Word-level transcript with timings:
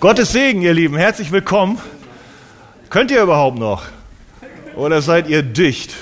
Gottes 0.00 0.30
Segen, 0.30 0.62
ihr 0.62 0.74
Lieben, 0.74 0.96
herzlich 0.96 1.32
willkommen. 1.32 1.80
Könnt 2.88 3.10
ihr 3.10 3.20
überhaupt 3.20 3.58
noch? 3.58 3.82
Oder 4.76 5.02
seid 5.02 5.28
ihr 5.28 5.42
dicht? 5.42 5.92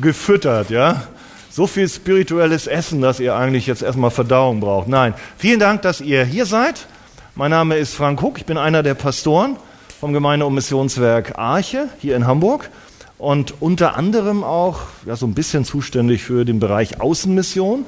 Gefüttert, 0.00 0.70
ja? 0.70 1.02
So 1.50 1.66
viel 1.66 1.86
spirituelles 1.86 2.66
Essen, 2.66 3.02
dass 3.02 3.20
ihr 3.20 3.36
eigentlich 3.36 3.66
jetzt 3.66 3.82
erstmal 3.82 4.10
Verdauung 4.10 4.60
braucht. 4.60 4.88
Nein, 4.88 5.12
vielen 5.36 5.60
Dank, 5.60 5.82
dass 5.82 6.00
ihr 6.00 6.24
hier 6.24 6.46
seid. 6.46 6.86
Mein 7.34 7.50
Name 7.50 7.76
ist 7.76 7.94
Frank 7.94 8.22
Huck, 8.22 8.38
ich 8.38 8.46
bin 8.46 8.56
einer 8.56 8.82
der 8.82 8.94
Pastoren 8.94 9.56
vom 10.00 10.14
Gemeinde- 10.14 10.46
und 10.46 10.54
Missionswerk 10.54 11.36
Arche 11.36 11.90
hier 11.98 12.16
in 12.16 12.26
Hamburg 12.26 12.70
und 13.18 13.60
unter 13.60 13.98
anderem 13.98 14.42
auch 14.42 14.80
ja, 15.04 15.14
so 15.14 15.26
ein 15.26 15.34
bisschen 15.34 15.66
zuständig 15.66 16.22
für 16.22 16.46
den 16.46 16.58
Bereich 16.58 17.02
Außenmission. 17.02 17.84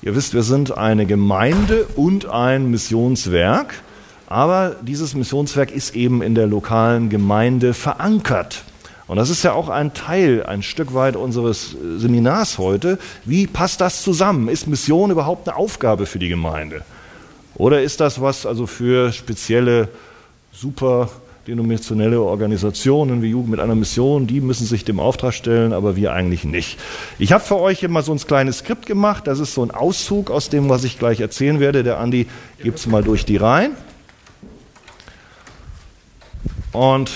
Ihr 0.00 0.16
wisst, 0.16 0.32
wir 0.32 0.44
sind 0.44 0.78
eine 0.78 1.04
Gemeinde 1.04 1.84
und 1.94 2.24
ein 2.24 2.70
Missionswerk, 2.70 3.74
aber 4.30 4.76
dieses 4.80 5.14
Missionswerk 5.14 5.72
ist 5.72 5.96
eben 5.96 6.22
in 6.22 6.36
der 6.36 6.46
lokalen 6.46 7.10
Gemeinde 7.10 7.74
verankert. 7.74 8.62
Und 9.08 9.16
das 9.16 9.28
ist 9.28 9.42
ja 9.42 9.52
auch 9.52 9.68
ein 9.68 9.92
Teil, 9.92 10.46
ein 10.46 10.62
Stück 10.62 10.94
weit 10.94 11.16
unseres 11.16 11.76
Seminars 11.96 12.56
heute. 12.58 13.00
Wie 13.24 13.48
passt 13.48 13.80
das 13.80 14.04
zusammen? 14.04 14.48
Ist 14.48 14.68
Mission 14.68 15.10
überhaupt 15.10 15.48
eine 15.48 15.56
Aufgabe 15.56 16.06
für 16.06 16.20
die 16.20 16.28
Gemeinde? 16.28 16.82
Oder 17.56 17.82
ist 17.82 17.98
das 17.98 18.20
was 18.20 18.46
also 18.46 18.68
für 18.68 19.12
spezielle, 19.12 19.88
super 20.52 21.10
denominationelle 21.48 22.20
Organisationen 22.20 23.22
wie 23.22 23.30
Jugend 23.30 23.50
mit 23.50 23.58
einer 23.58 23.74
Mission, 23.74 24.28
die 24.28 24.40
müssen 24.40 24.64
sich 24.64 24.84
dem 24.84 25.00
Auftrag 25.00 25.34
stellen, 25.34 25.72
aber 25.72 25.96
wir 25.96 26.12
eigentlich 26.12 26.44
nicht. 26.44 26.78
Ich 27.18 27.32
habe 27.32 27.42
für 27.42 27.58
euch 27.58 27.80
hier 27.80 27.88
mal 27.88 28.04
so 28.04 28.12
ein 28.12 28.18
kleines 28.18 28.58
Skript 28.58 28.86
gemacht. 28.86 29.26
Das 29.26 29.40
ist 29.40 29.54
so 29.54 29.64
ein 29.64 29.72
Auszug 29.72 30.30
aus 30.30 30.50
dem, 30.50 30.68
was 30.68 30.84
ich 30.84 31.00
gleich 31.00 31.18
erzählen 31.20 31.58
werde. 31.58 31.82
Der 31.82 31.98
Andi 31.98 32.28
gibt 32.62 32.78
es 32.78 32.86
mal 32.86 33.02
durch 33.02 33.24
die 33.24 33.36
Reihen. 33.38 33.72
Und 36.72 37.10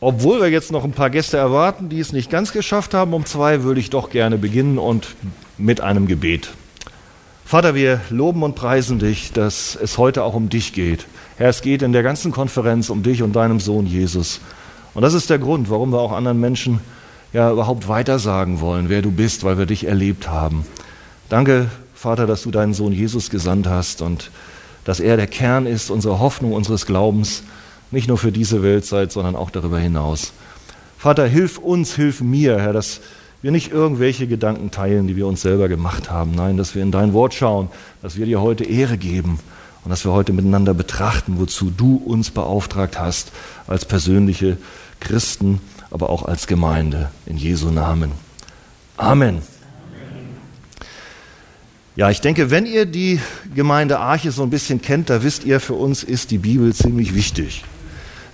obwohl 0.00 0.40
wir 0.40 0.48
jetzt 0.48 0.72
noch 0.72 0.84
ein 0.84 0.92
paar 0.92 1.10
Gäste 1.10 1.36
erwarten, 1.36 1.88
die 1.88 2.00
es 2.00 2.12
nicht 2.12 2.30
ganz 2.30 2.52
geschafft 2.52 2.92
haben, 2.92 3.14
um 3.14 3.24
zwei 3.24 3.62
würde 3.62 3.80
ich 3.80 3.90
doch 3.90 4.10
gerne 4.10 4.36
beginnen 4.36 4.78
und 4.78 5.14
mit 5.58 5.80
einem 5.80 6.06
Gebet. 6.06 6.50
Vater, 7.44 7.74
wir 7.74 8.00
loben 8.10 8.42
und 8.42 8.54
preisen 8.54 8.98
dich, 8.98 9.32
dass 9.32 9.76
es 9.80 9.98
heute 9.98 10.24
auch 10.24 10.34
um 10.34 10.48
dich 10.48 10.72
geht. 10.72 11.06
Herr, 11.36 11.50
es 11.50 11.60
geht 11.60 11.82
in 11.82 11.92
der 11.92 12.02
ganzen 12.02 12.32
Konferenz 12.32 12.88
um 12.88 13.02
dich 13.02 13.22
und 13.22 13.36
deinem 13.36 13.60
Sohn 13.60 13.86
Jesus. 13.86 14.40
Und 14.94 15.02
das 15.02 15.14
ist 15.14 15.30
der 15.30 15.38
Grund, 15.38 15.70
warum 15.70 15.92
wir 15.92 16.00
auch 16.00 16.12
anderen 16.12 16.40
Menschen 16.40 16.80
ja 17.32 17.50
überhaupt 17.50 17.88
weitersagen 17.88 18.60
wollen, 18.60 18.88
wer 18.88 19.02
du 19.02 19.10
bist, 19.10 19.44
weil 19.44 19.58
wir 19.58 19.66
dich 19.66 19.86
erlebt 19.86 20.28
haben. 20.28 20.66
Danke, 21.28 21.68
Vater, 21.94 22.26
dass 22.26 22.42
du 22.42 22.50
deinen 22.50 22.74
Sohn 22.74 22.92
Jesus 22.92 23.30
gesandt 23.30 23.66
hast 23.66 24.02
und 24.02 24.30
dass 24.84 25.00
er 25.00 25.16
der 25.16 25.26
Kern 25.26 25.66
ist, 25.66 25.90
unsere 25.90 26.18
Hoffnung, 26.18 26.52
unseres 26.52 26.86
Glaubens, 26.86 27.42
nicht 27.90 28.08
nur 28.08 28.18
für 28.18 28.32
diese 28.32 28.62
Weltzeit, 28.62 29.12
sondern 29.12 29.36
auch 29.36 29.50
darüber 29.50 29.78
hinaus. 29.78 30.32
Vater, 30.98 31.26
hilf 31.26 31.58
uns, 31.58 31.94
hilf 31.94 32.20
mir, 32.20 32.60
Herr, 32.60 32.72
dass 32.72 33.00
wir 33.42 33.50
nicht 33.50 33.72
irgendwelche 33.72 34.28
Gedanken 34.28 34.70
teilen, 34.70 35.08
die 35.08 35.16
wir 35.16 35.26
uns 35.26 35.42
selber 35.42 35.68
gemacht 35.68 36.10
haben. 36.10 36.32
Nein, 36.34 36.56
dass 36.56 36.74
wir 36.74 36.82
in 36.82 36.92
dein 36.92 37.12
Wort 37.12 37.34
schauen, 37.34 37.68
dass 38.00 38.16
wir 38.16 38.24
dir 38.24 38.40
heute 38.40 38.64
Ehre 38.64 38.96
geben 38.96 39.40
und 39.84 39.90
dass 39.90 40.04
wir 40.04 40.12
heute 40.12 40.32
miteinander 40.32 40.74
betrachten, 40.74 41.38
wozu 41.38 41.70
du 41.70 41.96
uns 41.96 42.30
beauftragt 42.30 42.98
hast, 42.98 43.32
als 43.66 43.84
persönliche 43.84 44.58
Christen, 45.00 45.60
aber 45.90 46.08
auch 46.08 46.24
als 46.24 46.46
Gemeinde. 46.46 47.10
In 47.26 47.36
Jesu 47.36 47.70
Namen. 47.70 48.12
Amen. 48.96 49.42
Ja, 51.94 52.08
ich 52.08 52.22
denke, 52.22 52.50
wenn 52.50 52.64
ihr 52.64 52.86
die 52.86 53.20
Gemeinde 53.54 53.98
Arche 53.98 54.32
so 54.32 54.42
ein 54.42 54.48
bisschen 54.48 54.80
kennt, 54.80 55.10
da 55.10 55.22
wisst 55.22 55.44
ihr, 55.44 55.60
für 55.60 55.74
uns 55.74 56.02
ist 56.02 56.30
die 56.30 56.38
Bibel 56.38 56.72
ziemlich 56.72 57.14
wichtig. 57.14 57.64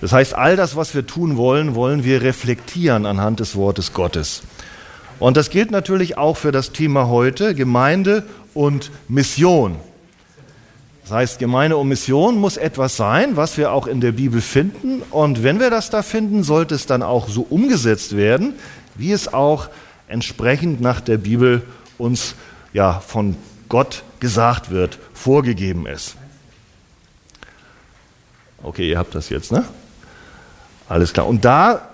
Das 0.01 0.13
heißt, 0.13 0.37
all 0.37 0.55
das, 0.55 0.77
was 0.77 0.95
wir 0.95 1.05
tun 1.09 1.37
wollen, 1.37 1.75
wollen 1.75 2.05
wir 2.05 2.23
reflektieren 2.23 3.05
anhand 3.05 3.41
des 3.41 3.57
Wortes 3.57 3.93
Gottes. 3.93 4.43
Und 5.19 5.37
das 5.37 5.51
gilt 5.51 5.73
natürlich 5.73 6.17
auch 6.17 6.37
für 6.37 6.53
das 6.53 6.71
Thema 6.71 7.09
heute, 7.09 7.57
Gemeinde 7.57 8.23
und 8.55 8.93
Mission. 9.09 9.75
Das 11.03 11.11
heißt, 11.11 11.39
Gemeinde 11.41 11.79
und 11.79 11.89
Mission 11.89 12.39
muss 12.39 12.59
etwas 12.59 12.97
sein, 12.97 13.37
was 13.37 13.57
wir 13.57 13.73
auch 13.73 13.89
in 13.89 14.01
der 14.01 14.13
Bibel 14.13 14.41
finden. 14.41 15.03
Und 15.11 15.43
wenn 15.43 15.59
wir 15.59 15.71
das 15.71 15.91
da 15.91 16.03
finden, 16.03 16.45
sollte 16.45 16.77
es 16.77 16.87
dann 16.87 17.03
auch 17.03 17.29
so 17.29 17.45
umgesetzt 17.51 18.17
werden, 18.17 18.53
wie 18.95 19.11
es 19.11 19.33
auch 19.35 19.69
entsprechend 20.07 20.81
nach 20.81 21.01
der 21.01 21.19
Bibel 21.19 21.63
uns 21.99 22.37
ja 22.73 23.01
von 23.01 23.37
Gott 23.69 24.03
gesagt 24.21 24.71
wird, 24.71 24.99
vorgegeben 25.13 25.87
ist. 25.87 26.17
Okay, 28.63 28.91
ihr 28.91 28.99
habt 28.99 29.15
das 29.15 29.29
jetzt, 29.29 29.53
ne? 29.53 29.65
Alles 30.89 31.13
klar. 31.13 31.27
Und 31.27 31.45
da 31.45 31.89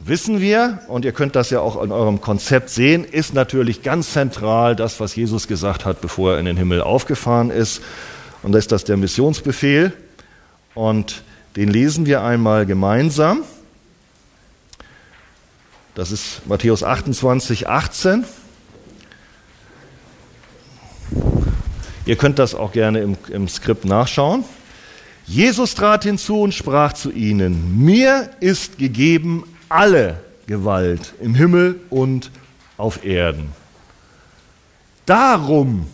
wissen 0.00 0.40
wir, 0.40 0.80
und 0.88 1.04
ihr 1.04 1.12
könnt 1.12 1.36
das 1.36 1.50
ja 1.50 1.60
auch 1.60 1.82
in 1.82 1.92
eurem 1.92 2.20
Konzept 2.20 2.70
sehen, 2.70 3.04
ist 3.04 3.34
natürlich 3.34 3.82
ganz 3.82 4.12
zentral 4.12 4.76
das, 4.76 5.00
was 5.00 5.14
Jesus 5.14 5.46
gesagt 5.46 5.84
hat, 5.84 6.00
bevor 6.00 6.32
er 6.32 6.38
in 6.38 6.44
den 6.44 6.56
Himmel 6.56 6.82
aufgefahren 6.82 7.50
ist. 7.50 7.82
Und 8.42 8.52
da 8.52 8.58
ist 8.58 8.72
das 8.72 8.84
der 8.84 8.96
Missionsbefehl. 8.96 9.92
Und 10.74 11.22
den 11.56 11.68
lesen 11.68 12.06
wir 12.06 12.22
einmal 12.22 12.66
gemeinsam. 12.66 13.42
Das 15.94 16.10
ist 16.10 16.46
Matthäus 16.46 16.82
28, 16.82 17.68
18. 17.68 18.24
Ihr 22.04 22.16
könnt 22.16 22.38
das 22.38 22.54
auch 22.54 22.72
gerne 22.72 23.00
im, 23.00 23.16
im 23.30 23.48
Skript 23.48 23.84
nachschauen. 23.84 24.44
Jesus 25.26 25.74
trat 25.74 26.02
hinzu 26.02 26.40
und 26.40 26.52
sprach 26.52 26.92
zu 26.92 27.12
ihnen, 27.12 27.84
mir 27.84 28.30
ist 28.40 28.78
gegeben 28.78 29.44
alle 29.68 30.20
Gewalt 30.46 31.14
im 31.20 31.34
Himmel 31.34 31.80
und 31.90 32.30
auf 32.76 33.04
Erden. 33.04 33.52
Darum 35.06 35.86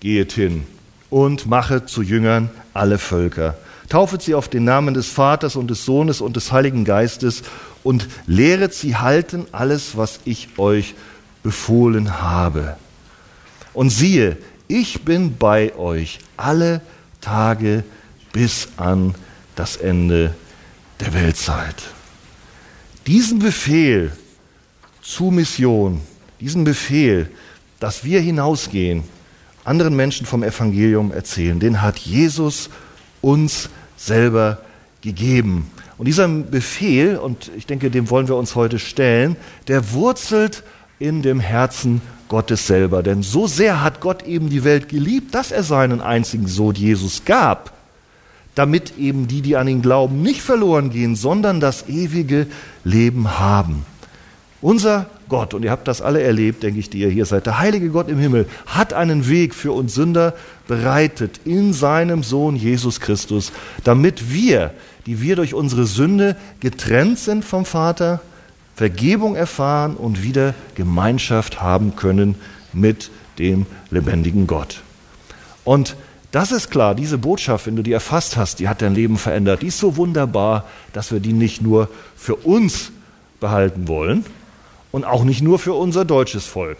geht 0.00 0.32
hin 0.32 0.64
und 1.08 1.46
mache 1.46 1.86
zu 1.86 2.02
Jüngern 2.02 2.50
alle 2.74 2.98
Völker. 2.98 3.56
Taufet 3.88 4.22
sie 4.22 4.34
auf 4.34 4.48
den 4.48 4.64
Namen 4.64 4.94
des 4.94 5.08
Vaters 5.08 5.56
und 5.56 5.68
des 5.68 5.84
Sohnes 5.84 6.20
und 6.20 6.36
des 6.36 6.52
Heiligen 6.52 6.84
Geistes 6.84 7.42
und 7.82 8.08
lehret 8.26 8.74
sie 8.74 8.96
halten 8.96 9.46
alles, 9.52 9.96
was 9.96 10.20
ich 10.24 10.58
euch 10.58 10.94
befohlen 11.42 12.22
habe. 12.22 12.76
Und 13.74 13.90
siehe, 13.90 14.36
ich 14.72 15.04
bin 15.04 15.36
bei 15.36 15.74
euch 15.76 16.18
alle 16.38 16.80
Tage 17.20 17.84
bis 18.32 18.68
an 18.78 19.14
das 19.54 19.76
Ende 19.76 20.34
der 20.98 21.12
Weltzeit. 21.12 21.76
Diesen 23.06 23.38
Befehl 23.38 24.12
zu 25.02 25.24
Mission, 25.24 26.00
diesen 26.40 26.64
Befehl, 26.64 27.28
dass 27.80 28.02
wir 28.02 28.20
hinausgehen, 28.20 29.04
anderen 29.64 29.94
Menschen 29.94 30.26
vom 30.26 30.42
Evangelium 30.42 31.12
erzählen. 31.12 31.60
Den 31.60 31.82
hat 31.82 31.98
Jesus 31.98 32.70
uns 33.20 33.68
selber 33.98 34.62
gegeben. 35.02 35.70
Und 35.98 36.06
dieser 36.06 36.26
Befehl, 36.28 37.18
und 37.18 37.50
ich 37.58 37.66
denke, 37.66 37.90
dem 37.90 38.08
wollen 38.08 38.26
wir 38.26 38.36
uns 38.36 38.54
heute 38.54 38.78
stellen, 38.78 39.36
der 39.68 39.92
wurzelt 39.92 40.62
in 40.98 41.20
dem 41.20 41.40
Herzen 41.40 42.00
Gottes 42.32 42.66
selber. 42.66 43.02
Denn 43.02 43.22
so 43.22 43.46
sehr 43.46 43.84
hat 43.84 44.00
Gott 44.00 44.22
eben 44.26 44.48
die 44.48 44.64
Welt 44.64 44.88
geliebt, 44.88 45.34
dass 45.34 45.52
er 45.52 45.62
seinen 45.62 46.00
einzigen 46.00 46.48
Sohn 46.48 46.74
Jesus 46.74 47.26
gab, 47.26 47.74
damit 48.54 48.98
eben 48.98 49.28
die, 49.28 49.42
die 49.42 49.54
an 49.56 49.68
ihn 49.68 49.82
glauben, 49.82 50.22
nicht 50.22 50.40
verloren 50.40 50.88
gehen, 50.88 51.14
sondern 51.14 51.60
das 51.60 51.88
ewige 51.88 52.46
Leben 52.84 53.38
haben. 53.38 53.84
Unser 54.62 55.10
Gott, 55.28 55.52
und 55.52 55.62
ihr 55.62 55.70
habt 55.70 55.88
das 55.88 56.00
alle 56.00 56.22
erlebt, 56.22 56.62
denke 56.62 56.80
ich, 56.80 56.88
die 56.88 57.00
ihr 57.00 57.10
hier 57.10 57.26
seid, 57.26 57.44
der 57.44 57.58
heilige 57.58 57.90
Gott 57.90 58.08
im 58.08 58.18
Himmel 58.18 58.46
hat 58.66 58.94
einen 58.94 59.28
Weg 59.28 59.54
für 59.54 59.72
uns 59.72 59.94
Sünder 59.94 60.32
bereitet 60.66 61.40
in 61.44 61.74
seinem 61.74 62.22
Sohn 62.22 62.56
Jesus 62.56 62.98
Christus, 62.98 63.52
damit 63.84 64.32
wir, 64.32 64.72
die 65.04 65.20
wir 65.20 65.36
durch 65.36 65.52
unsere 65.52 65.84
Sünde 65.84 66.36
getrennt 66.60 67.18
sind 67.18 67.44
vom 67.44 67.66
Vater, 67.66 68.20
Vergebung 68.74 69.34
erfahren 69.34 69.96
und 69.96 70.22
wieder 70.22 70.54
Gemeinschaft 70.74 71.60
haben 71.60 71.96
können 71.96 72.36
mit 72.72 73.10
dem 73.38 73.66
lebendigen 73.90 74.46
Gott. 74.46 74.82
Und 75.64 75.96
das 76.30 76.50
ist 76.50 76.70
klar, 76.70 76.94
diese 76.94 77.18
Botschaft, 77.18 77.66
wenn 77.66 77.76
du 77.76 77.82
die 77.82 77.92
erfasst 77.92 78.36
hast, 78.36 78.58
die 78.58 78.68
hat 78.68 78.80
dein 78.80 78.94
Leben 78.94 79.18
verändert. 79.18 79.62
Die 79.62 79.66
ist 79.66 79.78
so 79.78 79.96
wunderbar, 79.96 80.66
dass 80.92 81.12
wir 81.12 81.20
die 81.20 81.34
nicht 81.34 81.60
nur 81.60 81.88
für 82.16 82.36
uns 82.36 82.90
behalten 83.38 83.86
wollen, 83.88 84.24
und 84.92 85.04
auch 85.04 85.24
nicht 85.24 85.42
nur 85.42 85.58
für 85.58 85.72
unser 85.72 86.04
deutsches 86.04 86.46
Volk, 86.46 86.76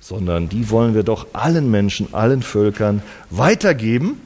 sondern 0.00 0.48
die 0.48 0.68
wollen 0.68 0.94
wir 0.94 1.04
doch 1.04 1.28
allen 1.32 1.70
Menschen, 1.70 2.12
allen 2.12 2.42
Völkern 2.42 3.02
weitergeben. 3.30 4.20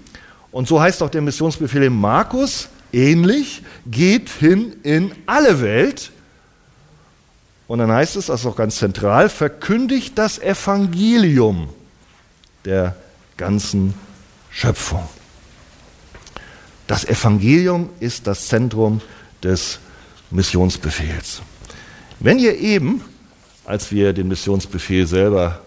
Und 0.51 0.67
so 0.67 0.81
heißt 0.81 1.03
auch 1.03 1.11
der 1.11 1.23
Missionsbefehl 1.23 1.85
in 1.85 1.93
Markus 1.93 2.69
ähnlich, 2.93 3.63
geht 3.87 4.29
hin 4.31 4.75
in 4.83 5.13
alle 5.27 5.61
Welt. 5.61 6.11
Und 7.69 7.79
dann 7.79 7.91
heißt 7.91 8.17
es, 8.17 8.27
das 8.27 8.41
ist 8.41 8.47
auch 8.47 8.57
ganz 8.57 8.77
zentral, 8.77 9.29
verkündigt 9.29 10.19
das 10.19 10.39
Evangelium 10.39 11.69
der 12.65 12.97
ganzen 13.37 13.95
Schöpfung. 14.51 15.09
Das 16.87 17.05
Evangelium 17.05 17.89
ist 18.01 18.27
das 18.27 18.49
Zentrum 18.49 19.01
des 19.43 19.79
Missionsbefehls. 20.31 21.43
Wenn 22.21 22.39
ihr 22.39 22.59
eben, 22.59 23.03
als 23.65 23.91
wir 23.91 24.13
den 24.13 24.29
Missionsbefehl 24.29 25.07
selber 25.07 25.61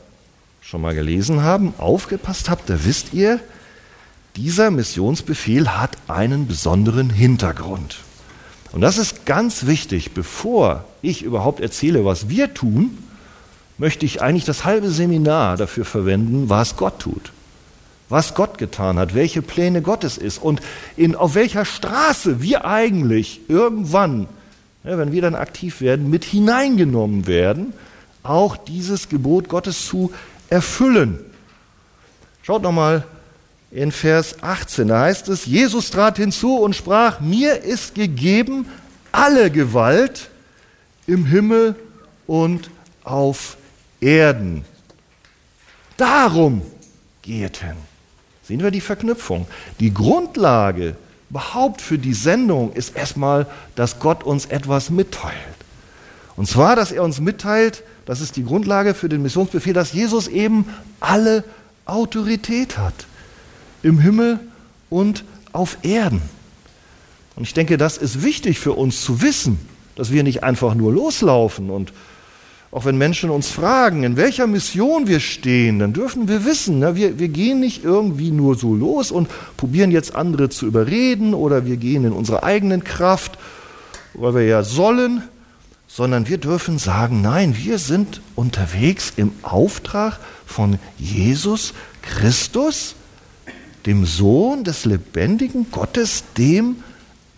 schon 0.61 0.81
mal 0.81 0.95
gelesen 0.95 1.41
haben, 1.41 1.73
aufgepasst 1.77 2.49
habt, 2.49 2.69
da 2.69 2.85
wisst 2.85 3.13
ihr, 3.13 3.39
dieser 4.35 4.71
Missionsbefehl 4.71 5.69
hat 5.69 5.97
einen 6.07 6.47
besonderen 6.47 7.09
Hintergrund. 7.09 7.97
Und 8.71 8.81
das 8.81 8.97
ist 8.97 9.25
ganz 9.25 9.65
wichtig. 9.65 10.13
Bevor 10.13 10.83
ich 11.05 11.23
überhaupt 11.23 11.59
erzähle, 11.59 12.05
was 12.05 12.29
wir 12.29 12.53
tun, 12.53 12.97
möchte 13.77 14.05
ich 14.05 14.21
eigentlich 14.21 14.45
das 14.45 14.65
halbe 14.65 14.89
Seminar 14.89 15.57
dafür 15.57 15.85
verwenden, 15.85 16.49
was 16.49 16.77
Gott 16.77 16.99
tut. 16.99 17.31
Was 18.07 18.35
Gott 18.35 18.57
getan 18.57 18.99
hat, 18.99 19.15
welche 19.15 19.41
Pläne 19.41 19.81
Gottes 19.81 20.17
ist 20.17 20.37
und 20.37 20.61
in, 20.95 21.15
auf 21.15 21.33
welcher 21.33 21.65
Straße 21.65 22.41
wir 22.41 22.65
eigentlich 22.65 23.41
irgendwann, 23.47 24.27
ja, 24.83 24.97
wenn 24.97 25.11
wir 25.11 25.21
dann 25.23 25.33
aktiv 25.33 25.81
werden, 25.81 26.09
mit 26.09 26.23
hineingenommen 26.23 27.25
werden, 27.25 27.73
auch 28.21 28.57
dieses 28.57 29.09
Gebot 29.09 29.49
Gottes 29.49 29.87
zu 29.87 30.11
erfüllen. 30.49 31.19
Schaut 32.43 32.61
nochmal 32.61 33.05
in 33.71 33.91
Vers 33.91 34.43
18, 34.43 34.87
da 34.87 35.01
heißt 35.01 35.27
es, 35.29 35.45
Jesus 35.47 35.89
trat 35.89 36.17
hinzu 36.17 36.57
und 36.57 36.75
sprach, 36.75 37.19
mir 37.19 37.63
ist 37.63 37.95
gegeben 37.95 38.67
alle 39.11 39.49
Gewalt 39.49 40.29
im 41.07 41.25
Himmel 41.25 41.75
und 42.27 42.69
auf 43.03 43.57
Erden. 43.99 44.65
Darum 45.97 46.61
geht 47.21 47.57
hin. 47.57 47.75
Sehen 48.43 48.61
wir 48.61 48.71
die 48.71 48.81
Verknüpfung. 48.81 49.47
Die 49.79 49.93
Grundlage 49.93 50.95
überhaupt 51.29 51.81
für 51.81 51.97
die 51.97 52.13
Sendung 52.13 52.73
ist 52.73 52.95
erstmal, 52.95 53.47
dass 53.75 53.99
Gott 53.99 54.23
uns 54.23 54.45
etwas 54.45 54.89
mitteilt. 54.89 55.33
Und 56.35 56.47
zwar, 56.47 56.75
dass 56.75 56.91
er 56.91 57.03
uns 57.03 57.19
mitteilt, 57.19 57.83
das 58.05 58.21
ist 58.21 58.35
die 58.35 58.43
Grundlage 58.43 58.93
für 58.93 59.09
den 59.09 59.21
Missionsbefehl, 59.21 59.73
dass 59.73 59.93
Jesus 59.93 60.27
eben 60.27 60.69
alle 60.99 61.43
Autorität 61.85 62.77
hat. 62.77 62.93
Im 63.81 63.99
Himmel 63.99 64.39
und 64.89 65.23
auf 65.53 65.77
Erden. 65.83 66.21
Und 67.35 67.43
ich 67.43 67.53
denke, 67.53 67.77
das 67.77 67.97
ist 67.97 68.23
wichtig 68.23 68.59
für 68.59 68.73
uns 68.73 69.01
zu 69.01 69.21
wissen, 69.21 69.59
dass 69.95 70.11
wir 70.11 70.23
nicht 70.23 70.43
einfach 70.43 70.75
nur 70.75 70.91
loslaufen 70.91 71.69
und 71.69 71.93
auch 72.75 72.83
wenn 72.83 72.97
Menschen 72.97 73.29
uns 73.29 73.47
fragen, 73.47 74.03
in 74.03 74.17
welcher 74.17 74.47
Mission 74.47 75.07
wir 75.07 75.21
stehen, 75.21 75.79
dann 75.79 75.93
dürfen 75.93 76.27
wir 76.27 76.43
wissen, 76.43 76.79
ne, 76.79 76.93
wir, 76.97 77.19
wir 77.19 77.29
gehen 77.29 77.61
nicht 77.61 77.85
irgendwie 77.85 78.31
nur 78.31 78.55
so 78.55 78.75
los 78.75 79.11
und 79.11 79.29
probieren 79.55 79.91
jetzt 79.91 80.13
andere 80.13 80.49
zu 80.49 80.65
überreden 80.65 81.33
oder 81.33 81.65
wir 81.65 81.77
gehen 81.77 82.03
in 82.03 82.11
unsere 82.11 82.43
eigenen 82.43 82.83
Kraft, 82.83 83.39
weil 84.13 84.35
wir 84.35 84.43
ja 84.43 84.63
sollen, 84.63 85.23
sondern 85.87 86.27
wir 86.27 86.37
dürfen 86.37 86.77
sagen, 86.77 87.21
nein, 87.21 87.55
wir 87.55 87.79
sind 87.79 88.19
unterwegs 88.35 89.13
im 89.15 89.31
Auftrag 89.41 90.19
von 90.45 90.77
Jesus 90.97 91.73
Christus, 92.01 92.95
dem 93.85 94.05
Sohn 94.05 94.65
des 94.65 94.83
lebendigen 94.83 95.67
Gottes, 95.71 96.25
dem 96.37 96.75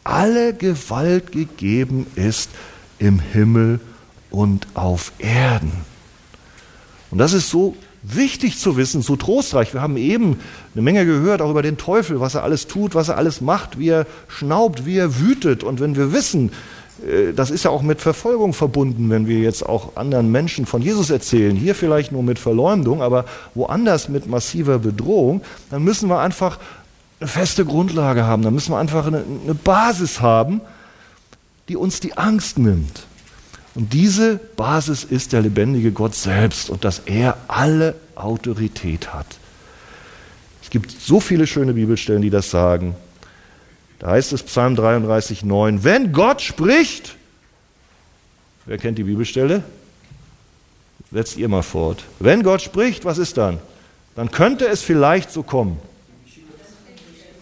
alle 0.08 0.54
Gewalt 0.54 1.32
gegeben 1.32 2.08
ist 2.16 2.50
im 2.98 3.20
Himmel 3.20 3.80
und 4.32 4.68
auf 4.74 5.12
Erden. 5.20 5.72
Und 7.12 7.18
das 7.18 7.34
ist 7.34 7.50
so 7.50 7.76
wichtig 8.04 8.58
zu 8.58 8.78
wissen, 8.78 9.02
so 9.02 9.16
trostreich. 9.16 9.74
Wir 9.74 9.82
haben 9.82 9.98
eben 9.98 10.40
eine 10.74 10.82
Menge 10.82 11.06
gehört, 11.06 11.42
auch 11.42 11.52
über 11.52 11.62
den 11.62 11.78
Teufel, 11.78 12.20
was 12.20 12.36
er 12.36 12.44
alles 12.44 12.68
tut, 12.68 12.96
was 12.96 13.10
er 13.10 13.18
alles 13.18 13.42
macht, 13.42 13.80
wie 13.80 13.90
er 13.90 14.06
schnaubt, 14.28 14.86
wie 14.86 14.98
er 14.98 15.20
wütet. 15.20 15.64
Und 15.64 15.80
wenn 15.80 15.96
wir 15.96 16.14
wissen, 16.14 16.52
äh, 17.06 17.34
das 17.34 17.52
ist 17.52 17.64
ja 17.64 17.72
auch 17.72 17.82
mit 17.82 18.00
Verfolgung 18.00 18.54
verbunden, 18.54 19.10
wenn 19.10 19.28
wir 19.28 19.40
jetzt 19.40 19.64
auch 19.64 19.96
anderen 19.96 20.32
Menschen 20.32 20.66
von 20.66 20.82
Jesus 20.82 21.10
erzählen, 21.10 21.56
hier 21.56 21.76
vielleicht 21.76 22.12
nur 22.12 22.24
mit 22.24 22.40
Verleumdung, 22.40 23.02
aber 23.02 23.26
woanders 23.56 24.10
mit 24.10 24.28
massiver 24.28 24.80
Bedrohung, 24.80 25.42
dann 25.70 25.84
müssen 25.84 26.10
wir 26.10 26.20
einfach 26.20 26.60
eine 27.20 27.28
feste 27.28 27.66
Grundlage 27.66 28.26
haben, 28.26 28.44
dann 28.44 28.54
müssen 28.54 28.72
wir 28.72 28.78
einfach 28.78 29.08
eine, 29.08 29.24
eine 29.44 29.54
Basis 29.56 30.22
haben, 30.22 30.62
die 31.68 31.76
uns 31.76 32.00
die 32.00 32.18
Angst 32.18 32.58
nimmt. 32.58 33.06
Und 33.76 33.94
diese 33.94 34.38
Basis 34.56 35.04
ist 35.04 35.34
der 35.34 35.42
lebendige 35.42 35.92
Gott 35.92 36.16
selbst 36.16 36.70
und 36.70 36.84
dass 36.84 37.00
er 37.00 37.38
alle 37.48 37.96
Autorität 38.16 39.14
hat. 39.14 39.28
Es 40.64 40.70
gibt 40.70 40.92
so 40.92 41.20
viele 41.20 41.48
schöne 41.48 41.74
Bibelstellen, 41.74 42.22
die 42.22 42.30
das 42.30 42.50
sagen. 42.50 42.96
Da 44.00 44.12
heißt 44.12 44.34
es 44.34 44.44
Psalm 44.44 44.76
33, 44.76 45.44
9, 45.44 45.84
wenn 45.84 46.12
Gott 46.12 46.42
spricht, 46.42 47.16
wer 48.66 48.78
kennt 48.78 48.98
die 48.98 49.04
Bibelstelle? 49.04 49.64
Setzt 51.12 51.38
ihr 51.38 51.48
mal 51.48 51.64
fort. 51.64 52.04
Wenn 52.20 52.44
Gott 52.44 52.62
spricht, 52.62 53.06
was 53.06 53.18
ist 53.18 53.38
dann? 53.38 53.60
Dann 54.16 54.32
könnte 54.32 54.68
es 54.68 54.82
vielleicht 54.82 55.32
so 55.32 55.42
kommen. 55.42 55.80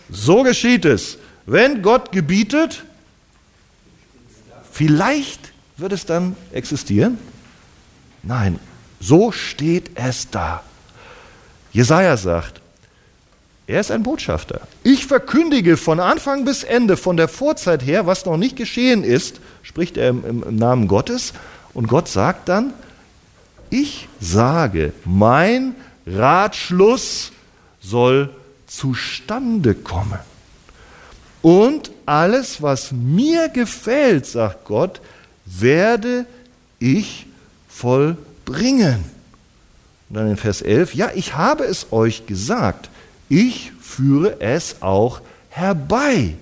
So 0.10 0.44
geschieht 0.44 0.86
es. 0.86 1.18
Wenn 1.46 1.82
Gott 1.82 2.12
gebietet, 2.12 2.84
vielleicht 4.72 5.52
wird 5.78 5.94
es 5.94 6.06
dann 6.06 6.36
existieren? 6.52 7.18
Nein, 8.24 8.60
so 9.00 9.32
steht 9.32 9.92
es 9.96 10.30
da. 10.30 10.64
Jesaja 11.72 12.18
sagt, 12.18 12.62
er 13.68 13.82
ist 13.82 13.92
ein 13.92 14.04
Botschafter. 14.04 14.62
Ich 14.84 15.08
verkündige 15.08 15.76
von 15.76 16.00
Anfang 16.00 16.46
bis 16.46 16.64
Ende, 16.64 16.98
von 16.98 17.18
der 17.18 17.28
Vorzeit 17.28 17.84
her, 17.86 18.06
was 18.06 18.26
noch 18.26 18.38
nicht 18.38 18.56
geschehen 18.56 19.04
ist, 19.04 19.40
spricht 19.64 19.98
er 19.98 20.10
im, 20.10 20.44
im 20.44 20.56
Namen 20.56 20.88
Gottes. 20.88 21.34
Und 21.74 21.88
Gott 21.88 22.08
sagt 22.08 22.48
dann, 22.48 22.74
ich 23.70 24.08
sage, 24.20 24.94
mein 25.04 25.76
Ratschluss 26.06 27.32
soll 27.82 28.30
zustande 28.76 29.74
kommen. 29.76 30.20
Und 31.42 31.92
alles, 32.06 32.62
was 32.62 32.92
mir 32.92 33.50
gefällt, 33.50 34.26
sagt 34.26 34.66
Gott, 34.66 35.02
werde 35.46 36.26
ich 36.80 37.28
vollbringen. 37.70 39.06
Und 40.10 40.18
dann 40.18 40.30
in 40.30 40.38
Vers 40.38 40.62
11, 40.62 40.96
ja, 40.96 41.12
ich 41.14 41.36
habe 41.36 41.66
es 41.66 41.92
euch 41.92 42.26
gesagt, 42.26 42.90
ich 43.30 43.72
führe 43.80 44.40
es 44.42 44.82
auch 44.82 45.22
herbei. 45.50 46.36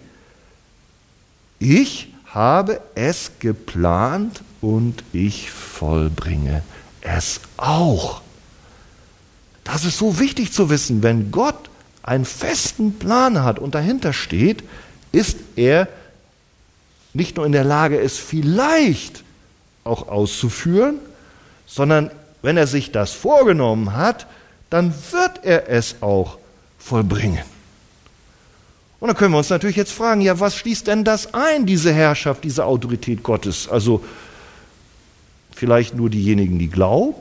Ich 1.60 2.14
habe 2.26 2.82
es 2.96 3.32
geplant 3.40 4.42
und 4.62 5.04
ich 5.14 5.52
vollbringe 5.52 6.64
es 7.02 7.42
auch. 7.58 8.22
Das 9.64 9.86
ist 9.86 9.98
so 9.98 10.20
wichtig 10.20 10.52
zu 10.52 10.70
wissen, 10.70 11.04
wenn 11.04 11.32
Gott 11.32 11.70
einen 12.04 12.26
festen 12.26 13.00
Plan 13.00 13.44
hat 13.44 13.60
und 13.60 13.74
dahinter 13.76 14.14
steht, 14.14 14.64
ist 15.12 15.38
er 15.56 15.88
nicht 17.14 17.38
nur 17.38 17.46
in 17.46 17.52
der 17.52 17.64
Lage 17.64 17.98
ist, 17.98 18.20
vielleicht 18.20 19.24
auch 19.84 20.08
auszuführen, 20.08 21.00
sondern 21.66 22.12
wenn 22.42 22.58
er 22.58 22.68
sich 22.68 22.92
das 22.92 23.14
vorgenommen 23.14 23.96
hat, 23.96 24.28
dann 24.70 24.94
wird 25.12 25.44
er 25.44 25.70
es 25.70 25.98
auch 26.02 26.38
vollbringen. 26.78 27.44
Und 29.00 29.08
dann 29.08 29.18
können 29.18 29.34
wir 29.34 29.38
uns 29.38 29.50
natürlich 29.50 29.76
jetzt 29.76 29.92
fragen, 29.92 30.22
ja, 30.22 30.40
was 30.40 30.56
schließt 30.56 30.88
denn 30.88 31.04
das 31.04 31.34
ein, 31.34 31.66
diese 31.66 31.94
Herrschaft, 31.94 32.44
diese 32.44 32.66
Autorität 32.66 33.22
Gottes? 33.22 33.68
Also 33.68 34.04
vielleicht 35.52 35.94
nur 35.94 36.10
diejenigen, 36.10 36.58
die 36.58 36.70
glauben? 36.70 37.16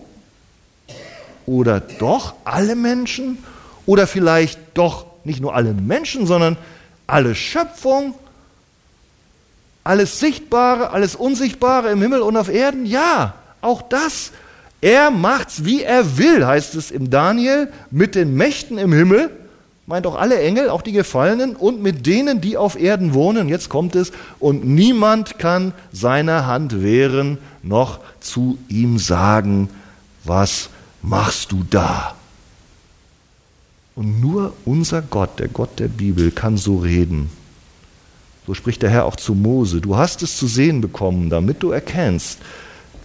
Oder 1.45 1.81
doch 1.81 2.35
alle 2.45 2.77
Menschen? 2.77 3.39
Oder 3.87 4.07
vielleicht 4.07 4.59
doch 4.75 5.07
nicht 5.25 5.41
nur 5.41 5.55
alle 5.55 5.75
Menschen, 5.75 6.27
sondern 6.27 6.57
alle 7.07 7.35
Schöpfung? 7.35 8.15
Alles 9.85 10.21
Sichtbare, 10.21 10.91
alles 10.91 11.17
Unsichtbare 11.17 11.91
im 11.91 12.01
Himmel 12.01 12.21
und 12.21 12.37
auf 12.37 12.49
Erden? 12.49 12.87
Ja, 12.87 13.35
auch 13.61 13.83
das. 13.83 14.33
Er 14.81 15.11
macht's, 15.11 15.65
wie 15.65 15.83
er 15.83 16.19
will, 16.19 16.47
heißt 16.47 16.75
es 16.75 16.91
im 16.91 17.11
Daniel, 17.11 17.73
mit 17.91 18.15
den 18.15 18.35
Mächten 18.35 18.79
im 18.79 18.93
Himmel, 18.93 19.31
meint 19.87 20.07
auch 20.07 20.17
alle 20.17 20.41
Engel, 20.41 20.71
auch 20.71 20.83
die 20.83 20.93
Gefallenen, 20.93 21.55
und 21.55 21.83
mit 21.83 22.07
denen, 22.07 22.41
die 22.41 22.57
auf 22.57 22.79
Erden 22.81 23.15
wohnen. 23.15 23.49
Jetzt 23.49 23.69
kommt 23.69 23.95
es, 23.95 24.13
und 24.41 24.65
niemand 24.65 25.39
kann 25.39 25.73
seiner 25.93 26.47
Hand 26.47 26.83
wehren, 26.83 27.39
noch 27.63 28.01
zu 28.21 28.59
ihm 28.69 28.99
sagen, 28.99 29.69
was 30.25 30.69
machst 31.01 31.53
du 31.53 31.65
da? 31.69 32.15
Und 34.03 34.21
nur 34.21 34.53
unser 34.65 35.01
Gott, 35.01 35.39
der 35.39 35.47
Gott 35.47 35.79
der 35.79 35.87
Bibel, 35.87 36.33
kann 36.33 36.57
so 36.57 36.79
reden. 36.79 37.31
So 38.49 38.53
spricht 38.53 38.83
der 38.83 38.91
Herr 38.91 39.05
auch 39.05 39.15
zu 39.15 39.33
Mose. 39.33 39.81
Du 39.81 39.97
hast 39.97 40.25
es 40.25 40.37
zu 40.37 40.49
sehen 40.49 40.81
bekommen, 40.81 41.31
damit 41.31 41.63
du 41.63 41.71
erkennst, 41.71 42.41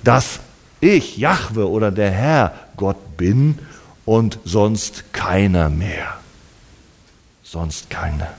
dass 0.03 0.39
ich, 0.79 1.17
Jahwe 1.17 1.69
oder 1.69 1.91
der 1.91 2.09
Herr, 2.09 2.51
Gott 2.77 3.15
bin 3.15 3.59
und 4.05 4.39
sonst 4.43 5.13
keiner 5.13 5.69
mehr. 5.69 6.17
Sonst 7.43 7.91
keiner. 7.91 8.29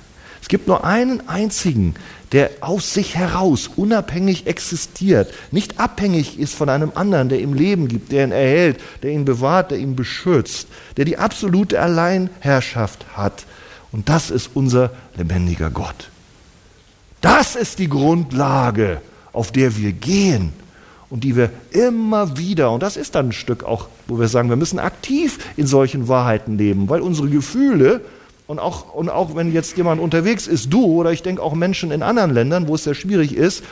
Es 0.43 0.49
gibt 0.49 0.67
nur 0.67 0.83
einen 0.83 1.29
einzigen, 1.29 1.95
der 2.33 2.51
aus 2.61 2.93
sich 2.93 3.15
heraus 3.15 3.71
unabhängig 3.75 4.47
existiert, 4.47 5.33
nicht 5.51 5.81
abhängig 5.81 6.39
ist 6.39 6.55
von 6.55 6.69
einem 6.69 6.93
anderen, 6.95 7.29
der 7.29 7.41
ihm 7.41 7.55
Leben 7.55 7.89
gibt, 7.89 8.13
der 8.13 8.25
ihn 8.25 8.33
erhält, 8.33 8.81
der 9.03 9.13
ihn 9.13 9.25
bewahrt, 9.25 9.71
der 9.71 9.79
ihn 9.79 9.97
beschützt, 9.97 10.69
der 10.97 11.05
die 11.05 11.17
absolute 11.19 11.81
Alleinherrschaft 11.81 13.07
hat. 13.17 13.47
Und 13.93 14.09
das 14.09 14.31
ist 14.31 14.51
unser 14.55 14.91
lebendiger 15.17 15.71
Gott. 15.71 16.11
Das 17.21 17.57
ist 17.57 17.79
die 17.79 17.89
Grundlage, 17.89 19.01
auf 19.33 19.51
der 19.51 19.77
wir 19.77 19.93
gehen 19.93 20.53
und 21.11 21.25
die 21.25 21.37
wir 21.37 21.51
immer 21.71 22.37
wieder, 22.37 22.71
und 22.71 22.83
das 22.83 22.97
ist 22.97 23.15
dann 23.15 23.29
ein 23.29 23.33
Stück 23.33 23.65
auch, 23.65 23.89
wo 24.07 24.19
wir 24.19 24.29
sagen, 24.29 24.51
wir 24.51 24.57
müssen 24.57 24.79
aktiv 24.79 25.39
in 25.57 25.67
solchen 25.67 26.09
Wahrheiten 26.09 26.59
leben, 26.59 26.89
weil 26.89 27.01
unsere 27.01 27.29
Gefühle 27.29 28.03
und 28.49 28.59
auch, 28.59 28.95
und 28.95 29.11
auch 29.11 29.37
wenn 29.37 29.53
jetzt 29.53 29.77
jemand 29.77 30.01
unterwegs 30.01 30.47
ist, 30.47 30.73
du 30.73 30.83
oder 30.83 31.13
ich 31.13 31.23
denke 31.23 31.43
auch 31.43 31.55
Menschen 31.55 31.91
in 31.93 32.03
anderen 32.03 32.33
Ländern, 32.33 32.67
wo 32.67 32.75
es 32.75 32.85
sehr 32.85 32.95
schwierig 32.95 33.37
ist, 33.37 33.63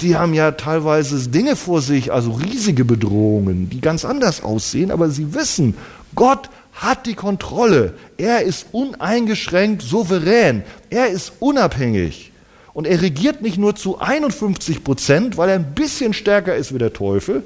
die 0.00 0.16
haben 0.16 0.34
ja 0.34 0.52
teilweise 0.52 1.28
Dinge 1.28 1.56
vor 1.56 1.82
sich, 1.82 2.12
also 2.12 2.30
riesige 2.30 2.84
Bedrohungen, 2.84 3.68
die 3.68 3.80
ganz 3.80 4.04
anders 4.04 4.42
aussehen, 4.42 4.92
aber 4.92 5.10
sie 5.10 5.34
wissen, 5.34 5.74
Gott 6.14 6.48
hat 6.74 7.06
die 7.06 7.14
Kontrolle. 7.14 7.94
Er 8.18 8.42
ist 8.42 8.66
uneingeschränkt 8.70 9.82
souverän. 9.82 10.62
Er 10.90 11.08
ist 11.08 11.32
unabhängig. 11.40 12.32
Und 12.72 12.86
er 12.86 13.02
regiert 13.02 13.42
nicht 13.42 13.58
nur 13.58 13.74
zu 13.74 13.98
51 13.98 14.84
Prozent, 14.84 15.38
weil 15.38 15.48
er 15.48 15.54
ein 15.56 15.74
bisschen 15.74 16.12
stärker 16.12 16.54
ist 16.54 16.72
wie 16.72 16.78
der 16.78 16.92
Teufel, 16.92 17.42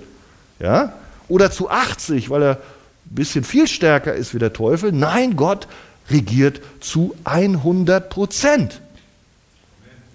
ja, 0.58 0.92
oder 1.28 1.50
zu 1.50 1.70
80, 1.70 2.28
weil 2.28 2.42
er 2.42 2.50
ein 2.56 3.14
bisschen 3.14 3.44
viel 3.44 3.68
stärker 3.68 4.12
ist 4.12 4.34
wie 4.34 4.38
der 4.38 4.52
Teufel. 4.52 4.92
Nein, 4.92 5.36
Gott 5.36 5.66
regiert 6.11 6.61
zu 6.81 7.14
100 7.25 8.11
Prozent. 8.11 8.81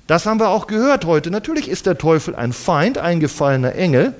Das 0.07 0.25
haben 0.25 0.39
wir 0.39 0.49
auch 0.49 0.67
gehört 0.67 1.05
heute. 1.05 1.31
Natürlich 1.31 1.67
ist 1.67 1.85
der 1.87 1.97
Teufel 1.97 2.35
ein 2.35 2.53
Feind, 2.53 2.97
ein 2.97 3.19
gefallener 3.19 3.73
Engel. 3.73 4.13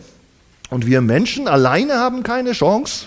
Und 0.72 0.88
wir 0.88 1.02
Menschen 1.02 1.48
alleine 1.48 1.96
haben 1.96 2.24
keine 2.24 2.54
Chance, 2.54 3.06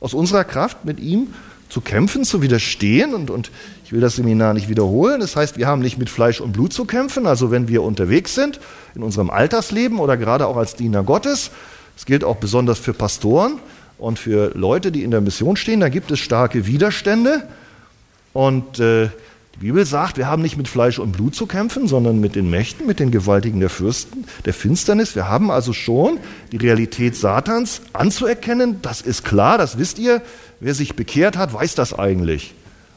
aus 0.00 0.14
unserer 0.14 0.44
Kraft 0.44 0.84
mit 0.84 0.98
ihm 0.98 1.34
zu 1.68 1.80
kämpfen, 1.80 2.24
zu 2.24 2.42
widerstehen. 2.42 3.14
Und, 3.14 3.30
und 3.30 3.50
ich 3.84 3.92
will 3.92 4.00
das 4.00 4.16
Seminar 4.16 4.52
nicht 4.54 4.68
wiederholen. 4.68 5.20
Das 5.20 5.36
heißt, 5.36 5.58
wir 5.58 5.68
haben 5.68 5.80
nicht 5.80 5.98
mit 5.98 6.10
Fleisch 6.10 6.40
und 6.40 6.52
Blut 6.52 6.72
zu 6.72 6.86
kämpfen. 6.86 7.26
Also 7.26 7.52
wenn 7.52 7.68
wir 7.68 7.82
unterwegs 7.82 8.34
sind, 8.34 8.58
in 8.96 9.02
unserem 9.02 9.30
Alltagsleben 9.30 10.00
oder 10.00 10.16
gerade 10.16 10.46
auch 10.46 10.56
als 10.56 10.74
Diener 10.74 11.04
Gottes, 11.04 11.52
das 11.94 12.04
gilt 12.04 12.24
auch 12.24 12.36
besonders 12.36 12.78
für 12.78 12.94
Pastoren 12.94 13.60
und 13.96 14.18
für 14.18 14.52
Leute, 14.54 14.90
die 14.90 15.04
in 15.04 15.10
der 15.10 15.20
Mission 15.20 15.56
stehen, 15.56 15.80
da 15.80 15.88
gibt 15.88 16.10
es 16.10 16.18
starke 16.18 16.66
Widerstände. 16.66 17.44
Und 18.38 18.78
äh, 18.78 19.08
die 19.56 19.58
Bibel 19.58 19.84
sagt, 19.84 20.16
wir 20.16 20.28
haben 20.28 20.42
nicht 20.42 20.56
mit 20.56 20.68
Fleisch 20.68 21.00
und 21.00 21.10
Blut 21.10 21.34
zu 21.34 21.46
kämpfen, 21.46 21.88
sondern 21.88 22.20
mit 22.20 22.36
den 22.36 22.48
Mächten, 22.48 22.86
mit 22.86 23.00
den 23.00 23.10
Gewaltigen 23.10 23.58
der 23.58 23.68
Fürsten, 23.68 24.26
der 24.44 24.54
Finsternis. 24.54 25.16
Wir 25.16 25.28
haben 25.28 25.50
also 25.50 25.72
schon 25.72 26.20
die 26.52 26.56
Realität 26.56 27.16
Satans 27.16 27.82
anzuerkennen. 27.94 28.78
Das 28.80 29.00
ist 29.00 29.24
klar, 29.24 29.58
das 29.58 29.76
wisst 29.76 29.98
ihr. 29.98 30.22
Wer 30.60 30.74
sich 30.74 30.94
bekehrt 30.94 31.36
hat, 31.36 31.52
weiß 31.52 31.74
das 31.74 31.98
eigentlich. 31.98 32.54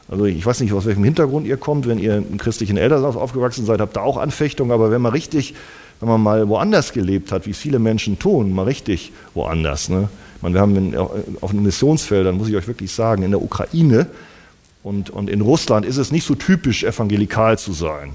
Also 0.07 0.25
ich 0.25 0.45
weiß 0.45 0.59
nicht, 0.59 0.73
aus 0.73 0.85
welchem 0.85 1.05
Hintergrund 1.05 1.47
ihr 1.47 1.57
kommt. 1.57 1.87
Wenn 1.87 1.97
ihr 1.97 2.17
im 2.17 2.37
christlichen 2.37 2.77
Elternhaus 2.77 3.15
aufgewachsen 3.15 3.65
seid, 3.65 3.81
habt 3.81 3.97
ihr 3.97 4.03
auch 4.03 4.17
Anfechtungen. 4.17 4.71
Aber 4.71 4.91
wenn 4.91 5.01
man 5.01 5.11
richtig, 5.11 5.55
wenn 6.01 6.09
man 6.09 6.21
mal 6.21 6.47
woanders 6.49 6.93
gelebt 6.93 7.31
hat, 7.31 7.47
wie 7.47 7.53
viele 7.53 7.79
Menschen 7.79 8.19
tun, 8.19 8.53
mal 8.53 8.65
richtig 8.65 9.11
woanders. 9.33 9.89
Ne? 9.89 10.07
Ich 10.35 10.43
meine, 10.43 10.53
wir 10.53 10.61
haben 10.61 10.75
in, 10.75 10.95
auf 10.95 11.49
den 11.49 11.63
Missionsfeldern, 11.63 12.37
muss 12.37 12.47
ich 12.47 12.55
euch 12.55 12.67
wirklich 12.67 12.91
sagen, 12.91 13.23
in 13.23 13.31
der 13.31 13.41
Ukraine, 13.41 14.05
und, 14.83 15.09
und 15.09 15.29
in 15.29 15.41
Russland 15.41 15.85
ist 15.85 15.97
es 15.97 16.11
nicht 16.11 16.25
so 16.25 16.35
typisch, 16.35 16.83
evangelikal 16.83 17.57
zu 17.57 17.73
sein. 17.73 18.13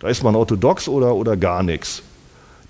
Da 0.00 0.08
ist 0.08 0.22
man 0.22 0.34
orthodox 0.34 0.88
oder, 0.88 1.14
oder 1.14 1.36
gar 1.36 1.62
nichts. 1.62 2.02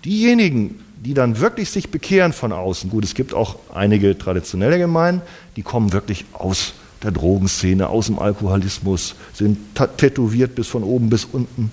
Diejenigen, 0.04 0.80
die 0.96 1.14
dann 1.14 1.40
wirklich 1.40 1.70
sich 1.70 1.90
bekehren 1.90 2.32
von 2.32 2.52
außen, 2.52 2.90
gut, 2.90 3.04
es 3.04 3.14
gibt 3.14 3.34
auch 3.34 3.56
einige 3.74 4.16
traditionelle 4.16 4.78
Gemeinden, 4.78 5.22
die 5.56 5.62
kommen 5.62 5.92
wirklich 5.92 6.24
aus 6.32 6.74
der 7.02 7.12
Drogenszene, 7.12 7.88
aus 7.88 8.06
dem 8.06 8.18
Alkoholismus, 8.18 9.14
sind 9.32 9.58
tätowiert 9.96 10.54
bis 10.54 10.68
von 10.68 10.82
oben 10.82 11.10
bis 11.10 11.24
unten. 11.24 11.70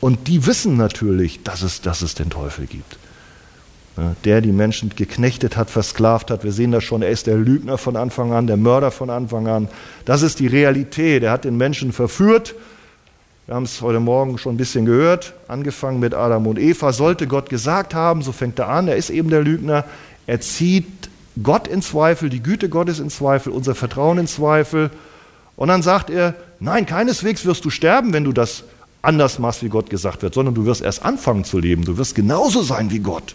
Und 0.00 0.28
die 0.28 0.46
wissen 0.46 0.76
natürlich, 0.76 1.42
dass 1.42 1.62
es, 1.62 1.80
dass 1.80 2.02
es 2.02 2.14
den 2.14 2.30
Teufel 2.30 2.66
gibt 2.66 2.98
der 4.24 4.40
die 4.40 4.52
Menschen 4.52 4.90
geknechtet 4.90 5.56
hat, 5.56 5.70
versklavt 5.70 6.30
hat. 6.30 6.42
Wir 6.42 6.52
sehen 6.52 6.72
das 6.72 6.82
schon, 6.82 7.02
er 7.02 7.10
ist 7.10 7.26
der 7.26 7.36
Lügner 7.36 7.78
von 7.78 7.96
Anfang 7.96 8.32
an, 8.32 8.46
der 8.46 8.56
Mörder 8.56 8.90
von 8.90 9.08
Anfang 9.08 9.46
an. 9.46 9.68
Das 10.04 10.22
ist 10.22 10.40
die 10.40 10.48
Realität. 10.48 11.22
Er 11.22 11.30
hat 11.30 11.44
den 11.44 11.56
Menschen 11.56 11.92
verführt. 11.92 12.54
Wir 13.46 13.54
haben 13.54 13.64
es 13.64 13.82
heute 13.82 14.00
Morgen 14.00 14.38
schon 14.38 14.54
ein 14.54 14.56
bisschen 14.56 14.86
gehört, 14.86 15.34
angefangen 15.48 16.00
mit 16.00 16.14
Adam 16.14 16.46
und 16.46 16.58
Eva. 16.58 16.92
Sollte 16.92 17.26
Gott 17.26 17.50
gesagt 17.50 17.94
haben, 17.94 18.22
so 18.22 18.32
fängt 18.32 18.58
er 18.58 18.68
an, 18.68 18.88
er 18.88 18.96
ist 18.96 19.10
eben 19.10 19.28
der 19.28 19.42
Lügner. 19.42 19.84
Er 20.26 20.40
zieht 20.40 20.86
Gott 21.42 21.68
in 21.68 21.82
Zweifel, 21.82 22.30
die 22.30 22.42
Güte 22.42 22.68
Gottes 22.68 23.00
in 23.00 23.10
Zweifel, 23.10 23.52
unser 23.52 23.74
Vertrauen 23.74 24.18
in 24.18 24.26
Zweifel. 24.26 24.90
Und 25.56 25.68
dann 25.68 25.82
sagt 25.82 26.10
er, 26.10 26.34
nein, 26.58 26.86
keineswegs 26.86 27.44
wirst 27.44 27.64
du 27.64 27.70
sterben, 27.70 28.12
wenn 28.12 28.24
du 28.24 28.32
das 28.32 28.64
anders 29.02 29.38
machst, 29.38 29.62
wie 29.62 29.68
Gott 29.68 29.90
gesagt 29.90 30.22
wird, 30.22 30.34
sondern 30.34 30.54
du 30.54 30.64
wirst 30.64 30.80
erst 30.80 31.04
anfangen 31.04 31.44
zu 31.44 31.58
leben. 31.58 31.84
Du 31.84 31.98
wirst 31.98 32.14
genauso 32.14 32.62
sein 32.62 32.90
wie 32.90 33.00
Gott. 33.00 33.34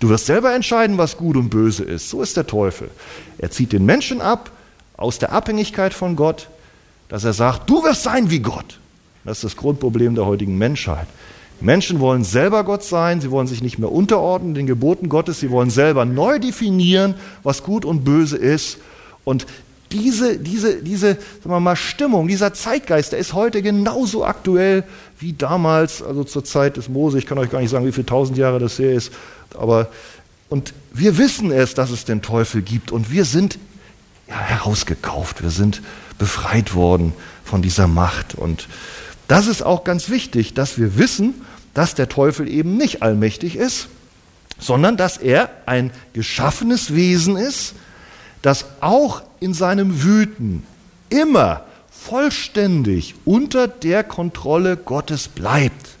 Du 0.00 0.08
wirst 0.08 0.26
selber 0.26 0.54
entscheiden, 0.54 0.98
was 0.98 1.16
gut 1.16 1.36
und 1.36 1.48
böse 1.48 1.84
ist. 1.84 2.10
So 2.10 2.22
ist 2.22 2.36
der 2.36 2.46
Teufel. 2.46 2.90
Er 3.38 3.50
zieht 3.50 3.72
den 3.72 3.84
Menschen 3.86 4.20
ab 4.20 4.50
aus 4.96 5.18
der 5.18 5.32
Abhängigkeit 5.32 5.94
von 5.94 6.16
Gott, 6.16 6.48
dass 7.08 7.24
er 7.24 7.32
sagt, 7.32 7.68
du 7.70 7.82
wirst 7.84 8.02
sein 8.02 8.30
wie 8.30 8.40
Gott. 8.40 8.78
Das 9.24 9.38
ist 9.38 9.44
das 9.44 9.56
Grundproblem 9.56 10.14
der 10.14 10.26
heutigen 10.26 10.58
Menschheit. 10.58 11.06
Menschen 11.60 12.00
wollen 12.00 12.22
selber 12.22 12.64
Gott 12.64 12.84
sein, 12.84 13.20
sie 13.20 13.30
wollen 13.30 13.46
sich 13.46 13.62
nicht 13.62 13.78
mehr 13.78 13.90
unterordnen 13.90 14.54
den 14.54 14.66
Geboten 14.66 15.08
Gottes, 15.08 15.40
sie 15.40 15.50
wollen 15.50 15.70
selber 15.70 16.04
neu 16.04 16.38
definieren, 16.38 17.14
was 17.42 17.62
gut 17.62 17.84
und 17.84 18.04
böse 18.04 18.36
ist. 18.36 18.78
Und 19.24 19.46
diese, 19.92 20.38
diese, 20.38 20.82
diese 20.82 21.14
sagen 21.14 21.50
wir 21.50 21.60
mal, 21.60 21.76
Stimmung, 21.76 22.28
dieser 22.28 22.52
Zeitgeist, 22.52 23.12
der 23.12 23.18
ist 23.18 23.32
heute 23.32 23.62
genauso 23.62 24.24
aktuell 24.24 24.84
wie 25.18 25.32
damals, 25.32 26.02
also 26.02 26.24
zur 26.24 26.44
Zeit 26.44 26.76
des 26.76 26.88
Mose. 26.88 27.18
Ich 27.18 27.26
kann 27.26 27.38
euch 27.38 27.50
gar 27.50 27.60
nicht 27.60 27.70
sagen, 27.70 27.86
wie 27.86 27.92
viele 27.92 28.06
tausend 28.06 28.38
Jahre 28.38 28.58
das 28.58 28.78
her 28.78 28.92
ist. 28.92 29.12
Aber, 29.56 29.88
und 30.48 30.74
wir 30.92 31.18
wissen 31.18 31.50
es, 31.50 31.74
dass 31.74 31.90
es 31.90 32.04
den 32.04 32.22
Teufel 32.22 32.62
gibt 32.62 32.92
und 32.92 33.10
wir 33.10 33.24
sind 33.24 33.58
ja, 34.28 34.38
herausgekauft, 34.38 35.42
wir 35.42 35.50
sind 35.50 35.82
befreit 36.18 36.74
worden 36.74 37.12
von 37.44 37.62
dieser 37.62 37.86
Macht. 37.86 38.34
Und 38.34 38.68
das 39.28 39.46
ist 39.46 39.62
auch 39.62 39.84
ganz 39.84 40.08
wichtig, 40.08 40.54
dass 40.54 40.78
wir 40.78 40.98
wissen, 40.98 41.34
dass 41.74 41.94
der 41.94 42.08
Teufel 42.08 42.48
eben 42.48 42.76
nicht 42.76 43.02
allmächtig 43.02 43.56
ist, 43.56 43.88
sondern 44.58 44.96
dass 44.96 45.18
er 45.18 45.50
ein 45.66 45.90
geschaffenes 46.14 46.94
Wesen 46.94 47.36
ist, 47.36 47.74
das 48.42 48.64
auch 48.80 49.22
in 49.40 49.52
seinem 49.52 50.02
Wüten 50.02 50.62
immer 51.10 51.65
vollständig 52.08 53.14
unter 53.24 53.68
der 53.68 54.04
Kontrolle 54.04 54.76
Gottes 54.76 55.28
bleibt. 55.28 55.96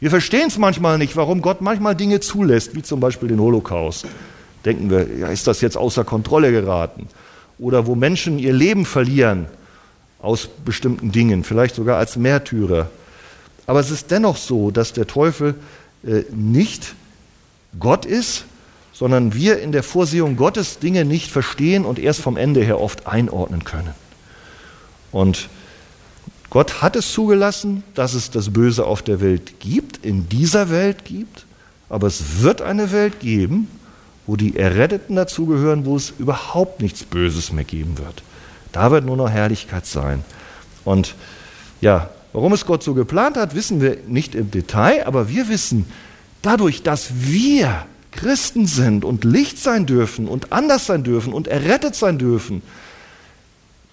Wir 0.00 0.10
verstehen 0.10 0.48
es 0.48 0.58
manchmal 0.58 0.98
nicht, 0.98 1.16
warum 1.16 1.42
Gott 1.42 1.60
manchmal 1.60 1.94
Dinge 1.94 2.20
zulässt, 2.20 2.74
wie 2.74 2.82
zum 2.82 3.00
Beispiel 3.00 3.28
den 3.28 3.40
Holocaust. 3.40 4.04
Denken 4.64 4.90
wir, 4.90 5.06
ja, 5.16 5.28
ist 5.28 5.46
das 5.46 5.60
jetzt 5.60 5.76
außer 5.76 6.04
Kontrolle 6.04 6.50
geraten? 6.50 7.06
Oder 7.58 7.86
wo 7.86 7.94
Menschen 7.94 8.38
ihr 8.38 8.52
Leben 8.52 8.84
verlieren 8.84 9.46
aus 10.20 10.48
bestimmten 10.64 11.12
Dingen, 11.12 11.44
vielleicht 11.44 11.74
sogar 11.74 11.98
als 11.98 12.16
Märtyrer. 12.16 12.90
Aber 13.66 13.80
es 13.80 13.90
ist 13.90 14.10
dennoch 14.10 14.36
so, 14.36 14.70
dass 14.70 14.92
der 14.92 15.06
Teufel 15.06 15.54
äh, 16.04 16.22
nicht 16.30 16.94
Gott 17.78 18.04
ist, 18.04 18.44
sondern 18.92 19.34
wir 19.34 19.60
in 19.60 19.72
der 19.72 19.82
Vorsehung 19.82 20.36
Gottes 20.36 20.78
Dinge 20.78 21.04
nicht 21.04 21.30
verstehen 21.30 21.84
und 21.84 21.98
erst 21.98 22.20
vom 22.20 22.36
Ende 22.36 22.62
her 22.62 22.80
oft 22.80 23.06
einordnen 23.06 23.64
können. 23.64 24.01
Und 25.12 25.48
Gott 26.50 26.82
hat 26.82 26.96
es 26.96 27.12
zugelassen, 27.12 27.82
dass 27.94 28.14
es 28.14 28.30
das 28.30 28.50
Böse 28.50 28.84
auf 28.84 29.02
der 29.02 29.20
Welt 29.20 29.60
gibt, 29.60 30.04
in 30.04 30.28
dieser 30.28 30.70
Welt 30.70 31.04
gibt, 31.04 31.46
aber 31.88 32.06
es 32.06 32.42
wird 32.42 32.60
eine 32.60 32.92
Welt 32.92 33.20
geben, 33.20 33.68
wo 34.26 34.36
die 34.36 34.56
Erretteten 34.56 35.16
dazugehören, 35.16 35.84
wo 35.84 35.96
es 35.96 36.12
überhaupt 36.18 36.80
nichts 36.80 37.04
Böses 37.04 37.52
mehr 37.52 37.64
geben 37.64 37.98
wird. 37.98 38.22
Da 38.72 38.90
wird 38.90 39.04
nur 39.04 39.16
noch 39.16 39.30
Herrlichkeit 39.30 39.86
sein. 39.86 40.24
Und 40.84 41.14
ja, 41.80 42.10
warum 42.32 42.52
es 42.52 42.66
Gott 42.66 42.82
so 42.82 42.94
geplant 42.94 43.36
hat, 43.36 43.54
wissen 43.54 43.80
wir 43.80 43.98
nicht 44.06 44.34
im 44.34 44.50
Detail, 44.50 45.06
aber 45.06 45.28
wir 45.28 45.48
wissen, 45.48 45.86
dadurch, 46.40 46.82
dass 46.82 47.10
wir 47.14 47.84
Christen 48.10 48.66
sind 48.66 49.04
und 49.04 49.24
Licht 49.24 49.58
sein 49.58 49.86
dürfen 49.86 50.28
und 50.28 50.52
anders 50.52 50.86
sein 50.86 51.02
dürfen 51.02 51.32
und 51.32 51.48
errettet 51.48 51.94
sein 51.94 52.18
dürfen, 52.18 52.62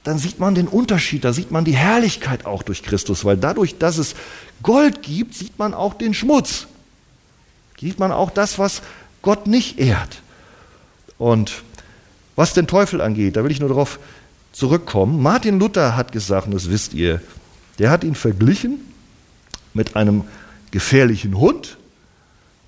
dann 0.10 0.18
sieht 0.18 0.40
man 0.40 0.56
den 0.56 0.68
Unterschied, 0.68 1.24
da 1.24 1.34
sieht 1.34 1.52
man 1.52 1.66
die 1.66 1.76
Herrlichkeit 1.76 2.48
auch 2.48 2.64
durch 2.64 2.82
Christus, 2.82 3.26
weil 3.26 3.38
dadurch, 3.38 3.78
dass 3.78 4.00
es 4.00 4.16
Gold 4.64 5.04
gibt, 5.04 5.36
sieht 5.36 5.60
man 5.60 5.76
auch 5.76 5.94
den 5.94 6.16
Schmutz. 6.16 6.66
Sieht 7.80 8.00
man 8.00 8.12
auch 8.12 8.32
das, 8.32 8.58
was 8.58 8.82
Gott 9.22 9.46
nicht 9.46 9.78
ehrt. 9.78 10.24
Und 11.20 11.62
was 12.36 12.56
den 12.56 12.66
Teufel 12.66 13.02
angeht, 13.02 13.36
da 13.36 13.44
will 13.44 13.52
ich 13.52 13.60
nur 13.60 13.70
darauf 13.70 14.00
zurückkommen. 14.52 15.22
Martin 15.22 15.60
Luther 15.60 15.96
hat 15.96 16.12
gesagt, 16.12 16.48
und 16.48 16.56
das 16.56 16.72
wisst 16.72 16.96
ihr, 16.96 17.22
Der 17.78 17.92
hat 17.92 18.04
ihn 18.04 18.16
verglichen 18.16 18.80
mit 19.76 19.96
einem 19.96 20.24
gefährlichen 20.72 21.38
Hund, 21.38 21.78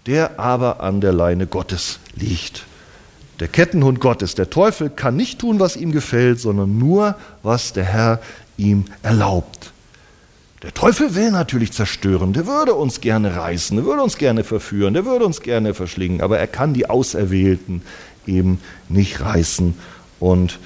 der 0.06 0.40
aber 0.40 0.82
an 0.82 1.02
der 1.02 1.12
Leine 1.12 1.48
Gottes 1.48 1.98
liegt. 2.16 2.68
Der 3.42 3.48
Kettenhund 3.48 4.00
Gottes, 4.00 4.36
der 4.36 4.52
Teufel 4.52 4.92
kann 4.92 5.16
nicht 5.16 5.40
tun, 5.40 5.60
was 5.60 5.76
ihm 5.76 5.92
gefällt, 5.92 6.40
sondern 6.40 6.78
nur, 6.78 7.16
was 7.42 7.74
der 7.74 7.86
Herr 7.86 8.20
ihm 8.56 8.86
erlaubt. 9.02 9.74
Der 10.62 10.76
Teufel 10.76 11.16
will 11.16 11.32
natürlich 11.32 11.74
zerstören, 11.74 12.34
der 12.34 12.46
würde 12.46 12.76
uns 12.76 13.02
gerne 13.02 13.36
reißen, 13.36 13.76
der 13.78 13.86
würde 13.88 14.04
uns 14.04 14.20
gerne 14.20 14.44
verführen, 14.44 14.94
der 14.94 15.06
würde 15.06 15.26
uns 15.26 15.42
gerne 15.42 15.74
verschlingen, 15.74 16.22
aber 16.22 16.38
er 16.38 16.46
kann 16.46 16.76
die 16.76 16.88
Auserwählten 16.88 17.82
eben 18.28 18.62
nicht 18.90 19.22
reißen 19.22 19.74
und 20.20 20.60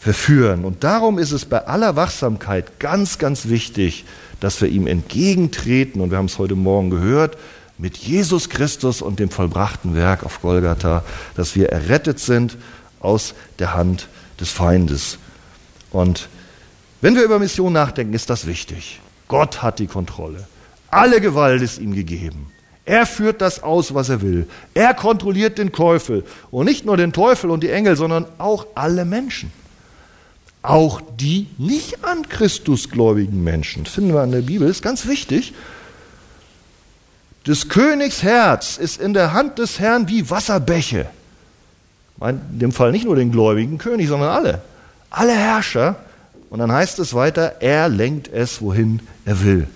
verführen. 0.00 0.64
Und 0.64 0.82
darum 0.82 1.20
ist 1.20 1.30
es 1.30 1.44
bei 1.44 1.68
aller 1.68 1.94
Wachsamkeit 1.94 2.80
ganz, 2.80 3.18
ganz 3.18 3.48
wichtig, 3.48 4.04
dass 4.40 4.60
wir 4.60 4.68
ihm 4.68 4.88
entgegentreten, 4.88 6.00
und 6.00 6.10
wir 6.10 6.18
haben 6.18 6.26
es 6.26 6.40
heute 6.40 6.56
Morgen 6.56 6.90
gehört, 6.90 7.38
mit 7.82 7.96
Jesus 7.96 8.48
Christus 8.48 9.02
und 9.02 9.18
dem 9.18 9.28
vollbrachten 9.28 9.96
Werk 9.96 10.22
auf 10.24 10.40
Golgatha, 10.40 11.02
dass 11.34 11.56
wir 11.56 11.70
errettet 11.70 12.20
sind 12.20 12.56
aus 13.00 13.34
der 13.58 13.74
Hand 13.74 14.06
des 14.38 14.50
Feindes. 14.52 15.18
Und 15.90 16.28
wenn 17.00 17.16
wir 17.16 17.24
über 17.24 17.40
Mission 17.40 17.72
nachdenken, 17.72 18.14
ist 18.14 18.30
das 18.30 18.46
wichtig. 18.46 19.00
Gott 19.26 19.62
hat 19.62 19.80
die 19.80 19.88
Kontrolle. 19.88 20.46
Alle 20.92 21.20
Gewalt 21.20 21.60
ist 21.60 21.78
ihm 21.78 21.92
gegeben. 21.92 22.52
Er 22.84 23.04
führt 23.04 23.40
das 23.40 23.64
aus, 23.64 23.92
was 23.94 24.10
er 24.10 24.22
will. 24.22 24.46
Er 24.74 24.94
kontrolliert 24.94 25.58
den 25.58 25.72
Teufel. 25.72 26.24
Und 26.52 26.66
nicht 26.66 26.84
nur 26.86 26.96
den 26.96 27.12
Teufel 27.12 27.50
und 27.50 27.64
die 27.64 27.70
Engel, 27.70 27.96
sondern 27.96 28.26
auch 28.38 28.64
alle 28.76 29.04
Menschen. 29.04 29.50
Auch 30.62 31.00
die 31.16 31.48
nicht 31.58 32.04
an 32.04 32.28
Christus 32.28 32.90
gläubigen 32.90 33.42
Menschen. 33.42 33.82
Das 33.82 33.94
finden 33.94 34.14
wir 34.14 34.22
in 34.22 34.30
der 34.30 34.42
Bibel, 34.42 34.68
das 34.68 34.76
ist 34.76 34.82
ganz 34.84 35.08
wichtig. 35.08 35.52
Des 37.46 37.68
Königs 37.68 38.22
Herz 38.22 38.76
ist 38.76 39.00
in 39.00 39.14
der 39.14 39.32
Hand 39.32 39.58
des 39.58 39.80
Herrn 39.80 40.08
wie 40.08 40.30
Wasserbäche. 40.30 41.06
In 42.20 42.58
dem 42.58 42.72
Fall 42.72 42.92
nicht 42.92 43.04
nur 43.04 43.16
den 43.16 43.32
gläubigen 43.32 43.78
König, 43.78 44.08
sondern 44.08 44.30
alle. 44.30 44.62
Alle 45.10 45.32
Herrscher. 45.32 45.96
Und 46.50 46.60
dann 46.60 46.70
heißt 46.70 46.98
es 47.00 47.14
weiter, 47.14 47.56
er 47.60 47.88
lenkt 47.88 48.28
es, 48.28 48.60
wohin 48.62 49.00
er 49.24 49.42
will. 49.42 49.66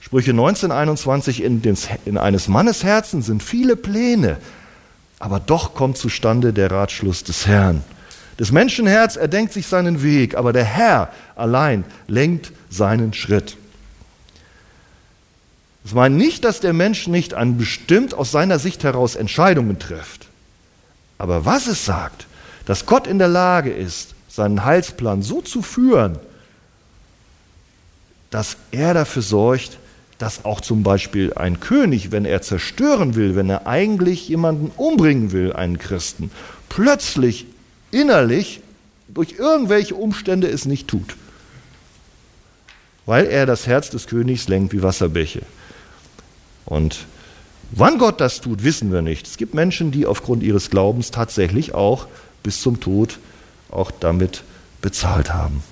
Sprüche 0.00 0.32
1921, 0.32 1.42
in, 1.42 1.62
in 2.04 2.18
eines 2.18 2.48
Mannes 2.48 2.84
Herzen 2.84 3.22
sind 3.22 3.42
viele 3.42 3.76
Pläne, 3.76 4.36
aber 5.18 5.40
doch 5.40 5.74
kommt 5.74 5.96
zustande 5.96 6.52
der 6.52 6.70
Ratschluss 6.70 7.24
des 7.24 7.46
Herrn. 7.46 7.82
Des 8.38 8.52
Menschenherz 8.52 9.16
erdenkt 9.16 9.52
sich 9.52 9.66
seinen 9.66 10.02
Weg, 10.02 10.36
aber 10.36 10.52
der 10.52 10.64
Herr 10.64 11.10
allein 11.36 11.84
lenkt 12.06 12.52
seinen 12.70 13.12
Schritt. 13.12 13.56
Das 15.88 15.94
meint 15.94 16.18
nicht, 16.18 16.44
dass 16.44 16.60
der 16.60 16.74
Mensch 16.74 17.06
nicht 17.06 17.32
an 17.32 17.56
bestimmt 17.56 18.12
aus 18.12 18.30
seiner 18.30 18.58
Sicht 18.58 18.84
heraus 18.84 19.16
Entscheidungen 19.16 19.78
trifft. 19.78 20.26
Aber 21.16 21.46
was 21.46 21.66
es 21.66 21.86
sagt, 21.86 22.26
dass 22.66 22.84
Gott 22.84 23.06
in 23.06 23.18
der 23.18 23.28
Lage 23.28 23.70
ist, 23.70 24.14
seinen 24.28 24.66
Heilsplan 24.66 25.22
so 25.22 25.40
zu 25.40 25.62
führen, 25.62 26.18
dass 28.28 28.58
er 28.70 28.92
dafür 28.92 29.22
sorgt, 29.22 29.78
dass 30.18 30.44
auch 30.44 30.60
zum 30.60 30.82
Beispiel 30.82 31.32
ein 31.32 31.58
König, 31.58 32.12
wenn 32.12 32.26
er 32.26 32.42
zerstören 32.42 33.14
will, 33.14 33.34
wenn 33.34 33.48
er 33.48 33.66
eigentlich 33.66 34.28
jemanden 34.28 34.70
umbringen 34.76 35.32
will, 35.32 35.54
einen 35.54 35.78
Christen, 35.78 36.30
plötzlich 36.68 37.46
innerlich 37.92 38.60
durch 39.08 39.36
irgendwelche 39.38 39.94
Umstände 39.94 40.48
es 40.48 40.66
nicht 40.66 40.86
tut, 40.86 41.16
weil 43.06 43.24
er 43.24 43.46
das 43.46 43.66
Herz 43.66 43.88
des 43.88 44.06
Königs 44.06 44.48
lenkt 44.48 44.74
wie 44.74 44.82
Wasserbäche. 44.82 45.40
Und 46.68 47.06
wann 47.70 47.98
Gott 47.98 48.20
das 48.20 48.40
tut, 48.40 48.62
wissen 48.62 48.92
wir 48.92 49.02
nicht. 49.02 49.26
Es 49.26 49.38
gibt 49.38 49.54
Menschen, 49.54 49.90
die 49.90 50.06
aufgrund 50.06 50.42
ihres 50.42 50.68
Glaubens 50.68 51.10
tatsächlich 51.10 51.74
auch 51.74 52.06
bis 52.42 52.60
zum 52.60 52.80
Tod 52.80 53.18
auch 53.70 53.90
damit 53.90 54.42
bezahlt 54.82 55.32
haben. 55.32 55.62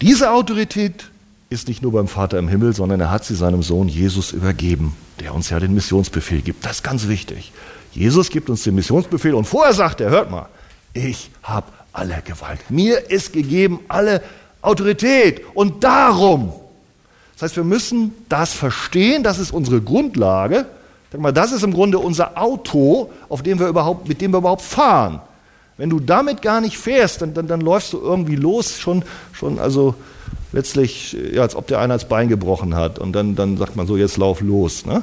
Diese 0.00 0.30
Autorität 0.30 1.10
ist 1.50 1.68
nicht 1.68 1.82
nur 1.82 1.92
beim 1.92 2.08
Vater 2.08 2.38
im 2.38 2.48
Himmel, 2.48 2.74
sondern 2.74 3.00
er 3.00 3.10
hat 3.10 3.24
sie 3.24 3.34
seinem 3.34 3.62
Sohn 3.62 3.88
Jesus 3.88 4.32
übergeben, 4.32 4.96
der 5.18 5.34
uns 5.34 5.50
ja 5.50 5.60
den 5.60 5.74
Missionsbefehl 5.74 6.40
gibt. 6.40 6.64
Das 6.64 6.76
ist 6.76 6.82
ganz 6.82 7.08
wichtig. 7.08 7.52
Jesus 7.92 8.30
gibt 8.30 8.48
uns 8.48 8.62
den 8.62 8.76
Missionsbefehl 8.76 9.34
und 9.34 9.44
vorher 9.44 9.74
sagt 9.74 10.00
er, 10.00 10.10
hört 10.10 10.30
mal, 10.30 10.48
ich 10.94 11.30
habe 11.42 11.66
alle 11.92 12.22
Gewalt. 12.24 12.60
Mir 12.70 13.10
ist 13.10 13.32
gegeben 13.32 13.80
alle 13.88 14.22
Autorität 14.62 15.42
und 15.54 15.84
darum 15.84 16.52
das 17.40 17.52
heißt, 17.52 17.56
wir 17.56 17.64
müssen 17.64 18.12
das 18.28 18.52
verstehen, 18.52 19.22
das 19.22 19.38
ist 19.38 19.50
unsere 19.50 19.80
Grundlage. 19.80 20.66
Das 21.32 21.52
ist 21.52 21.62
im 21.62 21.72
Grunde 21.72 21.98
unser 21.98 22.36
Auto, 22.36 23.10
auf 23.30 23.42
dem 23.42 23.58
wir 23.58 23.66
überhaupt, 23.66 24.06
mit 24.06 24.20
dem 24.20 24.32
wir 24.32 24.38
überhaupt 24.38 24.60
fahren. 24.60 25.22
Wenn 25.78 25.88
du 25.88 26.00
damit 26.00 26.42
gar 26.42 26.60
nicht 26.60 26.76
fährst, 26.76 27.22
dann, 27.22 27.32
dann, 27.32 27.48
dann 27.48 27.62
läufst 27.62 27.94
du 27.94 27.98
irgendwie 27.98 28.36
los, 28.36 28.78
schon, 28.78 29.04
schon 29.32 29.58
also 29.58 29.94
letztlich, 30.52 31.16
ja, 31.32 31.40
als 31.40 31.56
ob 31.56 31.66
der 31.66 31.78
einer 31.78 31.94
das 31.94 32.06
Bein 32.06 32.28
gebrochen 32.28 32.74
hat. 32.74 32.98
Und 32.98 33.14
dann, 33.14 33.36
dann 33.36 33.56
sagt 33.56 33.74
man 33.74 33.86
so, 33.86 33.96
jetzt 33.96 34.18
lauf 34.18 34.42
los. 34.42 34.84
Ne? 34.84 35.02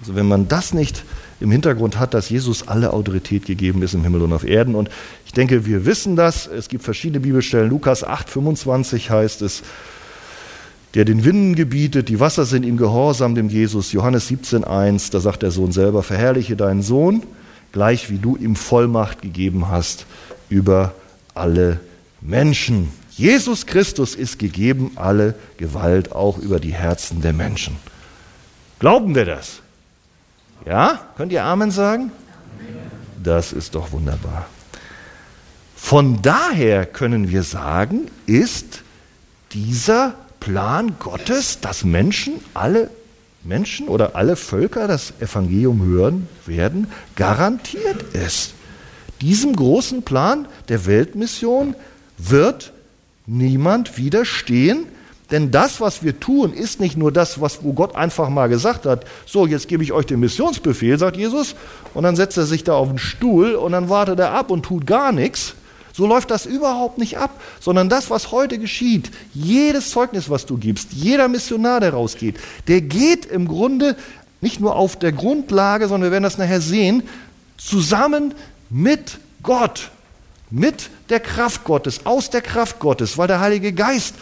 Also 0.00 0.16
wenn 0.16 0.26
man 0.26 0.48
das 0.48 0.74
nicht 0.74 1.04
im 1.38 1.52
Hintergrund 1.52 2.00
hat, 2.00 2.14
dass 2.14 2.30
Jesus 2.30 2.66
alle 2.66 2.92
Autorität 2.92 3.46
gegeben 3.46 3.80
ist 3.82 3.94
im 3.94 4.02
Himmel 4.02 4.22
und 4.22 4.32
auf 4.32 4.42
Erden. 4.42 4.74
Und 4.74 4.90
ich 5.24 5.32
denke, 5.32 5.66
wir 5.66 5.86
wissen 5.86 6.16
das. 6.16 6.48
Es 6.48 6.68
gibt 6.68 6.82
verschiedene 6.82 7.20
Bibelstellen. 7.20 7.70
Lukas 7.70 8.02
8, 8.02 8.28
25 8.28 9.08
heißt 9.08 9.42
es, 9.42 9.62
der 10.94 11.04
den 11.04 11.24
Winden 11.24 11.54
gebietet, 11.54 12.08
die 12.08 12.20
Wasser 12.20 12.44
sind 12.44 12.64
ihm 12.64 12.76
gehorsam, 12.76 13.34
dem 13.34 13.48
Jesus. 13.48 13.92
Johannes 13.92 14.30
17,1, 14.30 15.10
da 15.10 15.20
sagt 15.20 15.42
der 15.42 15.50
Sohn 15.50 15.72
selber, 15.72 16.02
verherrliche 16.02 16.56
deinen 16.56 16.82
Sohn, 16.82 17.22
gleich 17.72 18.10
wie 18.10 18.18
du 18.18 18.36
ihm 18.36 18.56
Vollmacht 18.56 19.22
gegeben 19.22 19.68
hast 19.68 20.06
über 20.50 20.94
alle 21.34 21.80
Menschen. 22.20 22.90
Jesus 23.10 23.66
Christus 23.66 24.14
ist 24.14 24.38
gegeben 24.38 24.92
alle 24.96 25.34
Gewalt, 25.56 26.12
auch 26.12 26.38
über 26.38 26.60
die 26.60 26.72
Herzen 26.72 27.22
der 27.22 27.32
Menschen. 27.32 27.76
Glauben 28.78 29.14
wir 29.14 29.24
das? 29.24 29.60
Ja? 30.66 31.00
Könnt 31.16 31.32
ihr 31.32 31.44
Amen 31.44 31.70
sagen? 31.70 32.10
Das 33.22 33.52
ist 33.52 33.74
doch 33.74 33.92
wunderbar. 33.92 34.46
Von 35.76 36.22
daher 36.22 36.86
können 36.86 37.30
wir 37.30 37.42
sagen, 37.42 38.08
ist 38.26 38.82
dieser 39.52 40.14
Plan 40.42 40.96
Gottes, 40.98 41.60
dass 41.60 41.84
Menschen, 41.84 42.34
alle 42.52 42.90
Menschen 43.44 43.86
oder 43.86 44.16
alle 44.16 44.34
Völker 44.34 44.88
das 44.88 45.12
Evangelium 45.20 45.84
hören 45.84 46.28
werden, 46.46 46.88
garantiert 47.14 48.02
ist. 48.12 48.54
Diesem 49.20 49.54
großen 49.54 50.02
Plan 50.02 50.48
der 50.68 50.84
Weltmission 50.86 51.76
wird 52.18 52.72
niemand 53.24 53.96
widerstehen, 53.96 54.86
denn 55.30 55.52
das, 55.52 55.80
was 55.80 56.02
wir 56.02 56.18
tun, 56.18 56.52
ist 56.52 56.80
nicht 56.80 56.96
nur 56.96 57.12
das, 57.12 57.40
was, 57.40 57.62
wo 57.62 57.72
Gott 57.72 57.94
einfach 57.94 58.28
mal 58.28 58.48
gesagt 58.48 58.84
hat, 58.84 59.04
so, 59.24 59.46
jetzt 59.46 59.68
gebe 59.68 59.84
ich 59.84 59.92
euch 59.92 60.06
den 60.06 60.18
Missionsbefehl, 60.18 60.98
sagt 60.98 61.16
Jesus, 61.16 61.54
und 61.94 62.02
dann 62.02 62.16
setzt 62.16 62.36
er 62.36 62.46
sich 62.46 62.64
da 62.64 62.74
auf 62.74 62.88
den 62.88 62.98
Stuhl 62.98 63.54
und 63.54 63.70
dann 63.70 63.88
wartet 63.88 64.18
er 64.18 64.32
ab 64.32 64.50
und 64.50 64.64
tut 64.64 64.88
gar 64.88 65.12
nichts, 65.12 65.54
so 65.92 66.06
läuft 66.06 66.30
das 66.30 66.46
überhaupt 66.46 66.98
nicht 66.98 67.18
ab, 67.18 67.40
sondern 67.60 67.88
das, 67.88 68.10
was 68.10 68.32
heute 68.32 68.58
geschieht, 68.58 69.10
jedes 69.34 69.90
Zeugnis, 69.90 70.30
was 70.30 70.46
du 70.46 70.56
gibst, 70.56 70.92
jeder 70.92 71.28
Missionar, 71.28 71.80
der 71.80 71.92
rausgeht, 71.92 72.36
der 72.68 72.80
geht 72.80 73.26
im 73.26 73.46
Grunde 73.46 73.96
nicht 74.40 74.60
nur 74.60 74.76
auf 74.76 74.96
der 74.98 75.12
Grundlage, 75.12 75.88
sondern 75.88 76.08
wir 76.08 76.12
werden 76.12 76.24
das 76.24 76.38
nachher 76.38 76.60
sehen, 76.60 77.02
zusammen 77.56 78.34
mit 78.70 79.18
Gott, 79.42 79.90
mit 80.50 80.90
der 81.08 81.20
Kraft 81.20 81.64
Gottes, 81.64 82.06
aus 82.06 82.30
der 82.30 82.42
Kraft 82.42 82.78
Gottes, 82.78 83.16
weil 83.18 83.28
der 83.28 83.40
Heilige 83.40 83.72
Geist 83.72 84.14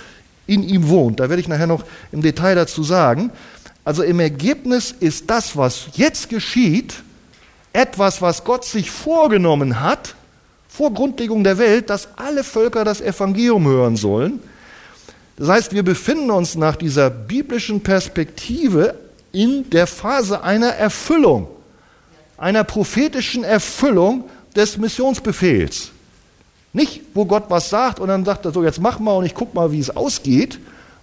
in 0.46 0.62
ihm 0.62 0.88
wohnt. 0.88 1.20
Da 1.20 1.28
werde 1.28 1.40
ich 1.40 1.48
nachher 1.48 1.66
noch 1.66 1.84
im 2.12 2.22
Detail 2.22 2.54
dazu 2.54 2.82
sagen. 2.82 3.30
Also 3.84 4.02
im 4.02 4.20
Ergebnis 4.20 4.94
ist 4.98 5.30
das, 5.30 5.56
was 5.56 5.86
jetzt 5.94 6.28
geschieht, 6.28 7.02
etwas, 7.72 8.20
was 8.20 8.44
Gott 8.44 8.64
sich 8.64 8.90
vorgenommen 8.90 9.80
hat, 9.80 10.16
vor 10.70 10.94
Grundlegung 10.94 11.42
der 11.42 11.58
Welt, 11.58 11.90
dass 11.90 12.08
alle 12.16 12.44
Völker 12.44 12.84
das 12.84 13.00
Evangelium 13.00 13.66
hören 13.66 13.96
sollen. 13.96 14.40
Das 15.36 15.48
heißt, 15.48 15.72
wir 15.72 15.82
befinden 15.82 16.30
uns 16.30 16.54
nach 16.54 16.76
dieser 16.76 17.10
biblischen 17.10 17.82
Perspektive 17.82 18.94
in 19.32 19.68
der 19.70 19.86
Phase 19.86 20.42
einer 20.44 20.68
Erfüllung, 20.68 21.48
einer 22.38 22.62
prophetischen 22.62 23.42
Erfüllung 23.42 24.24
des 24.54 24.78
Missionsbefehls. 24.78 25.90
Nicht, 26.72 27.00
wo 27.14 27.24
Gott 27.24 27.44
was 27.48 27.68
sagt 27.68 27.98
und 27.98 28.08
dann 28.08 28.24
sagt 28.24 28.44
er 28.44 28.52
so, 28.52 28.62
jetzt 28.62 28.80
mach 28.80 29.00
mal 29.00 29.16
und 29.16 29.26
ich 29.26 29.34
guck 29.34 29.54
mal, 29.54 29.72
wie 29.72 29.80
es 29.80 29.94
ausgeht. 29.94 30.60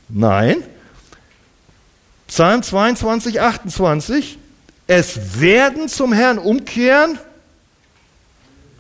Nein. 0.08 0.64
Psalm 2.28 2.64
22, 2.64 3.42
28. 3.42 4.38
Es 4.88 5.42
werden 5.42 5.90
zum 5.90 6.14
Herrn 6.14 6.38
umkehren 6.38 7.20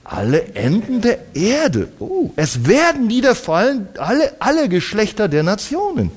alle 0.10 0.56
Enden 0.56 1.02
der 1.02 1.20
Erde. 1.36 1.90
Oh, 2.00 2.32
es 2.36 2.66
werden 2.66 3.08
niederfallen 3.08 3.88
alle, 3.98 4.34
alle 4.40 4.70
Geschlechter 4.70 5.28
der 5.28 5.44
Nationen. 5.44 6.12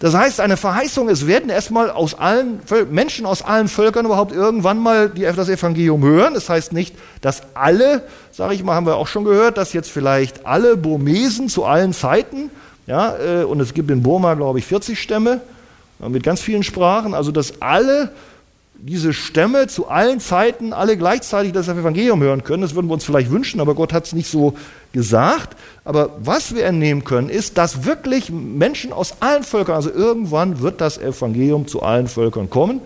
Das 0.00 0.14
heißt, 0.14 0.40
eine 0.40 0.56
Verheißung, 0.56 1.08
es 1.08 1.26
werden 1.26 1.48
erstmal 1.48 1.90
aus 1.90 2.14
allen 2.14 2.60
Menschen 2.90 3.26
aus 3.26 3.42
allen 3.42 3.68
Völkern 3.68 4.04
überhaupt 4.04 4.32
irgendwann 4.32 4.78
mal 4.78 5.08
das 5.08 5.48
Evangelium 5.48 6.02
hören. 6.02 6.34
Das 6.34 6.48
heißt 6.48 6.72
nicht, 6.72 6.94
dass 7.20 7.42
alle, 7.54 8.02
sage 8.32 8.54
ich 8.54 8.64
mal, 8.64 8.74
haben 8.74 8.86
wir 8.86 8.96
auch 8.96 9.06
schon 9.06 9.24
gehört, 9.24 9.56
dass 9.56 9.72
jetzt 9.72 9.90
vielleicht 9.90 10.44
alle 10.44 10.76
Burmesen 10.76 11.48
zu 11.48 11.64
allen 11.64 11.92
Zeiten, 11.92 12.50
ja, 12.86 13.16
äh, 13.16 13.44
und 13.44 13.60
es 13.60 13.72
gibt 13.72 13.90
in 13.90 14.02
Burma, 14.02 14.34
glaube 14.34 14.58
ich, 14.58 14.66
40 14.66 15.00
Stämme 15.00 15.40
mit 16.00 16.22
ganz 16.22 16.40
vielen 16.40 16.64
Sprachen, 16.64 17.14
also 17.14 17.30
dass 17.30 17.62
alle 17.62 18.10
diese 18.76 19.12
Stämme 19.12 19.66
zu 19.66 19.88
allen 19.88 20.20
Zeiten 20.20 20.72
alle 20.72 20.96
gleichzeitig 20.96 21.52
das 21.52 21.68
Evangelium 21.68 22.22
hören 22.22 22.44
können. 22.44 22.62
Das 22.62 22.74
würden 22.74 22.88
wir 22.88 22.94
uns 22.94 23.04
vielleicht 23.04 23.30
wünschen, 23.30 23.60
aber 23.60 23.74
Gott 23.74 23.92
hat 23.92 24.06
es 24.06 24.12
nicht 24.12 24.30
so 24.30 24.54
gesagt. 24.92 25.56
Aber 25.84 26.10
was 26.18 26.54
wir 26.54 26.66
entnehmen 26.66 27.04
können, 27.04 27.28
ist, 27.28 27.56
dass 27.56 27.84
wirklich 27.84 28.30
Menschen 28.30 28.92
aus 28.92 29.16
allen 29.20 29.42
Völkern, 29.42 29.76
also 29.76 29.90
irgendwann 29.90 30.60
wird 30.60 30.80
das 30.80 30.98
Evangelium 30.98 31.66
zu 31.66 31.82
allen 31.82 32.08
Völkern 32.08 32.50
kommen. 32.50 32.80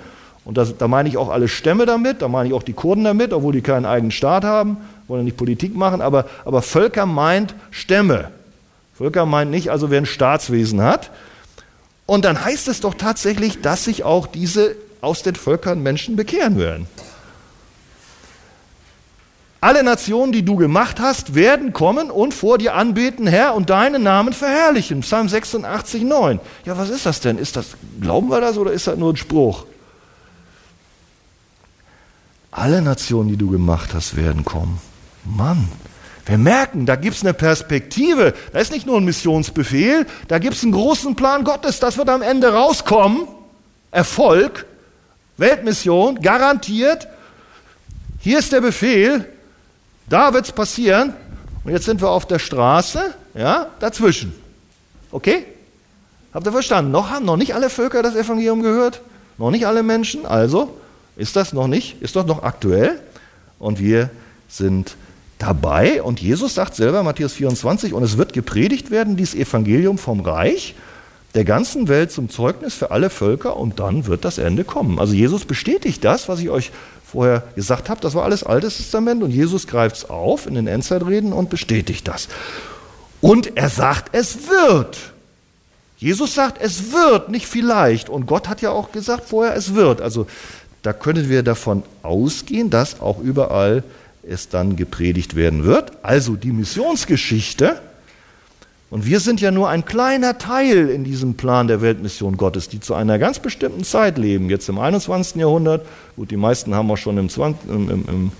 Und 0.44 0.56
das, 0.56 0.76
da 0.78 0.88
meine 0.88 1.08
ich 1.08 1.16
auch 1.16 1.28
alle 1.28 1.48
Stämme 1.48 1.84
damit, 1.84 2.22
da 2.22 2.28
meine 2.28 2.48
ich 2.48 2.54
auch 2.54 2.62
die 2.62 2.72
Kurden 2.72 3.04
damit, 3.04 3.32
obwohl 3.32 3.52
die 3.52 3.60
keinen 3.60 3.84
eigenen 3.84 4.12
Staat 4.12 4.44
haben, 4.44 4.78
wollen 5.06 5.24
nicht 5.24 5.36
Politik 5.36 5.76
machen, 5.76 6.00
aber, 6.00 6.26
aber 6.44 6.62
Völker 6.62 7.06
meint 7.06 7.54
Stämme. 7.70 8.30
Völker 8.96 9.26
meint 9.26 9.50
nicht, 9.50 9.70
also 9.70 9.90
wer 9.90 10.00
ein 10.00 10.06
Staatswesen 10.06 10.82
hat. 10.82 11.10
Und 12.06 12.24
dann 12.24 12.42
heißt 12.42 12.68
es 12.68 12.80
doch 12.80 12.94
tatsächlich, 12.94 13.60
dass 13.60 13.84
sich 13.84 14.04
auch 14.04 14.26
diese 14.26 14.74
aus 15.00 15.22
den 15.22 15.34
Völkern 15.34 15.82
Menschen 15.82 16.16
bekehren 16.16 16.58
werden. 16.58 16.86
Alle 19.60 19.82
Nationen, 19.82 20.30
die 20.30 20.44
du 20.44 20.54
gemacht 20.54 21.00
hast, 21.00 21.34
werden 21.34 21.72
kommen 21.72 22.12
und 22.12 22.32
vor 22.32 22.58
dir 22.58 22.74
anbeten, 22.74 23.26
Herr, 23.26 23.54
und 23.54 23.70
deinen 23.70 24.04
Namen 24.04 24.32
verherrlichen. 24.32 25.00
Psalm 25.00 25.28
86, 25.28 26.04
9. 26.04 26.38
Ja, 26.64 26.78
was 26.78 26.90
ist 26.90 27.06
das 27.06 27.20
denn? 27.20 27.38
Ist 27.38 27.56
das, 27.56 27.70
glauben 28.00 28.30
wir 28.30 28.40
das 28.40 28.56
oder 28.56 28.70
ist 28.70 28.86
das 28.86 28.96
nur 28.96 29.12
ein 29.12 29.16
Spruch? 29.16 29.66
Alle 32.52 32.82
Nationen, 32.82 33.30
die 33.30 33.36
du 33.36 33.50
gemacht 33.50 33.94
hast, 33.94 34.16
werden 34.16 34.44
kommen. 34.44 34.80
Mann, 35.24 35.68
wir 36.24 36.38
merken, 36.38 36.86
da 36.86 36.94
gibt 36.94 37.16
es 37.16 37.22
eine 37.22 37.34
Perspektive. 37.34 38.34
Da 38.52 38.60
ist 38.60 38.70
nicht 38.70 38.86
nur 38.86 38.98
ein 38.98 39.04
Missionsbefehl, 39.04 40.06
da 40.28 40.38
gibt 40.38 40.54
es 40.54 40.62
einen 40.62 40.72
großen 40.72 41.16
Plan 41.16 41.42
Gottes. 41.42 41.80
Das 41.80 41.98
wird 41.98 42.10
am 42.10 42.22
Ende 42.22 42.52
rauskommen. 42.52 43.26
Erfolg. 43.90 44.66
Weltmission, 45.38 46.20
garantiert. 46.20 47.08
Hier 48.20 48.40
ist 48.40 48.52
der 48.52 48.60
Befehl, 48.60 49.24
da 50.08 50.34
wird 50.34 50.44
es 50.46 50.52
passieren. 50.52 51.14
Und 51.64 51.72
jetzt 51.72 51.86
sind 51.86 52.00
wir 52.00 52.10
auf 52.10 52.26
der 52.26 52.38
Straße, 52.38 53.14
ja, 53.34 53.68
dazwischen. 53.80 54.34
Okay? 55.10 55.46
Habt 56.34 56.46
ihr 56.46 56.52
verstanden? 56.52 56.90
Noch 56.90 57.10
haben 57.10 57.24
noch 57.24 57.36
nicht 57.36 57.54
alle 57.54 57.70
Völker 57.70 58.02
das 58.02 58.14
Evangelium 58.14 58.62
gehört, 58.62 59.00
noch 59.38 59.50
nicht 59.50 59.66
alle 59.66 59.82
Menschen. 59.82 60.26
Also 60.26 60.78
ist 61.16 61.36
das 61.36 61.52
noch 61.52 61.68
nicht, 61.68 62.02
ist 62.02 62.16
doch 62.16 62.26
noch 62.26 62.42
aktuell. 62.42 63.00
Und 63.58 63.80
wir 63.80 64.10
sind 64.48 64.96
dabei. 65.38 66.02
Und 66.02 66.20
Jesus 66.20 66.54
sagt 66.54 66.74
selber, 66.74 67.02
Matthäus 67.02 67.32
24, 67.32 67.92
und 67.92 68.02
es 68.02 68.18
wird 68.18 68.32
gepredigt 68.32 68.90
werden, 68.90 69.16
dieses 69.16 69.34
Evangelium 69.34 69.98
vom 69.98 70.20
Reich 70.20 70.74
der 71.34 71.44
ganzen 71.44 71.88
Welt 71.88 72.10
zum 72.10 72.30
Zeugnis 72.30 72.74
für 72.74 72.90
alle 72.90 73.10
Völker 73.10 73.56
und 73.56 73.80
dann 73.80 74.06
wird 74.06 74.24
das 74.24 74.38
Ende 74.38 74.64
kommen. 74.64 74.98
Also 74.98 75.14
Jesus 75.14 75.44
bestätigt 75.44 76.04
das, 76.04 76.28
was 76.28 76.40
ich 76.40 76.50
euch 76.50 76.72
vorher 77.04 77.42
gesagt 77.54 77.88
habe, 77.88 78.00
das 78.00 78.14
war 78.14 78.24
alles 78.24 78.44
Altes 78.44 78.76
Testament 78.76 79.22
und 79.22 79.30
Jesus 79.30 79.66
greift 79.66 79.96
es 79.96 80.10
auf 80.10 80.46
in 80.46 80.54
den 80.54 80.66
Endzeitreden 80.66 81.32
und 81.32 81.50
bestätigt 81.50 82.06
das. 82.08 82.28
Und 83.20 83.56
er 83.56 83.68
sagt, 83.68 84.14
es 84.14 84.48
wird. 84.48 84.98
Jesus 85.96 86.34
sagt, 86.34 86.62
es 86.62 86.92
wird, 86.92 87.28
nicht 87.30 87.46
vielleicht. 87.46 88.08
Und 88.08 88.26
Gott 88.26 88.48
hat 88.48 88.62
ja 88.62 88.70
auch 88.70 88.92
gesagt 88.92 89.28
vorher, 89.28 89.56
es 89.56 89.74
wird. 89.74 90.00
Also 90.00 90.26
da 90.82 90.92
können 90.92 91.28
wir 91.28 91.42
davon 91.42 91.82
ausgehen, 92.02 92.70
dass 92.70 93.00
auch 93.00 93.18
überall 93.18 93.82
es 94.22 94.48
dann 94.48 94.76
gepredigt 94.76 95.34
werden 95.34 95.64
wird. 95.64 95.92
Also 96.02 96.36
die 96.36 96.52
Missionsgeschichte 96.52 97.80
und 98.90 99.04
wir 99.04 99.20
sind 99.20 99.40
ja 99.40 99.50
nur 99.50 99.68
ein 99.68 99.84
kleiner 99.84 100.38
Teil 100.38 100.88
in 100.88 101.04
diesem 101.04 101.34
Plan 101.34 101.68
der 101.68 101.82
Weltmission 101.82 102.38
Gottes, 102.38 102.68
die 102.68 102.80
zu 102.80 102.94
einer 102.94 103.18
ganz 103.18 103.38
bestimmten 103.38 103.84
Zeit 103.84 104.16
leben, 104.16 104.48
jetzt 104.48 104.68
im 104.68 104.78
21. 104.78 105.36
Jahrhundert. 105.36 105.86
Gut, 106.16 106.30
die 106.30 106.38
meisten 106.38 106.74
haben 106.74 106.90
auch 106.90 106.96
schon 106.96 107.18
im, 107.18 107.28
20, 107.28 107.68
im, 107.68 107.90
im, 107.90 108.04
im 108.08 108.32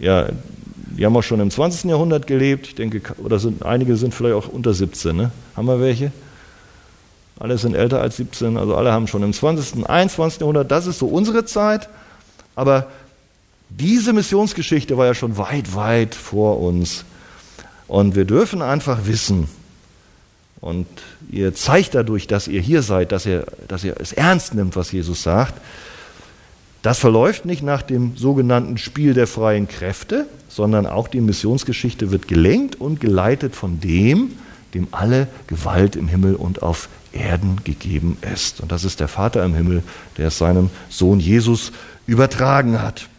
ja, 0.00 0.28
die 0.96 1.04
haben 1.04 1.16
auch 1.16 1.22
schon 1.22 1.40
im 1.40 1.50
20. 1.50 1.90
Jahrhundert 1.90 2.28
gelebt. 2.28 2.68
Ich 2.68 2.74
denke, 2.76 3.00
oder 3.18 3.40
sind, 3.40 3.64
einige 3.64 3.96
sind 3.96 4.14
vielleicht 4.14 4.36
auch 4.36 4.48
unter 4.48 4.74
17. 4.74 5.16
Ne? 5.16 5.32
Haben 5.56 5.66
wir 5.66 5.80
welche? 5.80 6.12
Alle 7.40 7.58
sind 7.58 7.74
älter 7.74 8.00
als 8.00 8.16
17, 8.18 8.58
also 8.58 8.76
alle 8.76 8.92
haben 8.92 9.06
schon 9.06 9.22
im 9.22 9.32
20., 9.32 9.88
21. 9.88 10.40
Jahrhundert, 10.40 10.70
das 10.70 10.86
ist 10.86 10.98
so 10.98 11.06
unsere 11.06 11.46
Zeit. 11.46 11.88
Aber 12.54 12.86
diese 13.70 14.12
Missionsgeschichte 14.12 14.96
war 14.96 15.06
ja 15.06 15.14
schon 15.14 15.36
weit, 15.36 15.74
weit 15.74 16.14
vor 16.14 16.60
uns. 16.60 17.04
Und 17.88 18.14
wir 18.14 18.24
dürfen 18.24 18.62
einfach 18.62 19.06
wissen, 19.06 19.48
und 20.60 20.86
ihr 21.30 21.54
zeigt 21.54 21.94
dadurch, 21.94 22.26
dass 22.26 22.48
ihr 22.48 22.60
hier 22.60 22.82
seid, 22.82 23.12
dass 23.12 23.26
ihr, 23.26 23.46
dass 23.68 23.84
ihr 23.84 23.96
es 23.98 24.12
ernst 24.12 24.54
nimmt, 24.54 24.76
was 24.76 24.92
Jesus 24.92 25.22
sagt. 25.22 25.54
Das 26.82 26.98
verläuft 26.98 27.44
nicht 27.44 27.62
nach 27.62 27.82
dem 27.82 28.16
sogenannten 28.16 28.78
Spiel 28.78 29.14
der 29.14 29.26
freien 29.26 29.68
Kräfte, 29.68 30.26
sondern 30.48 30.86
auch 30.86 31.08
die 31.08 31.20
Missionsgeschichte 31.20 32.10
wird 32.10 32.26
gelenkt 32.26 32.80
und 32.80 33.00
geleitet 33.00 33.54
von 33.54 33.80
dem, 33.80 34.32
dem 34.74 34.88
alle 34.90 35.28
Gewalt 35.46 35.96
im 35.96 36.08
Himmel 36.08 36.34
und 36.34 36.62
auf 36.62 36.88
Erden 37.12 37.56
gegeben 37.64 38.16
ist. 38.32 38.60
Und 38.60 38.72
das 38.72 38.84
ist 38.84 39.00
der 39.00 39.08
Vater 39.08 39.44
im 39.44 39.54
Himmel, 39.54 39.82
der 40.16 40.28
es 40.28 40.38
seinem 40.38 40.70
Sohn 40.88 41.20
Jesus 41.20 41.72
übertragen 42.06 42.80
hat. 42.80 43.09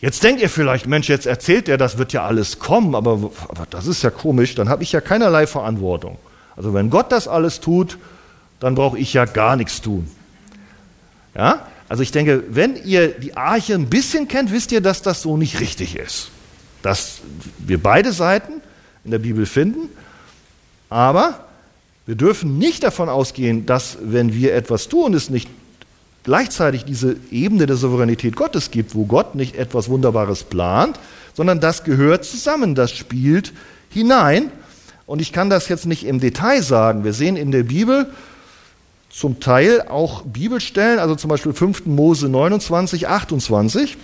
Jetzt 0.00 0.22
denkt 0.22 0.40
ihr 0.40 0.48
vielleicht, 0.48 0.86
Mensch, 0.86 1.08
jetzt 1.08 1.26
erzählt 1.26 1.68
er, 1.68 1.76
das 1.76 1.98
wird 1.98 2.12
ja 2.12 2.24
alles 2.24 2.60
kommen, 2.60 2.94
aber, 2.94 3.30
aber 3.48 3.66
das 3.68 3.86
ist 3.86 4.02
ja 4.02 4.10
komisch, 4.10 4.54
dann 4.54 4.68
habe 4.68 4.82
ich 4.84 4.92
ja 4.92 5.00
keinerlei 5.00 5.46
Verantwortung. 5.46 6.18
Also 6.56 6.72
wenn 6.72 6.90
Gott 6.90 7.10
das 7.10 7.26
alles 7.26 7.60
tut, 7.60 7.98
dann 8.60 8.74
brauche 8.74 8.98
ich 8.98 9.12
ja 9.12 9.24
gar 9.24 9.56
nichts 9.56 9.80
tun. 9.80 10.08
Ja? 11.34 11.66
Also 11.88 12.02
ich 12.02 12.12
denke, 12.12 12.44
wenn 12.48 12.76
ihr 12.84 13.08
die 13.08 13.36
Arche 13.36 13.74
ein 13.74 13.88
bisschen 13.88 14.28
kennt, 14.28 14.52
wisst 14.52 14.72
ihr, 14.72 14.80
dass 14.80 15.02
das 15.02 15.22
so 15.22 15.36
nicht 15.36 15.58
richtig 15.60 15.96
ist. 15.96 16.30
Dass 16.82 17.20
wir 17.58 17.82
beide 17.82 18.12
Seiten 18.12 18.54
in 19.04 19.10
der 19.10 19.18
Bibel 19.18 19.46
finden, 19.46 19.88
aber 20.90 21.44
wir 22.06 22.14
dürfen 22.14 22.58
nicht 22.58 22.84
davon 22.84 23.08
ausgehen, 23.08 23.66
dass 23.66 23.98
wenn 24.00 24.32
wir 24.32 24.54
etwas 24.54 24.88
tun, 24.88 25.12
es 25.14 25.28
nicht 25.28 25.48
gleichzeitig 26.24 26.84
diese 26.84 27.16
Ebene 27.30 27.66
der 27.66 27.76
Souveränität 27.76 28.36
Gottes 28.36 28.70
gibt, 28.70 28.94
wo 28.94 29.06
Gott 29.06 29.34
nicht 29.34 29.56
etwas 29.56 29.88
Wunderbares 29.88 30.44
plant, 30.44 30.98
sondern 31.34 31.60
das 31.60 31.84
gehört 31.84 32.24
zusammen, 32.24 32.74
das 32.74 32.90
spielt 32.90 33.52
hinein. 33.90 34.50
Und 35.06 35.20
ich 35.22 35.32
kann 35.32 35.48
das 35.48 35.68
jetzt 35.68 35.86
nicht 35.86 36.04
im 36.04 36.20
Detail 36.20 36.62
sagen. 36.62 37.04
Wir 37.04 37.14
sehen 37.14 37.36
in 37.36 37.50
der 37.50 37.62
Bibel 37.62 38.12
zum 39.10 39.40
Teil 39.40 39.82
auch 39.82 40.22
Bibelstellen, 40.22 40.98
also 40.98 41.14
zum 41.14 41.30
Beispiel 41.30 41.52
5. 41.54 41.86
Mose 41.86 42.28
29, 42.28 43.08
28. 43.08 43.96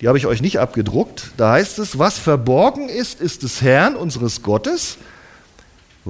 Die 0.00 0.08
habe 0.08 0.16
ich 0.16 0.26
euch 0.26 0.40
nicht 0.40 0.58
abgedruckt. 0.58 1.32
Da 1.36 1.52
heißt 1.52 1.78
es, 1.80 1.98
was 1.98 2.18
verborgen 2.18 2.88
ist, 2.88 3.20
ist 3.20 3.42
des 3.42 3.60
Herrn, 3.60 3.96
unseres 3.96 4.42
Gottes. 4.42 4.96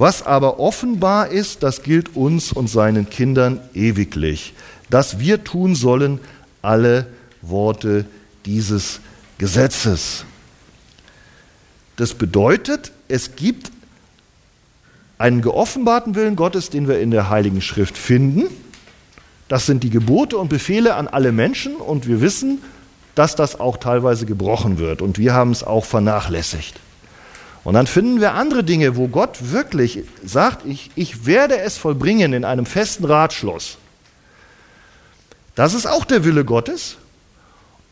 Was 0.01 0.25
aber 0.25 0.61
offenbar 0.61 1.27
ist, 1.27 1.65
das 1.65 1.83
gilt 1.83 2.15
uns 2.15 2.53
und 2.53 2.71
seinen 2.71 3.11
Kindern 3.11 3.59
ewiglich, 3.75 4.55
dass 4.91 5.19
wir 5.19 5.43
tun 5.43 5.75
sollen 5.75 6.21
alle 6.63 7.09
Worte 7.43 8.05
dieses 8.47 9.01
Gesetzes. 9.39 10.25
Das 11.97 12.15
bedeutet, 12.15 12.93
es 13.09 13.35
gibt 13.35 13.73
einen 15.19 15.43
geoffenbarten 15.43 16.15
Willen 16.15 16.37
Gottes, 16.37 16.71
den 16.71 16.87
wir 16.87 17.01
in 17.01 17.11
der 17.11 17.29
Heiligen 17.29 17.61
Schrift 17.61 17.99
finden. 17.99 18.45
Das 19.49 19.67
sind 19.67 19.83
die 19.83 19.91
Gebote 19.91 20.39
und 20.39 20.49
Befehle 20.49 20.95
an 20.95 21.09
alle 21.09 21.33
Menschen 21.33 21.75
und 21.75 22.07
wir 22.07 22.21
wissen, 22.21 22.63
dass 23.17 23.35
das 23.35 23.59
auch 23.59 23.79
teilweise 23.79 24.27
gebrochen 24.27 24.79
wird 24.79 25.03
und 25.03 25.19
wir 25.19 25.35
haben 25.35 25.51
es 25.51 25.65
auch 25.65 25.85
vernachlässigt. 25.85 26.79
Und 27.65 27.75
dann 27.75 27.87
finden 27.87 28.21
wir 28.21 28.35
andere 28.35 28.65
Dinge, 28.65 28.97
wo 28.97 29.09
Gott 29.09 29.53
wirklich 29.53 30.05
sagt, 30.25 30.65
ich, 30.67 30.91
ich 30.95 31.27
werde 31.27 31.59
es 31.59 31.77
vollbringen 31.77 32.33
in 32.33 32.45
einem 32.45 32.67
festen 32.67 33.05
Ratschluss. 33.05 33.79
Das 35.55 35.75
ist 35.75 35.87
auch 35.87 36.05
der 36.05 36.25
Wille 36.25 36.45
Gottes. 36.45 36.97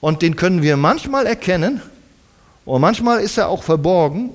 Und 0.00 0.22
den 0.22 0.36
können 0.36 0.62
wir 0.62 0.76
manchmal 0.76 1.26
erkennen. 1.26 1.82
Und 2.64 2.80
manchmal 2.80 3.20
ist 3.20 3.38
er 3.38 3.48
auch 3.48 3.62
verborgen, 3.62 4.30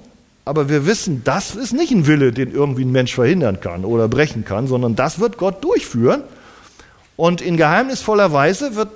aber 0.46 0.70
wir 0.70 0.86
wissen, 0.86 1.24
das 1.24 1.56
ist 1.56 1.74
nicht 1.74 1.92
ein 1.92 2.08
Wille, 2.08 2.32
den 2.32 2.52
irgendwie 2.52 2.84
ein 2.84 2.92
Mensch 2.92 3.14
verhindern 3.14 3.60
kann 3.60 3.86
oder 3.86 4.08
brechen 4.08 4.44
kann, 4.44 4.68
sondern 4.68 4.96
das 4.96 5.20
wird 5.20 5.38
Gott 5.38 5.64
durchführen. 5.64 6.24
Und 7.16 7.42
in 7.42 7.58
geheimnisvoller 7.58 8.34
Weise 8.34 8.76
wird 8.76 8.90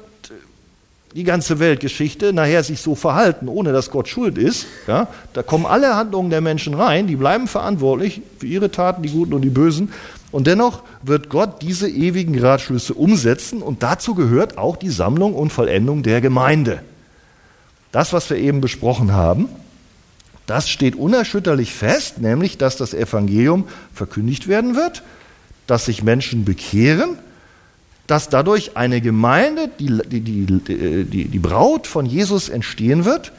die 1.15 1.23
ganze 1.23 1.59
Weltgeschichte 1.59 2.33
nachher 2.33 2.61
sich 2.61 2.81
so 2.81 2.93
verhalten, 2.93 3.47
ohne 3.47 3.71
dass 3.71 3.89
Gott 3.89 4.09
schuld 4.09 4.37
ist, 4.37 4.65
ja, 4.85 5.07
da 5.31 5.43
kommen 5.43 5.65
alle 5.65 5.95
Handlungen 5.95 6.29
der 6.29 6.41
Menschen 6.41 6.73
rein, 6.73 7.07
die 7.07 7.15
bleiben 7.15 7.47
verantwortlich 7.47 8.21
für 8.37 8.47
ihre 8.47 8.69
Taten, 8.69 9.01
die 9.01 9.09
guten 9.09 9.33
und 9.33 9.41
die 9.41 9.49
bösen. 9.49 9.93
Und 10.31 10.45
dennoch 10.45 10.83
wird 11.01 11.29
Gott 11.29 11.61
diese 11.61 11.89
ewigen 11.89 12.37
Ratschlüsse 12.37 12.93
umsetzen 12.93 13.61
und 13.61 13.81
dazu 13.81 14.13
gehört 14.13 14.57
auch 14.57 14.75
die 14.75 14.89
Sammlung 14.89 15.35
und 15.35 15.53
Vollendung 15.53 16.03
der 16.03 16.19
Gemeinde. 16.19 16.81
Das, 17.93 18.11
was 18.11 18.29
wir 18.29 18.35
eben 18.35 18.59
besprochen 18.59 19.13
haben, 19.13 19.47
das 20.47 20.67
steht 20.67 20.97
unerschütterlich 20.97 21.73
fest, 21.73 22.19
nämlich 22.19 22.57
dass 22.57 22.75
das 22.75 22.93
Evangelium 22.93 23.69
verkündigt 23.93 24.49
werden 24.49 24.75
wird, 24.75 25.01
dass 25.65 25.85
sich 25.85 26.03
Menschen 26.03 26.43
bekehren 26.43 27.17
dass 28.07 28.29
dadurch 28.29 28.77
eine 28.77 29.01
Gemeinde, 29.01 29.69
die, 29.79 29.99
die, 30.07 30.21
die, 30.21 31.25
die, 31.25 31.39
Braut 31.39 31.87
von 31.87 32.05
Jesus 32.05 32.49
entstehen 32.49 33.03
wird 33.03 33.31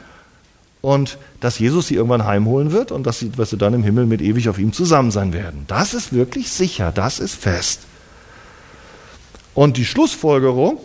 und 0.81 1.17
dass 1.39 1.57
Jesus 1.57 1.87
sie 1.87 1.95
irgendwann 1.95 2.25
heimholen 2.25 2.71
wird 2.71 2.91
und 2.91 3.07
dass 3.07 3.19
sie, 3.19 3.29
dass 3.29 3.49
sie 3.49 3.57
dann 3.57 3.73
im 3.73 3.83
Himmel 3.83 4.05
mit 4.05 4.21
ewig 4.21 4.49
auf 4.49 4.59
ihm 4.59 4.73
zusammen 4.73 5.11
sein 5.11 5.31
werden. 5.31 5.63
Das 5.67 5.93
ist 5.93 6.11
wirklich 6.11 6.51
sicher, 6.51 6.91
das 6.91 7.19
ist 7.19 7.35
fest. 7.35 7.81
Und 9.53 9.77
die 9.77 9.85
Schlussfolgerung 9.85 10.79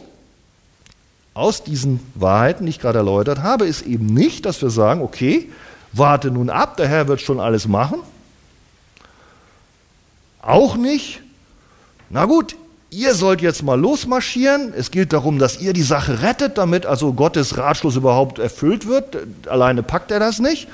aus 1.35 1.65
diesen 1.65 2.01
Wahrheiten, 2.15 2.67
die 2.67 2.71
ich 2.71 2.81
gerade 2.81 2.99
erläutert 2.99 3.43
habe, 3.43 3.67
ist 3.67 3.83
eben 3.83 4.07
nicht, 4.07 4.47
dass 4.47 4.63
wir 4.63 4.71
sagen, 4.71 5.03
okay, 5.03 5.51
warte 5.93 6.31
nun 6.31 6.51
ab, 6.51 6.77
der 6.77 6.89
Herr 6.89 7.09
wird 7.09 7.21
schon 7.21 7.41
alles 7.41 7.67
machen. 7.67 7.99
Auch 10.41 10.77
nicht, 10.77 11.21
na 12.11 12.27
gut, 12.27 12.57
ihr 12.93 13.15
sollt 13.15 13.41
jetzt 13.41 13.63
mal 13.63 13.81
losmarschieren. 13.81 14.75
Es 14.77 14.91
geht 14.91 15.13
darum, 15.13 15.39
dass 15.39 15.61
ihr 15.61 15.73
die 15.73 15.83
Sache 15.83 16.23
rettet, 16.23 16.59
damit 16.59 16.85
also 16.87 17.15
Gottes 17.15 17.57
Ratschluss 17.57 17.97
überhaupt 17.97 18.39
erfüllt 18.39 18.87
wird. 18.87 19.17
Alleine 19.49 19.83
packt 19.83 20.11
er 20.11 20.21
das 20.21 20.39
nicht. 20.39 20.69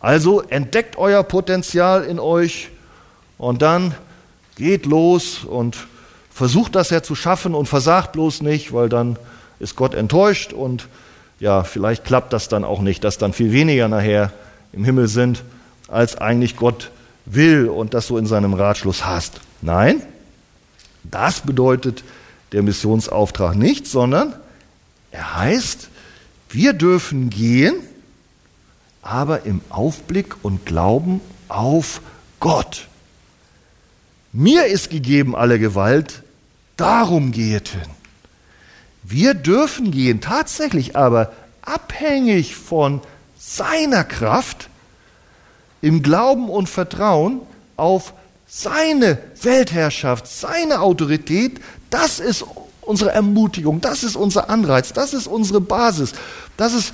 Also 0.00 0.42
entdeckt 0.42 0.98
euer 0.98 1.22
Potenzial 1.22 2.02
in 2.02 2.18
euch 2.18 2.70
und 3.38 3.62
dann 3.62 3.94
geht 4.56 4.84
los 4.84 5.44
und 5.44 5.76
versucht 6.30 6.74
das 6.74 6.90
ja 6.90 7.02
zu 7.02 7.14
schaffen 7.14 7.54
und 7.54 7.66
versagt 7.66 8.12
bloß 8.12 8.42
nicht, 8.42 8.72
weil 8.72 8.88
dann 8.88 9.16
ist 9.60 9.76
Gott 9.76 9.94
enttäuscht 9.94 10.52
und 10.52 10.88
ja, 11.38 11.62
vielleicht 11.62 12.04
klappt 12.04 12.32
das 12.32 12.48
dann 12.48 12.64
auch 12.64 12.80
nicht, 12.80 13.04
dass 13.04 13.18
dann 13.18 13.32
viel 13.32 13.52
weniger 13.52 13.86
nachher 13.86 14.32
im 14.72 14.84
Himmel 14.84 15.06
sind, 15.06 15.44
als 15.86 16.16
eigentlich 16.18 16.56
Gott 16.56 16.90
will 17.24 17.68
und 17.68 17.94
das 17.94 18.08
so 18.08 18.18
in 18.18 18.26
seinem 18.26 18.54
Ratschluss 18.54 19.04
hast. 19.04 19.40
Nein, 19.60 20.02
das 21.04 21.40
bedeutet 21.40 22.04
der 22.52 22.62
Missionsauftrag 22.62 23.56
nicht, 23.56 23.86
sondern 23.86 24.34
er 25.10 25.36
heißt, 25.36 25.88
wir 26.50 26.72
dürfen 26.72 27.30
gehen, 27.30 27.74
aber 29.02 29.44
im 29.46 29.60
Aufblick 29.68 30.44
und 30.44 30.66
Glauben 30.66 31.20
auf 31.48 32.00
Gott. 32.40 32.88
Mir 34.32 34.66
ist 34.66 34.90
gegeben 34.90 35.34
alle 35.34 35.58
Gewalt, 35.58 36.22
darum 36.76 37.32
geht 37.32 37.68
hin. 37.68 37.90
Wir 39.02 39.34
dürfen 39.34 39.90
gehen, 39.90 40.20
tatsächlich 40.20 40.96
aber 40.96 41.32
abhängig 41.62 42.54
von 42.54 43.00
seiner 43.38 44.04
Kraft, 44.04 44.68
im 45.80 46.02
Glauben 46.02 46.48
und 46.48 46.68
Vertrauen 46.68 47.40
auf 47.76 48.14
seine 48.54 49.16
Weltherrschaft, 49.40 50.26
seine 50.26 50.82
Autorität, 50.82 51.58
das 51.88 52.20
ist 52.20 52.44
unsere 52.82 53.10
Ermutigung, 53.10 53.80
das 53.80 54.04
ist 54.04 54.14
unser 54.14 54.50
Anreiz, 54.50 54.92
das 54.92 55.14
ist 55.14 55.26
unsere 55.26 55.62
Basis, 55.62 56.12
das 56.58 56.74
ist 56.74 56.92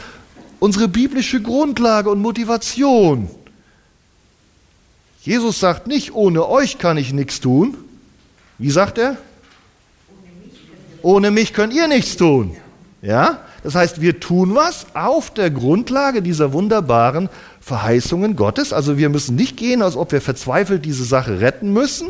unsere 0.61 0.87
biblische 0.87 1.43
Grundlage 1.43 2.11
und 2.11 2.23
Motivation. 2.23 3.29
Jesus 5.23 5.59
sagt 5.59 5.89
nicht, 5.89 6.15
ohne 6.15 6.49
euch 6.49 6.79
kann 6.79 6.97
ich 6.97 7.13
nichts 7.13 7.41
tun. 7.41 7.77
Wie 8.59 8.71
sagt 8.71 8.97
er? 8.97 9.17
Ohne 11.03 11.33
mich 11.33 11.55
könnt 11.55 11.73
ihr 11.73 11.89
nichts 11.89 12.17
tun. 12.17 12.57
Ja? 13.03 13.41
Das 13.65 13.75
heißt, 13.75 14.01
wir 14.01 14.21
tun 14.21 14.55
was 14.55 14.87
auf 14.95 15.35
der 15.35 15.51
Grundlage 15.51 16.23
dieser 16.23 16.53
wunderbaren 16.53 17.29
Verheißungen 17.69 18.35
Gottes. 18.35 18.73
Also 18.73 18.99
wir 18.99 19.09
müssen 19.09 19.37
nicht 19.37 19.57
gehen, 19.57 19.83
als 19.83 19.97
ob 19.97 20.11
wir 20.11 20.21
verzweifelt 20.21 20.85
diese 20.85 21.05
Sache 21.05 21.41
retten 21.41 21.73
müssen. 21.73 22.09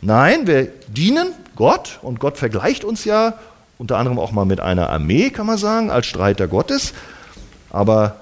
Nein, 0.00 0.46
wir 0.46 0.68
dienen 0.88 1.28
Gott 1.56 1.98
und 2.02 2.20
Gott 2.20 2.38
vergleicht 2.38 2.84
uns 2.84 3.04
ja 3.04 3.34
unter 3.76 3.96
anderem 3.98 4.18
auch 4.18 4.32
mal 4.32 4.44
mit 4.44 4.60
einer 4.60 4.90
Armee, 4.90 5.30
kann 5.30 5.46
man 5.46 5.58
sagen, 5.58 5.90
als 5.90 6.06
Streiter 6.06 6.48
Gottes. 6.48 6.94
Aber 7.70 8.16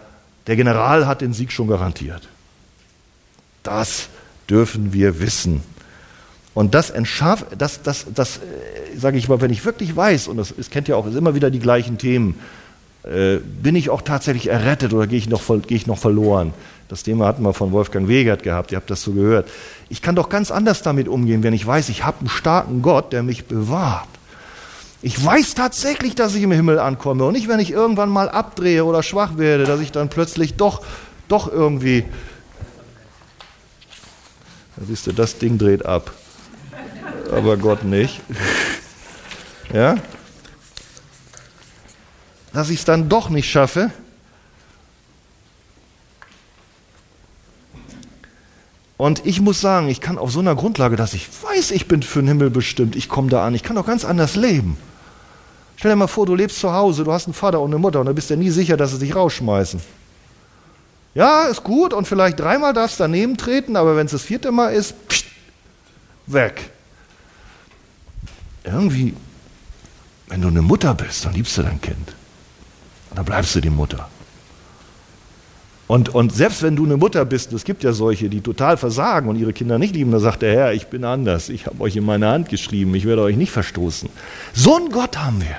der 0.46 0.56
General 0.56 1.06
hat 1.06 1.20
den 1.20 1.32
Sieg 1.32 1.52
schon 1.52 1.68
garantiert. 1.68 2.28
Das 3.62 4.08
dürfen 4.48 4.92
wir 4.92 5.20
wissen. 5.20 5.62
Und 6.54 6.74
das 6.74 6.90
entschärft, 6.90 7.46
das, 7.58 7.82
das, 7.82 8.06
das 8.14 8.38
äh, 8.38 8.96
sage 8.96 9.18
ich 9.18 9.28
mal, 9.28 9.40
wenn 9.40 9.50
ich 9.50 9.64
wirklich 9.64 9.94
weiß, 9.94 10.28
und 10.28 10.38
das, 10.38 10.54
es 10.56 10.70
kennt 10.70 10.88
ja 10.88 10.96
auch 10.96 11.06
immer 11.06 11.34
wieder 11.34 11.50
die 11.50 11.58
gleichen 11.58 11.98
Themen, 11.98 12.38
äh, 13.06 13.38
bin 13.38 13.76
ich 13.76 13.90
auch 13.90 14.02
tatsächlich 14.02 14.48
errettet 14.48 14.92
oder 14.92 15.06
gehe 15.06 15.18
ich, 15.18 15.28
noch, 15.28 15.42
gehe 15.46 15.76
ich 15.76 15.86
noch 15.86 15.98
verloren? 15.98 16.52
Das 16.88 17.02
Thema 17.02 17.26
hatten 17.26 17.42
wir 17.42 17.52
von 17.52 17.72
Wolfgang 17.72 18.08
Wegert 18.08 18.42
gehabt, 18.42 18.72
ihr 18.72 18.76
habt 18.76 18.90
das 18.90 19.02
so 19.02 19.12
gehört. 19.12 19.48
Ich 19.88 20.02
kann 20.02 20.14
doch 20.14 20.28
ganz 20.28 20.50
anders 20.50 20.82
damit 20.82 21.08
umgehen, 21.08 21.42
wenn 21.42 21.52
ich 21.52 21.66
weiß, 21.66 21.88
ich 21.88 22.04
habe 22.04 22.20
einen 22.20 22.28
starken 22.28 22.82
Gott, 22.82 23.12
der 23.12 23.22
mich 23.22 23.46
bewahrt. 23.46 24.08
Ich 25.02 25.24
weiß 25.24 25.54
tatsächlich, 25.54 26.14
dass 26.14 26.34
ich 26.34 26.42
im 26.42 26.52
Himmel 26.52 26.78
ankomme 26.78 27.24
und 27.24 27.34
nicht, 27.34 27.48
wenn 27.48 27.60
ich 27.60 27.70
irgendwann 27.70 28.08
mal 28.08 28.28
abdrehe 28.28 28.84
oder 28.84 29.02
schwach 29.02 29.36
werde, 29.36 29.64
dass 29.64 29.80
ich 29.80 29.92
dann 29.92 30.08
plötzlich 30.08 30.54
doch, 30.54 30.82
doch 31.28 31.52
irgendwie. 31.52 32.04
Da 34.76 34.84
siehst 34.86 35.06
du, 35.06 35.12
das 35.12 35.38
Ding 35.38 35.58
dreht 35.58 35.86
ab. 35.86 36.12
Aber 37.30 37.56
Gott 37.56 37.84
nicht. 37.84 38.20
Ja? 39.72 39.96
Dass 42.56 42.70
ich 42.70 42.78
es 42.78 42.84
dann 42.86 43.10
doch 43.10 43.28
nicht 43.28 43.50
schaffe. 43.50 43.90
Und 48.96 49.26
ich 49.26 49.42
muss 49.42 49.60
sagen, 49.60 49.88
ich 49.88 50.00
kann 50.00 50.16
auf 50.16 50.32
so 50.32 50.40
einer 50.40 50.54
Grundlage, 50.54 50.96
dass 50.96 51.12
ich 51.12 51.28
weiß, 51.42 51.70
ich 51.72 51.86
bin 51.86 52.02
für 52.02 52.20
den 52.20 52.28
Himmel 52.28 52.48
bestimmt, 52.48 52.96
ich 52.96 53.10
komme 53.10 53.28
da 53.28 53.46
an, 53.46 53.54
ich 53.54 53.62
kann 53.62 53.76
auch 53.76 53.84
ganz 53.84 54.06
anders 54.06 54.36
leben. 54.36 54.78
Stell 55.76 55.90
dir 55.90 55.96
mal 55.96 56.06
vor, 56.06 56.24
du 56.24 56.34
lebst 56.34 56.58
zu 56.58 56.72
Hause, 56.72 57.04
du 57.04 57.12
hast 57.12 57.26
einen 57.26 57.34
Vater 57.34 57.60
und 57.60 57.72
eine 57.72 57.78
Mutter 57.78 58.00
und 58.00 58.06
da 58.06 58.14
bist 58.14 58.30
du 58.30 58.38
nie 58.38 58.48
sicher, 58.48 58.78
dass 58.78 58.92
sie 58.92 59.00
dich 59.00 59.14
rausschmeißen. 59.14 59.78
Ja, 61.14 61.48
ist 61.48 61.62
gut 61.62 61.92
und 61.92 62.08
vielleicht 62.08 62.40
dreimal 62.40 62.72
darfst 62.72 62.98
du 62.98 63.04
daneben 63.04 63.36
treten, 63.36 63.76
aber 63.76 63.96
wenn 63.96 64.06
es 64.06 64.12
das 64.12 64.22
vierte 64.22 64.50
Mal 64.50 64.70
ist, 64.70 64.94
pst, 65.08 65.26
weg. 66.24 66.70
Irgendwie, 68.64 69.14
wenn 70.28 70.40
du 70.40 70.48
eine 70.48 70.62
Mutter 70.62 70.94
bist, 70.94 71.26
dann 71.26 71.34
liebst 71.34 71.58
du 71.58 71.62
dein 71.62 71.82
Kind 71.82 72.15
dann 73.16 73.24
bleibst 73.24 73.54
du 73.56 73.60
die 73.60 73.70
Mutter. 73.70 74.08
Und, 75.88 76.14
und 76.14 76.34
selbst 76.34 76.62
wenn 76.62 76.76
du 76.76 76.84
eine 76.84 76.96
Mutter 76.96 77.24
bist, 77.24 77.52
es 77.52 77.64
gibt 77.64 77.82
ja 77.82 77.92
solche, 77.92 78.28
die 78.28 78.40
total 78.40 78.76
versagen 78.76 79.28
und 79.28 79.36
ihre 79.36 79.52
Kinder 79.52 79.78
nicht 79.78 79.94
lieben, 79.94 80.10
dann 80.10 80.20
sagt 80.20 80.42
der 80.42 80.52
Herr, 80.52 80.72
ich 80.74 80.88
bin 80.88 81.04
anders, 81.04 81.48
ich 81.48 81.66
habe 81.66 81.80
euch 81.80 81.96
in 81.96 82.04
meine 82.04 82.28
Hand 82.28 82.48
geschrieben, 82.48 82.94
ich 82.94 83.06
werde 83.06 83.22
euch 83.22 83.36
nicht 83.36 83.52
verstoßen. 83.52 84.08
So 84.52 84.76
einen 84.76 84.90
Gott 84.90 85.16
haben 85.16 85.40
wir, 85.40 85.56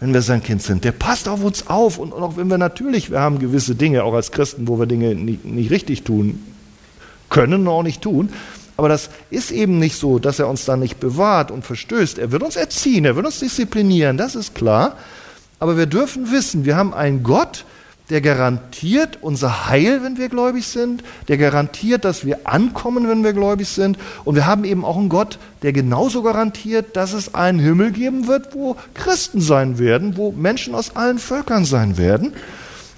wenn 0.00 0.14
wir 0.14 0.22
sein 0.22 0.42
Kind 0.42 0.62
sind. 0.62 0.84
Der 0.84 0.92
passt 0.92 1.28
auf 1.28 1.44
uns 1.44 1.68
auf 1.68 1.98
und, 1.98 2.12
und 2.12 2.22
auch 2.22 2.36
wenn 2.36 2.48
wir 2.48 2.58
natürlich, 2.58 3.10
wir 3.10 3.20
haben 3.20 3.38
gewisse 3.38 3.74
Dinge, 3.74 4.02
auch 4.02 4.14
als 4.14 4.32
Christen, 4.32 4.66
wo 4.66 4.78
wir 4.78 4.86
Dinge 4.86 5.14
nicht, 5.14 5.44
nicht 5.44 5.70
richtig 5.70 6.02
tun 6.02 6.42
können 7.28 7.60
und 7.62 7.68
auch 7.68 7.82
nicht 7.82 8.02
tun, 8.02 8.30
aber 8.78 8.88
das 8.88 9.10
ist 9.30 9.50
eben 9.50 9.78
nicht 9.78 9.96
so, 9.96 10.18
dass 10.18 10.38
er 10.38 10.48
uns 10.48 10.64
dann 10.64 10.80
nicht 10.80 10.98
bewahrt 10.98 11.50
und 11.50 11.64
verstößt. 11.64 12.18
Er 12.18 12.32
wird 12.32 12.42
uns 12.42 12.56
erziehen, 12.56 13.04
er 13.04 13.14
wird 13.14 13.26
uns 13.26 13.38
disziplinieren, 13.38 14.16
das 14.16 14.34
ist 14.34 14.54
klar. 14.54 14.96
Aber 15.62 15.76
wir 15.76 15.86
dürfen 15.86 16.32
wissen, 16.32 16.64
wir 16.64 16.74
haben 16.76 16.92
einen 16.92 17.22
Gott, 17.22 17.64
der 18.10 18.20
garantiert 18.20 19.18
unser 19.20 19.68
Heil, 19.68 20.02
wenn 20.02 20.18
wir 20.18 20.28
gläubig 20.28 20.66
sind, 20.66 21.04
der 21.28 21.38
garantiert, 21.38 22.04
dass 22.04 22.26
wir 22.26 22.48
ankommen, 22.48 23.08
wenn 23.08 23.22
wir 23.22 23.32
gläubig 23.32 23.68
sind. 23.68 23.96
Und 24.24 24.34
wir 24.34 24.44
haben 24.44 24.64
eben 24.64 24.84
auch 24.84 24.96
einen 24.96 25.08
Gott, 25.08 25.38
der 25.62 25.72
genauso 25.72 26.24
garantiert, 26.24 26.96
dass 26.96 27.12
es 27.12 27.36
einen 27.36 27.60
Himmel 27.60 27.92
geben 27.92 28.26
wird, 28.26 28.56
wo 28.56 28.76
Christen 28.94 29.40
sein 29.40 29.78
werden, 29.78 30.16
wo 30.16 30.32
Menschen 30.32 30.74
aus 30.74 30.96
allen 30.96 31.20
Völkern 31.20 31.64
sein 31.64 31.96
werden. 31.96 32.32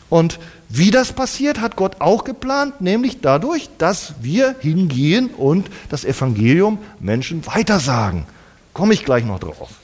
Und 0.09 0.39
wie 0.71 0.91
das 0.91 1.13
passiert, 1.13 1.61
hat 1.61 1.77
Gott 1.77 2.01
auch 2.01 2.25
geplant, 2.25 2.81
nämlich 2.81 3.21
dadurch, 3.21 3.69
dass 3.77 4.15
wir 4.23 4.55
hingehen 4.59 5.29
und 5.37 5.69
das 5.91 6.07
Evangelium 6.07 6.79
Menschen 6.99 7.47
weitersagen. 7.47 8.25
Komme 8.73 8.95
ich 8.95 9.05
gleich 9.05 9.27
noch 9.27 9.41
drauf. 9.41 9.84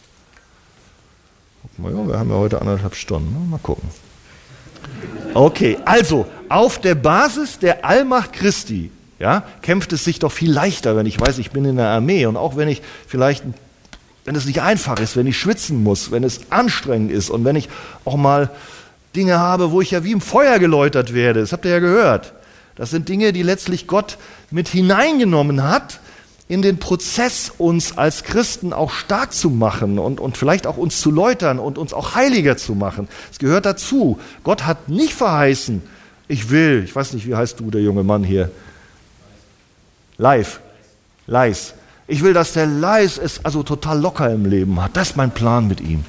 Naja, 1.79 2.07
wir 2.07 2.18
haben 2.18 2.31
ja 2.31 2.37
heute 2.37 2.61
anderthalb 2.61 2.94
Stunden. 2.94 3.33
Ne? 3.33 3.51
Mal 3.51 3.59
gucken. 3.62 3.88
Okay, 5.35 5.79
also 5.85 6.27
auf 6.49 6.81
der 6.81 6.94
Basis 6.94 7.59
der 7.59 7.85
Allmacht 7.85 8.33
Christi 8.33 8.90
ja, 9.18 9.44
kämpft 9.62 9.92
es 9.92 10.05
sich 10.05 10.18
doch 10.18 10.33
viel 10.33 10.51
leichter, 10.51 10.96
wenn 10.96 11.07
ich 11.07 11.20
weiß, 11.20 11.38
ich 11.38 11.51
bin 11.51 11.64
in 11.64 11.77
der 11.77 11.88
Armee 11.88 12.27
und 12.27 12.37
auch 12.37 12.57
wenn 12.57 12.68
ich 12.68 12.83
vielleicht 13.07 13.44
wenn 14.25 14.35
es 14.35 14.46
nicht 14.46 14.61
einfach 14.61 15.01
ist, 15.01 15.16
wenn 15.16 15.27
ich 15.27 15.38
schwitzen 15.38 15.83
muss, 15.83 16.11
wenn 16.11 16.25
es 16.25 16.51
anstrengend 16.51 17.11
ist 17.11 17.31
und 17.31 17.44
wenn 17.44 17.57
ich 17.57 17.68
auch 18.05 18.16
mal 18.16 18.51
Dinge 19.16 19.38
habe, 19.38 19.70
wo 19.70 19.81
ich 19.81 19.90
ja 19.90 20.05
wie 20.05 20.12
im 20.12 20.20
Feuer 20.20 20.59
geläutert 20.59 21.14
werde. 21.14 21.40
Das 21.40 21.53
habt 21.53 21.64
ihr 21.64 21.70
ja 21.73 21.79
gehört. 21.79 22.33
Das 22.77 22.90
sind 22.90 23.09
Dinge, 23.09 23.33
die 23.33 23.42
letztlich 23.42 23.87
Gott 23.87 24.18
mit 24.51 24.68
hineingenommen 24.68 25.62
hat 25.62 26.01
in 26.51 26.63
den 26.63 26.79
Prozess, 26.79 27.53
uns 27.59 27.97
als 27.97 28.25
Christen 28.25 28.73
auch 28.73 28.91
stark 28.91 29.33
zu 29.33 29.51
machen 29.51 30.01
und, 30.01 30.19
und 30.19 30.37
vielleicht 30.37 30.67
auch 30.67 30.77
uns 30.77 31.01
zu 31.01 31.13
läutern 31.13 31.61
und 31.61 31.79
uns 31.79 31.93
auch 31.93 32.17
heiliger 32.17 32.57
zu 32.57 32.75
machen. 32.75 33.07
Es 33.31 33.39
gehört 33.39 33.67
dazu. 33.67 34.19
Gott 34.43 34.67
hat 34.67 34.89
nicht 34.89 35.13
verheißen, 35.15 35.81
ich 36.27 36.51
will, 36.51 36.83
ich 36.85 36.95
weiß 36.95 37.13
nicht, 37.13 37.29
wie 37.29 37.37
heißt 37.37 37.61
du, 37.61 37.71
der 37.71 37.83
junge 37.83 38.03
Mann 38.03 38.25
hier? 38.25 38.51
Live. 40.19 40.59
Leis. 41.29 41.75
Ich 42.09 42.25
will, 42.25 42.33
dass 42.33 42.53
der 42.53 42.67
Leis 42.67 43.17
es 43.17 43.45
also 43.45 43.63
total 43.63 44.01
locker 44.01 44.29
im 44.33 44.45
Leben 44.45 44.83
hat. 44.83 44.97
Das 44.97 45.11
ist 45.11 45.17
mein 45.17 45.31
Plan 45.31 45.69
mit 45.69 45.81
ihm. 45.81 46.05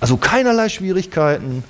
Also 0.00 0.16
keinerlei 0.16 0.70
Schwierigkeiten 0.70 1.62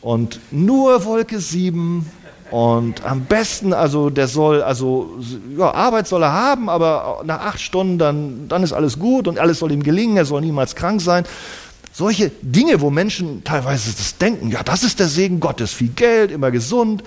und 0.00 0.38
nur 0.52 1.04
Wolke 1.04 1.40
7 1.40 2.06
und 2.50 3.04
am 3.04 3.26
besten, 3.26 3.72
also 3.72 4.10
der 4.10 4.26
soll, 4.26 4.62
also 4.62 5.18
ja, 5.56 5.72
Arbeit 5.72 6.08
soll 6.08 6.22
er 6.22 6.32
haben, 6.32 6.68
aber 6.68 7.22
nach 7.24 7.40
acht 7.40 7.60
Stunden, 7.60 7.98
dann, 7.98 8.48
dann 8.48 8.62
ist 8.64 8.72
alles 8.72 8.98
gut 8.98 9.28
und 9.28 9.38
alles 9.38 9.60
soll 9.60 9.70
ihm 9.70 9.82
gelingen, 9.82 10.16
er 10.16 10.24
soll 10.24 10.40
niemals 10.40 10.74
krank 10.74 11.00
sein. 11.00 11.24
Solche 11.92 12.30
Dinge, 12.42 12.80
wo 12.80 12.90
Menschen 12.90 13.44
teilweise 13.44 13.92
das 13.92 14.18
denken, 14.18 14.50
ja, 14.50 14.62
das 14.64 14.82
ist 14.82 14.98
der 14.98 15.08
Segen 15.08 15.38
Gottes, 15.38 15.72
viel 15.72 15.90
Geld, 15.90 16.32
immer 16.32 16.50
gesund. 16.50 17.04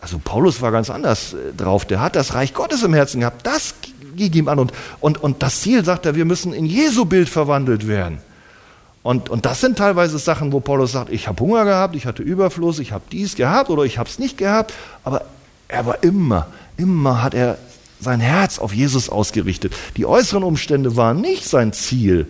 Also 0.00 0.18
Paulus 0.22 0.60
war 0.62 0.72
ganz 0.72 0.88
anders 0.90 1.34
äh, 1.34 1.54
drauf, 1.56 1.84
der 1.84 2.00
hat 2.00 2.16
das 2.16 2.34
Reich 2.34 2.54
Gottes 2.54 2.82
im 2.82 2.94
Herzen 2.94 3.20
gehabt, 3.20 3.46
das 3.46 3.74
ging 4.16 4.32
ihm 4.32 4.48
an. 4.48 4.58
Und, 4.58 4.72
und, 5.00 5.22
und 5.22 5.42
das 5.42 5.60
Ziel, 5.60 5.84
sagt 5.84 6.06
er, 6.06 6.14
wir 6.14 6.24
müssen 6.24 6.52
in 6.52 6.64
Jesu 6.64 7.04
Bild 7.04 7.28
verwandelt 7.28 7.86
werden. 7.86 8.18
Und, 9.04 9.28
und 9.28 9.44
das 9.44 9.60
sind 9.60 9.76
teilweise 9.76 10.18
Sachen, 10.18 10.50
wo 10.50 10.60
Paulus 10.60 10.92
sagt, 10.92 11.10
ich 11.10 11.28
habe 11.28 11.38
Hunger 11.42 11.66
gehabt, 11.66 11.94
ich 11.94 12.06
hatte 12.06 12.22
Überfluss, 12.22 12.78
ich 12.78 12.90
habe 12.90 13.04
dies 13.12 13.36
gehabt 13.36 13.68
oder 13.68 13.82
ich 13.84 13.98
habe 13.98 14.08
es 14.08 14.18
nicht 14.18 14.38
gehabt. 14.38 14.72
Aber 15.04 15.26
er 15.68 15.84
war 15.84 16.02
immer, 16.02 16.46
immer 16.78 17.22
hat 17.22 17.34
er 17.34 17.58
sein 18.00 18.18
Herz 18.20 18.58
auf 18.58 18.72
Jesus 18.72 19.10
ausgerichtet. 19.10 19.74
Die 19.98 20.06
äußeren 20.06 20.42
Umstände 20.42 20.96
waren 20.96 21.20
nicht 21.20 21.44
sein 21.44 21.74
Ziel. 21.74 22.26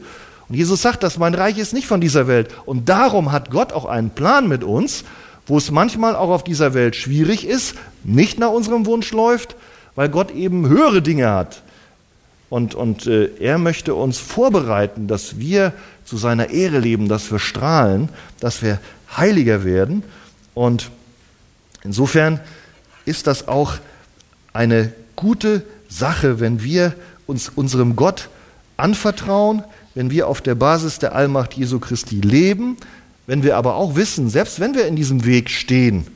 Und 0.48 0.56
Jesus 0.56 0.82
sagt, 0.82 1.04
dass 1.04 1.16
mein 1.16 1.34
Reich 1.34 1.58
ist 1.58 1.74
nicht 1.74 1.86
von 1.86 2.00
dieser 2.00 2.26
Welt. 2.26 2.48
Und 2.66 2.88
darum 2.88 3.30
hat 3.30 3.52
Gott 3.52 3.72
auch 3.72 3.84
einen 3.84 4.10
Plan 4.10 4.48
mit 4.48 4.64
uns, 4.64 5.04
wo 5.46 5.56
es 5.58 5.70
manchmal 5.70 6.16
auch 6.16 6.30
auf 6.30 6.42
dieser 6.42 6.74
Welt 6.74 6.96
schwierig 6.96 7.46
ist, 7.46 7.76
nicht 8.02 8.40
nach 8.40 8.50
unserem 8.50 8.84
Wunsch 8.84 9.12
läuft, 9.12 9.54
weil 9.94 10.08
Gott 10.08 10.32
eben 10.32 10.68
höhere 10.68 11.02
Dinge 11.02 11.30
hat. 11.30 11.62
Und, 12.54 12.76
und 12.76 13.08
äh, 13.08 13.30
er 13.40 13.58
möchte 13.58 13.96
uns 13.96 14.18
vorbereiten, 14.18 15.08
dass 15.08 15.40
wir 15.40 15.72
zu 16.04 16.16
seiner 16.16 16.50
Ehre 16.50 16.78
leben, 16.78 17.08
dass 17.08 17.32
wir 17.32 17.40
strahlen, 17.40 18.10
dass 18.38 18.62
wir 18.62 18.78
heiliger 19.16 19.64
werden. 19.64 20.04
Und 20.54 20.92
insofern 21.82 22.38
ist 23.06 23.26
das 23.26 23.48
auch 23.48 23.74
eine 24.52 24.92
gute 25.16 25.64
Sache, 25.88 26.38
wenn 26.38 26.62
wir 26.62 26.94
uns 27.26 27.48
unserem 27.48 27.96
Gott 27.96 28.28
anvertrauen, 28.76 29.64
wenn 29.96 30.12
wir 30.12 30.28
auf 30.28 30.40
der 30.40 30.54
Basis 30.54 31.00
der 31.00 31.12
Allmacht 31.12 31.54
Jesu 31.54 31.80
Christi 31.80 32.20
leben, 32.20 32.76
wenn 33.26 33.42
wir 33.42 33.56
aber 33.56 33.74
auch 33.74 33.96
wissen, 33.96 34.30
selbst 34.30 34.60
wenn 34.60 34.76
wir 34.76 34.86
in 34.86 34.94
diesem 34.94 35.24
Weg 35.24 35.50
stehen, 35.50 36.06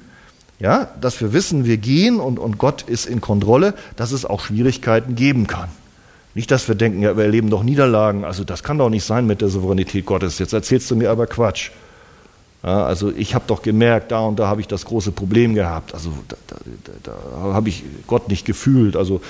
ja, 0.60 0.88
dass 1.00 1.20
wir 1.20 1.32
wissen, 1.32 1.64
wir 1.64 1.78
gehen 1.78 2.20
und, 2.20 2.38
und 2.38 2.58
Gott 2.58 2.82
ist 2.82 3.06
in 3.06 3.20
Kontrolle, 3.20 3.74
dass 3.96 4.12
es 4.12 4.24
auch 4.24 4.40
Schwierigkeiten 4.40 5.16
geben 5.16 5.48
kann. 5.48 5.68
Nicht, 6.38 6.52
dass 6.52 6.68
wir 6.68 6.76
denken, 6.76 7.02
ja, 7.02 7.16
wir 7.16 7.24
erleben 7.24 7.50
doch 7.50 7.64
Niederlagen, 7.64 8.24
also 8.24 8.44
das 8.44 8.62
kann 8.62 8.78
doch 8.78 8.90
nicht 8.90 9.02
sein 9.02 9.26
mit 9.26 9.40
der 9.40 9.48
Souveränität 9.48 10.06
Gottes. 10.06 10.38
Jetzt 10.38 10.52
erzählst 10.52 10.88
du 10.88 10.94
mir 10.94 11.10
aber 11.10 11.26
Quatsch. 11.26 11.72
Ja, 12.62 12.84
also 12.84 13.10
ich 13.10 13.34
habe 13.34 13.42
doch 13.48 13.60
gemerkt, 13.60 14.12
da 14.12 14.20
und 14.20 14.38
da 14.38 14.46
habe 14.46 14.60
ich 14.60 14.68
das 14.68 14.84
große 14.84 15.10
Problem 15.10 15.56
gehabt. 15.56 15.94
Also 15.94 16.12
da, 16.28 16.36
da, 16.46 16.56
da, 17.02 17.52
habe 17.54 17.68
ich 17.68 17.82
Gott 18.06 18.28
nicht 18.28 18.44
gefühlt. 18.44 18.94
Also, 18.94 19.20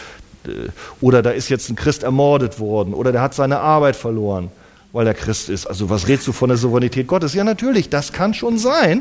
äh, 0.44 0.68
oder 1.00 1.22
da 1.22 1.30
ist 1.30 1.48
jetzt 1.48 1.70
ein 1.70 1.76
Christ 1.76 2.02
ermordet 2.02 2.60
worden 2.60 2.92
oder 2.92 3.10
der 3.10 3.22
hat 3.22 3.32
seine 3.32 3.60
Arbeit 3.60 3.96
verloren, 3.96 4.50
weil 4.92 5.06
er 5.06 5.14
Christ 5.14 5.48
ist. 5.48 5.66
Also 5.66 5.88
was 5.88 6.08
redest 6.08 6.28
du 6.28 6.32
von 6.32 6.50
der 6.50 6.58
Souveränität 6.58 7.06
Gottes? 7.06 7.32
Ja 7.32 7.42
natürlich, 7.42 7.88
das 7.88 8.12
kann 8.12 8.34
schon 8.34 8.58
sein. 8.58 9.00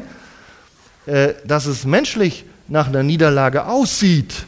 Äh, 1.07 1.33
dass 1.43 1.65
es 1.65 1.83
menschlich 1.83 2.45
nach 2.69 2.87
einer 2.87 3.03
Niederlage 3.03 3.65
aussieht. 3.65 4.45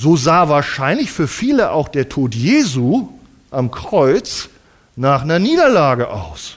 So 0.00 0.16
sah 0.16 0.48
wahrscheinlich 0.48 1.10
für 1.10 1.26
viele 1.26 1.72
auch 1.72 1.88
der 1.88 2.08
Tod 2.08 2.32
Jesu 2.32 3.08
am 3.50 3.72
Kreuz 3.72 4.48
nach 4.94 5.22
einer 5.22 5.40
Niederlage 5.40 6.08
aus. 6.08 6.56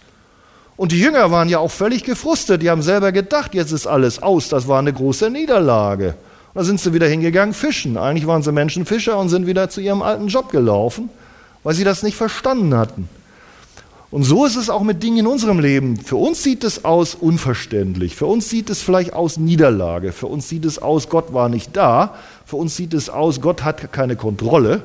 Und 0.78 0.92
die 0.92 1.00
Jünger 1.00 1.32
waren 1.32 1.50
ja 1.50 1.58
auch 1.58 1.72
völlig 1.72 2.04
gefrustet. 2.04 2.62
Die 2.62 2.70
haben 2.70 2.84
selber 2.84 3.12
gedacht, 3.12 3.56
jetzt 3.56 3.72
ist 3.72 3.88
alles 3.88 4.22
aus. 4.22 4.50
Das 4.50 4.68
war 4.68 4.78
eine 4.78 4.94
große 4.94 5.32
Niederlage. 5.32 6.10
Und 6.54 6.60
da 6.60 6.64
sind 6.64 6.80
sie 6.80 6.94
wieder 6.94 7.08
hingegangen 7.08 7.56
fischen. 7.56 7.98
Eigentlich 7.98 8.28
waren 8.28 8.44
sie 8.44 8.52
Menschenfischer 8.52 9.18
und 9.18 9.30
sind 9.30 9.48
wieder 9.48 9.72
zu 9.72 9.82
ihrem 9.82 10.04
alten 10.04 10.28
Job 10.28 10.52
gelaufen, 10.52 11.10
weil 11.64 11.74
sie 11.74 11.84
das 11.84 12.04
nicht 12.04 12.18
verstanden 12.18 12.76
hatten. 12.76 13.10
Und 14.12 14.24
so 14.24 14.46
ist 14.46 14.58
es 14.58 14.70
auch 14.70 14.84
mit 14.84 15.02
Dingen 15.02 15.20
in 15.20 15.28
unserem 15.28 15.60
Leben. 15.60 15.96
Für 15.98 16.18
uns 16.18 16.44
sieht 16.44 16.66
es 16.66 16.84
aus 16.84 17.16
unverständlich. 17.16 18.18
Für 18.18 18.26
uns 18.26 18.50
sieht 18.50 18.70
es 18.70 18.82
vielleicht 18.82 19.14
aus 19.14 19.38
Niederlage. 19.38 20.12
Für 20.12 20.28
uns 20.28 20.50
sieht 20.50 20.66
es 20.66 20.80
aus, 20.80 21.08
Gott 21.08 21.34
war 21.34 21.48
nicht 21.48 21.78
da. 21.78 22.16
Für 22.52 22.58
uns 22.58 22.76
sieht 22.76 22.94
es 22.94 23.10
aus, 23.10 23.40
Gott 23.40 23.64
hat 23.64 23.94
keine 23.94 24.18
Kontrolle. 24.18 24.84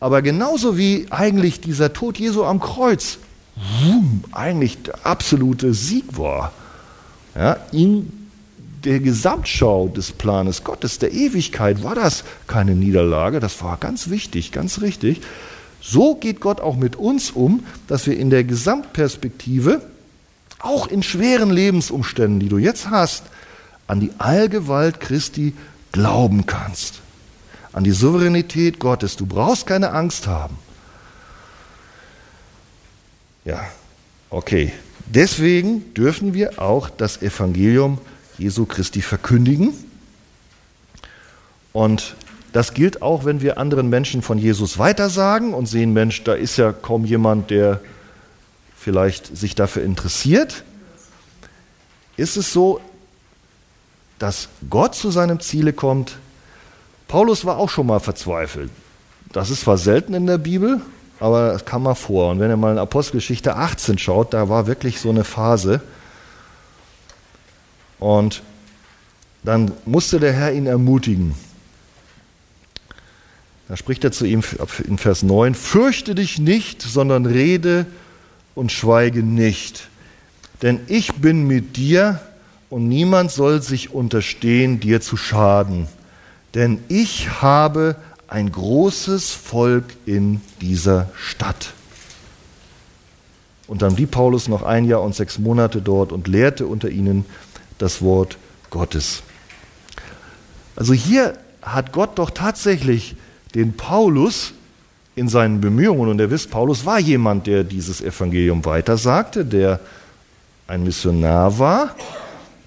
Aber 0.00 0.22
genauso 0.22 0.76
wie 0.76 1.06
eigentlich 1.10 1.60
dieser 1.60 1.92
Tod 1.92 2.18
Jesu 2.18 2.42
am 2.42 2.58
Kreuz 2.58 3.18
wum, 3.54 4.24
eigentlich 4.32 4.82
der 4.82 5.06
absolute 5.06 5.72
Sieg 5.72 6.18
war, 6.18 6.50
ja, 7.36 7.58
in 7.70 8.10
der 8.82 8.98
Gesamtschau 8.98 9.86
des 9.86 10.10
Planes 10.10 10.64
Gottes, 10.64 10.98
der 10.98 11.12
Ewigkeit, 11.12 11.84
war 11.84 11.94
das 11.94 12.24
keine 12.48 12.74
Niederlage. 12.74 13.38
Das 13.38 13.62
war 13.62 13.76
ganz 13.76 14.10
wichtig, 14.10 14.50
ganz 14.50 14.80
richtig. 14.80 15.20
So 15.80 16.16
geht 16.16 16.40
Gott 16.40 16.60
auch 16.60 16.74
mit 16.74 16.96
uns 16.96 17.30
um, 17.30 17.62
dass 17.86 18.08
wir 18.08 18.18
in 18.18 18.30
der 18.30 18.42
Gesamtperspektive, 18.42 19.80
auch 20.58 20.88
in 20.88 21.04
schweren 21.04 21.50
Lebensumständen, 21.50 22.40
die 22.40 22.48
du 22.48 22.58
jetzt 22.58 22.90
hast, 22.90 23.22
an 23.86 24.00
die 24.00 24.10
Allgewalt 24.18 24.98
Christi 24.98 25.54
glauben 25.94 26.44
kannst. 26.44 27.00
An 27.72 27.84
die 27.84 27.92
Souveränität 27.92 28.80
Gottes. 28.80 29.16
Du 29.16 29.26
brauchst 29.26 29.64
keine 29.64 29.92
Angst 29.92 30.26
haben. 30.26 30.58
Ja, 33.44 33.64
okay. 34.28 34.72
Deswegen 35.06 35.94
dürfen 35.94 36.34
wir 36.34 36.60
auch 36.60 36.90
das 36.90 37.22
Evangelium 37.22 37.98
Jesu 38.38 38.66
Christi 38.66 39.02
verkündigen. 39.02 39.72
Und 41.72 42.16
das 42.52 42.74
gilt 42.74 43.00
auch, 43.00 43.24
wenn 43.24 43.40
wir 43.40 43.58
anderen 43.58 43.88
Menschen 43.88 44.22
von 44.22 44.36
Jesus 44.38 44.78
weitersagen 44.78 45.54
und 45.54 45.66
sehen, 45.66 45.92
Mensch, 45.92 46.24
da 46.24 46.34
ist 46.34 46.56
ja 46.56 46.72
kaum 46.72 47.04
jemand, 47.04 47.50
der 47.50 47.80
vielleicht 48.76 49.36
sich 49.36 49.54
dafür 49.54 49.84
interessiert. 49.84 50.64
Ist 52.16 52.36
es 52.36 52.52
so, 52.52 52.80
dass 54.18 54.48
Gott 54.70 54.94
zu 54.94 55.10
seinem 55.10 55.40
Ziele 55.40 55.72
kommt? 55.72 56.18
Paulus 57.08 57.44
war 57.44 57.58
auch 57.58 57.70
schon 57.70 57.86
mal 57.86 58.00
verzweifelt. 58.00 58.70
Das 59.32 59.50
ist 59.50 59.62
zwar 59.62 59.78
selten 59.78 60.14
in 60.14 60.26
der 60.26 60.38
Bibel, 60.38 60.80
aber 61.20 61.54
es 61.54 61.64
kam 61.64 61.82
mal 61.82 61.94
vor. 61.94 62.30
Und 62.30 62.40
wenn 62.40 62.50
ihr 62.50 62.56
mal 62.56 62.72
in 62.72 62.78
Apostelgeschichte 62.78 63.56
18 63.56 63.98
schaut, 63.98 64.32
da 64.32 64.48
war 64.48 64.66
wirklich 64.66 65.00
so 65.00 65.10
eine 65.10 65.24
Phase. 65.24 65.80
Und 67.98 68.42
dann 69.42 69.72
musste 69.84 70.20
der 70.20 70.32
Herr 70.32 70.52
ihn 70.52 70.66
ermutigen. 70.66 71.34
Da 73.68 73.76
spricht 73.76 74.04
er 74.04 74.12
zu 74.12 74.26
ihm 74.26 74.42
in 74.86 74.98
Vers 74.98 75.22
9, 75.22 75.54
fürchte 75.54 76.14
dich 76.14 76.38
nicht, 76.38 76.82
sondern 76.82 77.26
rede 77.26 77.86
und 78.54 78.72
schweige 78.72 79.22
nicht. 79.22 79.88
Denn 80.62 80.80
ich 80.86 81.14
bin 81.14 81.46
mit 81.46 81.76
dir 81.76 82.20
und 82.74 82.88
niemand 82.88 83.30
soll 83.30 83.62
sich 83.62 83.94
unterstehen, 83.94 84.80
dir 84.80 85.00
zu 85.00 85.16
schaden. 85.16 85.86
Denn 86.54 86.80
ich 86.88 87.40
habe 87.40 87.94
ein 88.26 88.50
großes 88.50 89.30
Volk 89.30 89.84
in 90.06 90.40
dieser 90.60 91.08
Stadt. 91.14 91.72
Und 93.68 93.82
dann 93.82 93.94
blieb 93.94 94.10
Paulus 94.10 94.48
noch 94.48 94.64
ein 94.64 94.86
Jahr 94.86 95.02
und 95.02 95.14
sechs 95.14 95.38
Monate 95.38 95.80
dort 95.80 96.10
und 96.10 96.26
lehrte 96.26 96.66
unter 96.66 96.88
ihnen 96.88 97.24
das 97.78 98.02
Wort 98.02 98.38
Gottes. 98.70 99.22
Also 100.74 100.94
hier 100.94 101.34
hat 101.62 101.92
Gott 101.92 102.18
doch 102.18 102.30
tatsächlich 102.30 103.14
den 103.54 103.76
Paulus 103.76 104.52
in 105.14 105.28
seinen 105.28 105.60
Bemühungen, 105.60 106.10
und 106.10 106.18
ihr 106.18 106.32
wisst, 106.32 106.50
Paulus 106.50 106.84
war 106.84 106.98
jemand, 106.98 107.46
der 107.46 107.62
dieses 107.62 108.00
Evangelium 108.00 108.64
weitersagte, 108.64 109.44
der 109.44 109.78
ein 110.66 110.82
Missionar 110.82 111.56
war, 111.60 111.94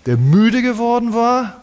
der 0.07 0.17
müde 0.17 0.61
geworden 0.61 1.13
war 1.13 1.61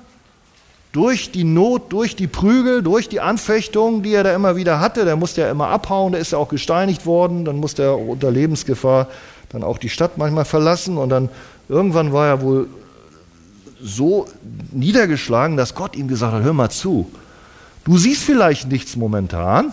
durch 0.92 1.32
die 1.32 1.42
Not, 1.42 1.92
durch 1.92 2.14
die 2.14 2.28
Prügel, 2.28 2.82
durch 2.82 3.08
die 3.08 3.20
Anfechtungen, 3.20 4.02
die 4.04 4.14
er 4.14 4.22
da 4.22 4.32
immer 4.34 4.54
wieder 4.54 4.78
hatte. 4.78 5.04
Der 5.04 5.16
musste 5.16 5.40
ja 5.40 5.50
immer 5.50 5.68
abhauen, 5.68 6.12
der 6.12 6.20
ist 6.20 6.30
ja 6.30 6.38
auch 6.38 6.48
gesteinigt 6.48 7.04
worden, 7.04 7.44
dann 7.44 7.56
musste 7.56 7.82
er 7.82 7.98
unter 7.98 8.30
Lebensgefahr 8.30 9.08
dann 9.48 9.64
auch 9.64 9.78
die 9.78 9.88
Stadt 9.88 10.18
manchmal 10.18 10.44
verlassen 10.44 10.98
und 10.98 11.08
dann 11.08 11.30
irgendwann 11.68 12.12
war 12.12 12.26
er 12.26 12.42
wohl 12.42 12.68
so 13.82 14.26
niedergeschlagen, 14.72 15.56
dass 15.56 15.74
Gott 15.74 15.96
ihm 15.96 16.06
gesagt 16.06 16.34
hat, 16.34 16.42
hör 16.42 16.52
mal 16.52 16.70
zu, 16.70 17.10
du 17.84 17.98
siehst 17.98 18.22
vielleicht 18.22 18.68
nichts 18.68 18.94
momentan, 18.94 19.72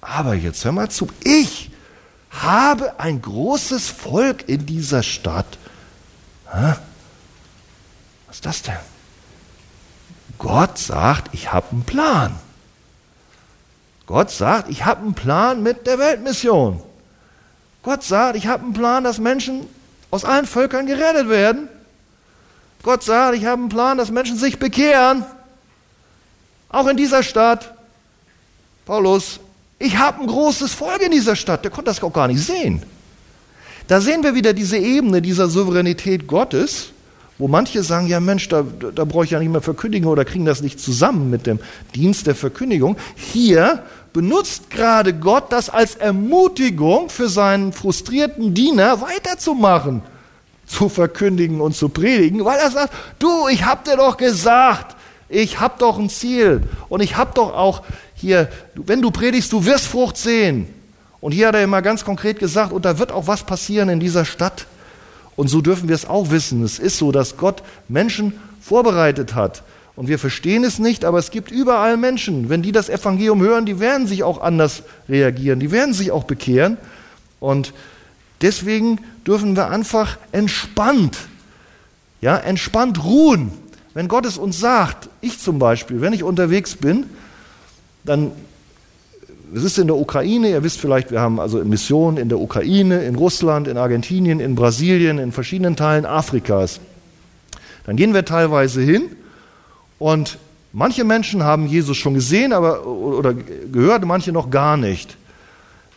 aber 0.00 0.34
jetzt 0.34 0.64
hör 0.64 0.72
mal 0.72 0.90
zu, 0.90 1.08
ich 1.24 1.70
habe 2.30 3.00
ein 3.00 3.22
großes 3.22 3.88
Volk 3.88 4.48
in 4.48 4.66
dieser 4.66 5.02
Stadt. 5.02 5.58
Hä? 6.52 6.74
Was 8.36 8.40
ist 8.40 8.46
das 8.46 8.62
denn? 8.62 8.84
Gott 10.36 10.76
sagt, 10.76 11.32
ich 11.32 11.54
habe 11.54 11.68
einen 11.72 11.84
Plan. 11.84 12.38
Gott 14.04 14.30
sagt, 14.30 14.68
ich 14.68 14.84
habe 14.84 15.00
einen 15.00 15.14
Plan 15.14 15.62
mit 15.62 15.86
der 15.86 15.98
Weltmission. 15.98 16.82
Gott 17.82 18.02
sagt, 18.02 18.36
ich 18.36 18.46
habe 18.46 18.64
einen 18.64 18.74
Plan, 18.74 19.04
dass 19.04 19.18
Menschen 19.18 19.66
aus 20.10 20.26
allen 20.26 20.44
Völkern 20.46 20.84
gerettet 20.86 21.30
werden. 21.30 21.70
Gott 22.82 23.02
sagt, 23.02 23.38
ich 23.38 23.46
habe 23.46 23.62
einen 23.62 23.70
Plan, 23.70 23.96
dass 23.96 24.10
Menschen 24.10 24.36
sich 24.36 24.58
bekehren. 24.58 25.24
Auch 26.68 26.88
in 26.88 26.98
dieser 26.98 27.22
Stadt. 27.22 27.72
Paulus, 28.84 29.40
ich 29.78 29.96
habe 29.96 30.20
ein 30.20 30.26
großes 30.26 30.74
Volk 30.74 31.00
in 31.00 31.10
dieser 31.10 31.36
Stadt. 31.36 31.64
Der 31.64 31.70
konnte 31.70 31.88
das 31.88 32.02
auch 32.02 32.12
gar 32.12 32.28
nicht 32.28 32.44
sehen. 32.44 32.82
Da 33.88 34.02
sehen 34.02 34.22
wir 34.22 34.34
wieder 34.34 34.52
diese 34.52 34.76
Ebene 34.76 35.22
dieser 35.22 35.48
Souveränität 35.48 36.26
Gottes 36.26 36.92
wo 37.38 37.48
manche 37.48 37.82
sagen, 37.82 38.06
ja 38.06 38.20
Mensch, 38.20 38.48
da, 38.48 38.64
da 38.94 39.04
brauche 39.04 39.24
ich 39.24 39.30
ja 39.30 39.38
nicht 39.38 39.52
mehr 39.52 39.60
verkündigen 39.60 40.08
oder 40.08 40.24
kriegen 40.24 40.44
das 40.44 40.62
nicht 40.62 40.80
zusammen 40.80 41.30
mit 41.30 41.46
dem 41.46 41.58
Dienst 41.94 42.26
der 42.26 42.34
Verkündigung. 42.34 42.96
Hier 43.14 43.82
benutzt 44.12 44.70
gerade 44.70 45.12
Gott 45.12 45.52
das 45.52 45.68
als 45.68 45.96
Ermutigung 45.96 47.10
für 47.10 47.28
seinen 47.28 47.74
frustrierten 47.74 48.54
Diener 48.54 49.02
weiterzumachen, 49.02 50.02
zu 50.66 50.88
verkündigen 50.88 51.60
und 51.60 51.76
zu 51.76 51.90
predigen, 51.90 52.44
weil 52.44 52.58
er 52.58 52.70
sagt, 52.70 52.94
du, 53.18 53.48
ich 53.48 53.66
hab 53.66 53.84
dir 53.84 53.96
doch 53.96 54.16
gesagt, 54.16 54.96
ich 55.28 55.60
hab 55.60 55.78
doch 55.78 55.98
ein 55.98 56.08
Ziel 56.08 56.62
und 56.88 57.02
ich 57.02 57.16
hab 57.16 57.34
doch 57.34 57.52
auch 57.52 57.82
hier, 58.14 58.48
wenn 58.74 59.02
du 59.02 59.10
predigst, 59.10 59.52
du 59.52 59.64
wirst 59.66 59.86
Frucht 59.86 60.16
sehen. 60.16 60.68
Und 61.20 61.32
hier 61.32 61.48
hat 61.48 61.54
er 61.54 61.64
immer 61.64 61.82
ganz 61.82 62.04
konkret 62.04 62.38
gesagt, 62.38 62.72
und 62.72 62.84
da 62.84 62.98
wird 62.98 63.12
auch 63.12 63.26
was 63.26 63.42
passieren 63.42 63.88
in 63.88 64.00
dieser 64.00 64.24
Stadt. 64.24 64.66
Und 65.36 65.48
so 65.48 65.60
dürfen 65.60 65.88
wir 65.88 65.94
es 65.94 66.06
auch 66.06 66.30
wissen. 66.30 66.64
Es 66.64 66.78
ist 66.78 66.98
so, 66.98 67.12
dass 67.12 67.36
Gott 67.36 67.62
Menschen 67.88 68.32
vorbereitet 68.60 69.34
hat. 69.34 69.62
Und 69.94 70.08
wir 70.08 70.18
verstehen 70.18 70.64
es 70.64 70.78
nicht, 70.78 71.04
aber 71.04 71.18
es 71.18 71.30
gibt 71.30 71.50
überall 71.50 71.96
Menschen. 71.96 72.48
Wenn 72.48 72.62
die 72.62 72.72
das 72.72 72.88
Evangelium 72.88 73.40
hören, 73.40 73.64
die 73.64 73.80
werden 73.80 74.06
sich 74.06 74.22
auch 74.22 74.40
anders 74.40 74.82
reagieren, 75.08 75.60
die 75.60 75.70
werden 75.70 75.94
sich 75.94 76.10
auch 76.10 76.24
bekehren. 76.24 76.76
Und 77.40 77.72
deswegen 78.42 79.00
dürfen 79.26 79.56
wir 79.56 79.70
einfach 79.70 80.18
entspannt, 80.32 81.16
ja, 82.20 82.36
entspannt 82.36 83.04
ruhen. 83.04 83.52
Wenn 83.94 84.08
Gott 84.08 84.26
es 84.26 84.36
uns 84.36 84.60
sagt, 84.60 85.08
ich 85.22 85.38
zum 85.38 85.58
Beispiel, 85.58 86.02
wenn 86.02 86.12
ich 86.12 86.22
unterwegs 86.22 86.76
bin, 86.76 87.06
dann 88.04 88.32
es 89.54 89.62
ist 89.62 89.78
in 89.78 89.86
der 89.86 89.96
Ukraine, 89.96 90.50
ihr 90.50 90.62
wisst 90.62 90.80
vielleicht, 90.80 91.10
wir 91.10 91.20
haben 91.20 91.38
also 91.38 91.64
Missionen 91.64 92.16
in 92.16 92.28
der 92.28 92.40
Ukraine, 92.40 93.04
in 93.04 93.14
Russland, 93.14 93.68
in 93.68 93.78
Argentinien, 93.78 94.40
in 94.40 94.54
Brasilien, 94.54 95.18
in 95.18 95.32
verschiedenen 95.32 95.76
Teilen 95.76 96.04
Afrikas. 96.04 96.80
Dann 97.84 97.96
gehen 97.96 98.14
wir 98.14 98.24
teilweise 98.24 98.80
hin 98.80 99.04
und 99.98 100.38
manche 100.72 101.04
Menschen 101.04 101.44
haben 101.44 101.66
Jesus 101.66 101.96
schon 101.96 102.14
gesehen 102.14 102.52
aber, 102.52 102.86
oder 102.86 103.34
gehört, 103.34 104.04
manche 104.04 104.32
noch 104.32 104.50
gar 104.50 104.76
nicht. 104.76 105.16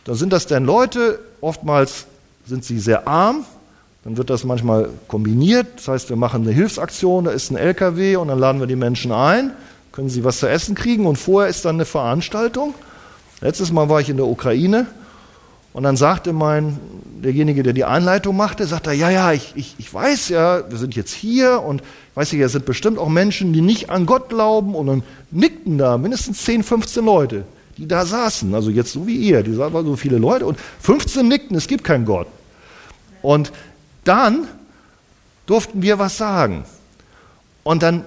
Da 0.04 0.14
sind 0.14 0.32
das 0.32 0.46
dann 0.46 0.64
Leute, 0.64 1.18
oftmals 1.40 2.06
sind 2.46 2.64
sie 2.64 2.78
sehr 2.78 3.08
arm, 3.08 3.44
dann 4.04 4.16
wird 4.16 4.30
das 4.30 4.44
manchmal 4.44 4.88
kombiniert, 5.08 5.66
das 5.76 5.88
heißt, 5.88 6.08
wir 6.08 6.16
machen 6.16 6.42
eine 6.42 6.52
Hilfsaktion, 6.52 7.24
da 7.24 7.32
ist 7.32 7.50
ein 7.50 7.56
LKW 7.56 8.16
und 8.16 8.28
dann 8.28 8.38
laden 8.38 8.60
wir 8.60 8.66
die 8.66 8.76
Menschen 8.76 9.12
ein, 9.12 9.52
können 9.92 10.08
sie 10.08 10.24
was 10.24 10.38
zu 10.38 10.48
essen 10.48 10.76
kriegen 10.76 11.06
und 11.06 11.16
vorher 11.16 11.50
ist 11.50 11.64
dann 11.64 11.74
eine 11.76 11.84
Veranstaltung 11.84 12.74
Letztes 13.40 13.72
Mal 13.72 13.88
war 13.88 14.00
ich 14.00 14.10
in 14.10 14.16
der 14.16 14.26
Ukraine 14.26 14.86
und 15.72 15.84
dann 15.84 15.96
sagte 15.96 16.32
mein, 16.32 16.78
derjenige, 17.22 17.62
der 17.62 17.72
die 17.72 17.84
Einleitung 17.84 18.36
machte, 18.36 18.66
sagte, 18.66 18.92
ja, 18.92 19.08
ja, 19.08 19.32
ich, 19.32 19.52
ich, 19.54 19.76
ich 19.78 19.92
weiß 19.92 20.28
ja, 20.30 20.68
wir 20.68 20.78
sind 20.78 20.96
jetzt 20.96 21.12
hier 21.12 21.62
und 21.62 21.80
ich 21.80 22.16
weiß 22.16 22.32
ja, 22.32 22.46
es 22.46 22.52
sind 22.52 22.66
bestimmt 22.66 22.98
auch 22.98 23.08
Menschen, 23.08 23.52
die 23.52 23.60
nicht 23.60 23.88
an 23.88 24.04
Gott 24.04 24.28
glauben 24.28 24.74
und 24.74 24.86
dann 24.88 25.02
nickten 25.30 25.78
da 25.78 25.96
mindestens 25.96 26.44
10, 26.44 26.64
15 26.64 27.04
Leute, 27.04 27.44
die 27.76 27.86
da 27.86 28.04
saßen, 28.04 28.54
also 28.54 28.70
jetzt 28.70 28.92
so 28.92 29.06
wie 29.06 29.16
ihr, 29.16 29.42
die 29.42 29.56
waren 29.56 29.86
so 29.86 29.96
viele 29.96 30.18
Leute 30.18 30.44
und 30.46 30.58
15 30.80 31.26
nickten, 31.26 31.56
es 31.56 31.68
gibt 31.68 31.84
keinen 31.84 32.04
Gott. 32.04 32.26
Und 33.22 33.52
dann 34.04 34.48
durften 35.46 35.82
wir 35.82 35.98
was 35.98 36.16
sagen. 36.16 36.64
Und 37.62 37.82
dann 37.82 38.04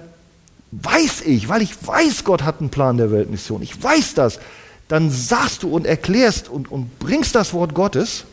weiß 0.72 1.22
ich, 1.22 1.48
weil 1.48 1.62
ich 1.62 1.74
weiß, 1.86 2.24
Gott 2.24 2.42
hat 2.42 2.60
einen 2.60 2.70
Plan 2.70 2.98
der 2.98 3.10
Weltmission, 3.10 3.62
ich 3.62 3.82
weiß 3.82 4.14
das, 4.14 4.38
dann 4.88 5.10
sagst 5.10 5.62
du 5.62 5.68
und 5.68 5.86
erklärst 5.86 6.48
und, 6.48 6.70
und 6.70 6.98
bringst 6.98 7.34
das 7.34 7.54
Wort 7.54 7.74
Gottes. 7.74 8.24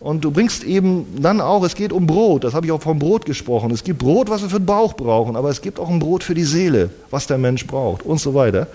Und 0.00 0.24
du 0.24 0.30
bringst 0.30 0.64
eben 0.64 1.06
dann 1.20 1.42
auch, 1.42 1.62
es 1.62 1.74
geht 1.74 1.92
um 1.92 2.06
Brot, 2.06 2.44
das 2.44 2.54
habe 2.54 2.64
ich 2.64 2.72
auch 2.72 2.80
vom 2.80 2.98
Brot 2.98 3.26
gesprochen. 3.26 3.70
Es 3.70 3.84
gibt 3.84 3.98
Brot, 3.98 4.30
was 4.30 4.40
wir 4.42 4.48
für 4.48 4.58
den 4.58 4.66
Bauch 4.66 4.94
brauchen, 4.94 5.36
aber 5.36 5.50
es 5.50 5.60
gibt 5.60 5.78
auch 5.78 5.90
ein 5.90 5.98
Brot 5.98 6.24
für 6.24 6.34
die 6.34 6.44
Seele, 6.44 6.88
was 7.10 7.26
der 7.26 7.36
Mensch 7.36 7.66
braucht 7.66 8.02
und 8.02 8.18
so 8.18 8.34
weiter. 8.34 8.66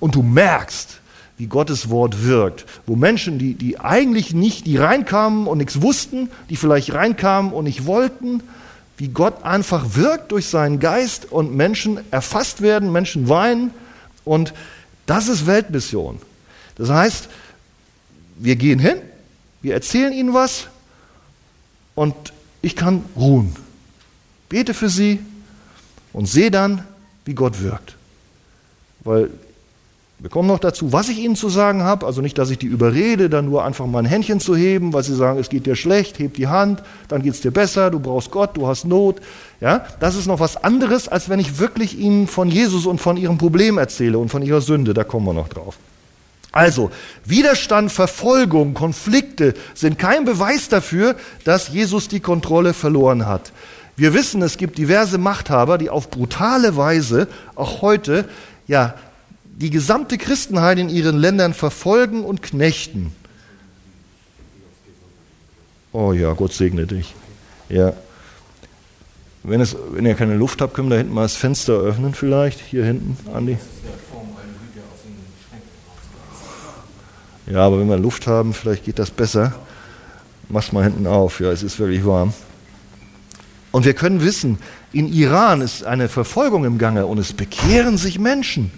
Und 0.00 0.14
du 0.14 0.22
merkst, 0.22 1.00
wie 1.38 1.46
Gottes 1.46 1.90
Wort 1.90 2.24
wirkt. 2.26 2.66
Wo 2.86 2.96
Menschen, 2.96 3.38
die, 3.38 3.54
die 3.54 3.78
eigentlich 3.80 4.34
nicht, 4.34 4.66
die 4.66 4.76
reinkamen 4.76 5.46
und 5.46 5.58
nichts 5.58 5.82
wussten, 5.82 6.30
die 6.50 6.56
vielleicht 6.56 6.94
reinkamen 6.94 7.52
und 7.52 7.64
nicht 7.64 7.86
wollten, 7.86 8.42
wie 8.98 9.08
Gott 9.08 9.44
einfach 9.44 9.94
wirkt 9.94 10.32
durch 10.32 10.48
seinen 10.48 10.80
Geist 10.80 11.30
und 11.30 11.54
Menschen 11.54 12.00
erfasst 12.10 12.62
werden, 12.62 12.92
Menschen 12.92 13.28
weinen 13.28 13.70
und 14.24 14.54
das 15.06 15.28
ist 15.28 15.46
Weltmission. 15.46 16.20
Das 16.76 16.90
heißt, 16.90 17.28
wir 18.36 18.56
gehen 18.56 18.78
hin, 18.78 18.98
wir 19.62 19.74
erzählen 19.74 20.12
ihnen 20.12 20.34
was 20.34 20.68
und 21.94 22.14
ich 22.62 22.76
kann 22.76 23.04
ruhen. 23.16 23.56
Bete 24.48 24.74
für 24.74 24.88
sie 24.88 25.20
und 26.12 26.26
sehe 26.26 26.50
dann, 26.50 26.84
wie 27.24 27.34
Gott 27.34 27.62
wirkt. 27.62 27.96
Weil 29.00 29.30
wir 30.18 30.30
kommen 30.30 30.48
noch 30.48 30.58
dazu, 30.58 30.94
was 30.94 31.10
ich 31.10 31.18
ihnen 31.18 31.36
zu 31.36 31.50
sagen 31.50 31.82
habe. 31.82 32.06
Also 32.06 32.22
nicht, 32.22 32.38
dass 32.38 32.48
ich 32.48 32.56
die 32.56 32.66
überrede, 32.66 33.28
dann 33.28 33.44
nur 33.44 33.64
einfach 33.64 33.86
mal 33.86 33.98
ein 33.98 34.06
Händchen 34.06 34.40
zu 34.40 34.56
heben, 34.56 34.94
weil 34.94 35.02
sie 35.02 35.14
sagen, 35.14 35.38
es 35.38 35.50
geht 35.50 35.66
dir 35.66 35.76
schlecht, 35.76 36.18
heb 36.18 36.34
die 36.34 36.48
Hand, 36.48 36.82
dann 37.08 37.22
geht 37.22 37.34
es 37.34 37.42
dir 37.42 37.50
besser, 37.50 37.90
du 37.90 38.00
brauchst 38.00 38.30
Gott, 38.30 38.56
du 38.56 38.66
hast 38.66 38.86
Not. 38.86 39.20
Ja, 39.60 39.84
das 40.00 40.16
ist 40.16 40.26
noch 40.26 40.40
was 40.40 40.56
anderes, 40.56 41.08
als 41.08 41.28
wenn 41.28 41.38
ich 41.38 41.58
wirklich 41.58 41.98
ihnen 41.98 42.28
von 42.28 42.48
Jesus 42.48 42.86
und 42.86 42.98
von 42.98 43.18
ihrem 43.18 43.36
Problem 43.36 43.76
erzähle 43.76 44.18
und 44.18 44.30
von 44.30 44.40
ihrer 44.40 44.62
Sünde. 44.62 44.94
Da 44.94 45.04
kommen 45.04 45.26
wir 45.26 45.34
noch 45.34 45.48
drauf. 45.48 45.76
Also, 46.50 46.90
Widerstand, 47.26 47.92
Verfolgung, 47.92 48.72
Konflikte 48.72 49.52
sind 49.74 49.98
kein 49.98 50.24
Beweis 50.24 50.70
dafür, 50.70 51.14
dass 51.44 51.68
Jesus 51.68 52.08
die 52.08 52.20
Kontrolle 52.20 52.72
verloren 52.72 53.26
hat. 53.26 53.52
Wir 53.96 54.14
wissen, 54.14 54.40
es 54.40 54.56
gibt 54.56 54.78
diverse 54.78 55.18
Machthaber, 55.18 55.76
die 55.76 55.90
auf 55.90 56.10
brutale 56.10 56.78
Weise 56.78 57.28
auch 57.54 57.82
heute 57.82 58.24
ja, 58.66 58.94
die 59.58 59.70
gesamte 59.70 60.18
Christenheit 60.18 60.78
in 60.78 60.88
ihren 60.90 61.16
Ländern 61.16 61.54
verfolgen 61.54 62.24
und 62.24 62.42
knechten. 62.42 63.12
Oh 65.92 66.12
ja, 66.12 66.34
Gott 66.34 66.52
segne 66.52 66.86
dich. 66.86 67.14
Ja. 67.70 67.94
Wenn, 69.42 69.60
es, 69.60 69.74
wenn 69.92 70.04
ihr 70.04 70.14
keine 70.14 70.36
Luft 70.36 70.60
habt, 70.60 70.74
können 70.74 70.88
wir 70.88 70.96
da 70.96 70.98
hinten 70.98 71.14
mal 71.14 71.22
das 71.22 71.36
Fenster 71.36 71.72
öffnen, 71.72 72.12
vielleicht. 72.12 72.60
Hier 72.60 72.84
hinten, 72.84 73.16
Andi. 73.32 73.56
Ja, 77.50 77.60
aber 77.60 77.78
wenn 77.78 77.88
wir 77.88 77.96
Luft 77.96 78.26
haben, 78.26 78.52
vielleicht 78.52 78.84
geht 78.84 78.98
das 78.98 79.10
besser. 79.10 79.54
Mach's 80.48 80.72
mal 80.72 80.84
hinten 80.84 81.06
auf, 81.06 81.40
ja, 81.40 81.50
es 81.50 81.62
ist 81.62 81.78
wirklich 81.78 82.04
warm. 82.04 82.34
Und 83.72 83.84
wir 83.84 83.94
können 83.94 84.22
wissen, 84.22 84.58
in 84.92 85.10
Iran 85.12 85.60
ist 85.60 85.84
eine 85.84 86.08
Verfolgung 86.08 86.64
im 86.64 86.76
Gange 86.76 87.06
und 87.06 87.18
es 87.18 87.32
bekehren 87.32 87.96
sich 87.96 88.18
Menschen. 88.18 88.70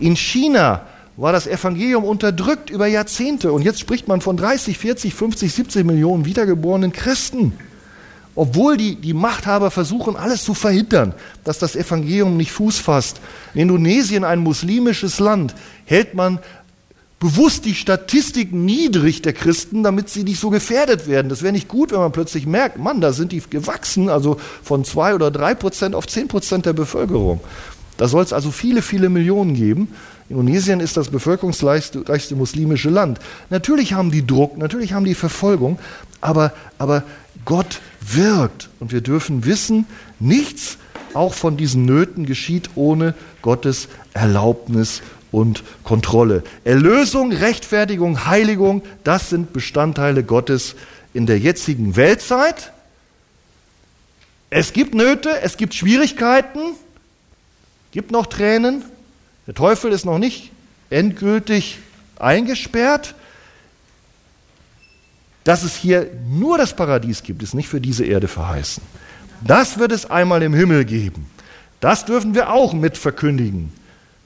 In 0.00 0.16
China 0.16 0.82
war 1.16 1.32
das 1.32 1.46
Evangelium 1.46 2.04
unterdrückt 2.04 2.70
über 2.70 2.86
Jahrzehnte 2.86 3.52
und 3.52 3.62
jetzt 3.62 3.80
spricht 3.80 4.06
man 4.06 4.20
von 4.20 4.36
30, 4.36 4.78
40, 4.78 5.14
50, 5.14 5.52
70 5.52 5.84
Millionen 5.84 6.24
wiedergeborenen 6.24 6.92
Christen. 6.92 7.52
Obwohl 8.36 8.76
die, 8.76 8.94
die 8.94 9.14
Machthaber 9.14 9.72
versuchen, 9.72 10.14
alles 10.14 10.44
zu 10.44 10.54
verhindern, 10.54 11.12
dass 11.42 11.58
das 11.58 11.74
Evangelium 11.74 12.36
nicht 12.36 12.52
Fuß 12.52 12.78
fasst. 12.78 13.20
In 13.52 13.62
Indonesien, 13.62 14.22
ein 14.22 14.38
muslimisches 14.38 15.18
Land, 15.18 15.56
hält 15.86 16.14
man 16.14 16.38
bewusst 17.18 17.64
die 17.64 17.74
Statistik 17.74 18.52
niedrig 18.52 19.22
der 19.22 19.32
Christen, 19.32 19.82
damit 19.82 20.08
sie 20.08 20.22
nicht 20.22 20.38
so 20.38 20.50
gefährdet 20.50 21.08
werden. 21.08 21.28
Das 21.28 21.42
wäre 21.42 21.52
nicht 21.52 21.66
gut, 21.66 21.90
wenn 21.90 21.98
man 21.98 22.12
plötzlich 22.12 22.46
merkt, 22.46 22.78
Mann, 22.78 23.00
da 23.00 23.12
sind 23.12 23.32
die 23.32 23.42
gewachsen, 23.42 24.08
also 24.08 24.38
von 24.62 24.84
zwei 24.84 25.16
oder 25.16 25.32
drei 25.32 25.54
Prozent 25.54 25.96
auf 25.96 26.06
zehn 26.06 26.28
Prozent 26.28 26.64
der 26.64 26.74
Bevölkerung. 26.74 27.40
Da 27.98 28.08
soll 28.08 28.22
es 28.22 28.32
also 28.32 28.50
viele, 28.50 28.80
viele 28.80 29.10
Millionen 29.10 29.54
geben. 29.54 29.88
Indonesien 30.30 30.80
ist 30.80 30.96
das 30.96 31.08
bevölkerungsreichste 31.08 32.36
muslimische 32.36 32.90
Land. 32.90 33.18
Natürlich 33.50 33.92
haben 33.92 34.10
die 34.10 34.26
Druck, 34.26 34.56
natürlich 34.56 34.92
haben 34.92 35.04
die 35.04 35.14
Verfolgung, 35.14 35.78
aber, 36.20 36.52
aber 36.78 37.02
Gott 37.44 37.80
wirkt. 38.00 38.70
Und 38.78 38.92
wir 38.92 39.00
dürfen 39.00 39.44
wissen, 39.44 39.86
nichts 40.20 40.78
auch 41.12 41.34
von 41.34 41.56
diesen 41.56 41.86
Nöten 41.86 42.24
geschieht 42.24 42.70
ohne 42.76 43.14
Gottes 43.42 43.88
Erlaubnis 44.14 45.02
und 45.32 45.64
Kontrolle. 45.82 46.44
Erlösung, 46.64 47.32
Rechtfertigung, 47.32 48.26
Heiligung, 48.26 48.82
das 49.02 49.30
sind 49.30 49.52
Bestandteile 49.52 50.22
Gottes 50.22 50.76
in 51.14 51.26
der 51.26 51.38
jetzigen 51.38 51.96
Weltzeit. 51.96 52.72
Es 54.50 54.72
gibt 54.72 54.94
Nöte, 54.94 55.40
es 55.42 55.56
gibt 55.56 55.74
Schwierigkeiten, 55.74 56.60
gibt 57.92 58.10
noch 58.10 58.26
Tränen. 58.26 58.84
Der 59.46 59.54
Teufel 59.54 59.92
ist 59.92 60.04
noch 60.04 60.18
nicht 60.18 60.52
endgültig 60.90 61.78
eingesperrt. 62.18 63.14
Dass 65.44 65.62
es 65.62 65.76
hier 65.76 66.10
nur 66.28 66.58
das 66.58 66.76
Paradies 66.76 67.22
gibt, 67.22 67.42
ist 67.42 67.54
nicht 67.54 67.68
für 67.68 67.80
diese 67.80 68.04
Erde 68.04 68.28
verheißen. 68.28 68.82
Das 69.40 69.78
wird 69.78 69.92
es 69.92 70.10
einmal 70.10 70.42
im 70.42 70.52
Himmel 70.52 70.84
geben. 70.84 71.30
Das 71.80 72.04
dürfen 72.04 72.34
wir 72.34 72.50
auch 72.52 72.72
mit 72.72 72.98
verkündigen 72.98 73.72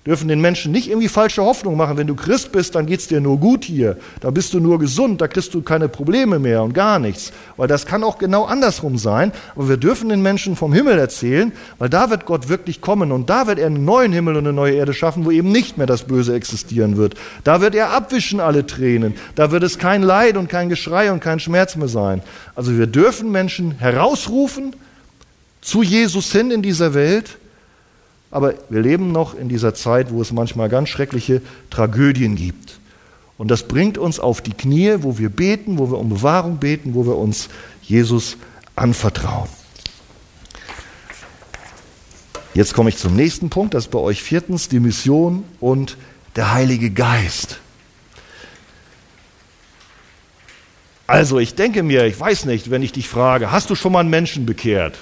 dürfen 0.04 0.26
den 0.26 0.40
Menschen 0.40 0.72
nicht 0.72 0.88
irgendwie 0.88 1.08
falsche 1.08 1.42
Hoffnung 1.42 1.76
machen. 1.76 1.96
Wenn 1.96 2.08
du 2.08 2.16
Christ 2.16 2.50
bist, 2.50 2.74
dann 2.74 2.86
geht 2.86 3.00
es 3.00 3.06
dir 3.06 3.20
nur 3.20 3.38
gut 3.38 3.64
hier. 3.64 3.96
Da 4.20 4.30
bist 4.30 4.52
du 4.52 4.58
nur 4.58 4.80
gesund, 4.80 5.20
da 5.20 5.28
kriegst 5.28 5.54
du 5.54 5.62
keine 5.62 5.88
Probleme 5.88 6.40
mehr 6.40 6.62
und 6.64 6.72
gar 6.72 6.98
nichts. 6.98 7.32
Weil 7.56 7.68
das 7.68 7.86
kann 7.86 8.02
auch 8.02 8.18
genau 8.18 8.44
andersrum 8.44 8.98
sein. 8.98 9.30
Aber 9.54 9.68
wir 9.68 9.76
dürfen 9.76 10.08
den 10.08 10.20
Menschen 10.20 10.56
vom 10.56 10.72
Himmel 10.72 10.98
erzählen, 10.98 11.52
weil 11.78 11.88
da 11.88 12.10
wird 12.10 12.26
Gott 12.26 12.48
wirklich 12.48 12.80
kommen 12.80 13.12
und 13.12 13.30
da 13.30 13.46
wird 13.46 13.60
er 13.60 13.66
einen 13.66 13.84
neuen 13.84 14.12
Himmel 14.12 14.36
und 14.36 14.44
eine 14.44 14.52
neue 14.52 14.74
Erde 14.74 14.92
schaffen, 14.92 15.24
wo 15.24 15.30
eben 15.30 15.52
nicht 15.52 15.78
mehr 15.78 15.86
das 15.86 16.02
Böse 16.02 16.34
existieren 16.34 16.96
wird. 16.96 17.14
Da 17.44 17.60
wird 17.60 17.76
er 17.76 17.90
abwischen 17.90 18.40
alle 18.40 18.66
Tränen. 18.66 19.14
Da 19.36 19.52
wird 19.52 19.62
es 19.62 19.78
kein 19.78 20.02
Leid 20.02 20.36
und 20.36 20.48
kein 20.48 20.68
Geschrei 20.68 21.12
und 21.12 21.20
kein 21.20 21.38
Schmerz 21.38 21.76
mehr 21.76 21.88
sein. 21.88 22.22
Also 22.56 22.76
wir 22.76 22.88
dürfen 22.88 23.30
Menschen 23.30 23.78
herausrufen 23.78 24.74
zu 25.60 25.84
Jesus 25.84 26.32
hin 26.32 26.50
in 26.50 26.60
dieser 26.60 26.92
Welt 26.92 27.38
aber 28.32 28.54
wir 28.70 28.80
leben 28.80 29.12
noch 29.12 29.34
in 29.34 29.48
dieser 29.48 29.74
Zeit, 29.74 30.10
wo 30.10 30.22
es 30.22 30.32
manchmal 30.32 30.70
ganz 30.70 30.88
schreckliche 30.88 31.42
Tragödien 31.70 32.34
gibt. 32.34 32.80
Und 33.36 33.50
das 33.50 33.68
bringt 33.68 33.98
uns 33.98 34.18
auf 34.18 34.40
die 34.40 34.54
Knie, 34.54 34.96
wo 35.00 35.18
wir 35.18 35.28
beten, 35.28 35.78
wo 35.78 35.90
wir 35.90 35.98
um 35.98 36.08
Bewahrung 36.08 36.56
beten, 36.56 36.94
wo 36.94 37.06
wir 37.06 37.16
uns 37.16 37.48
Jesus 37.82 38.38
anvertrauen. 38.74 39.48
Jetzt 42.54 42.72
komme 42.72 42.88
ich 42.88 42.96
zum 42.96 43.14
nächsten 43.14 43.50
Punkt, 43.50 43.74
das 43.74 43.84
ist 43.84 43.90
bei 43.90 43.98
euch 43.98 44.22
viertens 44.22 44.68
die 44.68 44.80
Mission 44.80 45.44
und 45.60 45.98
der 46.34 46.52
Heilige 46.52 46.90
Geist. 46.90 47.58
Also 51.06 51.38
ich 51.38 51.54
denke 51.54 51.82
mir, 51.82 52.06
ich 52.06 52.18
weiß 52.18 52.46
nicht, 52.46 52.70
wenn 52.70 52.82
ich 52.82 52.92
dich 52.92 53.08
frage, 53.08 53.52
hast 53.52 53.68
du 53.68 53.74
schon 53.74 53.92
mal 53.92 54.00
einen 54.00 54.10
Menschen 54.10 54.46
bekehrt? 54.46 54.96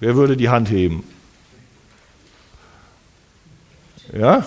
Wer 0.00 0.16
würde 0.16 0.36
die 0.36 0.48
Hand 0.48 0.70
heben? 0.70 1.04
Ja? 4.12 4.46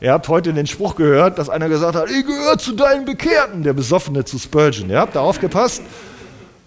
Ihr 0.00 0.12
habt 0.12 0.28
heute 0.28 0.52
den 0.52 0.66
Spruch 0.66 0.96
gehört, 0.96 1.38
dass 1.38 1.48
einer 1.48 1.68
gesagt 1.68 1.94
hat, 1.94 2.10
ich 2.10 2.26
gehöre 2.26 2.58
zu 2.58 2.72
deinen 2.72 3.04
Bekehrten, 3.04 3.62
der 3.62 3.72
Besoffene 3.72 4.24
zu 4.24 4.38
Spurgeon. 4.38 4.90
Ihr 4.90 4.98
habt 4.98 5.16
da 5.16 5.20
aufgepasst? 5.20 5.82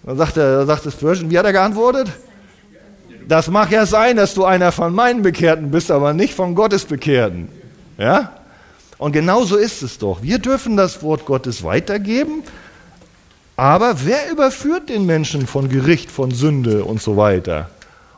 Dann 0.02 0.16
sagt, 0.16 0.36
er, 0.36 0.66
sagte 0.66 0.90
Spurgeon, 0.90 1.30
wie 1.30 1.38
hat 1.38 1.46
er 1.46 1.52
geantwortet? 1.52 2.08
Das 3.28 3.48
mag 3.48 3.70
ja 3.70 3.84
sein, 3.84 4.16
dass 4.16 4.34
du 4.34 4.44
einer 4.44 4.72
von 4.72 4.94
meinen 4.94 5.22
Bekehrten 5.22 5.70
bist, 5.70 5.90
aber 5.90 6.14
nicht 6.14 6.34
von 6.34 6.54
Gottes 6.54 6.86
Bekehrten. 6.86 7.48
Ja? 7.98 8.32
Und 8.96 9.12
genau 9.12 9.44
so 9.44 9.56
ist 9.56 9.82
es 9.82 9.98
doch. 9.98 10.22
Wir 10.22 10.38
dürfen 10.38 10.76
das 10.76 11.02
Wort 11.02 11.26
Gottes 11.26 11.62
weitergeben, 11.62 12.42
aber 13.54 14.04
wer 14.04 14.30
überführt 14.30 14.88
den 14.88 15.04
Menschen 15.04 15.46
von 15.46 15.68
Gericht, 15.68 16.10
von 16.10 16.30
Sünde 16.30 16.84
und 16.84 17.02
so 17.02 17.16
weiter 17.16 17.68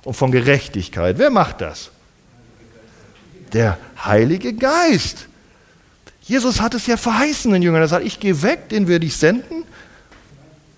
und 0.04 0.14
von 0.14 0.30
Gerechtigkeit? 0.30 1.18
Wer 1.18 1.30
macht 1.30 1.60
das? 1.60 1.90
Der 3.54 3.78
Heilige 4.04 4.54
Geist. 4.54 5.26
Jesus 6.22 6.60
hat 6.60 6.74
es 6.74 6.86
ja 6.86 6.96
verheißen 6.96 7.52
den 7.52 7.62
Jüngern. 7.62 7.82
Er 7.82 7.88
sagt, 7.88 8.06
ich 8.06 8.20
gehe 8.20 8.42
weg, 8.42 8.68
den 8.68 8.86
werde 8.88 9.06
ich 9.06 9.16
senden. 9.16 9.64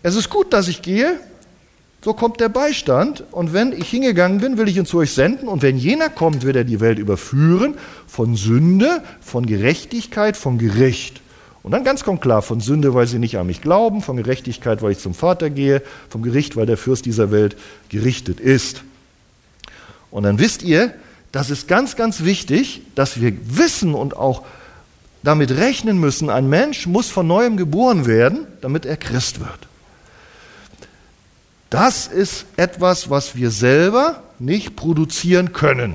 Es 0.02 0.16
ist 0.16 0.30
gut, 0.30 0.52
dass 0.52 0.68
ich 0.68 0.82
gehe. 0.82 1.20
So 2.04 2.14
kommt 2.14 2.40
der 2.40 2.48
Beistand. 2.48 3.24
Und 3.30 3.52
wenn 3.52 3.72
ich 3.72 3.90
hingegangen 3.90 4.40
bin, 4.40 4.58
will 4.58 4.68
ich 4.68 4.76
ihn 4.76 4.86
zu 4.86 4.98
euch 4.98 5.12
senden. 5.12 5.48
Und 5.48 5.62
wenn 5.62 5.76
jener 5.76 6.08
kommt, 6.08 6.44
wird 6.44 6.56
er 6.56 6.64
die 6.64 6.80
Welt 6.80 6.98
überführen 6.98 7.74
von 8.06 8.34
Sünde, 8.34 9.02
von 9.20 9.46
Gerechtigkeit, 9.46 10.36
von 10.36 10.58
Gericht. 10.58 11.20
Und 11.62 11.70
dann 11.70 11.84
ganz 11.84 12.02
kommt 12.02 12.20
klar, 12.20 12.42
von 12.42 12.60
Sünde, 12.60 12.92
weil 12.94 13.06
sie 13.06 13.20
nicht 13.20 13.38
an 13.38 13.46
mich 13.46 13.60
glauben, 13.60 14.02
von 14.02 14.16
Gerechtigkeit, 14.16 14.82
weil 14.82 14.92
ich 14.92 14.98
zum 14.98 15.14
Vater 15.14 15.48
gehe, 15.48 15.82
vom 16.08 16.22
Gericht, 16.22 16.56
weil 16.56 16.66
der 16.66 16.76
Fürst 16.76 17.06
dieser 17.06 17.30
Welt 17.30 17.56
gerichtet 17.88 18.40
ist. 18.40 18.82
Und 20.10 20.24
dann 20.24 20.40
wisst 20.40 20.62
ihr, 20.62 20.92
das 21.32 21.48
ist 21.48 21.66
ganz, 21.66 21.96
ganz 21.96 22.22
wichtig, 22.24 22.82
dass 22.94 23.20
wir 23.20 23.32
wissen 23.56 23.94
und 23.94 24.16
auch 24.16 24.44
damit 25.22 25.50
rechnen 25.52 25.98
müssen, 25.98 26.30
ein 26.30 26.48
Mensch 26.48 26.86
muss 26.86 27.08
von 27.08 27.26
neuem 27.26 27.56
geboren 27.56 28.06
werden, 28.06 28.46
damit 28.60 28.84
er 28.84 28.96
Christ 28.96 29.40
wird. 29.40 29.68
Das 31.70 32.06
ist 32.06 32.44
etwas, 32.56 33.08
was 33.08 33.34
wir 33.34 33.50
selber 33.50 34.22
nicht 34.38 34.76
produzieren 34.76 35.54
können. 35.54 35.94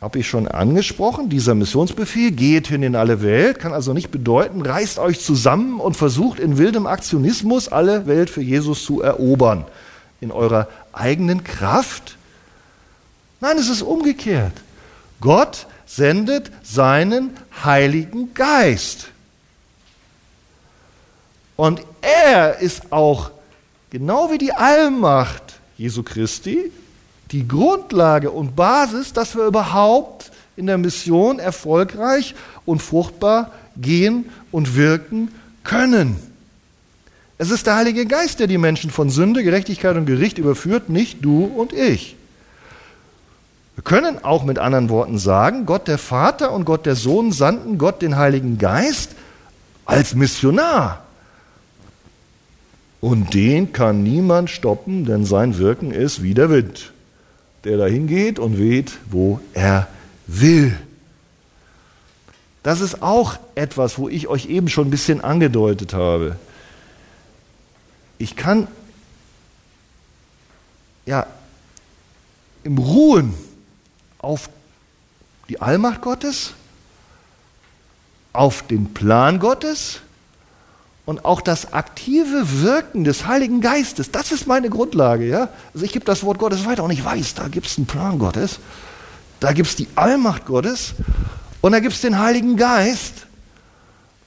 Habe 0.00 0.18
ich 0.20 0.28
schon 0.28 0.48
angesprochen, 0.48 1.28
dieser 1.28 1.54
Missionsbefehl, 1.54 2.32
geht 2.32 2.68
hin 2.68 2.82
in 2.82 2.96
alle 2.96 3.22
Welt, 3.22 3.60
kann 3.60 3.72
also 3.72 3.92
nicht 3.92 4.10
bedeuten, 4.10 4.62
reißt 4.62 4.98
euch 4.98 5.20
zusammen 5.20 5.78
und 5.80 5.96
versucht 5.96 6.40
in 6.40 6.58
wildem 6.58 6.86
Aktionismus 6.86 7.68
alle 7.68 8.06
Welt 8.06 8.30
für 8.30 8.42
Jesus 8.42 8.84
zu 8.84 9.02
erobern. 9.02 9.64
In 10.20 10.32
eurer 10.32 10.68
eigenen 10.92 11.44
Kraft 11.44 12.17
Nein, 13.40 13.56
es 13.58 13.68
ist 13.68 13.82
umgekehrt. 13.82 14.52
Gott 15.20 15.66
sendet 15.86 16.50
seinen 16.62 17.30
Heiligen 17.64 18.34
Geist. 18.34 19.08
Und 21.56 21.82
er 22.00 22.58
ist 22.58 22.92
auch, 22.92 23.30
genau 23.90 24.30
wie 24.30 24.38
die 24.38 24.52
Allmacht 24.52 25.42
Jesu 25.76 26.02
Christi, 26.02 26.70
die 27.30 27.46
Grundlage 27.46 28.30
und 28.30 28.54
Basis, 28.56 29.12
dass 29.12 29.34
wir 29.34 29.44
überhaupt 29.44 30.30
in 30.56 30.66
der 30.66 30.78
Mission 30.78 31.38
erfolgreich 31.38 32.34
und 32.64 32.82
fruchtbar 32.82 33.52
gehen 33.76 34.28
und 34.50 34.76
wirken 34.76 35.32
können. 35.64 36.16
Es 37.38 37.50
ist 37.50 37.66
der 37.66 37.76
Heilige 37.76 38.06
Geist, 38.06 38.40
der 38.40 38.48
die 38.48 38.58
Menschen 38.58 38.90
von 38.90 39.10
Sünde, 39.10 39.44
Gerechtigkeit 39.44 39.96
und 39.96 40.06
Gericht 40.06 40.38
überführt, 40.38 40.88
nicht 40.88 41.24
du 41.24 41.44
und 41.44 41.72
ich. 41.72 42.16
Wir 43.78 43.84
können 43.84 44.24
auch 44.24 44.42
mit 44.42 44.58
anderen 44.58 44.88
Worten 44.88 45.20
sagen, 45.20 45.64
Gott 45.64 45.86
der 45.86 45.98
Vater 45.98 46.50
und 46.50 46.64
Gott 46.64 46.84
der 46.84 46.96
Sohn 46.96 47.30
sandten 47.30 47.78
Gott 47.78 48.02
den 48.02 48.16
Heiligen 48.16 48.58
Geist 48.58 49.12
als 49.84 50.16
Missionar. 50.16 51.04
Und 53.00 53.34
den 53.34 53.72
kann 53.72 54.02
niemand 54.02 54.50
stoppen, 54.50 55.04
denn 55.04 55.24
sein 55.24 55.58
Wirken 55.58 55.92
ist 55.92 56.24
wie 56.24 56.34
der 56.34 56.50
Wind, 56.50 56.92
der 57.62 57.76
dahin 57.76 58.08
geht 58.08 58.40
und 58.40 58.58
weht, 58.58 58.98
wo 59.12 59.38
er 59.52 59.86
will. 60.26 60.76
Das 62.64 62.80
ist 62.80 63.00
auch 63.00 63.38
etwas, 63.54 63.96
wo 63.96 64.08
ich 64.08 64.26
euch 64.26 64.46
eben 64.46 64.68
schon 64.68 64.88
ein 64.88 64.90
bisschen 64.90 65.20
angedeutet 65.20 65.94
habe. 65.94 66.34
Ich 68.18 68.34
kann 68.34 68.66
ja 71.06 71.28
im 72.64 72.76
Ruhen 72.78 73.34
auf 74.18 74.50
die 75.48 75.60
Allmacht 75.60 76.00
Gottes, 76.00 76.52
auf 78.32 78.66
den 78.66 78.92
Plan 78.92 79.38
Gottes 79.38 80.00
und 81.06 81.24
auch 81.24 81.40
das 81.40 81.72
aktive 81.72 82.60
Wirken 82.62 83.04
des 83.04 83.26
Heiligen 83.26 83.60
Geistes. 83.60 84.10
Das 84.10 84.30
ist 84.30 84.46
meine 84.46 84.68
Grundlage. 84.68 85.26
Ja? 85.26 85.48
Also 85.72 85.86
ich 85.86 85.92
gebe 85.92 86.04
das 86.04 86.22
Wort 86.22 86.38
Gottes 86.38 86.66
weiter 86.66 86.84
und 86.84 86.90
ich 86.90 87.04
weiß, 87.04 87.34
da 87.34 87.48
gibt 87.48 87.66
es 87.66 87.78
einen 87.78 87.86
Plan 87.86 88.18
Gottes, 88.18 88.58
da 89.40 89.52
gibt 89.52 89.68
es 89.68 89.76
die 89.76 89.88
Allmacht 89.94 90.44
Gottes 90.44 90.94
und 91.60 91.72
da 91.72 91.80
gibt 91.80 91.94
es 91.94 92.00
den 92.00 92.18
Heiligen 92.18 92.56
Geist. 92.56 93.26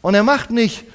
Und 0.02 0.16
er 0.16 0.24
macht 0.24 0.50
nicht 0.50 0.86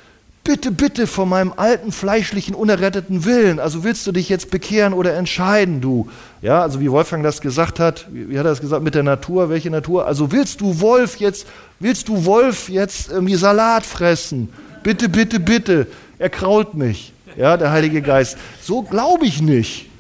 bitte, 0.47 0.71
bitte 0.71 1.07
von 1.07 1.29
meinem 1.29 1.53
alten, 1.57 1.91
fleischlichen, 1.91 2.55
unerretteten 2.55 3.25
Willen. 3.25 3.59
Also 3.59 3.83
willst 3.83 4.07
du 4.07 4.13
dich 4.13 4.29
jetzt 4.29 4.51
bekehren 4.51 4.93
oder 4.93 5.15
entscheiden, 5.15 5.81
du? 5.81 6.09
Ja, 6.41 6.63
also 6.63 6.81
wie 6.81 6.91
Wolfgang 6.91 7.25
das 7.25 7.41
gesagt 7.41 7.81
hat, 7.81 8.07
wie 8.13 8.39
hat 8.39 8.47
er 8.47 8.51
das 8.51 8.61
gesagt 8.61 8.83
mit 8.83 8.95
der 8.95 9.03
Natur? 9.03 9.51
Welche 9.51 9.71
Natur? 9.71 10.07
Also 10.07 10.31
willst 10.31 10.61
du 10.61 10.81
Wolf 10.81 11.17
jetzt, 11.17 11.47
willst 11.81 12.09
du 12.09 12.25
Wolf 12.25 12.69
jetzt 12.69 13.11
irgendwie 13.11 13.35
Salat 13.35 13.85
fressen? 13.85 14.49
Bitte, 14.83 15.09
bitte, 15.09 15.41
bitte. 15.41 15.89
Er 16.19 16.31
krault 16.31 16.75
mich. 16.75 17.13
Ja, 17.37 17.57
der 17.57 17.73
Heilige 17.73 18.01
Geist. 18.01 18.39
So 18.63 18.83
glaube 18.83 19.27
ich 19.27 19.43
nicht. 19.43 19.91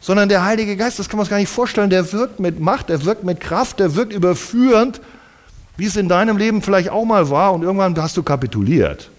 sondern 0.00 0.28
der 0.28 0.44
Heilige 0.44 0.76
Geist, 0.76 0.98
das 0.98 1.08
kann 1.08 1.16
man 1.16 1.24
sich 1.24 1.30
gar 1.30 1.38
nicht 1.38 1.48
vorstellen, 1.48 1.88
der 1.88 2.12
wirkt 2.12 2.38
mit 2.38 2.60
Macht, 2.60 2.90
der 2.90 3.06
wirkt 3.06 3.24
mit 3.24 3.40
Kraft, 3.40 3.80
der 3.80 3.94
wirkt 3.94 4.12
überführend, 4.12 5.00
wie 5.78 5.86
es 5.86 5.96
in 5.96 6.10
deinem 6.10 6.36
Leben 6.36 6.60
vielleicht 6.60 6.90
auch 6.90 7.06
mal 7.06 7.30
war 7.30 7.54
und 7.54 7.62
irgendwann 7.62 7.96
hast 7.96 8.16
du 8.18 8.22
kapituliert 8.22 9.10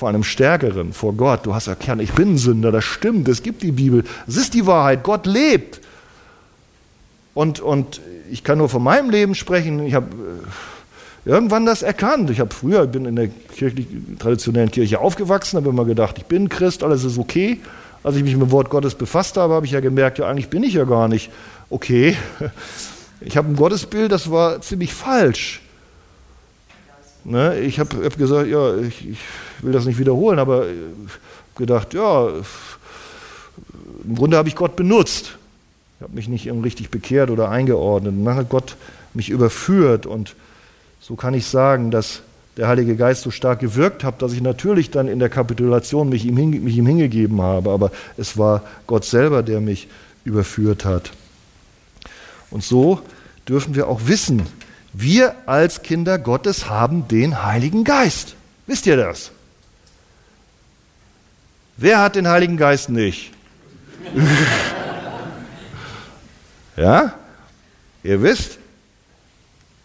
vor 0.00 0.08
einem 0.08 0.24
Stärkeren, 0.24 0.94
vor 0.94 1.12
Gott. 1.12 1.44
Du 1.44 1.54
hast 1.54 1.66
erkannt, 1.66 2.00
ich 2.00 2.12
bin 2.12 2.32
ein 2.32 2.38
Sünder, 2.38 2.72
das 2.72 2.84
stimmt, 2.84 3.28
es 3.28 3.42
gibt 3.42 3.62
die 3.62 3.70
Bibel, 3.70 4.04
es 4.26 4.38
ist 4.38 4.54
die 4.54 4.66
Wahrheit, 4.66 5.02
Gott 5.02 5.26
lebt. 5.26 5.80
Und, 7.34 7.60
und 7.60 8.00
ich 8.30 8.42
kann 8.42 8.56
nur 8.56 8.70
von 8.70 8.82
meinem 8.82 9.10
Leben 9.10 9.34
sprechen, 9.34 9.84
ich 9.84 9.92
habe 9.92 10.06
äh, 11.26 11.28
irgendwann 11.28 11.66
das 11.66 11.82
erkannt. 11.82 12.30
Ich 12.30 12.40
habe 12.40 12.54
früher, 12.54 12.84
ich 12.84 12.90
bin 12.90 13.04
in 13.04 13.14
der 13.14 13.28
kirchlich, 13.28 13.88
traditionellen 14.18 14.70
Kirche 14.70 15.00
aufgewachsen, 15.00 15.58
habe 15.58 15.68
immer 15.68 15.84
gedacht, 15.84 16.16
ich 16.16 16.24
bin 16.24 16.48
Christ, 16.48 16.82
alles 16.82 17.04
ist 17.04 17.18
okay. 17.18 17.60
Als 18.02 18.16
ich 18.16 18.22
mich 18.22 18.32
mit 18.32 18.48
dem 18.48 18.52
Wort 18.52 18.70
Gottes 18.70 18.94
befasst 18.94 19.36
habe, 19.36 19.52
habe 19.52 19.66
ich 19.66 19.72
ja 19.72 19.80
gemerkt, 19.80 20.18
ja 20.18 20.26
eigentlich 20.26 20.48
bin 20.48 20.62
ich 20.62 20.72
ja 20.72 20.84
gar 20.84 21.08
nicht 21.08 21.30
okay. 21.68 22.16
Ich 23.22 23.36
habe 23.36 23.48
ein 23.48 23.56
Gottesbild, 23.56 24.10
das 24.10 24.30
war 24.30 24.62
ziemlich 24.62 24.94
falsch. 24.94 25.60
Ne? 27.24 27.58
Ich 27.60 27.78
habe 27.78 28.04
hab 28.04 28.16
gesagt, 28.16 28.48
ja, 28.48 28.76
ich, 28.78 29.08
ich, 29.10 29.18
will 29.60 29.72
das 29.72 29.84
nicht 29.84 29.98
wiederholen, 29.98 30.38
aber 30.38 30.66
ich 30.68 31.54
gedacht, 31.56 31.92
ja, 31.94 32.28
im 34.04 34.14
Grunde 34.14 34.36
habe 34.36 34.48
ich 34.48 34.56
Gott 34.56 34.76
benutzt. 34.76 35.36
Ich 35.98 36.02
habe 36.02 36.14
mich 36.14 36.28
nicht 36.28 36.50
richtig 36.50 36.90
bekehrt 36.90 37.30
oder 37.30 37.50
eingeordnet. 37.50 38.14
Und 38.14 38.24
dann 38.24 38.36
hat 38.36 38.48
Gott 38.48 38.76
mich 39.12 39.28
überführt 39.28 40.06
und 40.06 40.34
so 41.00 41.14
kann 41.16 41.34
ich 41.34 41.46
sagen, 41.46 41.90
dass 41.90 42.22
der 42.56 42.68
Heilige 42.68 42.96
Geist 42.96 43.22
so 43.22 43.30
stark 43.30 43.60
gewirkt 43.60 44.04
hat, 44.04 44.22
dass 44.22 44.32
ich 44.32 44.40
natürlich 44.40 44.90
dann 44.90 45.08
in 45.08 45.18
der 45.18 45.28
Kapitulation 45.28 46.08
mich 46.08 46.24
ihm, 46.24 46.34
mich 46.34 46.76
ihm 46.76 46.86
hingegeben 46.86 47.40
habe, 47.40 47.70
aber 47.70 47.90
es 48.16 48.38
war 48.38 48.62
Gott 48.86 49.04
selber, 49.04 49.42
der 49.42 49.60
mich 49.60 49.88
überführt 50.24 50.84
hat. 50.84 51.10
Und 52.50 52.64
so 52.64 53.00
dürfen 53.48 53.74
wir 53.74 53.88
auch 53.88 54.00
wissen, 54.06 54.42
wir 54.92 55.34
als 55.46 55.82
Kinder 55.82 56.18
Gottes 56.18 56.68
haben 56.68 57.06
den 57.08 57.44
Heiligen 57.44 57.84
Geist. 57.84 58.34
Wisst 58.66 58.86
ihr 58.86 58.96
das? 58.96 59.30
Wer 61.76 62.00
hat 62.00 62.16
den 62.16 62.28
Heiligen 62.28 62.56
Geist 62.56 62.90
nicht? 62.90 63.32
ja? 66.76 67.14
Ihr 68.02 68.22
wisst, 68.22 68.58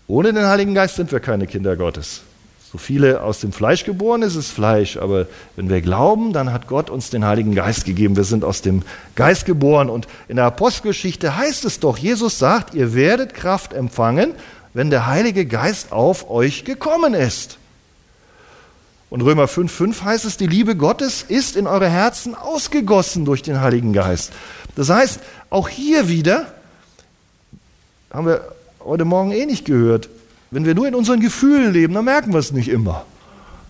ohne 0.08 0.34
den 0.34 0.46
Heiligen 0.46 0.74
Geist 0.74 0.96
sind 0.96 1.12
wir 1.12 1.20
keine 1.20 1.48
Kinder 1.48 1.76
Gottes. 1.76 2.22
So 2.72 2.78
viele 2.78 3.22
aus 3.22 3.40
dem 3.40 3.54
Fleisch 3.54 3.86
geboren 3.86 4.22
ist 4.22 4.36
es 4.36 4.52
Fleisch, 4.52 4.98
aber 4.98 5.28
wenn 5.56 5.70
wir 5.70 5.80
glauben, 5.80 6.34
dann 6.34 6.52
hat 6.52 6.68
Gott 6.68 6.90
uns 6.90 7.10
den 7.10 7.24
Heiligen 7.24 7.56
Geist 7.56 7.86
gegeben. 7.86 8.18
Wir 8.18 8.26
sind 8.26 8.44
aus 8.44 8.62
dem 8.62 8.84
Geist 9.16 9.46
geboren 9.46 9.90
und 9.90 10.08
in 10.28 10.36
der 10.36 10.46
Apostelgeschichte 10.46 11.38
heißt 11.38 11.64
es 11.64 11.80
doch, 11.80 11.98
Jesus 11.98 12.38
sagt, 12.38 12.74
ihr 12.74 12.94
werdet 12.94 13.34
Kraft 13.34 13.72
empfangen, 13.72 14.34
wenn 14.76 14.90
der 14.90 15.08
Heilige 15.08 15.46
Geist 15.46 15.94
auf 15.94 16.30
euch 16.30 16.66
gekommen 16.66 17.14
ist. 17.14 17.58
Und 19.10 19.22
Römer 19.22 19.46
5,5 19.46 20.04
heißt 20.04 20.26
es, 20.26 20.36
die 20.36 20.48
Liebe 20.48 20.76
Gottes 20.76 21.24
ist 21.26 21.56
in 21.56 21.66
eure 21.66 21.90
Herzen 21.90 22.36
ausgegossen 22.36 23.24
durch 23.24 23.42
den 23.42 23.62
Heiligen 23.62 23.94
Geist. 23.94 24.34
Das 24.76 24.90
heißt, 24.90 25.22
auch 25.50 25.70
hier 25.70 26.10
wieder, 26.10 26.48
haben 28.12 28.28
wir 28.28 28.42
heute 28.84 29.06
Morgen 29.06 29.32
eh 29.32 29.46
nicht 29.46 29.64
gehört, 29.64 30.10
wenn 30.52 30.66
wir 30.66 30.76
nur 30.76 30.90
in 30.90 30.96
unseren 30.96 31.22
Gefühlen 31.22 31.72
leben, 31.72 31.94
dann 31.94 32.06
merken 32.06 32.34
wir 32.34 32.40
es 32.40 32.52
nicht 32.52 32.68
immer. 32.68 33.06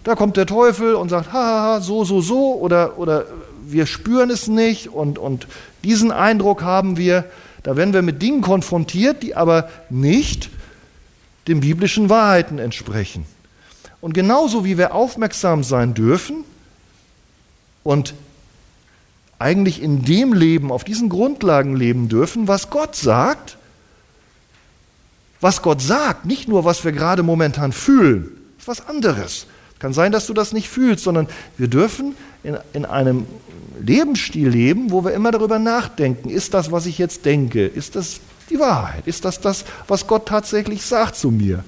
Da 0.03 0.15
kommt 0.15 0.37
der 0.37 0.47
Teufel 0.47 0.95
und 0.95 1.09
sagt, 1.09 1.31
haha, 1.31 1.81
so, 1.81 2.03
so, 2.03 2.19
so, 2.21 2.55
oder, 2.55 2.97
oder 2.97 3.25
wir 3.67 3.85
spüren 3.85 4.31
es 4.31 4.47
nicht 4.47 4.89
und, 4.89 5.19
und 5.19 5.45
diesen 5.83 6.11
Eindruck 6.11 6.63
haben 6.63 6.97
wir. 6.97 7.25
Da 7.61 7.77
werden 7.77 7.93
wir 7.93 8.01
mit 8.01 8.23
Dingen 8.23 8.41
konfrontiert, 8.41 9.21
die 9.21 9.35
aber 9.35 9.69
nicht 9.91 10.49
den 11.47 11.59
biblischen 11.59 12.09
Wahrheiten 12.09 12.59
entsprechen. 12.59 13.25
Und 14.01 14.13
genauso 14.13 14.65
wie 14.65 14.77
wir 14.77 14.93
aufmerksam 14.93 15.63
sein 15.63 15.93
dürfen 15.93 16.43
und 17.83 18.13
eigentlich 19.39 19.81
in 19.81 20.05
dem 20.05 20.33
Leben, 20.33 20.71
auf 20.71 20.83
diesen 20.83 21.09
Grundlagen 21.09 21.75
leben 21.75 22.07
dürfen, 22.07 22.47
was 22.47 22.69
Gott 22.69 22.95
sagt, 22.95 23.57
was 25.41 25.61
Gott 25.61 25.81
sagt, 25.81 26.25
nicht 26.25 26.47
nur, 26.47 26.65
was 26.65 26.83
wir 26.83 26.91
gerade 26.91 27.21
momentan 27.23 27.71
fühlen, 27.71 28.31
ist 28.57 28.67
was 28.67 28.87
anderes. 28.87 29.47
Kann 29.79 29.93
sein, 29.93 30.11
dass 30.11 30.25
du 30.25 30.33
das 30.33 30.53
nicht 30.53 30.69
fühlst, 30.69 31.03
sondern 31.03 31.27
wir 31.57 31.67
dürfen 31.67 32.15
in, 32.43 32.57
in 32.73 32.85
einem 32.85 33.27
Lebensstil 33.79 34.47
leben, 34.47 34.91
wo 34.91 35.03
wir 35.03 35.13
immer 35.13 35.31
darüber 35.31 35.59
nachdenken, 35.59 36.29
ist 36.29 36.53
das, 36.53 36.71
was 36.71 36.85
ich 36.85 36.97
jetzt 36.97 37.25
denke, 37.25 37.65
ist 37.65 37.95
das 37.95 38.19
die 38.49 38.59
Wahrheit? 38.59 39.07
Ist 39.07 39.25
das 39.25 39.39
das, 39.39 39.65
was 39.87 40.07
Gott 40.07 40.27
tatsächlich 40.27 40.85
sagt 40.85 41.15
zu 41.15 41.31
mir? 41.31 41.63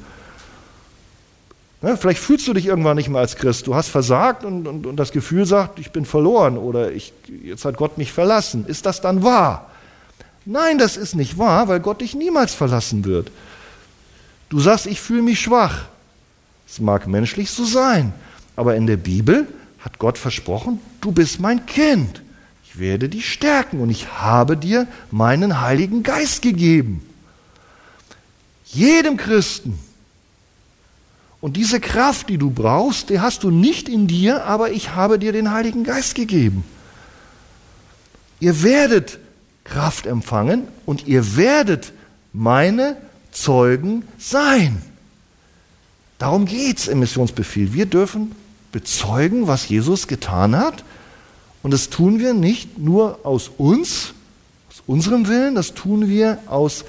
Ja, 1.81 1.95
vielleicht 1.95 2.19
fühlst 2.19 2.47
du 2.47 2.53
dich 2.53 2.65
irgendwann 2.65 2.97
nicht 2.97 3.09
mehr 3.09 3.21
als 3.21 3.35
Christ. 3.35 3.67
Du 3.67 3.75
hast 3.75 3.89
versagt 3.89 4.43
und, 4.43 4.67
und, 4.67 4.87
und 4.87 4.95
das 4.95 5.11
Gefühl 5.11 5.45
sagt, 5.45 5.77
ich 5.79 5.91
bin 5.91 6.05
verloren 6.05 6.57
oder 6.57 6.91
ich, 6.91 7.13
jetzt 7.43 7.65
hat 7.65 7.77
Gott 7.77 7.97
mich 7.97 8.11
verlassen. 8.11 8.65
Ist 8.65 8.85
das 8.87 8.99
dann 8.99 9.23
wahr? 9.23 9.69
Nein, 10.45 10.77
das 10.79 10.97
ist 10.97 11.13
nicht 11.13 11.37
wahr, 11.37 11.67
weil 11.67 11.79
Gott 11.79 12.01
dich 12.01 12.15
niemals 12.15 12.55
verlassen 12.55 13.05
wird. 13.05 13.31
Du 14.49 14.59
sagst, 14.59 14.87
ich 14.87 15.01
fühle 15.01 15.21
mich 15.21 15.39
schwach. 15.39 15.83
Es 16.67 16.79
mag 16.79 17.05
menschlich 17.07 17.51
so 17.51 17.63
sein, 17.63 18.13
aber 18.55 18.75
in 18.75 18.87
der 18.87 18.97
Bibel 18.97 19.47
hat 19.79 19.99
Gott 19.99 20.17
versprochen, 20.17 20.79
du 20.99 21.11
bist 21.11 21.39
mein 21.39 21.65
Kind. 21.65 22.21
Ich 22.77 22.81
werde 22.81 23.09
dich 23.09 23.33
stärken 23.33 23.79
und 23.79 23.89
ich 23.89 24.07
habe 24.19 24.55
dir 24.55 24.85
meinen 25.09 25.61
Heiligen 25.61 26.03
Geist 26.03 26.43
gegeben. 26.43 27.01
Jedem 28.65 29.17
Christen. 29.17 29.79
Und 31.41 31.57
diese 31.57 31.79
Kraft, 31.79 32.29
die 32.29 32.37
du 32.37 32.51
brauchst, 32.51 33.09
die 33.09 33.19
hast 33.19 33.41
du 33.41 33.49
nicht 33.49 33.89
in 33.89 34.05
dir, 34.05 34.45
aber 34.45 34.69
ich 34.69 34.93
habe 34.93 35.17
dir 35.17 35.31
den 35.31 35.49
Heiligen 35.49 35.85
Geist 35.85 36.13
gegeben. 36.13 36.63
Ihr 38.39 38.61
werdet 38.61 39.17
Kraft 39.63 40.05
empfangen 40.05 40.67
und 40.85 41.07
ihr 41.07 41.35
werdet 41.35 41.93
meine 42.31 42.95
Zeugen 43.31 44.03
sein. 44.19 44.83
Darum 46.19 46.45
geht 46.45 46.77
es 46.77 46.87
im 46.87 46.99
Missionsbefehl. 46.99 47.73
Wir 47.73 47.87
dürfen 47.87 48.35
bezeugen, 48.71 49.47
was 49.47 49.67
Jesus 49.67 50.07
getan 50.07 50.55
hat. 50.55 50.83
Und 51.67 51.71
das 51.71 51.89
tun 51.89 52.19
wir 52.19 52.33
nicht 52.33 52.79
nur 52.79 53.19
aus 53.25 53.51
uns, 53.57 54.13
aus 54.69 54.83
unserem 54.87 55.27
Willen, 55.27 55.53
das 55.53 55.73
tun 55.73 56.07
wir 56.07 56.39
aus, 56.47 56.85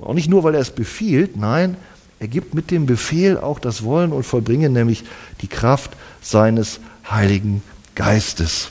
auch 0.00 0.14
nicht 0.14 0.30
nur, 0.30 0.44
weil 0.44 0.54
er 0.54 0.60
es 0.60 0.70
befiehlt, 0.70 1.36
nein, 1.36 1.76
er 2.20 2.28
gibt 2.28 2.54
mit 2.54 2.70
dem 2.70 2.86
Befehl 2.86 3.36
auch 3.36 3.58
das 3.58 3.82
Wollen 3.82 4.12
und 4.12 4.22
Vollbringen, 4.22 4.72
nämlich 4.72 5.02
die 5.40 5.48
Kraft 5.48 5.96
seines 6.22 6.78
Heiligen 7.10 7.60
Geistes. 7.96 8.68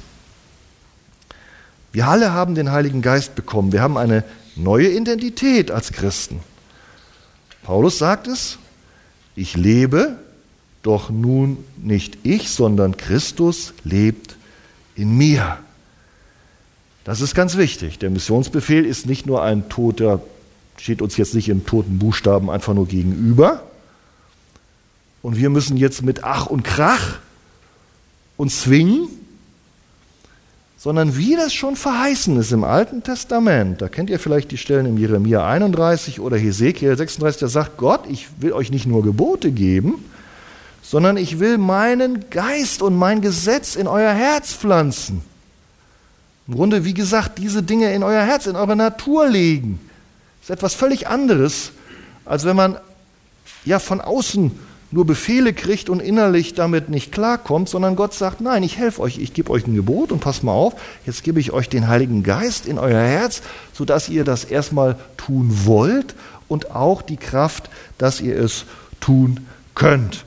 Wir 1.91 2.07
alle 2.07 2.31
haben 2.31 2.55
den 2.55 2.71
Heiligen 2.71 3.01
Geist 3.01 3.35
bekommen. 3.35 3.73
Wir 3.73 3.81
haben 3.81 3.97
eine 3.97 4.23
neue 4.55 4.87
Identität 4.87 5.71
als 5.71 5.91
Christen. 5.91 6.39
Paulus 7.63 7.97
sagt 7.97 8.27
es, 8.27 8.59
ich 9.35 9.57
lebe, 9.57 10.19
doch 10.83 11.09
nun 11.09 11.65
nicht 11.75 12.17
ich, 12.23 12.49
sondern 12.49 12.95
Christus 12.95 13.73
lebt 13.83 14.36
in 14.97 15.15
mir. 15.17 15.59
Das 17.03 17.21
ist 17.21 17.35
ganz 17.35 17.55
wichtig. 17.55 17.99
Der 17.99 18.09
Missionsbefehl 18.09 18.85
ist 18.85 19.05
nicht 19.05 19.25
nur 19.25 19.43
ein 19.43 19.69
toter, 19.69 20.21
steht 20.77 21.01
uns 21.01 21.15
jetzt 21.15 21.35
nicht 21.35 21.47
in 21.47 21.65
toten 21.65 21.99
Buchstaben 21.99 22.49
einfach 22.49 22.73
nur 22.73 22.87
gegenüber. 22.87 23.63
Und 25.21 25.37
wir 25.37 25.49
müssen 25.49 25.77
jetzt 25.77 26.01
mit 26.03 26.23
Ach 26.23 26.47
und 26.47 26.63
Krach 26.63 27.19
uns 28.35 28.61
zwingen, 28.61 29.07
sondern 30.77 31.17
wie 31.17 31.35
das 31.35 31.53
schon 31.53 31.75
verheißen 31.75 32.37
ist 32.37 32.51
im 32.51 32.63
Alten 32.63 33.03
Testament, 33.03 33.81
da 33.81 33.89
kennt 33.89 34.09
ihr 34.09 34.19
vielleicht 34.19 34.51
die 34.51 34.57
Stellen 34.57 34.85
im 34.85 34.97
Jeremia 34.97 35.45
31 35.45 36.19
oder 36.19 36.37
Hesekiel 36.37 36.95
36, 36.95 37.39
da 37.39 37.47
sagt 37.47 37.77
Gott, 37.77 38.01
ich 38.09 38.27
will 38.39 38.53
euch 38.53 38.69
nicht 38.69 38.85
nur 38.85 39.03
Gebote 39.03 39.51
geben, 39.51 39.95
sondern 40.87 41.17
ich 41.17 41.39
will 41.39 41.57
meinen 41.57 42.29
Geist 42.29 42.81
und 42.81 42.95
mein 42.95 43.19
Gesetz 43.19 43.75
in 43.75 43.87
euer 43.87 44.13
Herz 44.13 44.53
pflanzen. 44.53 45.21
Im 46.47 46.55
Grunde, 46.55 46.85
wie 46.85 46.93
gesagt, 46.93 47.39
diese 47.39 47.61
Dinge 47.61 47.93
in 47.93 48.03
euer 48.03 48.23
Herz, 48.23 48.45
in 48.47 48.55
eure 48.55 48.77
Natur 48.77 49.27
legen. 49.27 49.81
Das 50.39 50.49
ist 50.49 50.55
etwas 50.55 50.75
völlig 50.75 51.09
anderes, 51.09 51.73
als 52.23 52.45
wenn 52.45 52.55
man 52.55 52.77
ja 53.65 53.79
von 53.79 53.99
außen 53.99 54.57
nur 54.89 55.05
Befehle 55.05 55.51
kriegt 55.51 55.89
und 55.89 55.99
innerlich 55.99 56.53
damit 56.53 56.87
nicht 56.87 57.11
klarkommt, 57.11 57.67
sondern 57.67 57.97
Gott 57.97 58.13
sagt, 58.13 58.39
nein, 58.39 58.63
ich 58.63 58.77
helfe 58.77 59.01
euch, 59.01 59.17
ich 59.17 59.33
gebe 59.33 59.51
euch 59.51 59.67
ein 59.67 59.75
Gebot 59.75 60.13
und 60.13 60.21
passt 60.21 60.45
mal 60.45 60.53
auf, 60.53 60.75
jetzt 61.05 61.21
gebe 61.25 61.41
ich 61.41 61.51
euch 61.51 61.67
den 61.67 61.89
Heiligen 61.89 62.23
Geist 62.23 62.65
in 62.65 62.79
euer 62.79 63.01
Herz, 63.01 63.41
sodass 63.73 64.07
ihr 64.07 64.23
das 64.23 64.45
erstmal 64.45 64.95
tun 65.17 65.65
wollt 65.65 66.15
und 66.47 66.71
auch 66.71 67.01
die 67.01 67.17
Kraft, 67.17 67.69
dass 67.97 68.21
ihr 68.21 68.39
es 68.39 68.63
tun 69.01 69.41
könnt. 69.75 70.23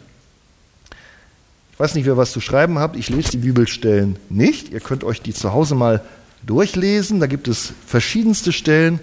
Weiß 1.81 1.95
nicht, 1.95 2.05
wer 2.05 2.19
was 2.19 2.33
zu 2.33 2.43
schreiben 2.43 2.79
habt, 2.79 2.95
ich 2.95 3.09
lese 3.09 3.31
die 3.31 3.37
Bibelstellen 3.39 4.19
nicht, 4.29 4.71
ihr 4.71 4.81
könnt 4.81 5.03
euch 5.03 5.23
die 5.23 5.33
zu 5.33 5.55
Hause 5.55 5.75
mal 5.75 6.05
durchlesen. 6.43 7.21
Da 7.21 7.27
gibt 7.27 7.49
es 7.49 7.73
verschiedenste 7.87 8.53
Stellen, 8.53 9.01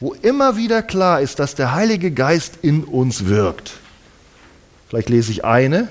wo 0.00 0.12
immer 0.12 0.56
wieder 0.56 0.82
klar 0.82 1.20
ist, 1.20 1.38
dass 1.38 1.54
der 1.54 1.76
Heilige 1.76 2.10
Geist 2.10 2.54
in 2.62 2.82
uns 2.82 3.26
wirkt. 3.26 3.74
Vielleicht 4.88 5.10
lese 5.10 5.30
ich 5.30 5.44
eine. 5.44 5.86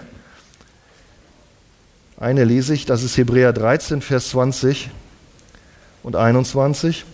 Eine 2.18 2.44
lese 2.44 2.74
ich, 2.74 2.86
das 2.86 3.02
ist 3.02 3.16
Hebräer 3.16 3.54
13, 3.54 4.02
Vers 4.02 4.32
20 4.32 4.90
und 6.04 6.18
21. 6.18 7.06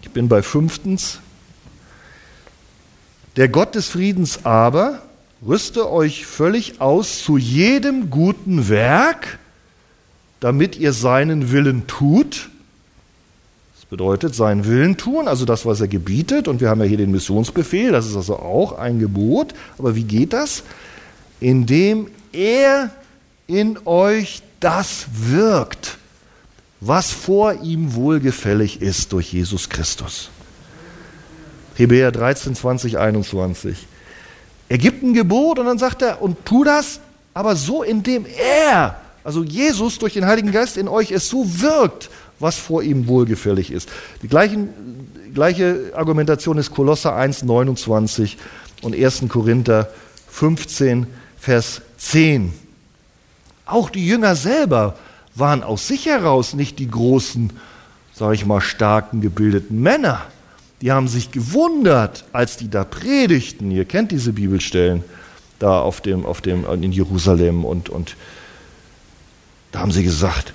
Ich 0.00 0.10
bin 0.10 0.30
bei 0.30 0.40
fünftens. 0.40 1.20
Der 3.36 3.50
Gott 3.50 3.74
des 3.74 3.88
Friedens 3.88 4.46
aber 4.46 5.02
rüste 5.46 5.90
euch 5.90 6.26
völlig 6.26 6.80
aus 6.80 7.22
zu 7.22 7.36
jedem 7.36 8.10
guten 8.10 8.68
Werk, 8.68 9.38
damit 10.40 10.76
ihr 10.76 10.92
seinen 10.92 11.52
Willen 11.52 11.86
tut. 11.86 12.50
Das 13.74 13.84
bedeutet, 13.86 14.34
seinen 14.34 14.66
Willen 14.66 14.96
tun, 14.96 15.28
also 15.28 15.44
das, 15.44 15.66
was 15.66 15.80
er 15.80 15.88
gebietet. 15.88 16.48
Und 16.48 16.60
wir 16.60 16.68
haben 16.68 16.80
ja 16.80 16.86
hier 16.86 16.96
den 16.96 17.10
Missionsbefehl, 17.10 17.92
das 17.92 18.06
ist 18.06 18.16
also 18.16 18.36
auch 18.36 18.72
ein 18.72 18.98
Gebot. 18.98 19.54
Aber 19.78 19.94
wie 19.94 20.04
geht 20.04 20.32
das? 20.32 20.62
Indem 21.40 22.08
er 22.32 22.90
in 23.46 23.78
euch 23.86 24.42
das 24.60 25.06
wirkt, 25.12 25.98
was 26.80 27.12
vor 27.12 27.62
ihm 27.62 27.94
wohlgefällig 27.94 28.82
ist 28.82 29.12
durch 29.12 29.32
Jesus 29.32 29.68
Christus. 29.68 30.30
Hebräer 31.74 32.12
13, 32.12 32.54
20, 32.54 32.98
21. 32.98 33.86
Er 34.68 34.78
gibt 34.78 35.02
ein 35.02 35.14
Gebot 35.14 35.58
und 35.58 35.66
dann 35.66 35.78
sagt 35.78 36.02
er, 36.02 36.20
und 36.20 36.44
tu 36.44 36.64
das, 36.64 37.00
aber 37.34 37.56
so, 37.56 37.82
indem 37.82 38.26
er, 38.26 38.96
also 39.24 39.42
Jesus 39.42 39.98
durch 39.98 40.14
den 40.14 40.26
Heiligen 40.26 40.52
Geist 40.52 40.76
in 40.76 40.88
euch 40.88 41.10
es 41.10 41.28
so 41.28 41.44
wirkt, 41.60 42.10
was 42.38 42.56
vor 42.56 42.82
ihm 42.82 43.06
wohlgefällig 43.08 43.70
ist. 43.70 43.88
Die 44.22 44.28
gleichen, 44.28 44.68
gleiche 45.34 45.92
Argumentation 45.94 46.58
ist 46.58 46.72
Kolosser 46.72 47.14
1, 47.14 47.44
29 47.44 48.36
und 48.82 48.94
1. 48.94 49.24
Korinther 49.28 49.88
15, 50.28 51.06
Vers 51.38 51.80
10. 51.96 52.52
Auch 53.66 53.90
die 53.90 54.06
Jünger 54.06 54.34
selber 54.34 54.96
waren 55.34 55.62
aus 55.62 55.88
sich 55.88 56.06
heraus 56.06 56.54
nicht 56.54 56.78
die 56.78 56.90
großen, 56.90 57.52
sage 58.14 58.34
ich 58.34 58.46
mal, 58.46 58.60
starken, 58.60 59.20
gebildeten 59.20 59.80
Männer. 59.80 60.22
Die 60.80 60.92
haben 60.92 61.08
sich 61.08 61.32
gewundert, 61.32 62.24
als 62.32 62.56
die 62.56 62.70
da 62.70 62.84
predigten. 62.84 63.70
Ihr 63.70 63.84
kennt 63.84 64.12
diese 64.12 64.32
Bibelstellen 64.32 65.02
da 65.58 65.80
auf 65.80 66.00
dem, 66.00 66.24
auf 66.24 66.40
dem, 66.40 66.64
in 66.82 66.92
Jerusalem 66.92 67.64
und, 67.64 67.88
und 67.88 68.16
da 69.72 69.80
haben 69.80 69.90
sie 69.90 70.04
gesagt, 70.04 70.52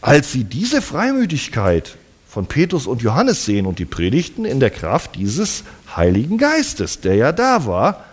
als 0.00 0.32
sie 0.32 0.44
diese 0.44 0.80
Freimütigkeit 0.80 1.96
von 2.28 2.46
Petrus 2.46 2.86
und 2.86 3.02
Johannes 3.02 3.44
sehen 3.44 3.66
und 3.66 3.78
die 3.78 3.84
predigten 3.84 4.44
in 4.44 4.60
der 4.60 4.70
Kraft 4.70 5.16
dieses 5.16 5.64
Heiligen 5.94 6.38
Geistes, 6.38 7.00
der 7.00 7.14
ja 7.14 7.32
da 7.32 7.66
war, 7.66 8.04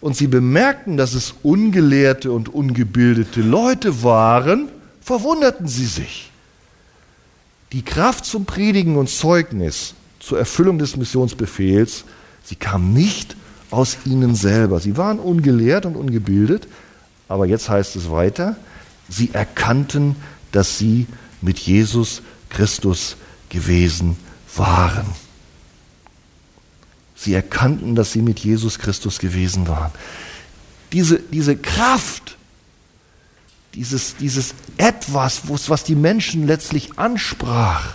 und 0.00 0.16
sie 0.16 0.26
bemerkten, 0.26 0.96
dass 0.96 1.14
es 1.14 1.32
ungelehrte 1.44 2.32
und 2.32 2.48
ungebildete 2.48 3.40
Leute 3.40 4.02
waren, 4.02 4.68
verwunderten 5.00 5.68
sie 5.68 5.86
sich. 5.86 6.31
Die 7.72 7.82
Kraft 7.82 8.26
zum 8.26 8.44
Predigen 8.44 8.96
und 8.96 9.08
Zeugnis 9.08 9.94
zur 10.20 10.38
Erfüllung 10.38 10.78
des 10.78 10.96
Missionsbefehls, 10.96 12.04
sie 12.44 12.54
kam 12.56 12.92
nicht 12.92 13.34
aus 13.70 13.96
ihnen 14.04 14.34
selber. 14.34 14.78
Sie 14.78 14.96
waren 14.96 15.18
ungelehrt 15.18 15.86
und 15.86 15.96
ungebildet, 15.96 16.68
aber 17.28 17.46
jetzt 17.46 17.70
heißt 17.70 17.96
es 17.96 18.10
weiter, 18.10 18.56
sie 19.08 19.30
erkannten, 19.32 20.16
dass 20.52 20.78
sie 20.78 21.06
mit 21.40 21.58
Jesus 21.58 22.22
Christus 22.50 23.16
gewesen 23.48 24.16
waren. 24.54 25.06
Sie 27.16 27.32
erkannten, 27.32 27.94
dass 27.94 28.12
sie 28.12 28.20
mit 28.20 28.40
Jesus 28.40 28.78
Christus 28.78 29.18
gewesen 29.18 29.66
waren. 29.68 29.92
Diese, 30.92 31.20
diese 31.20 31.56
Kraft, 31.56 32.36
dieses, 33.74 34.16
dieses 34.16 34.54
Etwas, 34.76 35.42
was 35.48 35.84
die 35.84 35.94
Menschen 35.94 36.46
letztlich 36.46 36.98
ansprach, 36.98 37.94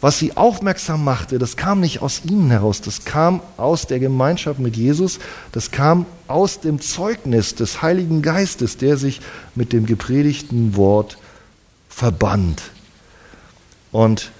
was 0.00 0.18
sie 0.18 0.36
aufmerksam 0.36 1.04
machte, 1.04 1.38
das 1.38 1.56
kam 1.56 1.80
nicht 1.80 2.02
aus 2.02 2.22
ihnen 2.24 2.50
heraus, 2.50 2.80
das 2.80 3.04
kam 3.04 3.40
aus 3.56 3.86
der 3.86 3.98
Gemeinschaft 3.98 4.58
mit 4.58 4.76
Jesus, 4.76 5.18
das 5.52 5.70
kam 5.70 6.04
aus 6.28 6.60
dem 6.60 6.80
Zeugnis 6.80 7.54
des 7.54 7.80
Heiligen 7.82 8.22
Geistes, 8.22 8.76
der 8.76 8.96
sich 8.98 9.20
mit 9.54 9.72
dem 9.72 9.86
gepredigten 9.86 10.76
Wort 10.76 11.16
verband. 11.88 12.62
Und 13.90 14.30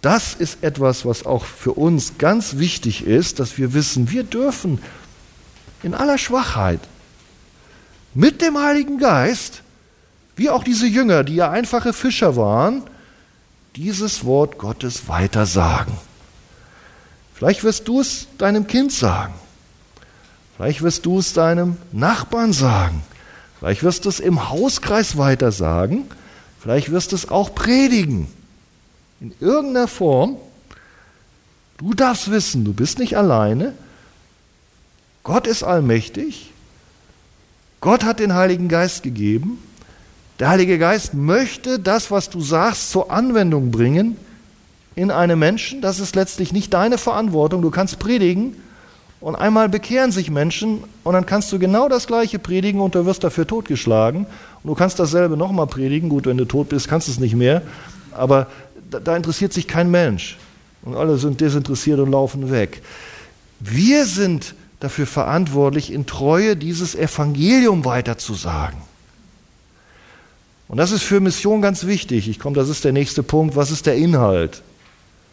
das 0.00 0.34
ist 0.34 0.62
etwas, 0.62 1.04
was 1.04 1.26
auch 1.26 1.44
für 1.44 1.72
uns 1.72 2.14
ganz 2.18 2.56
wichtig 2.56 3.04
ist, 3.04 3.40
dass 3.40 3.58
wir 3.58 3.74
wissen, 3.74 4.10
wir 4.10 4.22
dürfen 4.22 4.78
in 5.82 5.92
aller 5.94 6.18
Schwachheit 6.18 6.80
mit 8.14 8.42
dem 8.42 8.58
Heiligen 8.58 8.98
Geist, 8.98 9.62
wie 10.36 10.50
auch 10.50 10.64
diese 10.64 10.86
Jünger, 10.86 11.24
die 11.24 11.36
ja 11.36 11.50
einfache 11.50 11.92
Fischer 11.92 12.36
waren, 12.36 12.82
dieses 13.76 14.24
Wort 14.24 14.58
Gottes 14.58 15.08
weiter 15.08 15.46
sagen. 15.46 15.96
Vielleicht 17.34 17.64
wirst 17.64 17.86
du 17.88 18.00
es 18.00 18.26
deinem 18.38 18.66
Kind 18.66 18.92
sagen. 18.92 19.34
Vielleicht 20.56 20.82
wirst 20.82 21.06
du 21.06 21.18
es 21.18 21.32
deinem 21.32 21.76
Nachbarn 21.92 22.52
sagen. 22.52 23.02
Vielleicht 23.58 23.82
wirst 23.82 24.04
du 24.04 24.08
es 24.08 24.20
im 24.20 24.48
Hauskreis 24.48 25.16
weiter 25.16 25.52
sagen. 25.52 26.06
Vielleicht 26.60 26.90
wirst 26.90 27.12
du 27.12 27.16
es 27.16 27.28
auch 27.28 27.54
predigen 27.54 28.28
in 29.20 29.34
irgendeiner 29.40 29.88
Form, 29.88 30.36
du 31.78 31.94
darfst 31.94 32.30
wissen, 32.30 32.64
du 32.64 32.72
bist 32.72 32.98
nicht 32.98 33.16
alleine. 33.16 33.74
Gott 35.24 35.46
ist 35.46 35.62
allmächtig. 35.62 36.52
Gott 37.80 38.04
hat 38.04 38.18
den 38.20 38.34
Heiligen 38.34 38.68
Geist 38.68 39.02
gegeben. 39.02 39.58
Der 40.38 40.48
Heilige 40.48 40.78
Geist 40.78 41.14
möchte 41.14 41.78
das, 41.78 42.10
was 42.10 42.30
du 42.30 42.40
sagst, 42.40 42.90
zur 42.90 43.10
Anwendung 43.10 43.70
bringen 43.70 44.16
in 44.94 45.10
einem 45.10 45.38
Menschen. 45.38 45.80
Das 45.80 46.00
ist 46.00 46.16
letztlich 46.16 46.52
nicht 46.52 46.74
deine 46.74 46.98
Verantwortung. 46.98 47.62
Du 47.62 47.70
kannst 47.70 47.98
predigen 47.98 48.56
und 49.20 49.34
einmal 49.34 49.68
bekehren 49.68 50.12
sich 50.12 50.30
Menschen 50.30 50.84
und 51.02 51.12
dann 51.12 51.26
kannst 51.26 51.52
du 51.52 51.58
genau 51.58 51.88
das 51.88 52.06
Gleiche 52.06 52.38
predigen 52.38 52.80
und 52.80 52.94
du 52.94 53.04
wirst 53.04 53.24
dafür 53.24 53.46
totgeschlagen. 53.46 54.26
Und 54.62 54.68
du 54.68 54.74
kannst 54.74 54.98
dasselbe 54.98 55.36
nochmal 55.36 55.66
predigen. 55.66 56.08
Gut, 56.08 56.26
wenn 56.26 56.36
du 56.36 56.44
tot 56.44 56.68
bist, 56.68 56.88
kannst 56.88 57.08
du 57.08 57.12
es 57.12 57.18
nicht 57.18 57.34
mehr. 57.34 57.62
Aber 58.12 58.48
da, 58.90 59.16
interessiert 59.16 59.52
sich 59.52 59.66
kein 59.66 59.90
Mensch. 59.90 60.36
Und 60.82 60.96
alle 60.96 61.18
sind 61.18 61.40
desinteressiert 61.40 61.98
und 61.98 62.10
laufen 62.10 62.50
weg. 62.50 62.82
Wir 63.60 64.04
sind 64.04 64.54
dafür 64.80 65.06
verantwortlich, 65.06 65.92
in 65.92 66.06
Treue 66.06 66.56
dieses 66.56 66.94
Evangelium 66.94 67.84
weiterzusagen. 67.84 68.78
Und 70.68 70.76
das 70.76 70.92
ist 70.92 71.02
für 71.02 71.20
Mission 71.20 71.62
ganz 71.62 71.86
wichtig. 71.86 72.28
Ich 72.28 72.38
komme, 72.38 72.54
das 72.54 72.68
ist 72.68 72.84
der 72.84 72.92
nächste 72.92 73.22
Punkt. 73.22 73.56
Was 73.56 73.70
ist 73.70 73.86
der 73.86 73.96
Inhalt 73.96 74.62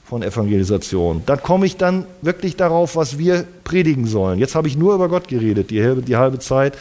von 0.06 0.24
Evangelisation? 0.24 1.24
Da 1.26 1.36
komme 1.36 1.66
ich 1.66 1.78
dann 1.78 2.06
wirklich 2.22 2.56
darauf, 2.56 2.96
was 2.96 3.18
wir 3.18 3.46
predigen 3.64 4.08
sollen. 4.08 4.40
Jetzt 4.40 4.56
habe 4.56 4.68
ich 4.68 4.78
nur 4.78 4.96
über 4.96 5.10
Gott 5.10 5.28
geredet. 5.28 5.72
Die 5.72 5.84
halbe, 5.84 6.02
die 6.02 6.16
halbe 6.16 6.40
Zeit 6.40 6.78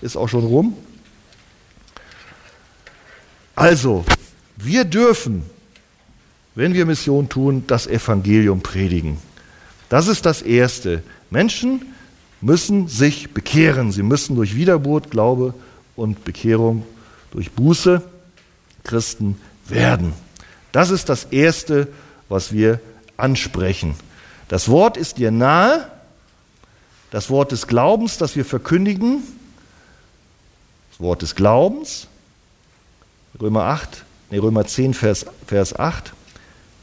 ist 0.00 0.16
auch 0.16 0.28
schon 0.28 0.44
rum. 0.44 0.74
Also, 3.54 4.04
wir 4.56 4.84
dürfen 4.84 5.44
wenn 6.58 6.74
wir 6.74 6.86
Mission 6.86 7.28
tun, 7.28 7.62
das 7.68 7.86
Evangelium 7.86 8.62
predigen. 8.62 9.18
Das 9.88 10.08
ist 10.08 10.26
das 10.26 10.42
Erste. 10.42 11.04
Menschen 11.30 11.82
müssen 12.40 12.88
sich 12.88 13.32
bekehren. 13.34 13.92
Sie 13.92 14.02
müssen 14.02 14.36
durch 14.36 14.54
Wiedergeburt, 14.54 15.10
Glaube 15.10 15.54
und 15.96 16.24
Bekehrung, 16.24 16.84
durch 17.30 17.50
Buße 17.52 18.02
Christen 18.84 19.40
werden. 19.66 20.12
Das 20.72 20.90
ist 20.90 21.08
das 21.08 21.24
Erste, 21.24 21.88
was 22.28 22.52
wir 22.52 22.80
ansprechen. 23.16 23.94
Das 24.48 24.68
Wort 24.68 24.96
ist 24.96 25.18
dir 25.18 25.30
nahe, 25.30 25.90
das 27.10 27.30
Wort 27.30 27.52
des 27.52 27.66
Glaubens, 27.66 28.18
das 28.18 28.36
wir 28.36 28.44
verkündigen, 28.44 29.22
das 30.90 31.00
Wort 31.00 31.22
des 31.22 31.34
Glaubens, 31.34 32.06
Römer 33.40 33.64
8, 33.64 34.04
nee, 34.30 34.38
Römer 34.38 34.66
10, 34.66 34.94
Vers, 34.94 35.26
Vers 35.46 35.78
8, 35.78 36.12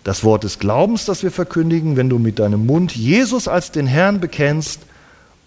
das 0.04 0.24
Wort 0.24 0.44
des 0.44 0.60
Glaubens, 0.60 1.06
das 1.06 1.24
wir 1.24 1.32
verkündigen, 1.32 1.96
wenn 1.96 2.10
du 2.10 2.20
mit 2.20 2.40
deinem 2.40 2.66
Mund 2.66 2.96
Jesus 2.96 3.48
als 3.48 3.72
den 3.72 3.88
Herrn 3.88 4.20
bekennst 4.20 4.82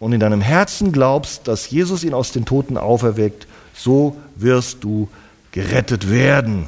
und 0.00 0.12
in 0.12 0.20
deinem 0.20 0.40
Herzen 0.40 0.92
glaubst, 0.92 1.48
dass 1.48 1.70
Jesus 1.70 2.04
ihn 2.04 2.14
aus 2.14 2.32
den 2.32 2.44
Toten 2.44 2.76
auferweckt, 2.76 3.46
so 3.74 4.16
wirst 4.36 4.84
du 4.84 5.08
gerettet 5.52 6.10
werden. 6.10 6.66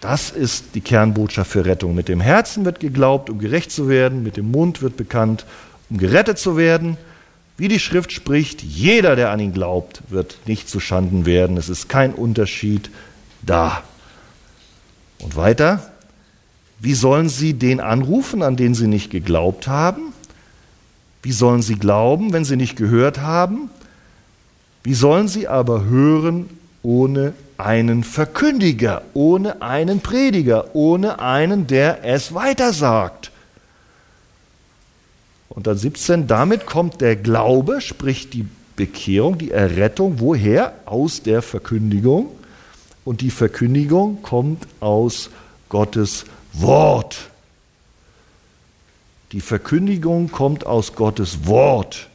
Das 0.00 0.30
ist 0.30 0.74
die 0.74 0.80
Kernbotschaft 0.80 1.50
für 1.50 1.66
Rettung. 1.66 1.94
Mit 1.94 2.08
dem 2.08 2.20
Herzen 2.20 2.64
wird 2.64 2.80
geglaubt, 2.80 3.28
um 3.28 3.38
gerecht 3.38 3.70
zu 3.70 3.88
werden, 3.88 4.22
mit 4.22 4.36
dem 4.36 4.50
Mund 4.50 4.82
wird 4.82 4.96
bekannt, 4.96 5.44
um 5.90 5.98
gerettet 5.98 6.38
zu 6.38 6.56
werden. 6.56 6.96
Wie 7.58 7.68
die 7.68 7.78
Schrift 7.78 8.12
spricht, 8.12 8.62
jeder, 8.62 9.16
der 9.16 9.30
an 9.30 9.40
ihn 9.40 9.52
glaubt, 9.52 10.02
wird 10.08 10.38
nicht 10.46 10.70
zu 10.70 10.80
Schanden 10.80 11.26
werden. 11.26 11.58
Es 11.58 11.68
ist 11.68 11.90
kein 11.90 12.14
Unterschied 12.14 12.90
da. 13.42 13.82
Und 15.18 15.36
weiter, 15.36 15.92
wie 16.78 16.94
sollen 16.94 17.28
sie 17.28 17.52
den 17.52 17.80
anrufen, 17.80 18.42
an 18.42 18.56
den 18.56 18.74
sie 18.74 18.86
nicht 18.86 19.10
geglaubt 19.10 19.68
haben? 19.68 20.14
Wie 21.22 21.32
sollen 21.32 21.62
sie 21.62 21.76
glauben, 21.76 22.32
wenn 22.32 22.44
sie 22.44 22.56
nicht 22.56 22.76
gehört 22.76 23.20
haben? 23.20 23.70
Wie 24.82 24.94
sollen 24.94 25.28
sie 25.28 25.48
aber 25.48 25.84
hören 25.84 26.48
ohne 26.82 27.34
einen 27.58 28.04
Verkündiger, 28.04 29.02
ohne 29.12 29.60
einen 29.60 30.00
Prediger, 30.00 30.74
ohne 30.74 31.18
einen, 31.18 31.66
der 31.66 32.04
es 32.04 32.32
weitersagt? 32.32 33.30
Und 35.50 35.66
dann 35.66 35.76
17, 35.76 36.26
damit 36.26 36.64
kommt 36.64 37.00
der 37.00 37.16
Glaube, 37.16 37.80
sprich 37.80 38.30
die 38.30 38.46
Bekehrung, 38.76 39.36
die 39.36 39.50
Errettung, 39.50 40.20
woher? 40.20 40.72
Aus 40.86 41.22
der 41.22 41.42
Verkündigung. 41.42 42.28
Und 43.04 43.20
die 43.20 43.30
Verkündigung 43.30 44.22
kommt 44.22 44.66
aus 44.78 45.28
Gottes 45.68 46.24
Wort. 46.52 47.29
Die 49.32 49.40
Verkündigung 49.40 50.30
kommt 50.30 50.66
aus 50.66 50.94
Gottes 50.94 51.46
Wort. 51.46 52.08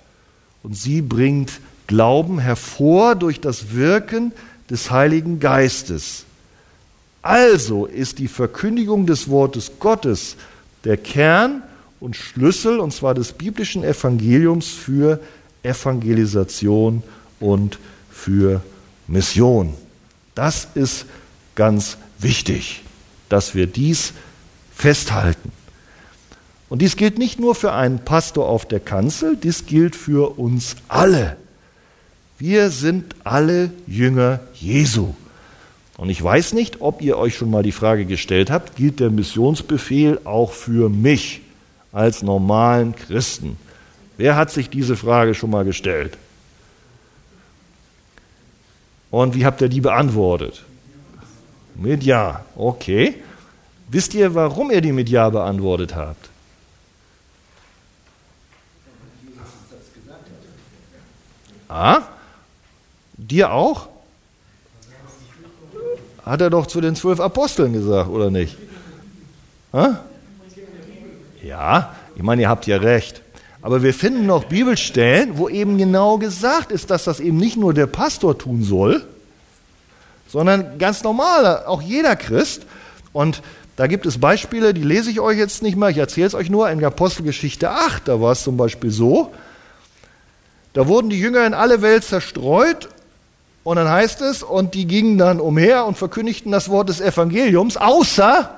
Und 0.63 0.75
sie 0.75 1.01
bringt 1.01 1.61
Glauben 1.87 2.39
hervor 2.39 3.15
durch 3.15 3.39
das 3.39 3.73
Wirken 3.73 4.33
des 4.69 4.91
Heiligen 4.91 5.39
Geistes. 5.39 6.25
Also 7.21 7.85
ist 7.85 8.19
die 8.19 8.27
Verkündigung 8.27 9.05
des 9.05 9.29
Wortes 9.29 9.73
Gottes 9.79 10.35
der 10.83 10.97
Kern 10.97 11.63
und 11.99 12.15
Schlüssel, 12.15 12.79
und 12.79 12.91
zwar 12.91 13.13
des 13.13 13.33
biblischen 13.33 13.83
Evangeliums 13.83 14.69
für 14.69 15.19
Evangelisation 15.63 17.03
und 17.39 17.79
für 18.11 18.61
Mission. 19.07 19.73
Das 20.35 20.67
ist 20.75 21.05
ganz 21.55 21.97
wichtig, 22.19 22.83
dass 23.29 23.55
wir 23.55 23.67
dies 23.67 24.13
festhalten. 24.75 25.51
Und 26.69 26.81
dies 26.81 26.95
gilt 26.95 27.17
nicht 27.17 27.39
nur 27.39 27.55
für 27.55 27.73
einen 27.73 27.99
Pastor 27.99 28.47
auf 28.47 28.65
der 28.65 28.79
Kanzel, 28.79 29.37
dies 29.37 29.65
gilt 29.65 29.95
für 29.95 30.37
uns 30.39 30.75
alle. 30.87 31.37
Wir 32.37 32.69
sind 32.69 33.15
alle 33.23 33.71
Jünger 33.87 34.39
Jesu. 34.53 35.13
Und 35.97 36.09
ich 36.09 36.21
weiß 36.21 36.53
nicht, 36.53 36.81
ob 36.81 37.01
ihr 37.01 37.17
euch 37.17 37.37
schon 37.37 37.49
mal 37.49 37.63
die 37.63 37.71
Frage 37.71 38.05
gestellt 38.05 38.49
habt, 38.51 38.75
gilt 38.75 38.99
der 38.99 39.09
Missionsbefehl 39.09 40.19
auch 40.25 40.51
für 40.51 40.89
mich? 40.89 41.41
als 41.95 42.21
normalen 42.21 42.93
Christen? 42.93 43.57
Wer 44.17 44.35
hat 44.35 44.51
sich 44.51 44.69
diese 44.69 44.97
Frage 44.97 45.33
schon 45.33 45.49
mal 45.49 45.63
gestellt? 45.63 46.17
Und 49.09 49.33
wie 49.33 49.45
habt 49.45 49.61
ihr 49.61 49.69
die 49.69 49.81
beantwortet? 49.81 50.63
Mit 51.75 52.03
Ja. 52.03 52.43
Okay. 52.55 53.15
Wisst 53.89 54.13
ihr, 54.13 54.35
warum 54.35 54.71
ihr 54.71 54.81
die 54.81 54.91
mit 54.91 55.09
Ja 55.09 55.29
beantwortet 55.29 55.95
habt? 55.95 56.29
Ah? 61.67 62.01
Dir 63.17 63.51
auch? 63.51 63.87
Hat 66.25 66.41
er 66.41 66.49
doch 66.49 66.65
zu 66.65 66.81
den 66.81 66.95
zwölf 66.95 67.19
Aposteln 67.19 67.73
gesagt, 67.73 68.09
oder 68.09 68.31
nicht? 68.31 68.57
Ah? 69.71 69.99
Ja, 71.43 71.95
ich 72.15 72.23
meine, 72.23 72.43
ihr 72.43 72.49
habt 72.49 72.65
ja 72.65 72.77
recht. 72.77 73.21
Aber 73.61 73.83
wir 73.83 73.93
finden 73.93 74.25
noch 74.25 74.45
Bibelstellen, 74.45 75.37
wo 75.37 75.49
eben 75.49 75.77
genau 75.77 76.17
gesagt 76.17 76.71
ist, 76.71 76.89
dass 76.91 77.03
das 77.03 77.19
eben 77.19 77.37
nicht 77.37 77.57
nur 77.57 77.73
der 77.73 77.87
Pastor 77.87 78.37
tun 78.37 78.63
soll, 78.63 79.03
sondern 80.27 80.77
ganz 80.77 81.03
normal, 81.03 81.65
auch 81.65 81.81
jeder 81.81 82.15
Christ. 82.15 82.63
Und 83.13 83.41
da 83.75 83.87
gibt 83.87 84.05
es 84.05 84.19
Beispiele, 84.19 84.73
die 84.73 84.83
lese 84.83 85.11
ich 85.11 85.19
euch 85.19 85.37
jetzt 85.37 85.61
nicht 85.61 85.77
mehr, 85.77 85.89
ich 85.89 85.97
erzähle 85.97 86.27
es 86.27 86.35
euch 86.35 86.49
nur. 86.49 86.69
In 86.69 86.83
Apostelgeschichte 86.83 87.69
8, 87.69 88.07
da 88.07 88.21
war 88.21 88.31
es 88.31 88.43
zum 88.43 88.57
Beispiel 88.57 88.91
so, 88.91 89.31
da 90.75 90.87
wurden 90.87 91.09
die 91.09 91.19
Jünger 91.19 91.47
in 91.47 91.53
alle 91.53 91.81
Welt 91.81 92.03
zerstreut 92.03 92.89
und 93.63 93.77
dann 93.77 93.89
heißt 93.89 94.21
es, 94.21 94.43
und 94.43 94.73
die 94.73 94.85
gingen 94.85 95.17
dann 95.17 95.39
umher 95.39 95.85
und 95.85 95.97
verkündigten 95.97 96.51
das 96.51 96.69
Wort 96.69 96.89
des 96.89 96.99
Evangeliums, 96.99 97.77
außer 97.77 98.49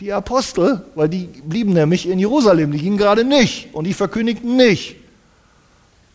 die 0.00 0.12
Apostel, 0.12 0.82
weil 0.96 1.08
die 1.08 1.26
blieben 1.26 1.72
nämlich 1.72 2.08
in 2.08 2.18
Jerusalem, 2.18 2.72
die 2.72 2.78
gingen 2.78 2.98
gerade 2.98 3.24
nicht 3.24 3.72
und 3.72 3.84
die 3.84 3.94
verkündigten 3.94 4.56
nicht. 4.56 4.96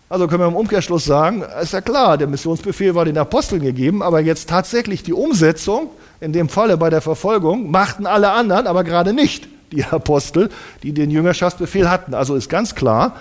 Also 0.09 0.27
können 0.27 0.41
wir 0.41 0.47
im 0.47 0.57
Umkehrschluss 0.57 1.05
sagen, 1.05 1.41
ist 1.61 1.71
ja 1.71 1.79
klar, 1.79 2.17
der 2.17 2.27
Missionsbefehl 2.27 2.93
war 2.93 3.05
den 3.05 3.17
Aposteln 3.17 3.61
gegeben, 3.61 4.03
aber 4.03 4.19
jetzt 4.19 4.49
tatsächlich 4.49 5.03
die 5.03 5.13
Umsetzung, 5.13 5.89
in 6.19 6.33
dem 6.33 6.49
Falle 6.49 6.75
bei 6.75 6.89
der 6.89 6.99
Verfolgung, 6.99 7.71
machten 7.71 8.05
alle 8.05 8.31
anderen, 8.31 8.67
aber 8.67 8.83
gerade 8.83 9.13
nicht 9.13 9.47
die 9.71 9.85
Apostel, 9.85 10.49
die 10.83 10.91
den 10.91 11.11
Jüngerschaftsbefehl 11.11 11.89
hatten. 11.89 12.13
Also 12.13 12.35
ist 12.35 12.49
ganz 12.49 12.75
klar, 12.75 13.15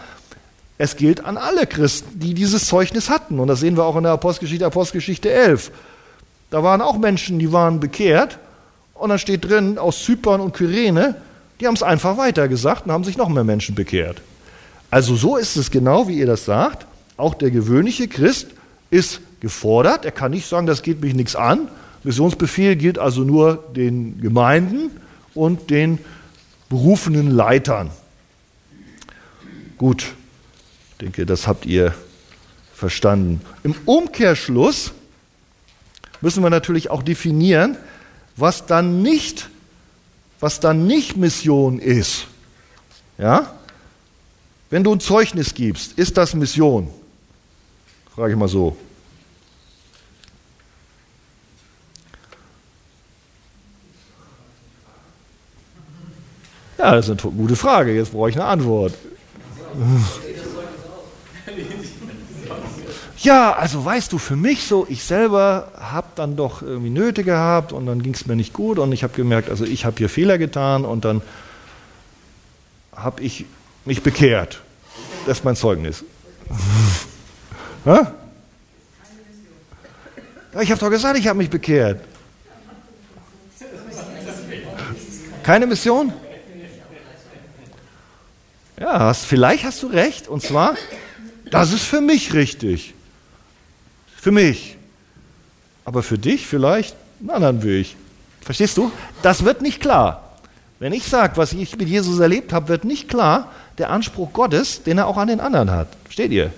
es 0.79 0.97
gilt 0.97 1.25
an 1.25 1.37
alle 1.37 1.67
Christen, 1.67 2.21
die 2.21 2.35
dieses 2.35 2.67
Zeugnis 2.67 3.11
hatten. 3.11 3.41
Und 3.41 3.49
das 3.49 3.61
sehen 3.61 3.77
wir 3.77 3.85
auch 3.85 3.97
in 3.97 4.05
der 4.05 4.13
Apostelgeschichte, 4.13 4.65
Apostelgeschichte 4.65 5.31
11. 5.31 5.73
Da 6.51 6.63
waren 6.63 6.81
auch 6.81 6.97
Menschen, 6.97 7.39
die 7.39 7.53
waren 7.53 7.81
bekehrt, 7.81 8.39
und 8.95 9.11
dann 9.11 9.19
steht 9.19 9.49
drin, 9.49 9.79
aus 9.79 10.03
Zypern 10.03 10.41
und 10.41 10.55
Kyrene, 10.55 11.15
die 11.61 11.67
haben 11.67 11.75
es 11.75 11.83
einfach 11.83 12.17
weitergesagt 12.17 12.87
und 12.87 12.93
haben 12.93 13.05
sich 13.05 13.17
noch 13.17 13.29
mehr 13.29 13.45
Menschen 13.45 13.75
bekehrt. 13.75 14.23
Also 14.91 15.17
so 15.17 15.37
ist 15.37 15.57
es 15.57 15.71
genau, 15.71 16.09
wie 16.09 16.19
ihr 16.19 16.27
das 16.27 16.45
sagt. 16.45 16.87
Auch 17.17 17.35
der 17.35 17.51
gewöhnliche 17.51 18.09
Christ 18.09 18.49
ist 18.91 19.21
gefordert. 19.41 20.05
Er 20.05 20.11
kann 20.11 20.33
nicht 20.33 20.49
sagen, 20.49 20.67
das 20.67 20.83
geht 20.83 21.01
mich 21.01 21.15
nichts 21.15 21.37
an. 21.37 21.69
Missionsbefehl 22.05 22.77
gilt 22.77 22.99
also 22.99 23.23
nur 23.23 23.65
den 23.75 24.21
Gemeinden 24.21 24.91
und 25.35 25.71
den 25.71 25.99
berufenen 26.69 27.31
Leitern. 27.31 27.91
Gut, 29.77 30.07
ich 30.99 31.05
denke, 31.05 31.27
das 31.27 31.47
habt 31.47 31.65
ihr 31.65 31.95
verstanden. 32.75 33.41
Im 33.63 33.77
Umkehrschluss 33.85 34.91
müssen 36.21 36.43
wir 36.43 36.51
natürlich 36.51 36.91
auch 36.91 37.05
definieren, 37.05 37.77
was 38.37 38.67
dann 38.67 39.01
nicht, 39.01 39.49
was 40.41 40.59
dann 40.59 40.89
nicht 40.89 41.17
Mission 41.17 41.79
ist. 41.79 42.27
Ja? 43.17 43.55
Wenn 44.71 44.83
du 44.83 44.93
ein 44.93 44.99
Zeugnis 44.99 45.55
gibst, 45.55 45.93
ist 45.93 46.17
das 46.17 46.35
Mission? 46.35 46.91
Frage 48.17 48.33
ich 48.33 48.39
mal 48.39 48.49
so. 48.49 48.77
Ja, 56.77 56.97
das 56.97 57.09
ist 57.09 57.25
eine 57.25 57.33
gute 57.33 57.55
Frage. 57.55 57.95
Jetzt 57.95 58.11
brauche 58.11 58.31
ich 58.31 58.37
eine 58.37 58.47
Antwort. 58.47 58.95
Ja, 63.21 63.53
also 63.53 63.85
weißt 63.85 64.13
du, 64.13 64.19
für 64.19 64.37
mich 64.37 64.65
so, 64.65 64.87
ich 64.89 65.03
selber 65.03 65.73
habe 65.77 66.07
dann 66.15 66.37
doch 66.37 66.63
irgendwie 66.63 66.91
Nöte 66.91 67.25
gehabt 67.25 67.73
und 67.73 67.87
dann 67.87 68.01
ging 68.01 68.15
es 68.15 68.27
mir 68.27 68.37
nicht 68.37 68.53
gut 68.53 68.79
und 68.79 68.93
ich 68.93 69.03
habe 69.03 69.13
gemerkt, 69.13 69.51
also 69.51 69.65
ich 69.65 69.85
habe 69.85 69.97
hier 69.99 70.09
Fehler 70.09 70.39
getan 70.39 70.85
und 70.85 71.05
dann 71.05 71.21
habe 72.95 73.21
ich 73.23 73.45
mich 73.85 74.05
bekehrt. 74.05 74.61
Das 75.27 75.39
ist 75.39 75.45
mein 75.45 75.57
Zeugnis. 75.57 76.05
ja, 77.85 78.15
ich 80.61 80.71
habe 80.71 80.81
doch 80.81 80.91
gesagt, 80.91 81.19
ich 81.19 81.27
habe 81.27 81.39
mich 81.39 81.51
bekehrt. 81.51 82.01
Keine 85.43 85.67
Mission? 85.67 86.13
Ja, 88.79 89.01
hast, 89.01 89.25
vielleicht 89.25 89.65
hast 89.65 89.83
du 89.83 89.89
recht. 89.89 90.29
Und 90.29 90.41
zwar, 90.41 90.77
das 91.51 91.73
ist 91.73 91.83
für 91.83 92.01
mich 92.01 92.33
richtig. 92.33 92.95
Für 94.29 94.33
mich. 94.33 94.77
Aber 95.87 96.03
für 96.03 96.19
dich 96.19 96.47
vielleicht 96.47 96.95
einen 97.19 97.31
anderen 97.31 97.63
Weg. 97.63 97.97
Verstehst 98.43 98.77
du? 98.77 98.93
Das 99.23 99.47
wird 99.47 99.63
nicht 99.63 99.81
klar. 99.81 100.35
Wenn 100.79 100.93
ich 100.93 101.05
sage, 101.05 101.39
was 101.39 101.55
ich 101.55 101.79
mit 101.79 101.89
Jesus 101.89 102.21
erlebt 102.21 102.53
habe, 102.53 102.69
wird 102.69 102.85
nicht 102.85 103.09
klar 103.09 103.51
der 103.79 103.89
Anspruch 103.89 104.35
Gottes, 104.35 104.83
den 104.83 104.99
er 104.99 105.07
auch 105.07 105.17
an 105.17 105.29
den 105.29 105.41
anderen 105.41 105.71
hat. 105.71 105.89
Versteht 106.05 106.31
ihr? 106.31 106.53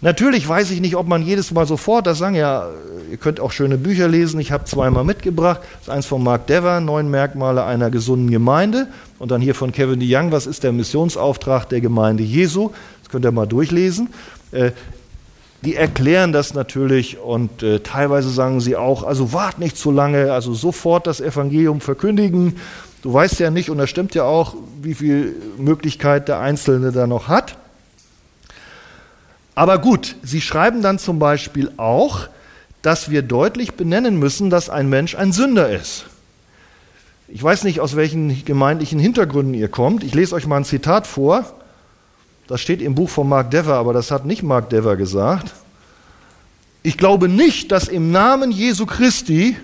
Natürlich 0.00 0.48
weiß 0.48 0.72
ich 0.72 0.80
nicht, 0.80 0.96
ob 0.96 1.06
man 1.06 1.22
jedes 1.22 1.52
Mal 1.52 1.64
sofort, 1.64 2.08
das 2.08 2.18
sagen 2.18 2.34
ja, 2.34 2.66
ihr 3.08 3.18
könnt 3.18 3.38
auch 3.38 3.52
schöne 3.52 3.78
Bücher 3.78 4.08
lesen, 4.08 4.40
ich 4.40 4.50
habe 4.50 4.64
zweimal 4.64 5.04
mitgebracht. 5.04 5.60
Das 5.74 5.82
ist 5.82 5.90
eins 5.90 6.06
von 6.06 6.24
Mark 6.24 6.48
Dever, 6.48 6.80
Neun 6.80 7.08
Merkmale 7.08 7.62
einer 7.62 7.88
gesunden 7.88 8.32
Gemeinde. 8.32 8.88
Und 9.20 9.30
dann 9.30 9.40
hier 9.40 9.54
von 9.54 9.70
Kevin 9.70 10.00
DeYoung, 10.00 10.32
was 10.32 10.48
ist 10.48 10.64
der 10.64 10.72
Missionsauftrag 10.72 11.68
der 11.68 11.80
Gemeinde 11.80 12.24
Jesu? 12.24 12.72
Das 13.04 13.12
könnt 13.12 13.24
ihr 13.24 13.30
mal 13.30 13.46
durchlesen. 13.46 14.08
Die 15.64 15.76
erklären 15.76 16.32
das 16.32 16.54
natürlich 16.54 17.18
und 17.18 17.62
äh, 17.62 17.80
teilweise 17.80 18.30
sagen 18.30 18.60
sie 18.60 18.74
auch, 18.74 19.04
also 19.04 19.32
wart 19.32 19.60
nicht 19.60 19.76
zu 19.76 19.92
lange, 19.92 20.32
also 20.32 20.54
sofort 20.54 21.06
das 21.06 21.20
Evangelium 21.20 21.80
verkündigen. 21.80 22.56
Du 23.02 23.12
weißt 23.12 23.38
ja 23.38 23.50
nicht, 23.50 23.70
und 23.70 23.78
das 23.78 23.88
stimmt 23.88 24.14
ja 24.14 24.24
auch, 24.24 24.56
wie 24.82 24.94
viel 24.94 25.36
Möglichkeit 25.58 26.26
der 26.28 26.40
Einzelne 26.40 26.90
da 26.90 27.06
noch 27.06 27.28
hat. 27.28 27.56
Aber 29.54 29.78
gut, 29.78 30.16
sie 30.22 30.40
schreiben 30.40 30.82
dann 30.82 30.98
zum 30.98 31.18
Beispiel 31.18 31.70
auch, 31.76 32.28
dass 32.80 33.10
wir 33.10 33.22
deutlich 33.22 33.74
benennen 33.74 34.18
müssen, 34.18 34.50
dass 34.50 34.68
ein 34.68 34.88
Mensch 34.88 35.14
ein 35.14 35.32
Sünder 35.32 35.70
ist. 35.70 36.06
Ich 37.28 37.42
weiß 37.42 37.64
nicht, 37.64 37.80
aus 37.80 37.94
welchen 37.94 38.44
gemeindlichen 38.44 38.98
Hintergründen 38.98 39.54
ihr 39.54 39.68
kommt. 39.68 40.02
Ich 40.02 40.14
lese 40.14 40.34
euch 40.34 40.46
mal 40.46 40.56
ein 40.56 40.64
Zitat 40.64 41.06
vor. 41.06 41.44
Das 42.46 42.60
steht 42.60 42.82
im 42.82 42.94
Buch 42.94 43.08
von 43.08 43.28
Mark 43.28 43.50
Dever, 43.50 43.74
aber 43.74 43.92
das 43.92 44.10
hat 44.10 44.26
nicht 44.26 44.42
Mark 44.42 44.70
Dever 44.70 44.96
gesagt. 44.96 45.52
Ich 46.82 46.98
glaube 46.98 47.28
nicht, 47.28 47.70
dass 47.70 47.88
im 47.88 48.10
Namen 48.10 48.50
Jesu 48.50 48.86
Christi 48.86 49.56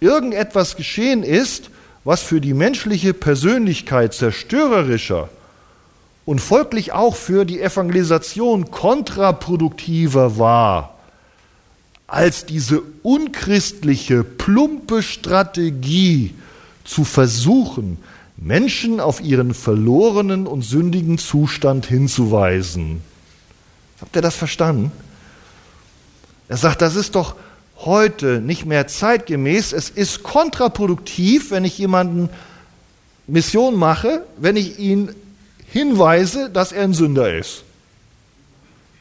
irgendetwas 0.00 0.76
geschehen 0.76 1.22
ist, 1.22 1.70
was 2.04 2.20
für 2.20 2.40
die 2.40 2.54
menschliche 2.54 3.14
Persönlichkeit 3.14 4.12
zerstörerischer 4.12 5.28
und 6.24 6.40
folglich 6.40 6.92
auch 6.92 7.16
für 7.16 7.44
die 7.44 7.60
Evangelisation 7.60 8.70
kontraproduktiver 8.70 10.38
war 10.38 10.92
als 12.06 12.44
diese 12.44 12.82
unchristliche, 13.02 14.22
plumpe 14.22 15.02
Strategie 15.02 16.34
zu 16.84 17.04
versuchen, 17.04 17.96
Menschen 18.44 18.98
auf 18.98 19.20
ihren 19.20 19.54
verlorenen 19.54 20.46
und 20.46 20.62
sündigen 20.62 21.18
Zustand 21.18 21.86
hinzuweisen. 21.86 23.02
Habt 24.00 24.16
ihr 24.16 24.22
das 24.22 24.34
verstanden? 24.34 24.90
Er 26.48 26.56
sagt, 26.56 26.82
das 26.82 26.96
ist 26.96 27.14
doch 27.14 27.36
heute 27.78 28.40
nicht 28.40 28.66
mehr 28.66 28.86
zeitgemäß. 28.86 29.72
Es 29.72 29.90
ist 29.90 30.22
kontraproduktiv, 30.22 31.50
wenn 31.50 31.64
ich 31.64 31.78
jemanden 31.78 32.28
Mission 33.26 33.76
mache, 33.76 34.24
wenn 34.36 34.56
ich 34.56 34.78
ihn 34.78 35.14
hinweise, 35.66 36.50
dass 36.50 36.72
er 36.72 36.82
ein 36.82 36.94
Sünder 36.94 37.36
ist. 37.36 37.62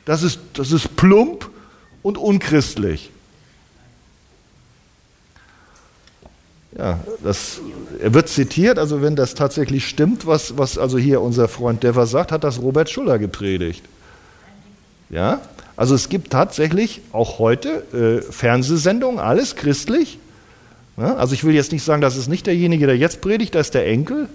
Das 0.05 0.23
ist, 0.23 0.39
das 0.53 0.71
ist 0.71 0.95
plump 0.95 1.49
und 2.03 2.17
unchristlich. 2.17 3.11
Ja, 6.82 6.97
das, 7.23 7.61
er 8.01 8.15
wird 8.15 8.27
zitiert, 8.27 8.79
also 8.79 9.03
wenn 9.03 9.15
das 9.15 9.36
tatsächlich 9.36 9.88
stimmt, 9.88 10.25
was, 10.25 10.57
was 10.57 10.79
also 10.79 10.97
hier 10.97 11.21
unser 11.21 11.47
Freund 11.47 11.84
Dever 11.84 12.07
sagt, 12.07 12.32
hat 12.32 12.43
das 12.43 12.59
Robert 12.59 12.89
Schuller 12.89 13.19
gepredigt. 13.19 13.84
Ja, 15.11 15.41
also 15.77 15.93
es 15.93 16.09
gibt 16.09 16.32
tatsächlich 16.32 17.01
auch 17.11 17.38
heute 17.38 17.84
äh, 17.93 18.23
Fernsehsendungen, 18.23 19.19
alles 19.19 19.55
christlich. 19.55 20.17
Ja, 20.97 21.17
also 21.17 21.36
ich 21.36 21.43
will 21.43 21.53
jetzt 21.53 21.71
nicht 21.71 21.84
sagen, 21.84 22.01
das 22.01 22.17
ist 22.17 22.27
nicht 22.27 22.47
derjenige, 22.47 22.88
der 22.88 22.97
jetzt 22.97 23.21
predigt, 23.21 23.53
das 23.53 23.67
ist 23.67 23.75
der 23.75 23.86
Enkel, 23.86 24.27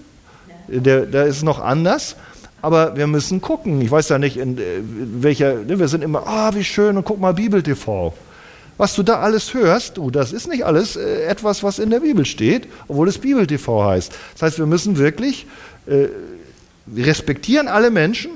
der, 0.69 1.05
der 1.05 1.25
ist 1.25 1.43
noch 1.43 1.59
anders. 1.59 2.15
Aber 2.61 2.95
wir 2.95 3.07
müssen 3.07 3.41
gucken. 3.41 3.81
Ich 3.81 3.91
weiß 3.91 4.07
ja 4.07 4.19
nicht, 4.19 4.37
in 4.37 4.57
äh, 4.57 4.61
welcher, 5.21 5.55
ne, 5.55 5.79
wir 5.79 5.89
sind 5.89 6.01
immer, 6.01 6.25
ah, 6.25 6.55
wie 6.55 6.63
schön, 6.63 6.95
und 6.95 7.03
guck 7.03 7.19
mal 7.19 7.33
Bibel 7.33 7.61
TV. 7.61 8.13
Was 8.77 8.95
du 8.95 9.03
da 9.03 9.19
alles 9.19 9.53
hörst, 9.53 9.97
du, 9.97 10.11
das 10.11 10.31
ist 10.31 10.47
nicht 10.47 10.65
alles 10.65 10.95
äh, 10.95 11.23
etwas, 11.23 11.63
was 11.63 11.79
in 11.79 11.89
der 11.89 12.01
Bibel 12.01 12.25
steht, 12.25 12.67
obwohl 12.87 13.07
es 13.07 13.17
Bibel 13.17 13.47
TV 13.47 13.83
heißt. 13.83 14.13
Das 14.33 14.41
heißt, 14.43 14.59
wir 14.59 14.67
müssen 14.67 14.97
wirklich, 14.97 15.47
äh, 15.87 16.07
wir 16.85 17.07
respektieren 17.07 17.67
alle 17.67 17.89
Menschen, 17.89 18.31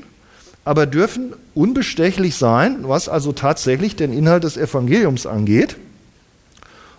aber 0.66 0.86
dürfen 0.86 1.34
unbestechlich 1.54 2.36
sein, 2.36 2.80
was 2.88 3.10
also 3.10 3.32
tatsächlich 3.32 3.96
den 3.96 4.12
Inhalt 4.12 4.44
des 4.44 4.58
Evangeliums 4.58 5.26
angeht. 5.26 5.76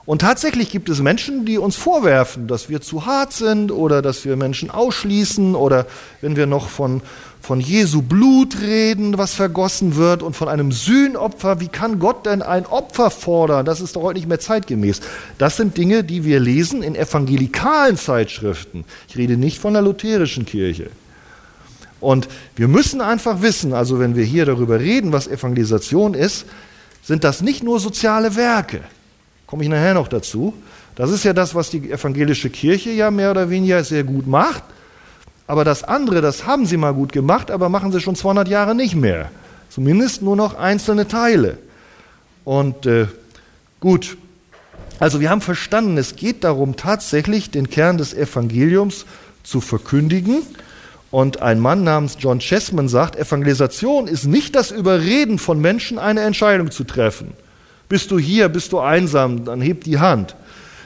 Und 0.05 0.21
tatsächlich 0.21 0.71
gibt 0.71 0.89
es 0.89 1.01
Menschen, 1.01 1.45
die 1.45 1.59
uns 1.59 1.77
vorwerfen, 1.77 2.49
dass 2.49 2.69
wir 2.69 2.81
zu 2.81 3.07
hart 3.07 3.33
sind 3.33 3.71
oder 3.71 4.03
dass 4.03 4.25
wir 4.25 4.37
Menschen 4.37 4.69
ausschließen 4.69 5.55
oder 5.55 5.87
wenn 6.21 6.35
wir 6.35 6.47
noch 6.47 6.69
von, 6.69 7.03
von 7.41 7.61
Jesu 7.61 8.03
Blut 8.03 8.61
reden, 8.61 9.17
was 9.17 9.35
vergossen 9.35 9.95
wird 9.95 10.25
und 10.25 10.35
von 10.35 10.49
einem 10.49 10.73
Sühnopfer, 10.73 11.61
wie 11.61 11.69
kann 11.69 12.01
Gott 12.01 12.27
denn 12.27 12.43
ein 12.43 12.67
Opfer 12.67 13.11
fordern? 13.11 13.65
Das 13.65 13.81
ist 13.81 13.95
doch 13.95 14.03
heute 14.03 14.19
nicht 14.19 14.29
mehr 14.29 14.41
zeitgemäß. 14.41 15.03
Das 15.39 15.57
sind 15.57 15.77
Dinge, 15.77 16.03
die 16.03 16.25
wir 16.25 16.41
lesen 16.41 16.83
in 16.83 16.97
evangelikalen 16.97 17.97
Zeitschriften. 17.97 18.85
Ich 19.09 19.17
rede 19.17 19.37
nicht 19.37 19.61
von 19.61 19.73
der 19.73 19.83
lutherischen 19.83 20.47
Kirche. 20.47 20.91
Und 22.01 22.27
wir 22.57 22.67
müssen 22.67 23.01
einfach 23.01 23.41
wissen, 23.43 23.73
also 23.73 24.01
wenn 24.01 24.17
wir 24.17 24.25
hier 24.25 24.47
darüber 24.47 24.81
reden, 24.81 25.13
was 25.13 25.29
Evangelisation 25.29 26.15
ist, 26.15 26.47
sind 27.05 27.23
das 27.23 27.41
nicht 27.41 27.63
nur 27.63 27.79
soziale 27.79 28.35
Werke. 28.35 28.81
Komme 29.53 29.65
ich 29.65 29.69
nachher 29.69 29.93
noch 29.93 30.09
dazu. 30.09 30.55
Das 30.95 31.11
ist 31.11 31.25
ja 31.25 31.35
das, 31.35 31.55
was 31.55 31.69
die 31.69 31.91
evangelische 31.91 32.49
Kirche 32.49 32.89
ja 32.89 33.11
mehr 33.11 33.31
oder 33.31 33.51
weniger 33.51 33.85
sehr 33.85 34.03
gut 34.03 34.27
macht. 34.27 34.63
Aber 35.47 35.63
das 35.63 35.85
andere, 35.85 36.23
das 36.23 36.47
haben 36.47 36.65
sie 36.65 36.79
mal 36.79 36.95
gut 36.95 37.13
gemacht, 37.13 37.51
aber 37.51 37.69
machen 37.69 37.93
sie 37.93 38.01
schon 38.01 38.17
200 38.17 38.49
Jahre 38.49 38.75
nicht 38.75 38.95
mehr. 38.95 39.31
Zumindest 39.69 40.23
nur 40.23 40.37
noch 40.37 40.55
einzelne 40.55 41.07
Teile. 41.07 41.59
Und 42.47 42.87
äh, 42.87 43.09
gut, 43.79 44.17
also 44.99 45.21
wir 45.21 45.29
haben 45.29 45.43
verstanden, 45.43 45.99
es 45.99 46.17
geht 46.17 46.45
darum, 46.45 46.77
tatsächlich 46.77 47.51
den 47.51 47.69
Kern 47.69 47.99
des 47.99 48.15
Evangeliums 48.15 49.05
zu 49.43 49.61
verkündigen. 49.61 50.45
Und 51.11 51.43
ein 51.43 51.61
Mann 51.61 51.85
namens 51.85 52.17
John 52.19 52.39
Chessman 52.39 52.89
sagt, 52.89 53.17
Evangelisation 53.17 54.07
ist 54.07 54.25
nicht 54.25 54.55
das 54.55 54.71
Überreden 54.71 55.39
von 55.39 55.61
Menschen, 55.61 55.99
eine 55.99 56.23
Entscheidung 56.23 56.71
zu 56.71 56.85
treffen. 56.85 57.35
Bist 57.89 58.11
du 58.11 58.19
hier, 58.19 58.49
bist 58.49 58.73
du 58.73 58.81
einsam, 58.81 59.45
dann 59.45 59.61
heb 59.61 59.85
die 59.85 59.99
Hand. 59.99 60.35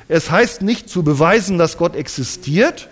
Es 0.09 0.31
heißt 0.31 0.63
nicht 0.63 0.89
zu 0.89 1.03
beweisen, 1.03 1.59
dass 1.59 1.79
Gott 1.79 1.97
existiert. 1.97 2.89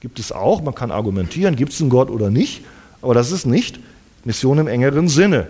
Gibt 0.00 0.18
es 0.18 0.32
auch, 0.32 0.62
man 0.62 0.74
kann 0.74 0.90
argumentieren, 0.90 1.56
gibt 1.56 1.72
es 1.72 1.80
einen 1.80 1.90
Gott 1.90 2.10
oder 2.10 2.30
nicht. 2.30 2.62
Aber 3.02 3.14
das 3.14 3.32
ist 3.32 3.46
nicht 3.46 3.78
Mission 4.24 4.58
im 4.58 4.68
engeren 4.68 5.08
Sinne. 5.08 5.48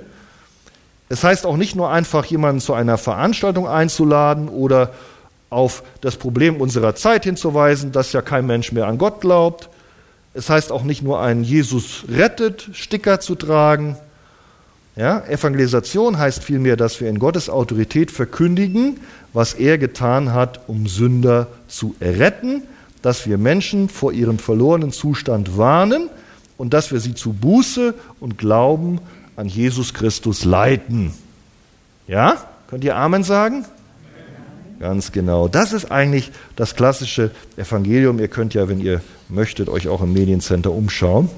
Es 1.09 1.23
heißt 1.25 1.45
auch 1.45 1.57
nicht 1.57 1.77
nur 1.77 1.91
einfach, 1.91 2.25
jemanden 2.25 2.61
zu 2.61 2.73
einer 2.73 2.97
Veranstaltung 2.97 3.69
einzuladen 3.69 4.49
oder 4.49 4.93
auf 5.51 5.83
das 6.01 6.17
Problem 6.17 6.61
unserer 6.61 6.95
Zeit 6.95 7.25
hinzuweisen, 7.25 7.93
dass 7.93 8.15
ja 8.15 8.23
kein 8.23 8.47
Mensch 8.47 8.73
mehr 8.73 8.87
an 8.87 8.97
Gott 8.97 9.21
glaubt. 9.21 9.69
Es 10.33 10.49
heißt 10.49 10.73
auch 10.73 10.83
nicht 10.83 11.03
nur 11.03 11.21
einen 11.21 11.45
Jesus 11.45 12.05
rettet 12.09 12.71
Sticker 12.73 13.21
zu 13.21 13.35
tragen. 13.35 13.97
Ja, 14.95 15.25
Evangelisation 15.27 16.19
heißt 16.19 16.45
vielmehr, 16.45 16.77
dass 16.77 17.01
wir 17.01 17.09
in 17.09 17.19
Gottes 17.19 17.49
Autorität 17.49 18.11
verkündigen, 18.11 19.01
was 19.33 19.55
er 19.55 19.79
getan 19.79 20.35
hat, 20.35 20.69
um 20.69 20.87
Sünder 20.87 21.49
zu 21.67 21.95
erretten, 21.99 22.63
dass 23.01 23.27
wir 23.27 23.39
Menschen 23.39 23.89
vor 23.89 24.13
ihrem 24.13 24.39
verlorenen 24.39 24.93
Zustand 24.93 25.57
warnen 25.57 26.11
und 26.59 26.75
dass 26.75 26.93
wir 26.93 27.01
sie 27.01 27.15
zu 27.15 27.33
Buße 27.33 27.95
und 28.21 28.37
Glauben 28.37 29.01
an 29.35 29.49
Jesus 29.49 29.95
Christus 29.95 30.45
leiten. 30.45 31.13
Ja? 32.07 32.37
Könnt 32.69 32.85
ihr 32.85 32.97
Amen 32.97 33.25
sagen? 33.25 33.65
Ganz 34.79 35.13
genau. 35.13 35.49
Das 35.49 35.73
ist 35.73 35.91
eigentlich 35.91 36.33
das 36.57 36.75
klassische 36.75 37.31
Evangelium. 37.57 38.19
Ihr 38.19 38.29
könnt 38.29 38.53
ja, 38.53 38.69
wenn 38.69 38.81
ihr 38.81 39.01
möchtet, 39.29 39.69
euch 39.69 39.89
auch 39.89 40.03
im 40.03 40.13
Mediencenter 40.13 40.73
umschauen. 40.73 41.31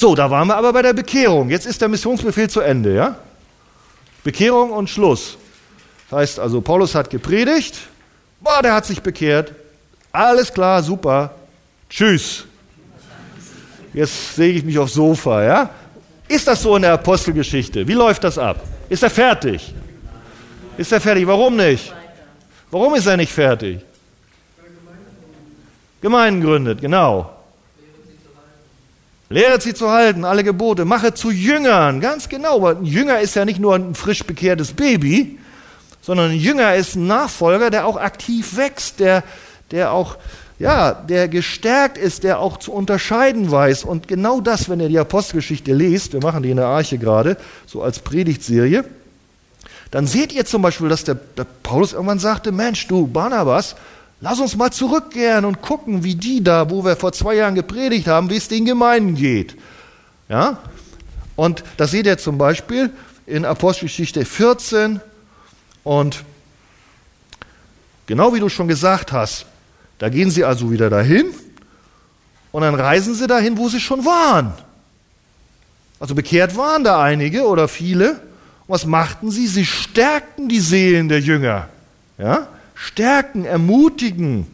So, 0.00 0.14
da 0.14 0.30
waren 0.30 0.46
wir 0.46 0.54
aber 0.54 0.72
bei 0.72 0.82
der 0.82 0.92
Bekehrung. 0.92 1.50
Jetzt 1.50 1.66
ist 1.66 1.80
der 1.80 1.88
Missionsbefehl 1.88 2.48
zu 2.48 2.60
Ende, 2.60 2.94
ja? 2.94 3.16
Bekehrung 4.22 4.70
und 4.70 4.88
Schluss. 4.88 5.36
Das 6.08 6.20
heißt 6.20 6.38
also, 6.38 6.60
Paulus 6.60 6.94
hat 6.94 7.10
gepredigt, 7.10 7.80
boah, 8.38 8.62
der 8.62 8.74
hat 8.74 8.86
sich 8.86 9.02
bekehrt. 9.02 9.52
Alles 10.12 10.52
klar, 10.54 10.84
super. 10.84 11.34
Tschüss. 11.90 12.44
Jetzt 13.92 14.36
sehe 14.36 14.52
ich 14.52 14.64
mich 14.64 14.78
aufs 14.78 14.94
Sofa, 14.94 15.42
ja? 15.42 15.70
Ist 16.28 16.46
das 16.46 16.62
so 16.62 16.76
in 16.76 16.82
der 16.82 16.92
Apostelgeschichte? 16.92 17.88
Wie 17.88 17.94
läuft 17.94 18.22
das 18.22 18.38
ab? 18.38 18.60
Ist 18.88 19.02
er 19.02 19.10
fertig? 19.10 19.74
Ist 20.76 20.92
er 20.92 21.00
fertig? 21.00 21.26
Warum 21.26 21.56
nicht? 21.56 21.92
Warum 22.70 22.94
ist 22.94 23.06
er 23.06 23.16
nicht 23.16 23.32
fertig? 23.32 23.80
Gemeinden 26.00 26.40
gründet, 26.40 26.80
genau. 26.80 27.37
Lehret 29.30 29.62
sie 29.62 29.74
zu 29.74 29.90
halten, 29.90 30.24
alle 30.24 30.42
Gebote, 30.42 30.86
mache 30.86 31.12
zu 31.12 31.30
Jüngern, 31.30 32.00
ganz 32.00 32.28
genau. 32.28 32.62
Weil 32.62 32.76
ein 32.76 32.84
Jünger 32.84 33.20
ist 33.20 33.34
ja 33.34 33.44
nicht 33.44 33.60
nur 33.60 33.74
ein 33.74 33.94
frisch 33.94 34.24
bekehrtes 34.24 34.72
Baby, 34.72 35.38
sondern 36.00 36.30
ein 36.30 36.38
Jünger 36.38 36.74
ist 36.74 36.96
ein 36.96 37.06
Nachfolger, 37.06 37.68
der 37.68 37.86
auch 37.86 37.98
aktiv 37.98 38.56
wächst, 38.56 39.00
der, 39.00 39.22
der 39.70 39.92
auch, 39.92 40.16
ja, 40.58 40.92
der 40.92 41.28
gestärkt 41.28 41.98
ist, 41.98 42.24
der 42.24 42.38
auch 42.40 42.56
zu 42.56 42.72
unterscheiden 42.72 43.50
weiß. 43.50 43.84
Und 43.84 44.08
genau 44.08 44.40
das, 44.40 44.70
wenn 44.70 44.80
ihr 44.80 44.88
die 44.88 44.98
Apostelgeschichte 44.98 45.74
lest, 45.74 46.14
wir 46.14 46.22
machen 46.22 46.42
die 46.42 46.50
in 46.50 46.56
der 46.56 46.66
Arche 46.66 46.96
gerade, 46.96 47.36
so 47.66 47.82
als 47.82 47.98
Predigtserie, 47.98 48.84
dann 49.90 50.06
seht 50.06 50.32
ihr 50.32 50.46
zum 50.46 50.62
Beispiel, 50.62 50.88
dass 50.88 51.04
der, 51.04 51.16
der 51.16 51.46
Paulus 51.62 51.92
irgendwann 51.92 52.18
sagte, 52.18 52.52
Mensch, 52.52 52.86
du 52.88 53.06
Barnabas, 53.06 53.76
Lass 54.20 54.40
uns 54.40 54.56
mal 54.56 54.72
zurückgehen 54.72 55.44
und 55.44 55.62
gucken, 55.62 56.02
wie 56.02 56.14
die 56.14 56.42
da, 56.42 56.70
wo 56.70 56.84
wir 56.84 56.96
vor 56.96 57.12
zwei 57.12 57.34
Jahren 57.34 57.54
gepredigt 57.54 58.08
haben, 58.08 58.30
wie 58.30 58.36
es 58.36 58.48
den 58.48 58.64
Gemeinden 58.64 59.14
geht. 59.14 59.56
Ja? 60.28 60.58
Und 61.36 61.62
das 61.76 61.92
seht 61.92 62.06
ihr 62.06 62.18
zum 62.18 62.36
Beispiel 62.36 62.90
in 63.26 63.44
Apostelgeschichte 63.44 64.24
14 64.24 65.00
und 65.84 66.24
genau 68.06 68.34
wie 68.34 68.40
du 68.40 68.48
schon 68.48 68.66
gesagt 68.66 69.12
hast, 69.12 69.46
da 69.98 70.08
gehen 70.08 70.30
sie 70.30 70.44
also 70.44 70.70
wieder 70.70 70.90
dahin 70.90 71.26
und 72.50 72.62
dann 72.62 72.74
reisen 72.74 73.14
sie 73.14 73.26
dahin, 73.26 73.56
wo 73.56 73.68
sie 73.68 73.80
schon 73.80 74.04
waren. 74.04 74.52
Also 76.00 76.14
bekehrt 76.14 76.56
waren 76.56 76.82
da 76.82 77.00
einige 77.02 77.46
oder 77.46 77.68
viele 77.68 78.20
was 78.68 78.84
machten 78.84 79.30
sie? 79.30 79.46
Sie 79.46 79.64
stärkten 79.64 80.48
die 80.48 80.60
Seelen 80.60 81.08
der 81.08 81.20
Jünger. 81.20 81.68
Ja? 82.18 82.48
Stärken, 82.78 83.44
ermutigen. 83.44 84.46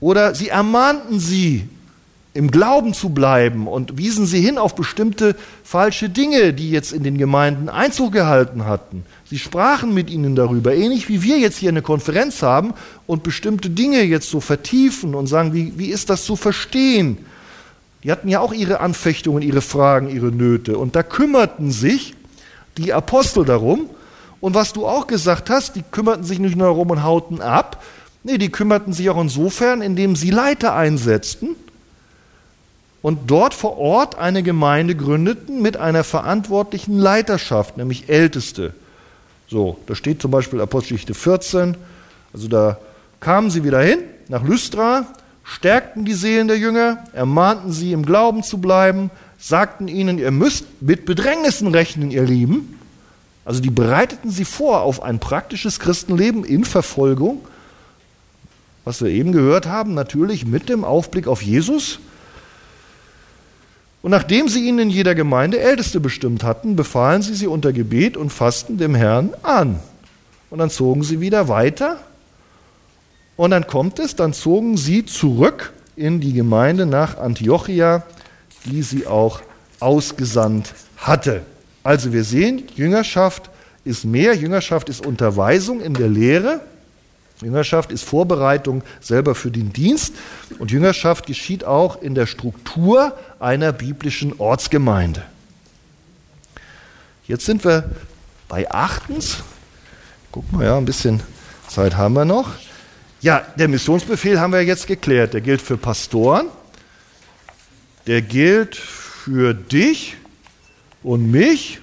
Oder 0.00 0.34
sie 0.34 0.48
ermahnten 0.48 1.18
sie, 1.18 1.68
im 2.34 2.50
Glauben 2.50 2.94
zu 2.94 3.10
bleiben 3.10 3.68
und 3.68 3.96
wiesen 3.96 4.26
sie 4.26 4.40
hin 4.40 4.58
auf 4.58 4.74
bestimmte 4.74 5.36
falsche 5.62 6.08
Dinge, 6.08 6.52
die 6.52 6.70
jetzt 6.70 6.92
in 6.92 7.04
den 7.04 7.16
Gemeinden 7.16 7.68
Einzug 7.68 8.12
gehalten 8.12 8.64
hatten. 8.64 9.04
Sie 9.30 9.38
sprachen 9.38 9.94
mit 9.94 10.10
ihnen 10.10 10.34
darüber, 10.34 10.74
ähnlich 10.74 11.08
wie 11.08 11.22
wir 11.22 11.38
jetzt 11.38 11.58
hier 11.58 11.68
eine 11.68 11.82
Konferenz 11.82 12.42
haben 12.42 12.74
und 13.06 13.22
bestimmte 13.22 13.70
Dinge 13.70 14.02
jetzt 14.02 14.30
so 14.30 14.40
vertiefen 14.40 15.14
und 15.14 15.28
sagen, 15.28 15.54
wie, 15.54 15.74
wie 15.76 15.90
ist 15.90 16.10
das 16.10 16.24
zu 16.24 16.34
verstehen? 16.34 17.18
Die 18.02 18.10
hatten 18.10 18.28
ja 18.28 18.40
auch 18.40 18.52
ihre 18.52 18.80
Anfechtungen, 18.80 19.42
ihre 19.42 19.60
Fragen, 19.62 20.10
ihre 20.10 20.32
Nöte 20.32 20.76
und 20.76 20.96
da 20.96 21.04
kümmerten 21.04 21.70
sich 21.70 22.14
die 22.78 22.92
Apostel 22.92 23.44
darum. 23.44 23.88
Und 24.44 24.52
was 24.52 24.74
du 24.74 24.86
auch 24.86 25.06
gesagt 25.06 25.48
hast, 25.48 25.74
die 25.74 25.82
kümmerten 25.82 26.22
sich 26.22 26.38
nicht 26.38 26.54
nur 26.54 26.66
darum 26.66 26.90
und 26.90 27.02
hauten 27.02 27.40
ab, 27.40 27.82
nee, 28.24 28.36
die 28.36 28.50
kümmerten 28.50 28.92
sich 28.92 29.08
auch 29.08 29.18
insofern, 29.18 29.80
indem 29.80 30.16
sie 30.16 30.28
Leiter 30.28 30.74
einsetzten 30.74 31.56
und 33.00 33.30
dort 33.30 33.54
vor 33.54 33.78
Ort 33.78 34.18
eine 34.18 34.42
Gemeinde 34.42 34.96
gründeten 34.96 35.62
mit 35.62 35.78
einer 35.78 36.04
verantwortlichen 36.04 36.98
Leiterschaft, 36.98 37.78
nämlich 37.78 38.10
Älteste. 38.10 38.74
So, 39.48 39.78
da 39.86 39.94
steht 39.94 40.20
zum 40.20 40.30
Beispiel 40.30 40.60
Apostelgeschichte 40.60 41.14
14, 41.14 41.78
also 42.34 42.46
da 42.46 42.76
kamen 43.20 43.48
sie 43.48 43.64
wieder 43.64 43.80
hin 43.80 44.00
nach 44.28 44.42
Lystra, 44.42 45.06
stärkten 45.42 46.04
die 46.04 46.12
Seelen 46.12 46.48
der 46.48 46.58
Jünger, 46.58 47.02
ermahnten 47.14 47.72
sie 47.72 47.92
im 47.92 48.04
Glauben 48.04 48.42
zu 48.42 48.58
bleiben, 48.58 49.10
sagten 49.38 49.88
ihnen, 49.88 50.18
ihr 50.18 50.32
müsst 50.32 50.66
mit 50.82 51.06
Bedrängnissen 51.06 51.68
rechnen, 51.68 52.10
ihr 52.10 52.24
Lieben. 52.24 52.78
Also 53.44 53.60
die 53.60 53.70
bereiteten 53.70 54.30
sie 54.30 54.44
vor 54.44 54.82
auf 54.82 55.02
ein 55.02 55.18
praktisches 55.18 55.78
Christenleben 55.78 56.44
in 56.44 56.64
Verfolgung, 56.64 57.46
was 58.84 59.02
wir 59.02 59.10
eben 59.10 59.32
gehört 59.32 59.66
haben, 59.66 59.94
natürlich 59.94 60.46
mit 60.46 60.68
dem 60.68 60.84
Aufblick 60.84 61.26
auf 61.26 61.42
Jesus. 61.42 61.98
Und 64.02 64.10
nachdem 64.10 64.48
sie 64.48 64.66
ihnen 64.68 64.78
in 64.78 64.90
jeder 64.90 65.14
Gemeinde 65.14 65.60
Älteste 65.60 66.00
bestimmt 66.00 66.44
hatten, 66.44 66.76
befahlen 66.76 67.22
sie 67.22 67.34
sie 67.34 67.46
unter 67.46 67.72
Gebet 67.72 68.16
und 68.16 68.30
Fasten 68.30 68.76
dem 68.76 68.94
Herrn 68.94 69.34
an. 69.42 69.80
Und 70.50 70.58
dann 70.58 70.70
zogen 70.70 71.02
sie 71.02 71.20
wieder 71.20 71.48
weiter. 71.48 71.98
Und 73.36 73.50
dann 73.50 73.66
kommt 73.66 73.98
es, 73.98 74.14
dann 74.14 74.32
zogen 74.32 74.76
sie 74.76 75.06
zurück 75.06 75.72
in 75.96 76.20
die 76.20 76.32
Gemeinde 76.32 76.86
nach 76.86 77.16
Antiochia, 77.16 78.02
die 78.66 78.82
sie 78.82 79.06
auch 79.06 79.40
ausgesandt 79.80 80.74
hatte. 80.98 81.42
Also 81.84 82.12
wir 82.12 82.24
sehen, 82.24 82.64
Jüngerschaft 82.74 83.50
ist 83.84 84.04
mehr, 84.04 84.34
Jüngerschaft 84.34 84.88
ist 84.88 85.06
Unterweisung 85.06 85.80
in 85.80 85.94
der 85.94 86.08
Lehre. 86.08 86.60
Jüngerschaft 87.42 87.92
ist 87.92 88.04
Vorbereitung 88.04 88.82
selber 89.00 89.34
für 89.34 89.50
den 89.50 89.72
Dienst 89.72 90.14
und 90.58 90.70
Jüngerschaft 90.70 91.26
geschieht 91.26 91.64
auch 91.64 92.00
in 92.00 92.14
der 92.14 92.26
Struktur 92.26 93.16
einer 93.38 93.72
biblischen 93.72 94.32
Ortsgemeinde. 94.38 95.22
Jetzt 97.26 97.44
sind 97.44 97.64
wir 97.64 97.90
bei 98.48 98.70
achtens. 98.70 99.38
Guck 100.32 100.50
mal, 100.52 100.64
ja, 100.64 100.78
ein 100.78 100.84
bisschen 100.86 101.20
Zeit 101.68 101.96
haben 101.96 102.14
wir 102.14 102.24
noch. 102.24 102.50
Ja, 103.20 103.42
der 103.58 103.68
Missionsbefehl 103.68 104.40
haben 104.40 104.52
wir 104.52 104.62
jetzt 104.62 104.86
geklärt. 104.86 105.34
Der 105.34 105.40
gilt 105.40 105.60
für 105.60 105.76
Pastoren, 105.76 106.48
der 108.06 108.22
gilt 108.22 108.76
für 108.76 109.54
dich 109.54 110.16
und 111.04 111.30
mich, 111.30 111.78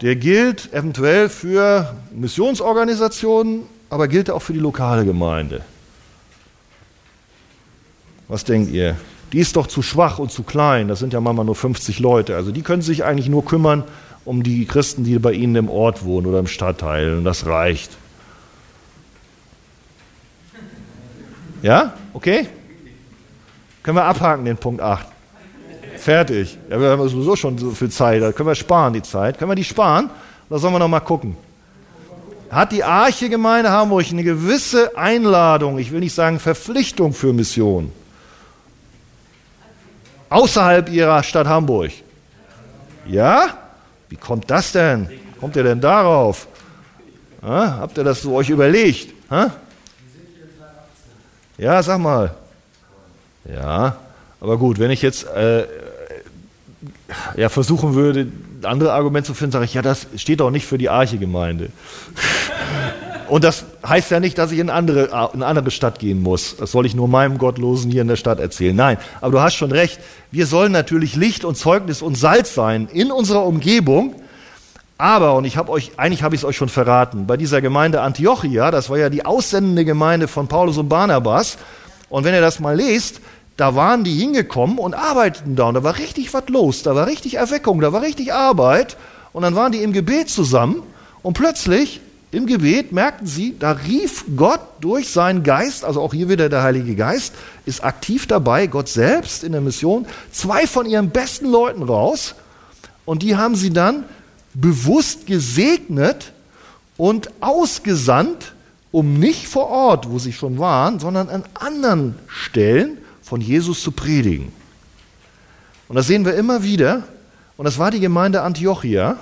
der 0.00 0.16
gilt 0.16 0.72
eventuell 0.72 1.28
für 1.28 1.94
Missionsorganisationen 2.12 3.64
aber 3.90 4.06
gilt 4.06 4.30
auch 4.30 4.40
für 4.40 4.52
die 4.52 4.60
lokale 4.60 5.04
Gemeinde. 5.04 5.62
Was 8.28 8.44
denkt 8.44 8.70
ihr? 8.72 8.96
Die 9.32 9.40
ist 9.40 9.56
doch 9.56 9.66
zu 9.66 9.82
schwach 9.82 10.18
und 10.18 10.30
zu 10.30 10.44
klein. 10.44 10.88
Das 10.88 11.00
sind 11.00 11.12
ja 11.12 11.20
manchmal 11.20 11.44
nur 11.44 11.56
50 11.56 11.98
Leute. 11.98 12.36
Also 12.36 12.52
die 12.52 12.62
können 12.62 12.82
sich 12.82 13.04
eigentlich 13.04 13.28
nur 13.28 13.44
kümmern 13.44 13.84
um 14.24 14.42
die 14.42 14.64
Christen, 14.66 15.02
die 15.02 15.18
bei 15.18 15.32
ihnen 15.32 15.56
im 15.56 15.68
Ort 15.68 16.04
wohnen 16.04 16.26
oder 16.26 16.38
im 16.38 16.46
Stadtteil. 16.46 17.16
Und 17.16 17.24
das 17.24 17.46
reicht. 17.46 17.90
Ja? 21.62 21.94
Okay? 22.12 22.48
Können 23.82 23.96
wir 23.96 24.04
abhaken, 24.04 24.44
den 24.44 24.56
Punkt 24.56 24.80
8. 24.80 25.06
Fertig. 26.00 26.58
Ja, 26.68 26.80
wir 26.80 26.90
haben 26.90 27.08
sowieso 27.08 27.36
schon 27.36 27.58
so 27.58 27.70
viel 27.72 27.90
Zeit. 27.90 28.22
Da 28.22 28.32
können 28.32 28.48
wir 28.48 28.54
sparen, 28.54 28.92
die 28.92 29.02
Zeit. 29.02 29.38
Können 29.38 29.50
wir 29.50 29.54
die 29.54 29.64
sparen? 29.64 30.10
Oder 30.48 30.58
sollen 30.58 30.74
wir 30.74 30.78
noch 30.78 30.88
mal 30.88 31.00
gucken? 31.00 31.36
hat 32.50 32.72
die 32.72 32.82
Arche-Gemeinde 32.82 33.70
Hamburg 33.70 34.06
eine 34.10 34.24
gewisse 34.24 34.96
Einladung, 34.96 35.78
ich 35.78 35.92
will 35.92 36.00
nicht 36.00 36.14
sagen 36.14 36.40
Verpflichtung 36.40 37.12
für 37.12 37.32
Mission. 37.32 37.92
Außerhalb 40.28 40.90
ihrer 40.90 41.22
Stadt 41.22 41.46
Hamburg. 41.46 41.92
Ja? 43.06 43.56
Wie 44.08 44.16
kommt 44.16 44.50
das 44.50 44.72
denn? 44.72 45.08
Kommt 45.38 45.56
ihr 45.56 45.62
denn 45.62 45.80
darauf? 45.80 46.48
Ha? 47.42 47.78
Habt 47.80 47.96
ihr 47.98 48.04
das 48.04 48.22
so 48.22 48.34
euch 48.34 48.50
überlegt? 48.50 49.14
Ha? 49.30 49.52
Ja, 51.56 51.82
sag 51.82 51.98
mal. 51.98 52.34
Ja, 53.44 53.96
aber 54.40 54.58
gut, 54.58 54.78
wenn 54.78 54.90
ich 54.90 55.02
jetzt 55.02 55.24
äh, 55.28 55.66
ja, 57.36 57.48
versuchen 57.48 57.94
würde, 57.94 58.28
andere 58.62 58.92
Argumente 58.92 59.28
zu 59.28 59.34
finden, 59.34 59.52
sage 59.52 59.64
ich, 59.64 59.74
ja, 59.74 59.82
das 59.82 60.06
steht 60.16 60.40
doch 60.40 60.50
nicht 60.50 60.66
für 60.66 60.78
die 60.78 60.88
Arche-Gemeinde. 60.88 61.70
Und 63.28 63.44
das 63.44 63.64
heißt 63.86 64.10
ja 64.10 64.18
nicht, 64.18 64.38
dass 64.38 64.50
ich 64.50 64.58
in 64.58 64.70
andere, 64.70 65.04
in 65.04 65.14
eine 65.14 65.46
andere 65.46 65.70
Stadt 65.70 66.00
gehen 66.00 66.20
muss. 66.20 66.56
Das 66.56 66.72
soll 66.72 66.84
ich 66.84 66.96
nur 66.96 67.06
meinem 67.06 67.38
Gottlosen 67.38 67.88
hier 67.88 68.02
in 68.02 68.08
der 68.08 68.16
Stadt 68.16 68.40
erzählen. 68.40 68.74
Nein, 68.74 68.98
aber 69.20 69.30
du 69.30 69.40
hast 69.40 69.54
schon 69.54 69.70
recht. 69.70 70.00
Wir 70.32 70.46
sollen 70.46 70.72
natürlich 70.72 71.14
Licht 71.14 71.44
und 71.44 71.56
Zeugnis 71.56 72.02
und 72.02 72.16
Salz 72.16 72.54
sein 72.54 72.88
in 72.92 73.12
unserer 73.12 73.44
Umgebung. 73.46 74.16
Aber, 74.98 75.34
und 75.34 75.44
ich 75.44 75.56
habe 75.56 75.70
euch, 75.70 75.92
eigentlich 75.96 76.24
habe 76.24 76.34
ich 76.34 76.40
es 76.40 76.44
euch 76.44 76.56
schon 76.56 76.68
verraten, 76.68 77.26
bei 77.26 77.36
dieser 77.36 77.60
Gemeinde 77.60 78.00
Antiochia, 78.02 78.72
das 78.72 78.90
war 78.90 78.98
ja 78.98 79.08
die 79.08 79.24
aussendende 79.24 79.84
Gemeinde 79.84 80.26
von 80.26 80.48
Paulus 80.48 80.76
und 80.76 80.88
Barnabas. 80.88 81.56
Und 82.08 82.24
wenn 82.24 82.34
ihr 82.34 82.40
das 82.40 82.58
mal 82.58 82.76
lest, 82.76 83.20
da 83.60 83.74
waren 83.74 84.04
die 84.04 84.14
hingekommen 84.14 84.78
und 84.78 84.94
arbeiteten 84.94 85.54
da. 85.54 85.64
Und 85.64 85.74
da 85.74 85.84
war 85.84 85.98
richtig 85.98 86.32
was 86.32 86.48
los, 86.48 86.82
da 86.82 86.94
war 86.94 87.06
richtig 87.06 87.34
Erweckung, 87.34 87.82
da 87.82 87.92
war 87.92 88.00
richtig 88.00 88.32
Arbeit. 88.32 88.96
Und 89.34 89.42
dann 89.42 89.54
waren 89.54 89.70
die 89.70 89.82
im 89.82 89.92
Gebet 89.92 90.30
zusammen. 90.30 90.82
Und 91.22 91.34
plötzlich 91.34 92.00
im 92.32 92.46
Gebet 92.46 92.92
merkten 92.92 93.26
sie, 93.26 93.56
da 93.58 93.72
rief 93.72 94.24
Gott 94.34 94.60
durch 94.80 95.10
seinen 95.10 95.42
Geist, 95.42 95.84
also 95.84 96.00
auch 96.00 96.14
hier 96.14 96.30
wieder 96.30 96.48
der 96.48 96.62
Heilige 96.62 96.94
Geist, 96.94 97.34
ist 97.66 97.84
aktiv 97.84 98.26
dabei, 98.26 98.66
Gott 98.66 98.88
selbst 98.88 99.44
in 99.44 99.52
der 99.52 99.60
Mission, 99.60 100.06
zwei 100.32 100.66
von 100.66 100.86
ihren 100.86 101.10
besten 101.10 101.46
Leuten 101.46 101.82
raus. 101.82 102.36
Und 103.04 103.22
die 103.22 103.36
haben 103.36 103.56
sie 103.56 103.70
dann 103.70 104.04
bewusst 104.54 105.26
gesegnet 105.26 106.32
und 106.96 107.30
ausgesandt, 107.42 108.54
um 108.90 109.18
nicht 109.18 109.48
vor 109.48 109.68
Ort, 109.68 110.10
wo 110.10 110.18
sie 110.18 110.32
schon 110.32 110.58
waren, 110.58 110.98
sondern 110.98 111.28
an 111.28 111.44
anderen 111.54 112.14
Stellen 112.26 112.96
von 113.30 113.40
Jesus 113.40 113.80
zu 113.80 113.92
predigen. 113.92 114.50
Und 115.88 115.94
das 115.94 116.08
sehen 116.08 116.24
wir 116.24 116.34
immer 116.34 116.64
wieder. 116.64 117.04
Und 117.56 117.64
das 117.64 117.78
war 117.78 117.92
die 117.92 118.00
Gemeinde 118.00 118.42
Antiochia. 118.42 119.18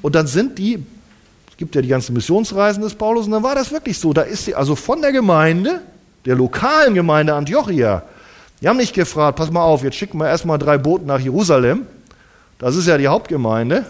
Und 0.00 0.14
dann 0.14 0.26
sind 0.26 0.58
die, 0.58 0.82
es 1.50 1.56
gibt 1.58 1.74
ja 1.74 1.82
die 1.82 1.88
ganzen 1.88 2.14
Missionsreisen 2.14 2.82
des 2.82 2.94
Paulus, 2.94 3.26
und 3.26 3.32
dann 3.32 3.42
war 3.42 3.54
das 3.54 3.70
wirklich 3.70 3.98
so. 3.98 4.14
Da 4.14 4.22
ist 4.22 4.46
sie 4.46 4.54
also 4.54 4.74
von 4.74 5.02
der 5.02 5.12
Gemeinde, 5.12 5.82
der 6.24 6.36
lokalen 6.36 6.94
Gemeinde 6.94 7.34
Antiochia, 7.34 8.04
die 8.62 8.68
haben 8.68 8.78
nicht 8.78 8.94
gefragt, 8.94 9.36
pass 9.36 9.50
mal 9.50 9.62
auf, 9.62 9.84
jetzt 9.84 9.96
schicken 9.96 10.16
wir 10.16 10.26
erstmal 10.26 10.56
drei 10.56 10.78
Boote 10.78 11.04
nach 11.04 11.20
Jerusalem. 11.20 11.82
Das 12.58 12.76
ist 12.76 12.88
ja 12.88 12.96
die 12.96 13.08
Hauptgemeinde. 13.08 13.84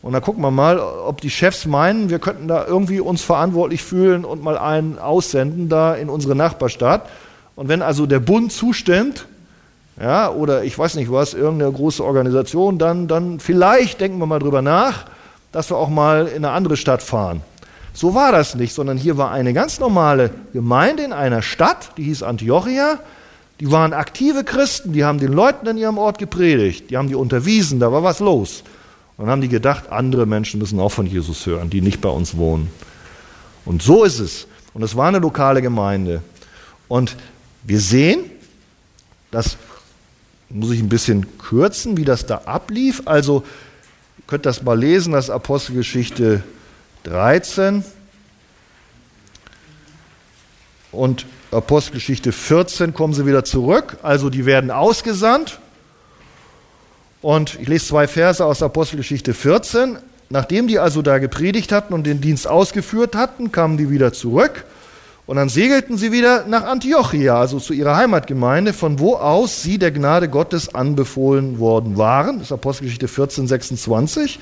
Und 0.00 0.12
dann 0.12 0.22
gucken 0.22 0.42
wir 0.44 0.52
mal, 0.52 0.78
ob 0.78 1.20
die 1.20 1.30
Chefs 1.30 1.66
meinen, 1.66 2.08
wir 2.08 2.20
könnten 2.20 2.46
da 2.46 2.66
irgendwie 2.66 3.00
uns 3.00 3.22
verantwortlich 3.22 3.82
fühlen 3.82 4.24
und 4.24 4.44
mal 4.44 4.56
einen 4.56 5.00
aussenden 5.00 5.68
da 5.68 5.92
in 5.94 6.08
unsere 6.08 6.36
Nachbarstadt. 6.36 7.08
Und 7.56 7.68
wenn 7.68 7.82
also 7.82 8.06
der 8.06 8.20
Bund 8.20 8.52
zustimmt, 8.52 9.26
ja, 10.00 10.30
oder 10.30 10.64
ich 10.64 10.78
weiß 10.78 10.94
nicht 10.94 11.12
was, 11.12 11.34
irgendeine 11.34 11.70
große 11.70 12.02
Organisation, 12.02 12.78
dann, 12.78 13.08
dann 13.08 13.40
vielleicht 13.40 14.00
denken 14.00 14.18
wir 14.18 14.26
mal 14.26 14.38
drüber 14.38 14.62
nach, 14.62 15.04
dass 15.52 15.70
wir 15.70 15.76
auch 15.76 15.90
mal 15.90 16.26
in 16.28 16.44
eine 16.44 16.50
andere 16.50 16.76
Stadt 16.76 17.02
fahren. 17.02 17.42
So 17.92 18.14
war 18.14 18.32
das 18.32 18.54
nicht, 18.54 18.72
sondern 18.72 18.96
hier 18.96 19.18
war 19.18 19.30
eine 19.30 19.52
ganz 19.52 19.78
normale 19.78 20.30
Gemeinde 20.54 21.02
in 21.02 21.12
einer 21.12 21.42
Stadt, 21.42 21.90
die 21.98 22.04
hieß 22.04 22.22
Antiochia. 22.22 22.98
Die 23.60 23.70
waren 23.70 23.92
aktive 23.92 24.42
Christen, 24.42 24.92
die 24.92 25.04
haben 25.04 25.20
den 25.20 25.32
Leuten 25.32 25.66
in 25.68 25.76
ihrem 25.76 25.98
Ort 25.98 26.18
gepredigt, 26.18 26.90
die 26.90 26.96
haben 26.96 27.06
die 27.06 27.14
unterwiesen, 27.14 27.78
da 27.78 27.92
war 27.92 28.02
was 28.02 28.18
los. 28.18 28.64
Und 29.16 29.26
dann 29.26 29.30
haben 29.30 29.40
die 29.40 29.48
gedacht, 29.48 29.92
andere 29.92 30.26
Menschen 30.26 30.58
müssen 30.58 30.80
auch 30.80 30.88
von 30.88 31.06
Jesus 31.06 31.46
hören, 31.46 31.70
die 31.70 31.80
nicht 31.80 32.00
bei 32.00 32.08
uns 32.08 32.36
wohnen. 32.36 32.70
Und 33.64 33.82
so 33.82 34.02
ist 34.02 34.18
es. 34.18 34.48
Und 34.74 34.82
es 34.82 34.96
war 34.96 35.06
eine 35.06 35.18
lokale 35.18 35.62
Gemeinde. 35.62 36.22
Und 36.88 37.16
wir 37.62 37.80
sehen, 37.80 38.30
das 39.30 39.56
muss 40.48 40.70
ich 40.70 40.80
ein 40.80 40.88
bisschen 40.88 41.38
kürzen, 41.38 41.96
wie 41.96 42.04
das 42.04 42.26
da 42.26 42.42
ablief. 42.44 43.02
Also 43.06 43.44
könnt 44.26 44.46
das 44.46 44.62
mal 44.62 44.78
lesen, 44.78 45.12
das 45.12 45.30
Apostelgeschichte 45.30 46.42
13 47.04 47.84
und 50.92 51.26
Apostelgeschichte 51.50 52.32
14 52.32 52.94
kommen 52.94 53.14
sie 53.14 53.26
wieder 53.26 53.44
zurück. 53.44 53.96
Also 54.02 54.30
die 54.30 54.46
werden 54.46 54.70
ausgesandt. 54.70 55.58
Und 57.20 57.58
ich 57.60 57.68
lese 57.68 57.86
zwei 57.86 58.08
Verse 58.08 58.44
aus 58.44 58.62
Apostelgeschichte 58.62 59.32
14. 59.34 59.98
Nachdem 60.28 60.66
die 60.66 60.78
also 60.78 61.02
da 61.02 61.18
gepredigt 61.18 61.72
hatten 61.72 61.92
und 61.92 62.04
den 62.04 62.20
Dienst 62.20 62.48
ausgeführt 62.48 63.14
hatten, 63.14 63.52
kamen 63.52 63.76
die 63.76 63.90
wieder 63.90 64.12
zurück. 64.12 64.64
Und 65.32 65.36
dann 65.36 65.48
segelten 65.48 65.96
sie 65.96 66.12
wieder 66.12 66.44
nach 66.46 66.64
Antiochia, 66.64 67.40
also 67.40 67.58
zu 67.58 67.72
ihrer 67.72 67.96
Heimatgemeinde, 67.96 68.74
von 68.74 68.98
wo 68.98 69.14
aus 69.14 69.62
sie 69.62 69.78
der 69.78 69.90
Gnade 69.90 70.28
Gottes 70.28 70.74
anbefohlen 70.74 71.58
worden 71.58 71.96
waren. 71.96 72.36
Das 72.36 72.48
ist 72.48 72.52
Apostelgeschichte 72.52 73.08
14, 73.08 73.46
26. 73.46 74.38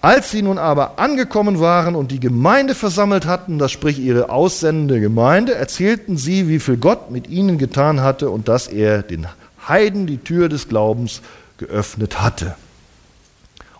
Als 0.00 0.30
sie 0.30 0.42
nun 0.42 0.58
aber 0.58 1.00
angekommen 1.00 1.58
waren 1.58 1.96
und 1.96 2.12
die 2.12 2.20
Gemeinde 2.20 2.76
versammelt 2.76 3.26
hatten, 3.26 3.58
das 3.58 3.72
sprich 3.72 3.98
ihre 3.98 4.30
aussendende 4.30 5.00
Gemeinde, 5.00 5.56
erzählten 5.56 6.16
sie, 6.16 6.46
wie 6.46 6.60
viel 6.60 6.76
Gott 6.76 7.10
mit 7.10 7.28
ihnen 7.28 7.58
getan 7.58 8.00
hatte 8.00 8.30
und 8.30 8.46
dass 8.46 8.68
er 8.68 9.02
den 9.02 9.26
Heiden 9.66 10.06
die 10.06 10.18
Tür 10.18 10.48
des 10.48 10.68
Glaubens 10.68 11.20
geöffnet 11.58 12.22
hatte. 12.22 12.54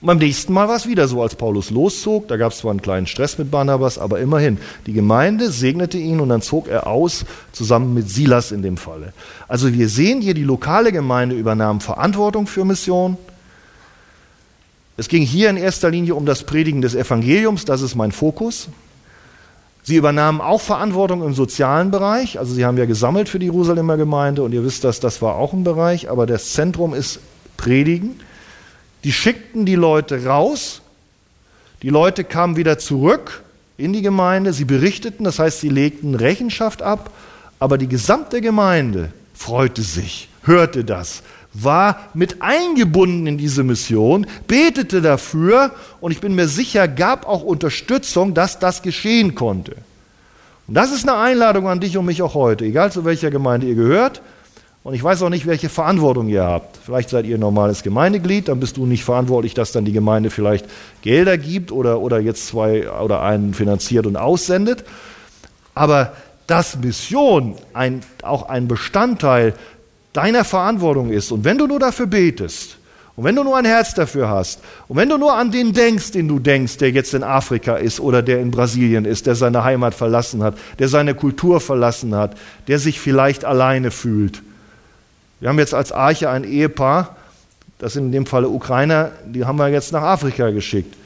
Und 0.04 0.08
beim 0.08 0.18
nächsten 0.18 0.52
Mal 0.52 0.68
war 0.68 0.76
es 0.76 0.86
wieder 0.86 1.08
so, 1.08 1.22
als 1.22 1.34
Paulus 1.34 1.70
loszog, 1.70 2.28
da 2.28 2.36
gab 2.36 2.52
es 2.52 2.58
zwar 2.58 2.72
einen 2.72 2.82
kleinen 2.82 3.06
Stress 3.06 3.38
mit 3.38 3.50
Barnabas, 3.50 3.96
aber 3.96 4.20
immerhin, 4.20 4.58
die 4.84 4.92
Gemeinde 4.92 5.50
segnete 5.50 5.96
ihn 5.96 6.20
und 6.20 6.28
dann 6.28 6.42
zog 6.42 6.68
er 6.68 6.86
aus, 6.86 7.24
zusammen 7.52 7.94
mit 7.94 8.10
Silas 8.10 8.52
in 8.52 8.60
dem 8.60 8.76
Falle. 8.76 9.14
Also 9.48 9.72
wir 9.72 9.88
sehen 9.88 10.20
hier, 10.20 10.34
die 10.34 10.42
lokale 10.42 10.92
Gemeinde 10.92 11.36
übernahm 11.36 11.80
Verantwortung 11.80 12.46
für 12.46 12.66
Mission, 12.66 13.16
es 14.98 15.08
ging 15.08 15.22
hier 15.22 15.48
in 15.48 15.56
erster 15.56 15.88
Linie 15.90 16.16
um 16.16 16.26
das 16.26 16.42
Predigen 16.42 16.82
des 16.82 16.94
Evangeliums, 16.94 17.64
das 17.64 17.80
ist 17.80 17.94
mein 17.94 18.12
Fokus. 18.12 18.68
Sie 19.84 19.96
übernahmen 19.96 20.42
auch 20.42 20.60
Verantwortung 20.60 21.24
im 21.24 21.32
sozialen 21.32 21.90
Bereich, 21.90 22.38
also 22.38 22.52
sie 22.52 22.66
haben 22.66 22.76
ja 22.76 22.84
gesammelt 22.84 23.30
für 23.30 23.38
die 23.38 23.46
Jerusalemer 23.46 23.96
Gemeinde 23.96 24.42
und 24.42 24.52
ihr 24.52 24.66
wisst 24.66 24.84
das, 24.84 25.00
das 25.00 25.22
war 25.22 25.36
auch 25.36 25.54
ein 25.54 25.64
Bereich, 25.64 26.10
aber 26.10 26.26
das 26.26 26.52
Zentrum 26.52 26.92
ist 26.92 27.20
Predigen. 27.56 28.20
Die 29.04 29.12
schickten 29.12 29.66
die 29.66 29.74
Leute 29.74 30.24
raus, 30.24 30.80
die 31.82 31.90
Leute 31.90 32.24
kamen 32.24 32.56
wieder 32.56 32.78
zurück 32.78 33.42
in 33.76 33.92
die 33.92 34.02
Gemeinde, 34.02 34.52
sie 34.52 34.64
berichteten, 34.64 35.24
das 35.24 35.38
heißt, 35.38 35.60
sie 35.60 35.68
legten 35.68 36.14
Rechenschaft 36.14 36.82
ab, 36.82 37.10
aber 37.58 37.76
die 37.76 37.88
gesamte 37.88 38.40
Gemeinde 38.40 39.12
freute 39.34 39.82
sich, 39.82 40.28
hörte 40.42 40.84
das, 40.84 41.22
war 41.52 42.08
mit 42.14 42.40
eingebunden 42.40 43.26
in 43.26 43.38
diese 43.38 43.62
Mission, 43.62 44.26
betete 44.46 45.02
dafür 45.02 45.72
und 46.00 46.10
ich 46.10 46.20
bin 46.20 46.34
mir 46.34 46.48
sicher, 46.48 46.88
gab 46.88 47.26
auch 47.26 47.42
Unterstützung, 47.42 48.32
dass 48.34 48.58
das 48.58 48.82
geschehen 48.82 49.34
konnte. 49.34 49.76
Und 50.66 50.74
das 50.74 50.92
ist 50.92 51.06
eine 51.08 51.18
Einladung 51.18 51.68
an 51.68 51.80
dich 51.80 51.98
und 51.98 52.06
mich 52.06 52.22
auch 52.22 52.34
heute, 52.34 52.64
egal 52.64 52.90
zu 52.90 53.04
welcher 53.04 53.30
Gemeinde 53.30 53.66
ihr 53.66 53.74
gehört. 53.74 54.22
Und 54.84 54.92
ich 54.92 55.02
weiß 55.02 55.22
auch 55.22 55.30
nicht, 55.30 55.46
welche 55.46 55.70
Verantwortung 55.70 56.28
ihr 56.28 56.44
habt. 56.44 56.76
Vielleicht 56.76 57.08
seid 57.08 57.24
ihr 57.24 57.38
normales 57.38 57.82
Gemeindeglied, 57.82 58.48
dann 58.48 58.60
bist 58.60 58.76
du 58.76 58.84
nicht 58.84 59.02
verantwortlich, 59.02 59.54
dass 59.54 59.72
dann 59.72 59.86
die 59.86 59.92
Gemeinde 59.92 60.28
vielleicht 60.28 60.66
Gelder 61.00 61.38
gibt 61.38 61.72
oder, 61.72 62.00
oder 62.00 62.20
jetzt 62.20 62.46
zwei 62.46 62.90
oder 62.90 63.22
einen 63.22 63.54
finanziert 63.54 64.06
und 64.06 64.16
aussendet. 64.16 64.84
Aber 65.74 66.12
dass 66.46 66.76
Mission 66.76 67.54
ein, 67.72 68.00
auch 68.22 68.50
ein 68.50 68.68
Bestandteil 68.68 69.54
deiner 70.12 70.44
Verantwortung 70.44 71.08
ist. 71.08 71.32
Und 71.32 71.44
wenn 71.44 71.56
du 71.56 71.66
nur 71.66 71.80
dafür 71.80 72.06
betest, 72.06 72.76
und 73.16 73.24
wenn 73.24 73.36
du 73.36 73.42
nur 73.42 73.56
ein 73.56 73.64
Herz 73.64 73.94
dafür 73.94 74.28
hast, 74.28 74.60
und 74.88 74.98
wenn 74.98 75.08
du 75.08 75.16
nur 75.16 75.32
an 75.32 75.50
den 75.50 75.72
denkst, 75.72 76.10
den 76.10 76.28
du 76.28 76.38
denkst, 76.38 76.76
der 76.76 76.90
jetzt 76.90 77.14
in 77.14 77.22
Afrika 77.22 77.76
ist 77.76 78.00
oder 78.00 78.20
der 78.20 78.38
in 78.40 78.50
Brasilien 78.50 79.06
ist, 79.06 79.26
der 79.26 79.34
seine 79.34 79.64
Heimat 79.64 79.94
verlassen 79.94 80.42
hat, 80.42 80.58
der 80.78 80.88
seine 80.88 81.14
Kultur 81.14 81.60
verlassen 81.62 82.14
hat, 82.14 82.36
der 82.68 82.78
sich 82.78 83.00
vielleicht 83.00 83.46
alleine 83.46 83.90
fühlt. 83.90 84.42
Wir 85.44 85.50
haben 85.50 85.58
jetzt 85.58 85.74
als 85.74 85.92
Arche 85.92 86.30
ein 86.30 86.42
Ehepaar, 86.42 87.16
das 87.76 87.92
sind 87.92 88.06
in 88.06 88.12
dem 88.12 88.24
Falle 88.24 88.48
Ukrainer, 88.48 89.12
die 89.26 89.44
haben 89.44 89.58
wir 89.58 89.68
jetzt 89.68 89.92
nach 89.92 90.00
Afrika 90.00 90.48
geschickt. 90.48 90.96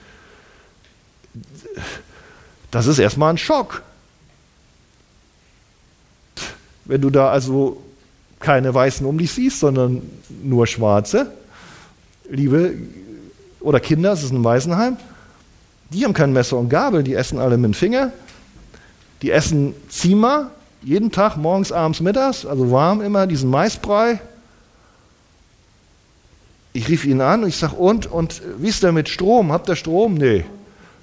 Das 2.70 2.86
ist 2.86 3.00
erstmal 3.00 3.32
ein 3.32 3.36
Schock. 3.38 3.82
Wenn 6.84 7.00
du 7.00 7.10
da 7.10 7.30
also 7.30 7.82
keine 8.38 8.72
Weißen 8.72 9.04
um 9.04 9.18
dich 9.18 9.32
siehst, 9.32 9.58
sondern 9.58 10.02
nur 10.44 10.68
Schwarze. 10.68 11.32
Liebe 12.30 12.74
oder 13.58 13.80
Kinder, 13.80 14.12
es 14.12 14.22
ist 14.22 14.30
ein 14.30 14.44
Waisenheim, 14.44 14.98
die 15.90 16.04
haben 16.04 16.14
kein 16.14 16.32
Messer 16.32 16.58
und 16.58 16.68
Gabel, 16.68 17.02
die 17.02 17.14
essen 17.14 17.40
alle 17.40 17.56
mit 17.56 17.72
dem 17.72 17.74
Finger. 17.74 18.12
Die 19.20 19.32
essen 19.32 19.74
Zima, 19.88 20.52
jeden 20.82 21.10
Tag, 21.10 21.36
morgens, 21.36 21.72
abends, 21.72 22.00
mittags, 22.00 22.46
also 22.46 22.70
warm 22.70 23.00
immer, 23.00 23.26
diesen 23.26 23.50
Maisbrei. 23.50 24.20
Ich 26.72 26.88
rief 26.88 27.04
ihn 27.04 27.20
an 27.20 27.42
und 27.42 27.48
ich 27.48 27.56
sage, 27.56 27.74
und, 27.74 28.06
und 28.06 28.42
wie 28.58 28.68
ist 28.68 28.82
der 28.82 28.92
mit 28.92 29.08
Strom? 29.08 29.52
Habt 29.52 29.68
ihr 29.68 29.76
Strom? 29.76 30.14
Nee. 30.14 30.44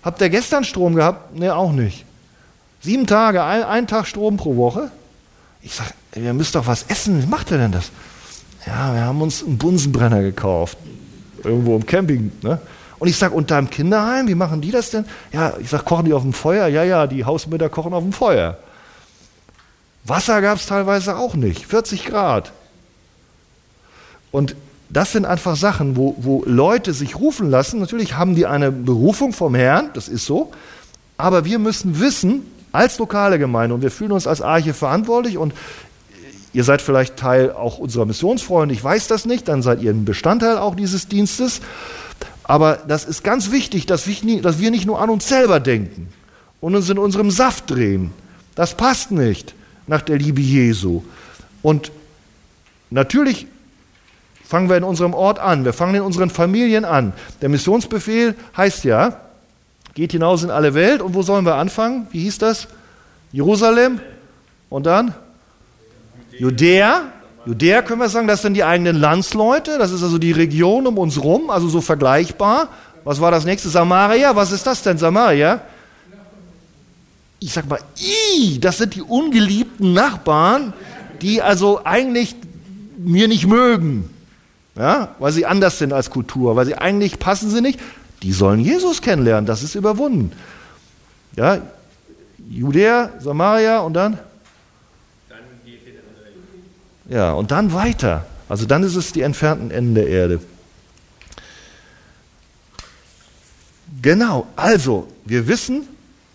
Habt 0.04 0.22
ihr 0.22 0.30
gestern 0.30 0.64
Strom 0.64 0.96
gehabt? 0.96 1.36
Nee, 1.38 1.50
auch 1.50 1.72
nicht. 1.72 2.06
Sieben 2.82 3.08
Tage, 3.08 3.44
ein, 3.44 3.64
ein 3.64 3.88
Tag 3.88 4.08
Strom 4.08 4.38
pro 4.38 4.56
Woche. 4.56 4.92
Ich 5.62 5.74
sage, 5.74 5.90
ihr 6.16 6.34
müsst 6.34 6.56
doch 6.56 6.68
was 6.68 6.84
essen. 6.84 7.24
Wie 7.24 7.28
macht 7.28 7.52
ihr 7.52 7.58
denn 7.58 7.72
das? 7.72 7.92
Ja, 8.68 8.94
wir 8.94 9.02
haben 9.02 9.22
uns 9.22 9.44
einen 9.44 9.58
Bunsenbrenner 9.58 10.22
gekauft. 10.22 10.78
Irgendwo 11.44 11.76
im 11.76 11.86
Camping. 11.86 12.32
Ne? 12.42 12.60
Und 13.00 13.08
ich 13.08 13.18
sage, 13.18 13.34
unter 13.34 13.58
einem 13.58 13.70
Kinderheim, 13.70 14.28
wie 14.28 14.36
machen 14.36 14.62
die 14.62 14.72
das 14.72 14.92
denn? 14.92 15.06
Ja, 15.34 15.54
ich 15.60 15.70
sage, 15.70 15.84
kochen 15.84 16.06
die 16.06 16.14
auf 16.14 16.22
dem 16.22 16.34
Feuer? 16.34 16.68
Ja, 16.68 16.84
ja, 16.84 17.08
die 17.08 17.26
Hausmütter 17.26 17.70
kochen 17.70 17.94
auf 17.94 18.04
dem 18.04 18.14
Feuer. 18.14 18.58
Wasser 20.06 20.42
gab 20.42 20.60
es 20.60 20.68
teilweise 20.68 21.18
auch 21.18 21.34
nicht. 21.34 21.66
40 21.66 22.06
Grad. 22.06 22.52
Und 24.32 24.56
das 24.90 25.12
sind 25.12 25.26
einfach 25.26 25.56
Sachen, 25.56 25.96
wo, 25.96 26.16
wo 26.20 26.44
Leute 26.46 26.94
sich 26.94 27.16
rufen 27.16 27.50
lassen. 27.50 27.80
Natürlich 27.80 28.16
haben 28.16 28.36
die 28.36 28.46
eine 28.46 28.72
Berufung 28.72 29.34
vom 29.34 29.56
Herrn, 29.56 29.90
das 29.94 30.08
ist 30.08 30.26
so. 30.26 30.52
Aber 31.18 31.46
wir 31.46 31.58
müssen 31.58 32.00
wissen, 32.00 32.44
als 32.72 33.00
lokale 33.00 33.40
Gemeinde, 33.40 33.74
und 33.74 33.82
wir 33.82 33.90
fühlen 33.92 34.12
uns 34.12 34.28
als 34.28 34.42
Arche 34.42 34.74
verantwortlich 34.74 35.38
und 35.38 35.54
Ihr 36.54 36.64
seid 36.64 36.82
vielleicht 36.82 37.18
Teil 37.18 37.52
auch 37.52 37.80
unserer 37.80 38.06
Missionsfreunde, 38.06 38.74
ich 38.74 38.82
weiß 38.82 39.08
das 39.08 39.26
nicht, 39.26 39.50
dann 39.50 39.62
seid 39.62 39.82
ihr 39.82 39.92
ein 39.92 40.06
Bestandteil 40.06 40.58
auch 40.58 40.74
dieses 40.76 41.10
Dienstes. 41.10 41.60
Aber 42.46 42.78
das 42.88 43.04
ist 43.04 43.26
ganz 43.26 43.52
wichtig, 43.52 43.88
dass 43.88 44.08
wir 44.08 44.72
nicht 44.72 44.86
nur 44.86 45.02
an 45.02 45.10
uns 45.10 45.28
selber 45.28 45.60
denken 45.60 46.08
und 46.62 46.74
uns 46.74 46.90
in 46.90 46.98
unserem 46.98 47.30
Saft 47.30 47.70
drehen. 47.70 48.12
Das 48.56 48.74
passt 48.74 49.12
nicht 49.12 49.54
nach 49.88 50.02
der 50.02 50.18
Liebe 50.18 50.42
Jesu. 50.42 51.04
Und 51.62 51.92
natürlich 52.90 53.48
fangen 54.44 54.70
wir 54.70 54.78
in 54.78 54.84
unserem 54.84 55.14
Ort 55.14 55.40
an, 55.40 55.66
wir 55.66 55.74
fangen 55.74 55.96
in 55.96 56.02
unseren 56.02 56.30
Familien 56.30 56.86
an. 56.86 57.14
Der 57.42 57.50
Missionsbefehl 57.50 58.36
heißt 58.56 58.84
ja, 58.84 59.20
geht 59.96 60.12
hinaus 60.12 60.44
in 60.44 60.52
alle 60.52 60.74
Welt. 60.74 61.02
Und 61.02 61.16
wo 61.16 61.24
sollen 61.24 61.46
wir 61.46 61.56
anfangen? 61.56 62.08
Wie 62.12 62.20
hieß 62.20 62.38
das? 62.38 62.68
Jerusalem 63.32 64.00
und 64.70 64.86
dann 64.86 65.14
Judäa, 66.38 67.04
Judäa 67.46 67.82
können 67.82 68.02
wir 68.02 68.10
sagen, 68.10 68.28
das 68.28 68.42
sind 68.42 68.56
die 68.56 68.64
eigenen 68.64 68.98
Landsleute, 68.98 69.78
das 69.78 69.92
ist 69.92 70.04
also 70.04 70.18
die 70.18 70.34
Region 70.34 70.86
um 70.86 70.98
uns 70.98 71.24
rum, 71.24 71.50
also 71.50 71.70
so 71.70 71.80
vergleichbar. 71.82 72.70
Was 73.04 73.22
war 73.22 73.32
das 73.32 73.46
nächste? 73.46 73.70
Samaria, 73.70 74.36
was 74.36 74.52
ist 74.52 74.68
das 74.68 74.82
denn, 74.84 74.98
Samaria? 74.98 75.62
Ich 77.40 77.54
sag 77.54 77.68
mal, 77.68 77.80
ii, 78.00 78.60
das 78.60 78.78
sind 78.78 78.96
die 78.96 79.02
ungeliebten 79.02 79.94
Nachbarn, 79.94 80.74
die 81.22 81.42
also 81.42 81.82
eigentlich 81.84 82.36
mir 82.98 83.28
nicht 83.28 83.46
mögen, 83.46 84.10
ja, 84.76 85.16
weil 85.20 85.32
sie 85.32 85.46
anders 85.46 85.78
sind 85.78 85.94
als 85.94 86.10
Kultur, 86.10 86.56
weil 86.56 86.66
sie 86.66 86.76
eigentlich 86.76 87.20
passen 87.20 87.50
sie 87.50 87.62
nicht. 87.62 87.80
Die 88.24 88.32
sollen 88.32 88.60
Jesus 88.60 89.02
kennenlernen, 89.02 89.46
das 89.46 89.64
ist 89.64 89.76
überwunden. 89.76 90.32
Ja, 91.36 91.62
Judäa, 92.50 93.12
Samaria 93.20 93.80
und 93.80 93.94
dann 93.94 94.20
ja, 97.10 97.34
und 97.34 97.52
dann 97.52 97.74
weiter. 97.74 98.26
Also 98.50 98.66
dann 98.66 98.84
ist 98.84 98.96
es 98.96 99.14
die 99.14 99.22
entfernten 99.22 99.72
Enden 99.72 99.96
der 99.96 100.08
Erde. 100.08 100.40
Genau, 104.02 104.48
also 104.56 105.08
wir 105.24 105.48
wissen, 105.48 105.88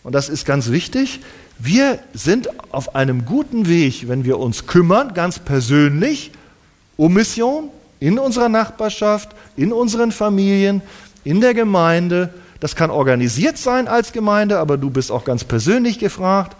und 0.02 0.14
das 0.14 0.28
ist 0.28 0.46
ganz 0.46 0.70
wichtig, 0.70 1.20
wir 1.58 1.98
sind 2.14 2.48
auf 2.72 2.94
einem 2.94 3.26
guten 3.26 3.68
Weg, 3.68 4.08
wenn 4.08 4.24
wir 4.24 4.38
uns 4.38 4.66
kümmern, 4.66 5.12
ganz 5.12 5.38
persönlich, 5.38 6.32
um 6.96 7.12
Mission 7.12 7.68
in 7.98 8.18
unserer 8.18 8.48
Nachbarschaft, 8.48 9.30
in 9.56 9.72
unseren 9.72 10.10
Familien, 10.10 10.80
in 11.22 11.42
der 11.42 11.52
Gemeinde. 11.52 12.32
Das 12.60 12.76
kann 12.76 12.90
organisiert 12.90 13.58
sein 13.58 13.88
als 13.88 14.12
Gemeinde, 14.12 14.58
aber 14.58 14.78
du 14.78 14.88
bist 14.88 15.12
auch 15.12 15.24
ganz 15.24 15.44
persönlich 15.44 15.98
gefragt. 15.98 16.56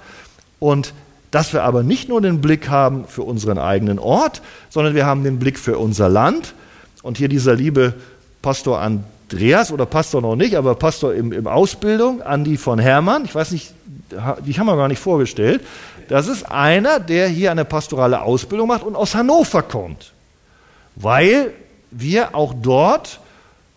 Und 0.58 0.92
dass 1.30 1.54
wir 1.54 1.62
aber 1.62 1.82
nicht 1.82 2.10
nur 2.10 2.20
den 2.20 2.42
Blick 2.42 2.68
haben 2.68 3.06
für 3.06 3.22
unseren 3.22 3.56
eigenen 3.56 3.98
Ort, 3.98 4.42
sondern 4.68 4.94
wir 4.94 5.06
haben 5.06 5.24
den 5.24 5.38
Blick 5.38 5.58
für 5.58 5.78
unser 5.78 6.10
Land. 6.10 6.54
Und 7.02 7.16
hier 7.16 7.28
dieser 7.28 7.54
liebe 7.54 7.94
Pastor 8.42 8.80
Andreas 8.80 9.19
oder 9.72 9.86
Pastor 9.86 10.20
noch 10.20 10.36
nicht, 10.36 10.56
aber 10.56 10.74
Pastor 10.74 11.14
im, 11.14 11.32
im 11.32 11.46
Ausbildung, 11.46 12.22
Andi 12.22 12.56
von 12.56 12.78
Hermann. 12.78 13.24
Ich 13.24 13.34
weiß 13.34 13.52
nicht, 13.52 13.72
die 14.44 14.58
haben 14.58 14.66
wir 14.66 14.76
gar 14.76 14.88
nicht 14.88 14.98
vorgestellt. 14.98 15.62
Das 16.08 16.26
ist 16.26 16.50
einer, 16.50 16.98
der 16.98 17.28
hier 17.28 17.52
eine 17.52 17.64
pastorale 17.64 18.22
Ausbildung 18.22 18.68
macht 18.68 18.82
und 18.82 18.96
aus 18.96 19.14
Hannover 19.14 19.62
kommt. 19.62 20.12
Weil 20.96 21.52
wir 21.92 22.34
auch 22.34 22.52
dort 22.60 23.20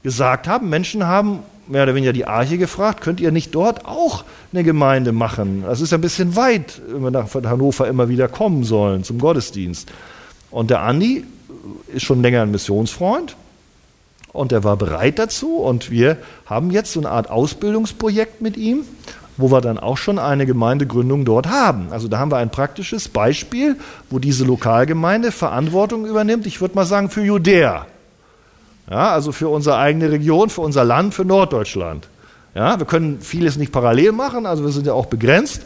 gesagt 0.02 0.48
haben, 0.48 0.70
Menschen 0.70 1.06
haben 1.06 1.40
mehr 1.68 1.84
oder 1.84 1.96
weniger 1.96 2.14
die 2.14 2.26
Arche 2.26 2.58
gefragt, 2.58 3.02
könnt 3.02 3.22
ihr 3.22 3.32
nicht 3.32 3.54
dort 3.54 3.86
auch 3.86 4.24
eine 4.52 4.64
Gemeinde 4.64 5.12
machen? 5.12 5.64
Das 5.66 5.80
ist 5.80 5.94
ein 5.94 6.02
bisschen 6.02 6.36
weit, 6.36 6.82
wenn 6.88 7.04
wir 7.04 7.12
nach 7.12 7.34
Hannover 7.34 7.88
immer 7.88 8.10
wieder 8.10 8.28
kommen 8.28 8.64
sollen 8.64 9.04
zum 9.04 9.20
Gottesdienst. 9.20 9.92
Und 10.50 10.72
der 10.72 10.82
Andi 10.82 11.24
ist 11.94 12.04
schon 12.04 12.22
länger 12.22 12.42
ein 12.42 12.52
Missionsfreund 12.52 13.36
und 14.34 14.52
er 14.52 14.64
war 14.64 14.76
bereit 14.76 15.20
dazu 15.20 15.58
und 15.58 15.90
wir 15.90 16.18
haben 16.46 16.72
jetzt 16.72 16.92
so 16.92 17.00
eine 17.00 17.10
Art 17.10 17.30
Ausbildungsprojekt 17.30 18.42
mit 18.42 18.58
ihm 18.58 18.84
wo 19.38 19.52
wir 19.52 19.62
dann 19.62 19.80
auch 19.80 19.98
schon 19.98 20.20
eine 20.20 20.46
Gemeindegründung 20.46 21.26
dort 21.26 21.48
haben. 21.48 21.88
Also 21.92 22.08
da 22.08 22.20
haben 22.20 22.32
wir 22.32 22.38
ein 22.38 22.52
praktisches 22.52 23.08
Beispiel, 23.10 23.78
wo 24.10 24.20
diese 24.20 24.46
Lokalgemeinde 24.46 25.32
Verantwortung 25.32 26.06
übernimmt, 26.06 26.46
ich 26.46 26.62
würde 26.62 26.76
mal 26.76 26.86
sagen, 26.86 27.10
für 27.10 27.24
Judäa. 27.24 27.88
Ja, 28.90 29.12
also 29.12 29.32
für 29.32 29.48
unsere 29.48 29.78
eigene 29.78 30.12
Region, 30.12 30.50
für 30.50 30.62
unser 30.62 30.84
Land, 30.84 31.14
für 31.14 31.26
Norddeutschland. 31.26 32.08
Ja, 32.54 32.78
wir 32.78 32.86
können 32.86 33.22
vieles 33.22 33.58
nicht 33.58 33.72
parallel 33.72 34.12
machen, 34.12 34.46
also 34.46 34.64
wir 34.64 34.72
sind 34.72 34.86
ja 34.86 34.94
auch 34.94 35.08
begrenzt. 35.08 35.62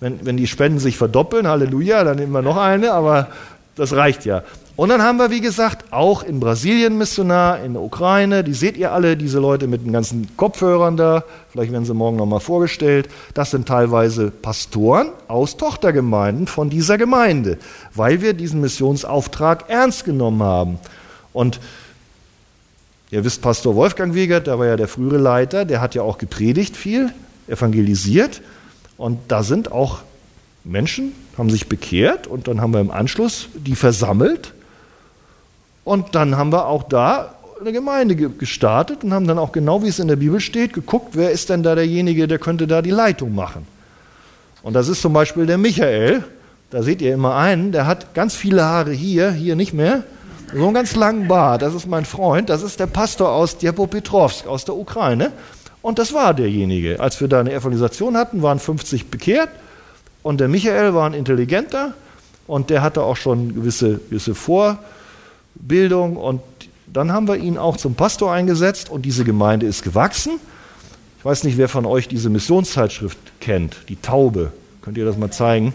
Wenn, 0.00 0.26
wenn 0.26 0.36
die 0.36 0.48
Spenden 0.48 0.80
sich 0.80 0.96
verdoppeln, 0.96 1.46
Halleluja, 1.46 2.02
dann 2.02 2.16
nehmen 2.16 2.32
wir 2.32 2.42
noch 2.42 2.56
eine, 2.56 2.92
aber 2.92 3.28
das 3.76 3.94
reicht 3.94 4.24
ja. 4.24 4.42
Und 4.74 4.88
dann 4.88 5.02
haben 5.02 5.18
wir, 5.18 5.30
wie 5.30 5.42
gesagt, 5.42 5.92
auch 5.92 6.22
in 6.22 6.40
Brasilien 6.40 6.96
Missionar, 6.96 7.62
in 7.62 7.74
der 7.74 7.82
Ukraine, 7.82 8.42
die 8.42 8.54
seht 8.54 8.78
ihr 8.78 8.92
alle, 8.92 9.18
diese 9.18 9.38
Leute 9.38 9.66
mit 9.66 9.84
den 9.84 9.92
ganzen 9.92 10.34
Kopfhörern 10.38 10.96
da, 10.96 11.24
vielleicht 11.50 11.72
werden 11.72 11.84
sie 11.84 11.92
morgen 11.92 12.16
nochmal 12.16 12.40
vorgestellt. 12.40 13.08
Das 13.34 13.50
sind 13.50 13.68
teilweise 13.68 14.30
Pastoren 14.30 15.10
aus 15.28 15.58
Tochtergemeinden 15.58 16.46
von 16.46 16.70
dieser 16.70 16.96
Gemeinde, 16.96 17.58
weil 17.94 18.22
wir 18.22 18.32
diesen 18.32 18.62
Missionsauftrag 18.62 19.68
ernst 19.68 20.06
genommen 20.06 20.42
haben. 20.42 20.78
Und 21.34 21.60
ihr 23.10 23.24
wisst, 23.24 23.42
Pastor 23.42 23.74
Wolfgang 23.74 24.14
Wegert, 24.14 24.46
der 24.46 24.58
war 24.58 24.66
ja 24.66 24.76
der 24.76 24.88
frühere 24.88 25.18
Leiter, 25.18 25.66
der 25.66 25.82
hat 25.82 25.94
ja 25.94 26.00
auch 26.00 26.16
gepredigt 26.16 26.78
viel, 26.78 27.12
evangelisiert. 27.46 28.40
Und 28.96 29.18
da 29.28 29.42
sind 29.42 29.70
auch 29.70 29.98
Menschen, 30.64 31.12
haben 31.36 31.50
sich 31.50 31.68
bekehrt 31.68 32.26
und 32.26 32.48
dann 32.48 32.62
haben 32.62 32.72
wir 32.72 32.80
im 32.80 32.90
Anschluss 32.90 33.48
die 33.54 33.74
versammelt 33.74 34.54
und 35.84 36.14
dann 36.14 36.36
haben 36.36 36.52
wir 36.52 36.66
auch 36.66 36.84
da 36.84 37.34
eine 37.60 37.72
Gemeinde 37.72 38.16
gestartet 38.16 39.04
und 39.04 39.12
haben 39.12 39.26
dann 39.26 39.38
auch 39.38 39.52
genau 39.52 39.82
wie 39.82 39.88
es 39.88 39.98
in 39.98 40.08
der 40.08 40.16
Bibel 40.16 40.40
steht, 40.40 40.72
geguckt, 40.72 41.10
wer 41.12 41.30
ist 41.30 41.48
denn 41.48 41.62
da 41.62 41.74
derjenige, 41.74 42.26
der 42.26 42.38
könnte 42.38 42.66
da 42.66 42.82
die 42.82 42.90
Leitung 42.90 43.34
machen. 43.34 43.66
Und 44.62 44.74
das 44.74 44.88
ist 44.88 45.00
zum 45.00 45.12
Beispiel 45.12 45.46
der 45.46 45.58
Michael. 45.58 46.24
Da 46.70 46.82
seht 46.82 47.02
ihr 47.02 47.14
immer 47.14 47.36
einen, 47.36 47.72
der 47.72 47.86
hat 47.86 48.14
ganz 48.14 48.34
viele 48.34 48.64
Haare 48.64 48.92
hier, 48.92 49.30
hier 49.30 49.56
nicht 49.56 49.74
mehr. 49.74 50.02
So 50.54 50.64
einen 50.64 50.74
ganz 50.74 50.94
langen 50.96 51.28
Bart. 51.28 51.62
Das 51.62 51.74
ist 51.74 51.86
mein 51.86 52.04
Freund. 52.04 52.48
Das 52.48 52.62
ist 52.62 52.78
der 52.80 52.86
Pastor 52.86 53.30
aus 53.30 53.58
Dnepropetrovsk, 53.58 54.46
aus 54.46 54.64
der 54.64 54.76
Ukraine. 54.76 55.32
Und 55.82 55.98
das 55.98 56.12
war 56.12 56.34
derjenige. 56.34 57.00
Als 57.00 57.20
wir 57.20 57.28
da 57.28 57.40
eine 57.40 57.52
Evangelisation 57.52 58.16
hatten, 58.16 58.42
waren 58.42 58.58
50 58.58 59.08
bekehrt. 59.10 59.48
Und 60.22 60.40
der 60.40 60.48
Michael 60.48 60.94
war 60.94 61.06
ein 61.06 61.14
Intelligenter. 61.14 61.94
Und 62.46 62.70
der 62.70 62.82
hatte 62.82 63.02
auch 63.02 63.16
schon 63.16 63.54
gewisse, 63.54 64.00
gewisse 64.08 64.34
Vor- 64.34 64.78
Bildung 65.54 66.16
und 66.16 66.40
dann 66.92 67.12
haben 67.12 67.26
wir 67.28 67.36
ihn 67.36 67.56
auch 67.56 67.76
zum 67.76 67.94
Pastor 67.94 68.32
eingesetzt 68.32 68.90
und 68.90 69.02
diese 69.02 69.24
Gemeinde 69.24 69.66
ist 69.66 69.82
gewachsen. 69.82 70.38
Ich 71.18 71.24
weiß 71.24 71.44
nicht, 71.44 71.56
wer 71.56 71.68
von 71.68 71.86
euch 71.86 72.08
diese 72.08 72.30
Missionszeitschrift 72.30 73.18
kennt, 73.40 73.76
die 73.88 73.96
Taube. 73.96 74.52
Könnt 74.82 74.98
ihr 74.98 75.04
das 75.04 75.16
mal 75.16 75.30
zeigen? 75.30 75.72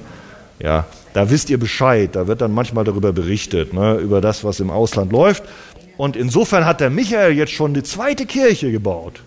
Ja, 0.59 0.85
da 1.13 1.29
wisst 1.29 1.49
ihr 1.49 1.57
Bescheid. 1.57 2.15
Da 2.15 2.27
wird 2.27 2.41
dann 2.41 2.53
manchmal 2.53 2.83
darüber 2.83 3.13
berichtet, 3.13 3.73
ne, 3.73 3.95
über 3.95 4.21
das, 4.21 4.43
was 4.43 4.59
im 4.59 4.69
Ausland 4.69 5.11
läuft. 5.11 5.43
Und 5.97 6.15
insofern 6.15 6.65
hat 6.65 6.79
der 6.79 6.89
Michael 6.89 7.33
jetzt 7.33 7.53
schon 7.53 7.73
die 7.73 7.83
zweite 7.83 8.25
Kirche 8.25 8.71
gebaut. 8.71 9.21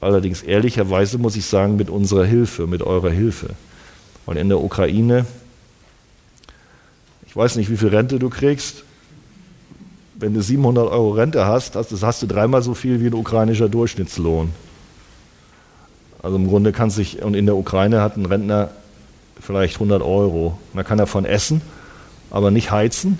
Allerdings 0.00 0.42
ehrlicherweise 0.42 1.18
muss 1.18 1.34
ich 1.34 1.46
sagen, 1.46 1.76
mit 1.76 1.90
unserer 1.90 2.24
Hilfe, 2.24 2.66
mit 2.66 2.82
eurer 2.82 3.10
Hilfe. 3.10 3.50
Weil 4.26 4.36
in 4.36 4.48
der 4.48 4.60
Ukraine, 4.60 5.26
ich 7.26 7.34
weiß 7.34 7.56
nicht, 7.56 7.70
wie 7.70 7.76
viel 7.76 7.88
Rente 7.88 8.18
du 8.18 8.28
kriegst, 8.28 8.83
wenn 10.24 10.32
du 10.32 10.40
700 10.40 10.90
Euro 10.90 11.10
Rente 11.10 11.44
hast, 11.44 11.76
das 11.76 12.02
hast 12.02 12.22
du 12.22 12.26
dreimal 12.26 12.62
so 12.62 12.72
viel 12.72 13.02
wie 13.02 13.08
ein 13.08 13.12
ukrainischer 13.12 13.68
Durchschnittslohn. 13.68 14.54
Also 16.22 16.36
im 16.36 16.48
Grunde 16.48 16.72
kann 16.72 16.88
sich, 16.88 17.22
und 17.22 17.34
in 17.34 17.44
der 17.44 17.56
Ukraine 17.56 18.00
hat 18.00 18.16
ein 18.16 18.24
Rentner 18.24 18.70
vielleicht 19.38 19.74
100 19.74 20.00
Euro. 20.00 20.56
Man 20.72 20.82
kann 20.82 20.96
davon 20.96 21.26
essen, 21.26 21.60
aber 22.30 22.50
nicht 22.50 22.70
heizen 22.70 23.18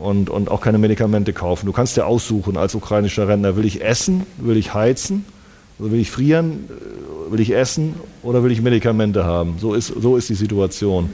und, 0.00 0.30
und 0.30 0.50
auch 0.50 0.62
keine 0.62 0.78
Medikamente 0.78 1.34
kaufen. 1.34 1.66
Du 1.66 1.72
kannst 1.72 1.98
dir 1.98 2.06
aussuchen 2.06 2.56
als 2.56 2.74
ukrainischer 2.74 3.28
Rentner, 3.28 3.54
will 3.54 3.66
ich 3.66 3.84
essen, 3.84 4.24
will 4.38 4.56
ich 4.56 4.72
heizen, 4.72 5.26
will 5.78 6.00
ich 6.00 6.10
frieren, 6.10 6.66
will 7.28 7.40
ich 7.40 7.54
essen 7.54 7.96
oder 8.22 8.42
will 8.42 8.52
ich 8.52 8.62
Medikamente 8.62 9.26
haben. 9.26 9.56
So 9.58 9.74
ist, 9.74 9.88
so 9.88 10.16
ist 10.16 10.30
die 10.30 10.34
Situation. 10.34 11.10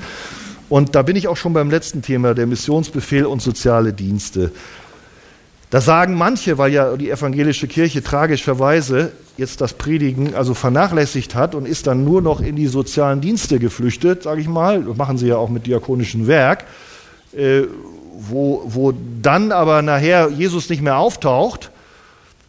Und 0.69 0.95
da 0.95 1.03
bin 1.03 1.17
ich 1.17 1.29
auch 1.29 1.37
schon 1.37 1.53
beim 1.53 1.71
letzten 1.71 2.03
Thema, 2.03 2.35
der 2.35 2.47
Missionsbefehl 2.47 3.25
und 3.25 3.41
soziale 3.41 3.93
Dienste. 3.93 4.53
Da 5.71 5.83
sagen 5.83 6.15
manche, 6.15 6.57
weil 6.57 6.73
ja 6.73 6.97
die 6.97 7.11
evangelische 7.11 7.69
Kirche 7.69 8.03
tragischerweise 8.03 9.13
jetzt 9.37 9.61
das 9.61 9.75
Predigen 9.75 10.35
also 10.35 10.55
vernachlässigt 10.55 11.35
hat 11.35 11.55
und 11.55 11.67
ist 11.67 11.87
dann 11.87 12.05
nur 12.05 12.23
noch 12.23 12.41
in 12.41 12.57
die 12.57 12.67
sozialen 12.67 13.21
Dienste 13.21 13.59
geflüchtet, 13.59 14.23
sage 14.23 14.41
ich 14.41 14.49
mal, 14.49 14.83
das 14.83 14.97
machen 14.97 15.19
sie 15.19 15.29
ja 15.29 15.37
auch 15.37 15.51
mit 15.51 15.67
diakonischem 15.67 16.27
Werk, 16.27 16.65
äh, 17.37 17.63
wo, 18.19 18.63
wo 18.65 18.95
dann 19.23 19.53
aber 19.53 19.83
nachher 19.83 20.31
Jesus 20.31 20.71
nicht 20.71 20.83
mehr 20.83 20.97
auftaucht, 20.97 21.71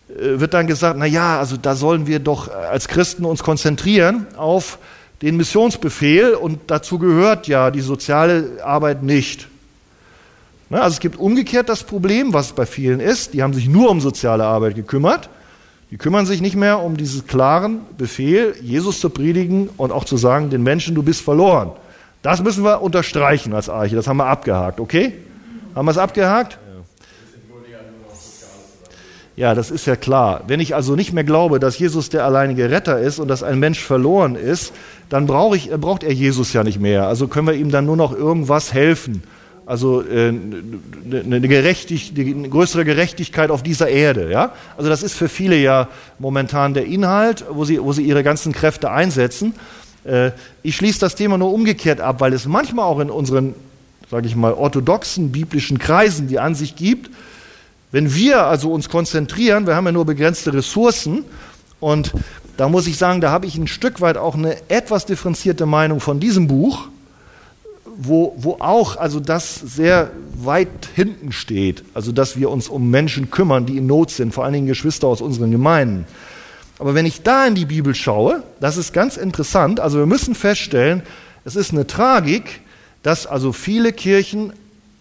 äh, 0.10 0.40
wird 0.40 0.54
dann 0.54 0.68
gesagt, 0.68 0.98
na 0.98 1.06
ja, 1.06 1.40
also 1.40 1.58
da 1.58 1.76
sollen 1.76 2.08
wir 2.08 2.20
doch 2.20 2.50
als 2.50 2.88
Christen 2.88 3.26
uns 3.26 3.44
konzentrieren 3.44 4.28
auf 4.38 4.80
den 5.22 5.38
Missionsbefehl 5.38 6.34
und 6.34 6.60
dazu 6.68 6.98
gehört 6.98 7.48
ja 7.48 7.72
die 7.72 7.82
soziale 7.82 8.64
Arbeit 8.64 9.04
nicht. 9.04 9.48
Also 10.70 10.94
es 10.94 11.00
gibt 11.00 11.18
umgekehrt 11.18 11.68
das 11.68 11.84
Problem, 11.84 12.34
was 12.34 12.54
bei 12.54 12.66
vielen 12.66 13.00
ist, 13.00 13.34
die 13.34 13.42
haben 13.42 13.54
sich 13.54 13.68
nur 13.68 13.90
um 13.90 14.02
soziale 14.02 14.46
Arbeit 14.46 14.76
gekümmert, 14.76 15.30
die 15.90 15.98
kümmern 15.98 16.28
sich 16.28 16.42
nicht 16.42 16.56
mehr 16.56 16.80
um 16.80 16.96
diesen 16.96 17.26
klaren 17.26 17.80
Befehl, 17.98 18.56
Jesus 18.62 19.00
zu 19.00 19.10
predigen 19.10 19.70
und 19.78 19.92
auch 19.92 20.06
zu 20.06 20.18
sagen, 20.18 20.52
den 20.52 20.62
Menschen, 20.62 20.94
du 20.94 21.02
bist 21.02 21.22
verloren. 21.22 21.72
Das 22.22 22.44
müssen 22.44 22.64
wir 22.64 22.82
unterstreichen 22.82 23.54
als 23.54 23.68
Arche, 23.68 23.96
das 23.96 24.08
haben 24.08 24.18
wir 24.18 24.28
abgehakt, 24.28 24.80
okay? 24.80 25.14
Haben 25.74 25.86
wir 25.86 25.92
es 25.92 25.98
abgehakt? 25.98 26.60
Ja, 29.40 29.56
das 29.56 29.72
ist 29.72 29.86
ja 29.86 29.96
klar. 29.96 30.44
Wenn 30.48 30.60
ich 30.60 30.76
also 30.76 30.98
nicht 30.98 31.14
mehr 31.14 31.24
glaube, 31.24 31.62
dass 31.62 31.80
Jesus 31.80 32.10
der 32.10 32.26
alleinige 32.26 32.70
Retter 32.70 33.00
ist 33.00 33.20
und 33.20 33.30
dass 33.30 33.42
ein 33.42 33.58
Mensch 33.58 33.80
verloren 33.80 34.36
ist, 34.36 34.74
dann 35.10 35.26
brauch 35.26 35.56
ich, 35.56 35.70
braucht 35.72 36.04
er 36.04 36.14
Jesus 36.14 36.54
ja 36.54 36.64
nicht 36.64 36.80
mehr. 36.80 37.08
Also 37.08 37.28
können 37.28 37.48
wir 37.48 37.56
ihm 37.56 37.72
dann 37.72 37.86
nur 37.86 37.98
noch 37.98 38.14
irgendwas 38.14 38.74
helfen. 38.74 39.24
Also 39.66 40.02
äh, 40.02 40.30
eine, 40.30 41.42
Gerechtig, 41.42 42.14
eine 42.18 42.50
größere 42.50 42.86
Gerechtigkeit 42.86 43.52
auf 43.52 43.62
dieser 43.62 43.88
Erde. 43.90 44.32
Ja? 44.32 44.54
Also 44.78 44.90
das 44.90 45.04
ist 45.04 45.14
für 45.14 45.30
viele 45.30 45.58
ja 45.58 45.88
momentan 46.18 46.74
der 46.74 46.86
Inhalt, 46.86 47.46
wo 47.52 47.66
sie, 47.66 47.82
wo 47.82 47.94
sie 47.94 48.04
ihre 48.04 48.24
ganzen 48.24 48.52
Kräfte 48.52 48.90
einsetzen. 48.92 49.54
Äh, 50.06 50.32
ich 50.64 50.76
schließe 50.76 51.00
das 51.00 51.16
Thema 51.16 51.38
nur 51.38 51.54
umgekehrt 51.54 52.02
ab, 52.02 52.20
weil 52.20 52.34
es 52.34 52.48
manchmal 52.48 52.86
auch 52.86 53.00
in 53.00 53.10
unseren, 53.12 53.54
sage 54.10 54.28
ich 54.28 54.36
mal, 54.36 54.54
orthodoxen 54.54 55.32
biblischen 55.32 55.78
Kreisen 55.78 56.28
die 56.28 56.40
Ansicht 56.40 56.76
gibt, 56.76 57.12
wenn 57.92 58.14
wir 58.14 58.46
also 58.46 58.72
uns 58.72 58.90
konzentrieren, 58.90 59.66
wir 59.66 59.76
haben 59.76 59.86
ja 59.86 59.92
nur 59.92 60.06
begrenzte 60.06 60.54
Ressourcen 60.54 61.26
und 61.80 62.14
da 62.60 62.68
muss 62.68 62.88
ich 62.88 62.98
sagen, 62.98 63.22
da 63.22 63.32
habe 63.32 63.46
ich 63.46 63.56
ein 63.56 63.68
Stück 63.68 64.02
weit 64.02 64.18
auch 64.18 64.36
eine 64.36 64.58
etwas 64.70 65.06
differenzierte 65.06 65.66
Meinung 65.66 66.02
von 66.02 66.20
diesem 66.20 66.48
Buch, 66.50 66.90
wo, 67.86 68.36
wo 68.38 68.58
auch 68.60 68.98
also 68.98 69.22
das 69.22 69.56
sehr 69.56 70.12
weit 70.36 70.68
hinten 70.94 71.32
steht, 71.32 71.86
also 71.94 72.12
dass 72.12 72.38
wir 72.38 72.50
uns 72.50 72.68
um 72.68 72.90
Menschen 72.90 73.32
kümmern, 73.32 73.66
die 73.66 73.78
in 73.78 73.88
Not 73.88 74.12
sind, 74.12 74.34
vor 74.34 74.44
allen 74.44 74.52
Dingen 74.52 74.68
Geschwister 74.68 75.08
aus 75.08 75.22
unseren 75.22 75.52
Gemeinden. 75.52 76.06
Aber 76.80 76.96
wenn 76.96 77.06
ich 77.06 77.22
da 77.24 77.48
in 77.48 77.56
die 77.56 77.64
Bibel 77.64 77.96
schaue, 77.96 78.44
das 78.60 78.76
ist 78.76 78.92
ganz 78.92 79.16
interessant, 79.16 79.80
also 79.80 79.98
wir 79.98 80.06
müssen 80.06 80.36
feststellen, 80.36 81.04
es 81.46 81.56
ist 81.56 81.72
eine 81.72 81.88
Tragik, 81.88 82.60
dass 83.04 83.26
also 83.26 83.54
viele 83.54 83.94
Kirchen 83.94 84.52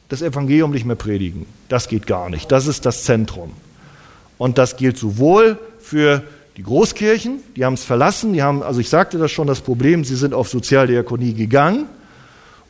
das 0.08 0.22
Evangelium 0.22 0.70
nicht 0.70 0.84
mehr 0.84 0.94
predigen. 0.94 1.44
Das 1.68 1.88
geht 1.88 2.06
gar 2.06 2.30
nicht. 2.30 2.52
Das 2.52 2.68
ist 2.68 2.86
das 2.86 3.02
Zentrum. 3.02 3.50
Und 4.38 4.58
das 4.58 4.76
gilt 4.76 4.96
sowohl 4.96 5.58
für 5.80 6.22
die 6.58 6.64
Großkirchen, 6.64 7.38
die 7.54 7.64
haben 7.64 7.74
es 7.74 7.84
verlassen, 7.84 8.32
die 8.32 8.42
haben, 8.42 8.64
also 8.64 8.80
ich 8.80 8.88
sagte 8.88 9.16
das 9.16 9.30
schon, 9.30 9.46
das 9.46 9.60
Problem, 9.60 10.02
sie 10.02 10.16
sind 10.16 10.34
auf 10.34 10.48
Sozialdiakonie 10.48 11.32
gegangen. 11.32 11.86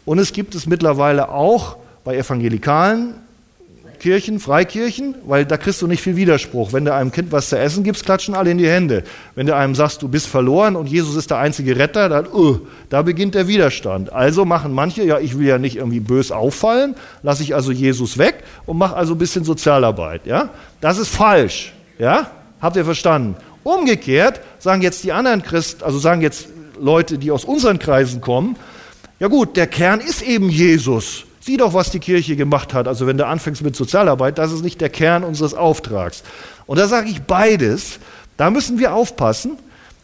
Und 0.04 0.18
es 0.18 0.34
gibt 0.34 0.54
es 0.54 0.66
mittlerweile 0.66 1.30
auch 1.30 1.78
bei 2.04 2.14
Evangelikalen, 2.18 3.14
Kirchen, 3.98 4.40
Freikirchen, 4.40 5.14
weil 5.26 5.46
da 5.46 5.56
kriegst 5.56 5.80
du 5.80 5.86
nicht 5.86 6.02
viel 6.02 6.16
Widerspruch. 6.16 6.74
Wenn 6.74 6.84
du 6.84 6.92
einem 6.92 7.10
Kind 7.12 7.32
was 7.32 7.48
zu 7.48 7.58
essen 7.58 7.82
gibst, 7.82 8.04
klatschen 8.04 8.34
alle 8.34 8.50
in 8.50 8.58
die 8.58 8.68
Hände. 8.68 9.04
Wenn 9.34 9.46
du 9.46 9.56
einem 9.56 9.74
sagst, 9.74 10.02
du 10.02 10.08
bist 10.08 10.26
verloren 10.26 10.76
und 10.76 10.86
Jesus 10.86 11.16
ist 11.16 11.30
der 11.30 11.38
einzige 11.38 11.78
Retter, 11.78 12.10
dann, 12.10 12.26
uh, 12.26 12.58
da 12.90 13.00
beginnt 13.00 13.34
der 13.34 13.48
Widerstand. 13.48 14.12
Also 14.12 14.44
machen 14.44 14.74
manche, 14.74 15.02
ja, 15.02 15.18
ich 15.18 15.38
will 15.38 15.46
ja 15.46 15.56
nicht 15.56 15.76
irgendwie 15.76 16.00
bös 16.00 16.30
auffallen, 16.30 16.94
lasse 17.22 17.42
ich 17.42 17.54
also 17.54 17.72
Jesus 17.72 18.18
weg 18.18 18.44
und 18.66 18.76
mache 18.76 18.96
also 18.96 19.14
ein 19.14 19.18
bisschen 19.18 19.44
Sozialarbeit, 19.44 20.26
ja. 20.26 20.50
Das 20.82 20.98
ist 20.98 21.08
falsch, 21.08 21.72
ja. 21.98 22.30
Habt 22.60 22.76
ihr 22.76 22.84
verstanden? 22.84 23.36
Umgekehrt 23.68 24.40
sagen 24.58 24.80
jetzt 24.80 25.04
die 25.04 25.12
anderen 25.12 25.42
Christen, 25.42 25.84
also 25.84 25.98
sagen 25.98 26.22
jetzt 26.22 26.48
Leute, 26.80 27.18
die 27.18 27.30
aus 27.30 27.44
unseren 27.44 27.78
Kreisen 27.78 28.22
kommen, 28.22 28.56
ja 29.20 29.26
gut, 29.26 29.58
der 29.58 29.66
Kern 29.66 30.00
ist 30.00 30.22
eben 30.22 30.48
Jesus. 30.48 31.24
Sieh 31.40 31.58
doch, 31.58 31.74
was 31.74 31.90
die 31.90 31.98
Kirche 31.98 32.34
gemacht 32.34 32.72
hat. 32.72 32.88
Also 32.88 33.06
wenn 33.06 33.18
du 33.18 33.26
anfängst 33.26 33.62
mit 33.62 33.76
Sozialarbeit, 33.76 34.38
das 34.38 34.52
ist 34.52 34.62
nicht 34.62 34.80
der 34.80 34.88
Kern 34.88 35.22
unseres 35.22 35.52
Auftrags. 35.52 36.22
Und 36.66 36.78
da 36.78 36.88
sage 36.88 37.10
ich 37.10 37.20
beides. 37.20 37.98
Da 38.38 38.50
müssen 38.50 38.78
wir 38.78 38.94
aufpassen, 38.94 39.58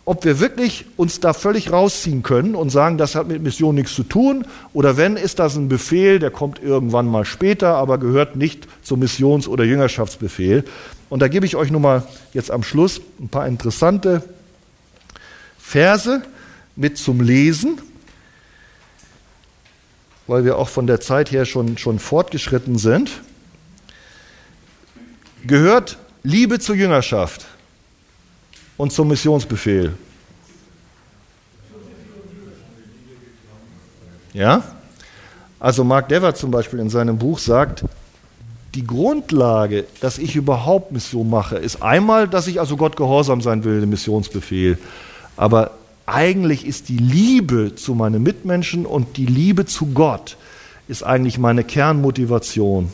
ob 0.05 0.27
wir 0.27 0.41
wirklich 0.41 0.85
uns 0.97 1.21
da 1.21 1.33
völlig 1.33 1.73
rausziehen 1.73 2.23
können 2.23 2.55
und 2.55 2.69
sagen, 2.69 2.99
das 2.99 3.15
hat 3.15 3.29
mit 3.29 3.43
Mission 3.43 3.75
nichts 3.75 3.95
zu 3.95 4.03
tun. 4.03 4.45
Oder 4.75 4.99
wenn, 4.99 5.17
ist 5.17 5.39
das 5.39 5.57
ein 5.57 5.71
Befehl, 5.71 6.19
der 6.19 6.31
kommt 6.31 6.63
irgendwann 6.63 7.07
mal 7.07 7.25
später, 7.25 7.77
aber 7.77 7.97
gehört 7.97 8.37
nicht 8.37 8.69
zum 8.83 9.01
Missions- 9.01 9.49
oder 9.49 9.65
Jüngerschaftsbefehl. 9.65 10.65
Und 11.09 11.21
da 11.21 11.29
gebe 11.29 11.47
ich 11.47 11.57
euch 11.57 11.71
nun 11.71 11.83
mal 11.83 12.07
jetzt 12.33 12.51
am 12.51 12.63
Schluss 12.63 13.01
ein 13.21 13.29
paar 13.29 13.47
interessante 13.47 14.23
Verse 15.59 16.23
mit 16.77 16.99
zum 16.99 17.21
Lesen 17.21 17.81
weil 20.27 20.45
wir 20.45 20.57
auch 20.57 20.69
von 20.69 20.87
der 20.87 21.01
Zeit 21.01 21.31
her 21.31 21.45
schon, 21.45 21.79
schon 21.79 21.99
fortgeschritten 21.99 22.79
sind, 22.79 23.11
gehört 25.47 25.99
Liebe 26.23 26.59
zur 26.59 26.75
Jüngerschaft 26.75 27.47
und 28.77 28.93
zum 28.93 29.09
Missionsbefehl. 29.09 29.95
Ja? 34.33 34.65
Also 35.61 35.85
Mark 35.85 36.09
Dever 36.09 36.35
zum 36.35 36.51
Beispiel 36.51 36.79
in 36.79 36.91
seinem 36.91 37.19
Buch 37.19 37.39
sagt, 37.39 37.85
die 38.75 38.87
Grundlage, 38.87 39.85
dass 40.01 40.19
ich 40.19 40.37
überhaupt 40.37 40.93
Mission 40.93 41.31
mache, 41.31 41.57
ist 41.57 41.83
einmal, 41.83 42.29
dass 42.29 42.47
ich 42.47 42.61
also 42.61 42.77
Gott 42.77 42.97
gehorsam 42.97 43.41
sein 43.41 43.65
will, 43.65 43.81
dem 43.81 43.91
Missionsbefehl. 43.91 44.79
Aber 45.37 45.73
eigentlich 46.07 46.67
ist 46.67 46.89
die 46.89 46.99
Liebe 46.99 47.75
zu 47.75 47.95
meinen 47.95 48.23
Mitmenschen 48.23 48.87
und 48.87 49.17
die 49.17 49.27
Liebe 49.27 49.65
zu 49.65 49.87
Gott 49.87 50.37
ist 50.87 51.03
eigentlich 51.03 51.39
meine 51.39 51.65
Kernmotivation, 51.65 52.91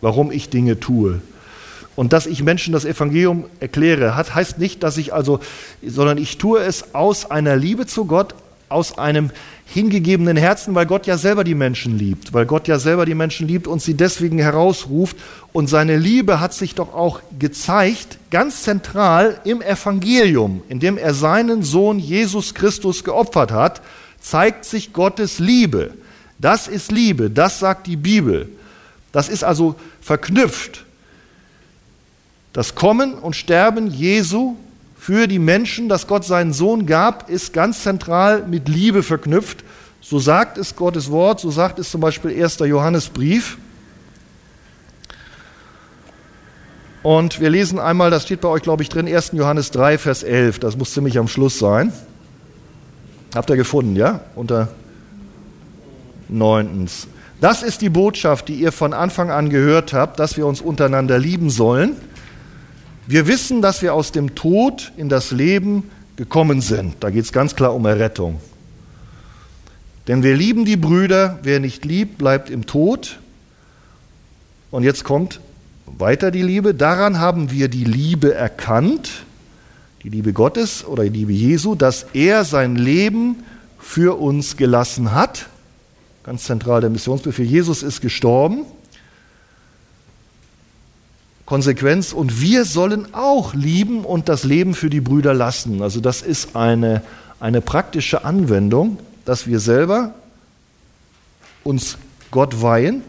warum 0.00 0.30
ich 0.30 0.50
Dinge 0.50 0.78
tue. 0.78 1.20
Und 1.94 2.12
dass 2.12 2.26
ich 2.26 2.42
Menschen 2.42 2.72
das 2.74 2.84
Evangelium 2.84 3.44
erkläre, 3.58 4.16
hat, 4.16 4.34
heißt 4.34 4.58
nicht, 4.58 4.82
dass 4.82 4.98
ich 4.98 5.14
also, 5.14 5.40
sondern 5.84 6.18
ich 6.18 6.36
tue 6.36 6.60
es 6.60 6.94
aus 6.94 7.30
einer 7.30 7.56
Liebe 7.56 7.86
zu 7.86 8.04
Gott, 8.04 8.34
aus 8.68 8.98
einem 8.98 9.30
hingegebenen 9.68 10.36
Herzen, 10.36 10.74
weil 10.74 10.86
Gott 10.86 11.06
ja 11.06 11.18
selber 11.18 11.42
die 11.42 11.56
Menschen 11.56 11.98
liebt, 11.98 12.32
weil 12.32 12.46
Gott 12.46 12.68
ja 12.68 12.78
selber 12.78 13.04
die 13.04 13.14
Menschen 13.14 13.48
liebt 13.48 13.66
und 13.66 13.82
sie 13.82 13.94
deswegen 13.94 14.38
herausruft. 14.38 15.16
Und 15.52 15.66
seine 15.66 15.96
Liebe 15.96 16.40
hat 16.40 16.54
sich 16.54 16.74
doch 16.74 16.94
auch 16.94 17.20
gezeigt, 17.38 18.18
ganz 18.30 18.62
zentral 18.62 19.40
im 19.44 19.60
Evangelium, 19.60 20.62
in 20.68 20.78
dem 20.78 20.96
er 20.96 21.14
seinen 21.14 21.62
Sohn 21.62 21.98
Jesus 21.98 22.54
Christus 22.54 23.02
geopfert 23.02 23.50
hat, 23.50 23.82
zeigt 24.20 24.64
sich 24.64 24.92
Gottes 24.92 25.40
Liebe. 25.40 25.94
Das 26.38 26.68
ist 26.68 26.92
Liebe, 26.92 27.28
das 27.28 27.58
sagt 27.58 27.86
die 27.86 27.96
Bibel. 27.96 28.48
Das 29.10 29.28
ist 29.28 29.42
also 29.42 29.74
verknüpft. 30.00 30.84
Das 32.52 32.74
Kommen 32.74 33.14
und 33.14 33.34
Sterben 33.34 33.90
Jesu 33.90 34.56
für 35.06 35.28
die 35.28 35.38
Menschen, 35.38 35.88
dass 35.88 36.08
Gott 36.08 36.24
seinen 36.24 36.52
Sohn 36.52 36.84
gab, 36.84 37.30
ist 37.30 37.52
ganz 37.52 37.84
zentral 37.84 38.42
mit 38.44 38.68
Liebe 38.68 39.04
verknüpft. 39.04 39.62
So 40.00 40.18
sagt 40.18 40.58
es 40.58 40.74
Gottes 40.74 41.12
Wort, 41.12 41.38
so 41.38 41.48
sagt 41.52 41.78
es 41.78 41.92
zum 41.92 42.00
Beispiel 42.00 42.42
1. 42.42 42.58
Johannesbrief. 42.58 43.56
Und 47.04 47.38
wir 47.38 47.50
lesen 47.50 47.78
einmal, 47.78 48.10
das 48.10 48.24
steht 48.24 48.40
bei 48.40 48.48
euch, 48.48 48.62
glaube 48.62 48.82
ich, 48.82 48.88
drin, 48.88 49.06
1. 49.06 49.30
Johannes 49.34 49.70
3, 49.70 49.96
Vers 49.98 50.24
11. 50.24 50.58
Das 50.58 50.76
muss 50.76 50.92
ziemlich 50.92 51.18
am 51.18 51.28
Schluss 51.28 51.56
sein. 51.60 51.92
Habt 53.32 53.48
ihr 53.48 53.56
gefunden, 53.56 53.94
ja? 53.94 54.22
Unter 54.34 54.70
neuntens. 56.28 57.06
Das 57.40 57.62
ist 57.62 57.80
die 57.80 57.90
Botschaft, 57.90 58.48
die 58.48 58.56
ihr 58.56 58.72
von 58.72 58.92
Anfang 58.92 59.30
an 59.30 59.50
gehört 59.50 59.92
habt, 59.92 60.18
dass 60.18 60.36
wir 60.36 60.48
uns 60.48 60.60
untereinander 60.60 61.16
lieben 61.16 61.48
sollen. 61.48 61.94
Wir 63.06 63.28
wissen, 63.28 63.62
dass 63.62 63.82
wir 63.82 63.94
aus 63.94 64.10
dem 64.10 64.34
Tod 64.34 64.92
in 64.96 65.08
das 65.08 65.30
Leben 65.30 65.90
gekommen 66.16 66.60
sind. 66.60 66.94
Da 67.00 67.10
geht 67.10 67.24
es 67.24 67.32
ganz 67.32 67.54
klar 67.54 67.74
um 67.74 67.86
Errettung. 67.86 68.40
Denn 70.08 70.22
wir 70.22 70.36
lieben 70.36 70.64
die 70.64 70.76
Brüder, 70.76 71.38
wer 71.42 71.60
nicht 71.60 71.84
liebt, 71.84 72.18
bleibt 72.18 72.50
im 72.50 72.66
Tod. 72.66 73.18
Und 74.70 74.82
jetzt 74.82 75.04
kommt 75.04 75.40
weiter 75.86 76.30
die 76.30 76.42
Liebe. 76.42 76.74
Daran 76.74 77.18
haben 77.18 77.50
wir 77.50 77.68
die 77.68 77.84
Liebe 77.84 78.34
erkannt, 78.34 79.24
die 80.02 80.08
Liebe 80.08 80.32
Gottes 80.32 80.84
oder 80.84 81.04
die 81.04 81.10
Liebe 81.10 81.32
Jesu, 81.32 81.74
dass 81.74 82.06
er 82.12 82.44
sein 82.44 82.76
Leben 82.76 83.44
für 83.78 84.18
uns 84.18 84.56
gelassen 84.56 85.14
hat. 85.14 85.46
Ganz 86.24 86.44
zentral 86.44 86.80
der 86.80 86.90
Missionsbefehl. 86.90 87.46
Jesus 87.46 87.84
ist 87.84 88.00
gestorben 88.00 88.64
Konsequenz 91.46 92.12
und 92.12 92.40
wir 92.40 92.64
sollen 92.64 93.14
auch 93.14 93.54
lieben 93.54 94.04
und 94.04 94.28
das 94.28 94.42
Leben 94.42 94.74
für 94.74 94.90
die 94.90 95.00
Brüder 95.00 95.32
lassen. 95.32 95.80
Also 95.80 96.00
das 96.00 96.20
ist 96.20 96.56
eine, 96.56 97.02
eine 97.38 97.60
praktische 97.60 98.24
Anwendung, 98.24 98.98
dass 99.24 99.46
wir 99.46 99.60
selber 99.60 100.12
uns 101.62 101.98
Gott 102.32 102.60
weihen. 102.62 103.02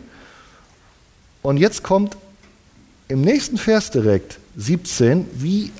Und 1.41 1.57
jetzt 1.57 1.81
kommt 1.81 2.15
im 3.07 3.21
nächsten 3.21 3.57
Vers 3.57 3.89
direkt 3.89 4.37
17, 4.55 5.25
wie 5.33 5.71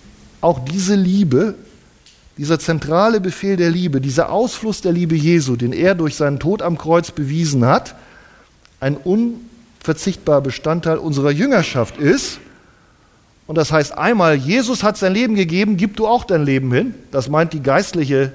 auch 0.42 0.66
diese 0.66 0.96
Liebe, 0.96 1.56
dieser 2.40 2.60
zentrale 2.60 3.22
Befehl 3.22 3.58
der 3.58 3.70
Liebe, 3.70 4.02
dieser 4.02 4.32
Ausfluss 4.32 4.82
der 4.82 4.94
Liebe 4.94 5.16
Jesu, 5.16 5.58
den 5.58 5.74
er 5.74 5.94
durch 5.94 6.16
seinen 6.16 6.40
Tod 6.40 6.64
am 6.64 6.78
Kreuz 6.78 7.12
bewiesen 7.12 7.66
hat, 7.66 7.96
ein 8.80 8.98
unverzichtbarer 8.98 10.42
Bestandteil 10.42 10.98
unserer 10.98 11.32
Jüngerschaft 11.32 11.98
ist 11.98 12.40
und 13.48 13.56
das 13.56 13.72
heißt 13.72 13.98
einmal, 13.98 14.36
Jesus 14.36 14.84
hat 14.84 14.98
sein 14.98 15.14
Leben 15.14 15.36
gegeben, 15.36 15.78
gib 15.78 15.96
du 15.96 16.06
auch 16.06 16.26
dein 16.26 16.44
Leben 16.44 16.72
hin. 16.72 16.94
Das 17.12 17.30
meint 17.30 17.54
die 17.54 17.64
geistliche 17.64 18.34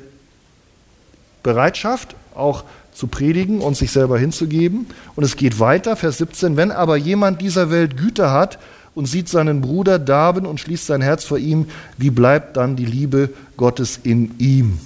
Bereitschaft, 1.43 2.17
auch 2.35 2.65
zu 2.95 3.07
predigen 3.07 3.61
und 3.61 3.77
sich 3.77 3.93
selber 3.93 4.19
hinzugeben. 4.19 4.87
Und 5.15 5.25
es 5.25 5.37
geht 5.37 5.61
weiter, 5.61 5.97
Vers 5.97 6.19
17, 6.19 6.57
wenn 6.57 6.71
aber 6.71 6.97
jemand 6.97 7.43
dieser 7.43 7.71
Welt 7.71 7.99
Güter 7.99 8.33
hat 8.33 8.59
und 8.95 9.05
sieht 9.07 9.29
seinen 9.29 9.61
Bruder 9.61 9.99
darben 9.99 10.47
und 10.47 10.61
schließt 10.61 10.87
sein 10.87 11.03
Herz 11.03 11.25
vor 11.25 11.39
ihm, 11.39 11.67
wie 11.99 12.11
bleibt 12.11 12.57
dann 12.57 12.77
die 12.77 12.87
Liebe 12.87 13.31
Gottes 13.59 14.01
in 14.03 14.39
ihm? 14.39 14.79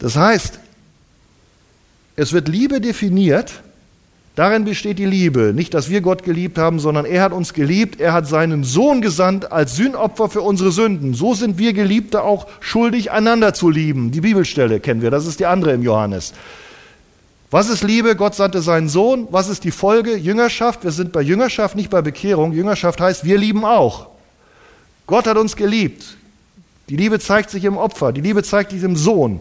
Das 0.00 0.16
heißt, 0.16 0.58
es 2.16 2.32
wird 2.32 2.48
Liebe 2.48 2.80
definiert 2.80 3.62
Darin 4.40 4.64
besteht 4.64 4.98
die 4.98 5.04
Liebe. 5.04 5.52
Nicht, 5.54 5.74
dass 5.74 5.90
wir 5.90 6.00
Gott 6.00 6.22
geliebt 6.22 6.56
haben, 6.56 6.78
sondern 6.78 7.04
er 7.04 7.20
hat 7.22 7.34
uns 7.34 7.52
geliebt. 7.52 8.00
Er 8.00 8.14
hat 8.14 8.26
seinen 8.26 8.64
Sohn 8.64 9.02
gesandt 9.02 9.52
als 9.52 9.76
Sühnopfer 9.76 10.30
für 10.30 10.40
unsere 10.40 10.72
Sünden. 10.72 11.12
So 11.12 11.34
sind 11.34 11.58
wir 11.58 11.74
Geliebte 11.74 12.22
auch 12.22 12.46
schuldig, 12.58 13.12
einander 13.12 13.52
zu 13.52 13.68
lieben. 13.68 14.12
Die 14.12 14.22
Bibelstelle 14.22 14.80
kennen 14.80 15.02
wir. 15.02 15.10
Das 15.10 15.26
ist 15.26 15.40
die 15.40 15.44
andere 15.44 15.72
im 15.72 15.82
Johannes. 15.82 16.32
Was 17.50 17.68
ist 17.68 17.84
Liebe? 17.84 18.16
Gott 18.16 18.34
sandte 18.34 18.62
seinen 18.62 18.88
Sohn. 18.88 19.28
Was 19.30 19.50
ist 19.50 19.62
die 19.64 19.70
Folge? 19.70 20.16
Jüngerschaft. 20.16 20.84
Wir 20.84 20.92
sind 20.92 21.12
bei 21.12 21.20
Jüngerschaft, 21.20 21.76
nicht 21.76 21.90
bei 21.90 22.00
Bekehrung. 22.00 22.54
Jüngerschaft 22.54 22.98
heißt, 22.98 23.26
wir 23.26 23.36
lieben 23.36 23.66
auch. 23.66 24.06
Gott 25.06 25.26
hat 25.26 25.36
uns 25.36 25.54
geliebt. 25.54 26.16
Die 26.88 26.96
Liebe 26.96 27.20
zeigt 27.20 27.50
sich 27.50 27.66
im 27.66 27.76
Opfer. 27.76 28.10
Die 28.12 28.22
Liebe 28.22 28.42
zeigt 28.42 28.70
sich 28.70 28.82
im 28.84 28.96
Sohn. 28.96 29.40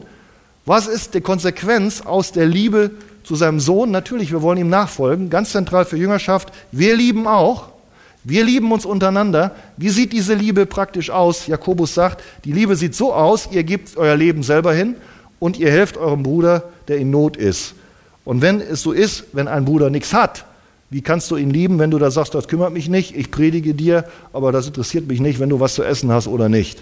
Was 0.65 0.87
ist 0.87 1.13
die 1.13 1.21
Konsequenz 1.21 2.01
aus 2.01 2.33
der 2.33 2.47
Liebe 2.47 2.91
zu 3.23 3.35
seinem 3.35 3.59
Sohn. 3.59 3.91
Natürlich, 3.91 4.31
wir 4.31 4.41
wollen 4.41 4.57
ihm 4.57 4.69
nachfolgen. 4.69 5.29
Ganz 5.29 5.51
zentral 5.51 5.85
für 5.85 5.97
Jüngerschaft. 5.97 6.53
Wir 6.71 6.95
lieben 6.95 7.27
auch. 7.27 7.69
Wir 8.23 8.43
lieben 8.43 8.71
uns 8.71 8.85
untereinander. 8.85 9.55
Wie 9.77 9.89
sieht 9.89 10.13
diese 10.13 10.33
Liebe 10.33 10.65
praktisch 10.65 11.09
aus? 11.09 11.47
Jakobus 11.47 11.93
sagt, 11.93 12.23
die 12.43 12.51
Liebe 12.51 12.75
sieht 12.75 12.93
so 12.93 13.13
aus, 13.13 13.47
ihr 13.51 13.63
gebt 13.63 13.95
euer 13.97 14.15
Leben 14.15 14.43
selber 14.43 14.73
hin 14.73 14.95
und 15.39 15.57
ihr 15.57 15.71
helft 15.71 15.97
eurem 15.97 16.23
Bruder, 16.23 16.63
der 16.87 16.97
in 16.97 17.11
Not 17.11 17.37
ist. 17.37 17.75
Und 18.25 18.41
wenn 18.41 18.59
es 18.59 18.81
so 18.81 18.91
ist, 18.91 19.25
wenn 19.31 19.47
ein 19.47 19.65
Bruder 19.65 19.89
nichts 19.89 20.13
hat, 20.13 20.45
wie 20.89 21.01
kannst 21.01 21.31
du 21.31 21.37
ihn 21.37 21.49
lieben, 21.49 21.79
wenn 21.79 21.91
du 21.91 21.97
da 21.97 22.11
sagst, 22.11 22.35
das 22.35 22.47
kümmert 22.47 22.73
mich 22.73 22.89
nicht, 22.89 23.15
ich 23.15 23.31
predige 23.31 23.73
dir, 23.73 24.05
aber 24.33 24.51
das 24.51 24.67
interessiert 24.67 25.07
mich 25.07 25.21
nicht, 25.21 25.39
wenn 25.39 25.49
du 25.49 25.59
was 25.59 25.75
zu 25.75 25.83
essen 25.83 26.11
hast 26.11 26.27
oder 26.27 26.49
nicht? 26.49 26.81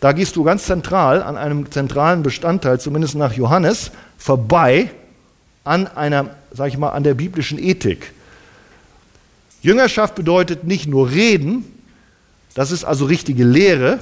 Da 0.00 0.12
gehst 0.12 0.36
du 0.36 0.44
ganz 0.44 0.64
zentral 0.64 1.22
an 1.22 1.36
einem 1.36 1.70
zentralen 1.70 2.22
Bestandteil, 2.22 2.78
zumindest 2.78 3.14
nach 3.14 3.32
Johannes, 3.32 3.90
vorbei, 4.18 4.90
an 5.64 5.86
einer, 5.86 6.30
sag 6.52 6.68
ich 6.68 6.78
mal, 6.78 6.90
an 6.90 7.02
der 7.02 7.14
biblischen 7.14 7.58
Ethik. 7.58 8.12
Jüngerschaft 9.62 10.14
bedeutet 10.14 10.64
nicht 10.64 10.86
nur 10.86 11.10
reden, 11.10 11.64
das 12.54 12.70
ist 12.70 12.84
also 12.84 13.06
richtige 13.06 13.44
Lehre, 13.44 13.98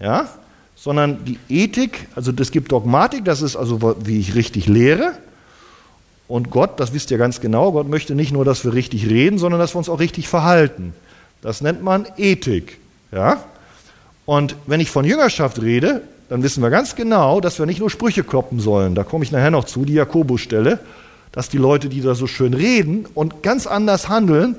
ja, 0.00 0.28
sondern 0.76 1.24
die 1.24 1.38
Ethik, 1.48 2.06
also 2.14 2.30
das 2.30 2.52
gibt 2.52 2.70
Dogmatik, 2.70 3.24
das 3.24 3.42
ist 3.42 3.56
also, 3.56 3.96
wie 4.04 4.20
ich 4.20 4.36
richtig 4.36 4.66
lehre. 4.66 5.12
Und 6.28 6.50
Gott, 6.50 6.78
das 6.78 6.92
wisst 6.92 7.10
ihr 7.10 7.18
ganz 7.18 7.40
genau, 7.40 7.72
Gott 7.72 7.88
möchte 7.88 8.14
nicht 8.14 8.32
nur, 8.32 8.44
dass 8.44 8.64
wir 8.64 8.74
richtig 8.74 9.06
reden, 9.06 9.38
sondern 9.38 9.58
dass 9.60 9.74
wir 9.74 9.78
uns 9.78 9.88
auch 9.88 9.98
richtig 9.98 10.28
verhalten. 10.28 10.94
Das 11.42 11.60
nennt 11.60 11.82
man 11.82 12.06
Ethik. 12.16 12.78
Ja? 13.10 13.44
Und 14.24 14.54
wenn 14.66 14.78
ich 14.78 14.90
von 14.90 15.04
Jüngerschaft 15.04 15.60
rede, 15.60 16.02
dann 16.28 16.42
wissen 16.42 16.62
wir 16.62 16.70
ganz 16.70 16.94
genau, 16.94 17.40
dass 17.40 17.58
wir 17.58 17.66
nicht 17.66 17.80
nur 17.80 17.90
Sprüche 17.90 18.22
kloppen 18.22 18.60
sollen. 18.60 18.94
Da 18.94 19.02
komme 19.02 19.24
ich 19.24 19.32
nachher 19.32 19.50
noch 19.50 19.64
zu, 19.64 19.84
die 19.84 19.94
Jakobusstelle, 19.94 20.78
dass 21.32 21.48
die 21.48 21.58
Leute, 21.58 21.88
die 21.88 22.00
da 22.00 22.14
so 22.14 22.26
schön 22.26 22.54
reden 22.54 23.06
und 23.14 23.42
ganz 23.42 23.66
anders 23.66 24.08
handeln, 24.08 24.56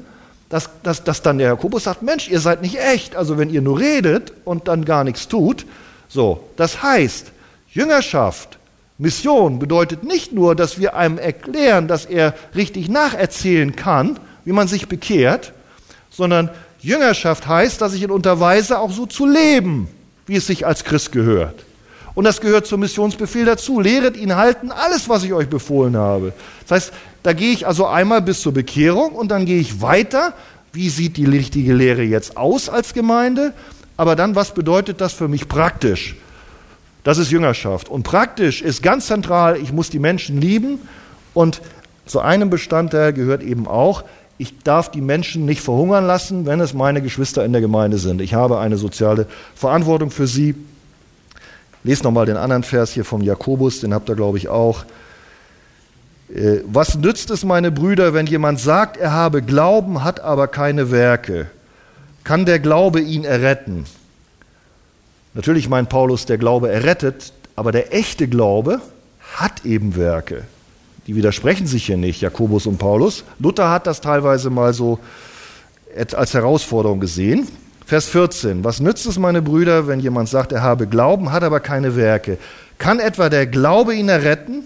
dass, 0.50 0.70
dass, 0.82 1.04
dass 1.04 1.22
dann 1.22 1.38
der 1.38 1.48
Jakobus 1.48 1.84
sagt, 1.84 2.02
Mensch, 2.02 2.28
ihr 2.28 2.40
seid 2.40 2.62
nicht 2.62 2.80
echt. 2.80 3.16
Also 3.16 3.38
wenn 3.38 3.50
ihr 3.50 3.62
nur 3.62 3.80
redet 3.80 4.34
und 4.46 4.68
dann 4.68 4.84
gar 4.84 5.04
nichts 5.04 5.28
tut. 5.28 5.66
So, 6.08 6.44
das 6.56 6.82
heißt, 6.82 7.32
Jüngerschaft, 7.72 8.58
Mission 8.98 9.60
bedeutet 9.60 10.04
nicht 10.04 10.34
nur, 10.34 10.56
dass 10.56 10.80
wir 10.80 10.96
einem 10.96 11.20
erklären, 11.20 11.88
dass 11.88 12.06
er 12.06 12.34
richtig 12.56 12.90
nacherzählen 12.90 13.76
kann, 13.76 14.20
wie 14.44 14.52
man 14.52 14.68
sich 14.68 14.88
bekehrt, 14.88 15.54
sondern 16.10 16.50
Jüngerschaft 16.80 17.48
heißt, 17.48 17.80
dass 17.80 17.94
ich 17.94 18.02
ihn 18.02 18.12
unterweise, 18.12 18.80
auch 18.80 18.92
so 18.92 19.06
zu 19.06 19.28
leben, 19.28 19.88
wie 20.30 20.36
es 20.36 20.46
sich 20.46 20.66
als 20.66 20.84
Christ 20.84 21.12
gehört. 21.12 21.66
Und 22.14 22.24
das 22.24 22.40
gehört 22.40 22.68
zum 22.68 22.82
Missionsbefehl 22.82 23.46
dazu. 23.46 23.80
Lehret 23.80 24.16
ihn 24.16 24.36
halten, 24.36 24.72
alles, 24.72 25.10
was 25.10 25.24
ich 25.24 25.34
euch 25.34 25.50
befohlen 25.50 25.98
habe. 25.98 26.34
Das 26.68 26.76
heißt, 26.76 26.94
da 27.24 27.34
gehe 27.34 27.52
ich 27.52 27.66
also 27.66 27.88
einmal 27.88 28.22
bis 28.22 28.42
zur 28.42 28.54
Bekehrung 28.54 29.14
und 29.14 29.30
dann 29.30 29.46
gehe 29.46 29.60
ich 29.60 29.82
weiter. 29.82 30.34
Wie 30.72 30.90
sieht 30.90 31.18
die 31.18 31.26
richtige 31.26 31.74
Lehre 31.74 32.04
jetzt 32.04 32.38
aus 32.38 32.70
als 32.70 32.94
Gemeinde? 32.94 33.54
Aber 33.98 34.16
dann, 34.16 34.36
was 34.36 34.54
bedeutet 34.54 35.02
das 35.02 35.14
für 35.14 35.28
mich 35.28 35.48
praktisch? 35.48 36.16
Das 37.04 37.18
ist 37.18 37.32
Jüngerschaft. 37.32 37.90
Und 37.90 38.04
praktisch 38.04 38.62
ist 38.62 38.84
ganz 38.84 39.08
zentral, 39.08 39.58
ich 39.58 39.74
muss 39.74 39.90
die 39.90 40.00
Menschen 40.00 40.40
lieben. 40.40 40.80
Und 41.34 41.62
zu 42.06 42.20
einem 42.20 42.52
Bestandteil 42.52 43.14
gehört 43.14 43.42
eben 43.42 43.68
auch, 43.68 44.04
ich 44.40 44.58
darf 44.64 44.90
die 44.90 45.02
Menschen 45.02 45.46
nicht 45.46 45.62
verhungern 45.62 46.08
lassen, 46.08 46.46
wenn 46.46 46.62
es 46.62 46.74
meine 46.74 47.02
Geschwister 47.02 47.44
in 47.44 47.52
der 47.52 47.62
Gemeinde 47.62 47.98
sind. 47.98 48.22
Ich 48.22 48.34
habe 48.34 48.58
eine 48.60 48.78
soziale 48.78 49.28
Verantwortung 49.54 50.12
für 50.12 50.28
sie. 50.28 50.56
Lest 51.84 52.06
nochmal 52.06 52.26
den 52.26 52.38
anderen 52.38 52.64
Vers 52.64 52.92
hier 52.92 53.04
vom 53.04 53.22
Jakobus, 53.22 53.82
den 53.82 53.94
habt 53.94 54.10
ihr, 54.10 54.16
glaube 54.16 54.38
ich, 54.38 54.48
auch. 54.48 54.86
Äh, 56.34 56.60
was 56.66 56.96
nützt 56.96 57.30
es, 57.32 57.44
meine 57.44 57.70
Brüder, 57.70 58.14
wenn 58.14 58.28
jemand 58.28 58.62
sagt, 58.62 58.96
er 58.96 59.12
habe 59.12 59.42
Glauben, 59.42 60.06
hat 60.06 60.22
aber 60.22 60.48
keine 60.48 60.90
Werke? 60.90 61.48
Kann 62.24 62.46
der 62.46 62.60
Glaube 62.60 63.02
ihn 63.02 63.26
erretten? 63.26 63.86
Natürlich 65.34 65.68
meint 65.68 65.90
Paulus, 65.90 66.26
der 66.26 66.38
Glaube 66.38 66.72
errettet, 66.72 67.34
aber 67.58 67.74
der 67.74 67.94
echte 67.94 68.30
Glaube 68.30 68.80
hat 69.36 69.66
eben 69.66 69.98
Werke. 69.98 70.44
Die 71.10 71.16
widersprechen 71.16 71.66
sich 71.66 71.88
hier 71.88 71.98
nicht, 71.98 72.22
Jakobus 72.22 72.68
und 72.68 72.78
Paulus. 72.78 73.24
Luther 73.40 73.72
hat 73.72 73.88
das 73.88 74.00
teilweise 74.00 74.52
mal 74.52 74.76
so 74.76 75.00
als 75.98 76.36
Herausforderung 76.36 77.00
gesehen. 77.00 77.48
Vers 77.84 78.06
14. 78.10 78.64
Was 78.64 78.80
nützt 78.80 79.08
es, 79.08 79.18
meine 79.18 79.42
Brüder, 79.42 79.88
wenn 79.88 80.00
jemand 80.00 80.30
sagt, 80.30 80.52
er 80.52 80.62
habe 80.62 80.86
Glauben, 80.86 81.32
hat 81.32 81.42
aber 81.42 81.62
keine 81.62 81.96
Werke? 81.96 82.38
Kann 82.78 83.00
etwa 83.00 83.30
der 83.30 83.48
Glaube 83.48 83.96
ihn 83.96 84.08
erretten? 84.08 84.66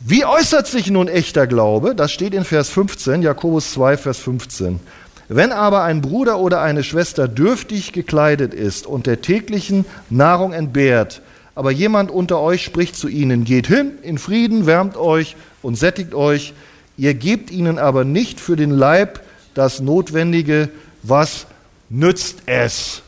Wie 0.00 0.24
äußert 0.24 0.66
sich 0.66 0.90
nun 0.90 1.08
echter 1.08 1.46
Glaube? 1.46 1.94
Das 1.94 2.10
steht 2.10 2.32
in 2.32 2.44
Vers 2.44 2.70
15, 2.70 3.20
Jakobus 3.20 3.70
2, 3.72 3.98
Vers 3.98 4.18
15. 4.20 4.80
Wenn 5.28 5.52
aber 5.52 5.82
ein 5.82 6.00
Bruder 6.00 6.38
oder 6.38 6.62
eine 6.62 6.84
Schwester 6.84 7.28
dürftig 7.28 7.92
gekleidet 7.92 8.54
ist 8.54 8.86
und 8.86 9.06
der 9.06 9.20
täglichen 9.20 9.84
Nahrung 10.08 10.54
entbehrt, 10.54 11.20
aber 11.54 11.70
jemand 11.70 12.10
unter 12.10 12.40
euch 12.40 12.64
spricht 12.64 12.96
zu 12.96 13.08
ihnen, 13.08 13.44
geht 13.44 13.66
hin 13.66 13.92
in 14.02 14.18
Frieden, 14.18 14.66
wärmt 14.66 14.96
euch 14.96 15.36
und 15.62 15.76
sättigt 15.76 16.14
euch, 16.14 16.52
ihr 16.96 17.14
gebt 17.14 17.50
ihnen 17.50 17.78
aber 17.78 18.04
nicht 18.04 18.40
für 18.40 18.56
den 18.56 18.70
Leib 18.70 19.20
das 19.54 19.80
Notwendige, 19.80 20.68
was 21.02 21.46
nützt 21.88 22.42
es? 22.46 23.02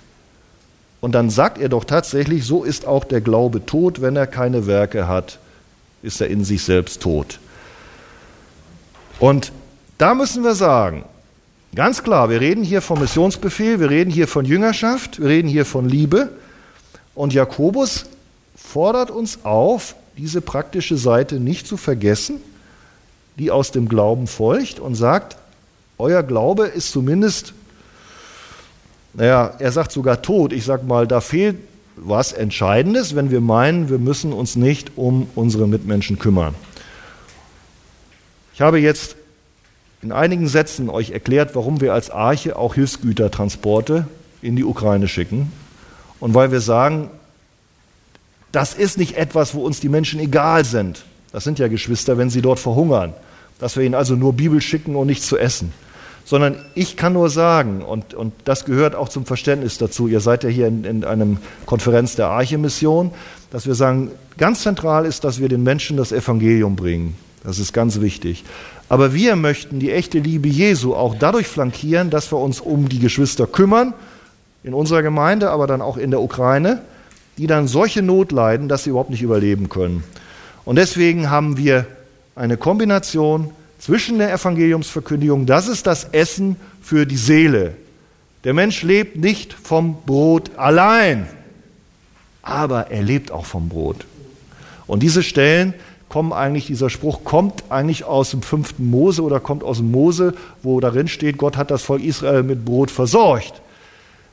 Und 1.01 1.15
dann 1.15 1.31
sagt 1.31 1.59
er 1.59 1.69
doch 1.69 1.85
tatsächlich, 1.85 2.45
so 2.45 2.65
ist 2.65 2.87
auch 2.87 3.05
der 3.05 3.21
Glaube 3.21 3.67
tot, 3.67 4.01
wenn 4.01 4.17
er 4.17 4.27
keine 4.27 4.67
Werke 4.67 5.09
hat 5.09 5.39
ist 6.07 6.21
er 6.21 6.29
in 6.29 6.45
sich 6.45 6.63
selbst 6.63 7.03
tot. 7.03 7.41
Und 9.19 9.53
da 9.99 10.15
müssen 10.15 10.45
wir 10.45 10.55
sagen, 10.55 11.05
ganz 11.75 12.03
klar, 12.03 12.31
wir 12.31 12.41
reden 12.41 12.63
hier 12.63 12.81
vom 12.81 13.01
Missionsbefehl, 13.01 13.81
wir 13.81 13.91
reden 13.91 14.11
hier 14.11 14.29
von 14.29 14.45
Jüngerschaft, 14.45 15.21
wir 15.21 15.29
reden 15.29 15.49
hier 15.49 15.65
von 15.65 15.89
Liebe. 15.89 16.31
Und 17.15 17.33
Jakobus 17.33 18.07
fordert 18.67 19.11
uns 19.11 19.45
auf, 19.45 19.95
diese 20.17 20.41
praktische 20.41 20.97
Seite 20.97 21.39
nicht 21.39 21.67
zu 21.67 21.77
vergessen, 21.77 22.41
die 23.39 23.51
aus 23.51 23.71
dem 23.71 23.89
Glauben 23.89 24.27
folgt 24.27 24.81
und 24.81 24.95
sagt, 24.95 25.37
euer 25.99 26.23
Glaube 26.23 26.67
ist 26.67 26.91
zumindest, 26.91 27.55
naja, 29.15 29.55
er 29.59 29.73
sagt 29.73 29.93
sogar 29.93 30.21
tot. 30.21 30.53
Ich 30.53 30.65
sage 30.65 30.85
mal, 30.85 31.07
da 31.07 31.21
fehlt 31.21 31.57
was 31.97 32.33
Entscheidendes, 32.33 33.15
wenn 33.15 33.31
wir 33.31 33.41
meinen, 33.41 33.89
wir 33.89 33.99
müssen 33.99 34.33
uns 34.33 34.57
nicht 34.57 34.93
um 34.97 35.29
unsere 35.35 35.67
Mitmenschen 35.67 36.19
kümmern. 36.19 36.55
Ich 38.53 38.61
habe 38.61 38.79
jetzt 38.81 39.17
in 40.03 40.13
einigen 40.13 40.49
Sätzen 40.49 40.91
euch 40.91 41.11
erklärt, 41.11 41.55
warum 41.55 41.81
wir 41.81 41.95
als 41.95 42.11
Arche 42.11 42.57
auch 42.57 42.75
Hilfsgütertransporte 42.75 44.07
in 44.43 44.57
die 44.57 44.65
Ukraine 44.65 45.09
schicken. 45.09 45.53
Und 46.21 46.35
weil 46.35 46.51
wir 46.53 46.61
sagen, 46.61 47.11
das 48.57 48.73
ist 48.73 48.97
nicht 48.97 49.17
etwas, 49.17 49.55
wo 49.55 49.65
uns 49.65 49.81
die 49.81 49.89
Menschen 49.89 50.19
egal 50.19 50.65
sind. 50.65 51.05
Das 51.31 51.45
sind 51.45 51.59
ja 51.59 51.69
Geschwister, 51.69 52.17
wenn 52.17 52.31
sie 52.31 52.41
dort 52.41 52.59
verhungern. 52.59 53.13
Dass 53.59 53.77
wir 53.77 53.85
ihnen 53.85 53.95
also 53.95 54.15
nur 54.15 54.33
Bibel 54.33 54.61
schicken 54.63 54.97
und 54.97 55.07
nichts 55.07 55.27
zu 55.27 55.37
essen 55.37 55.73
sondern 56.27 56.57
ich 56.75 56.97
kann 56.97 57.13
nur 57.13 57.31
sagen, 57.31 57.83
und, 57.83 58.13
und 58.13 58.35
das 58.45 58.65
gehört 58.65 58.97
auch 58.97 59.09
zum 59.09 59.25
Verständnis 59.25 59.79
dazu, 59.79 60.09
ihr 60.09 60.19
seid 60.19 60.43
ja 60.43 60.51
hier 60.51 60.67
in, 60.67 60.85
in 60.85 61.05
einem 61.05 61.39
Konferenz 61.67 62.17
der 62.17 62.27
Arche-Mission, 62.27 63.13
dass 63.53 63.67
wir 63.67 63.77
sagen, 63.77 64.11
ganz 64.37 64.63
zentral 64.63 65.07
ist, 65.07 65.23
dass 65.23 65.39
wir 65.39 65.49
den 65.49 65.63
Menschen 65.63 65.97
das 65.97 66.11
Evangelium 66.11 66.75
bringen. 66.75 67.17
Das 67.45 67.61
ist 67.61 67.73
ganz 67.73 68.01
wichtig. 68.01 68.43
Aber 68.89 69.15
wir 69.15 69.37
möchten 69.37 69.79
die 69.79 69.93
echte 69.93 70.19
Liebe 70.19 70.49
Jesu 70.49 70.97
auch 70.97 71.15
dadurch 71.17 71.47
flankieren, 71.47 72.11
dass 72.11 72.33
wir 72.33 72.39
uns 72.39 72.61
um 72.61 72.89
die 72.89 72.99
Geschwister 72.99 73.47
kümmern, 73.47 73.95
in 74.65 74.75
unserer 74.75 75.03
Gemeinde, 75.03 75.51
aber 75.51 75.69
dann 75.69 75.81
auch 75.81 75.97
in 75.97 76.11
der 76.11 76.21
Ukraine, 76.21 76.83
die 77.39 77.47
dann 77.47 77.69
solche 77.69 78.03
Not 78.03 78.33
leiden, 78.33 78.69
dass 78.69 78.85
sie 78.85 78.91
überhaupt 78.91 79.11
nicht 79.11 79.23
überleben 79.23 79.69
können. 79.69 80.05
Und 80.65 80.77
deswegen 80.77 81.31
haben 81.31 81.57
wir 81.57 81.87
eine 82.35 82.57
Kombination 82.57 83.51
zwischen 83.79 84.19
der 84.19 84.33
Evangeliumsverkündigung, 84.33 85.47
das 85.47 85.69
ist 85.69 85.87
das 85.87 86.05
Essen 86.05 86.57
für 86.83 87.07
die 87.07 87.17
Seele. 87.17 87.75
Der 88.45 88.55
Mensch 88.55 88.83
lebt 88.83 89.17
nicht 89.17 89.53
vom 89.53 90.03
Brot 90.07 90.51
allein, 90.57 91.27
aber 92.43 92.91
er 92.91 93.03
lebt 93.03 93.31
auch 93.31 93.45
vom 93.45 93.69
Brot. 93.69 94.07
Und 94.87 95.03
diese 95.03 95.23
Stellen 95.23 95.75
kommen 96.09 96.33
eigentlich, 96.33 96.67
dieser 96.67 96.91
Spruch 96.91 97.25
kommt 97.25 97.65
eigentlich 97.71 98.05
aus 98.05 98.31
dem 98.31 98.43
fünften 98.43 98.89
Mose 98.89 99.23
oder 99.23 99.41
kommt 99.41 99.65
aus 99.65 99.79
dem 99.79 99.91
Mose, 99.91 100.35
wo 100.63 100.81
darin 100.81 101.09
steht, 101.09 101.39
Gott 101.39 101.57
hat 101.57 101.71
das 101.71 101.83
Volk 101.83 102.03
Israel 102.03 102.43
mit 102.43 102.65
Brot 102.65 102.91
versorgt. 102.91 103.61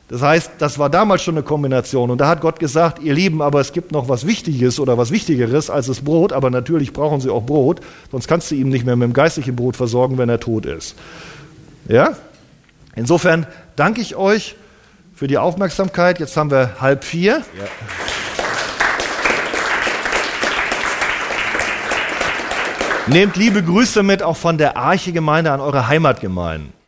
Das 0.09 0.21
heißt, 0.21 0.51
das 0.59 0.77
war 0.77 0.89
damals 0.89 1.23
schon 1.23 1.35
eine 1.35 1.43
Kombination. 1.43 2.11
Und 2.11 2.19
da 2.19 2.27
hat 2.27 2.41
Gott 2.41 2.59
gesagt, 2.59 3.01
ihr 3.01 3.13
Lieben, 3.13 3.41
aber 3.41 3.61
es 3.61 3.71
gibt 3.71 3.91
noch 3.91 4.09
was 4.09 4.27
Wichtiges 4.27 4.79
oder 4.79 4.97
was 4.97 5.11
Wichtigeres 5.11 5.69
als 5.69 5.87
das 5.87 6.01
Brot. 6.01 6.33
Aber 6.33 6.49
natürlich 6.49 6.93
brauchen 6.93 7.21
sie 7.21 7.29
auch 7.29 7.43
Brot, 7.43 7.79
sonst 8.11 8.27
kannst 8.27 8.51
du 8.51 8.55
ihm 8.55 8.69
nicht 8.69 8.85
mehr 8.85 8.95
mit 8.95 9.07
dem 9.07 9.13
geistlichen 9.13 9.55
Brot 9.55 9.75
versorgen, 9.75 10.17
wenn 10.17 10.29
er 10.29 10.39
tot 10.39 10.65
ist. 10.65 10.95
Ja? 11.87 12.15
Insofern 12.95 13.47
danke 13.75 14.01
ich 14.01 14.15
euch 14.15 14.55
für 15.15 15.27
die 15.27 15.37
Aufmerksamkeit. 15.37 16.19
Jetzt 16.19 16.35
haben 16.37 16.51
wir 16.51 16.81
halb 16.81 17.03
vier. 17.03 17.41
Ja. 17.57 17.65
Nehmt 23.07 23.35
liebe 23.35 23.61
Grüße 23.61 24.01
mit 24.01 24.23
auch 24.23 24.37
von 24.37 24.57
der 24.57 24.77
Arche-Gemeinde 24.77 25.51
an 25.51 25.59
eure 25.59 25.87
Heimatgemeinden. 25.87 26.82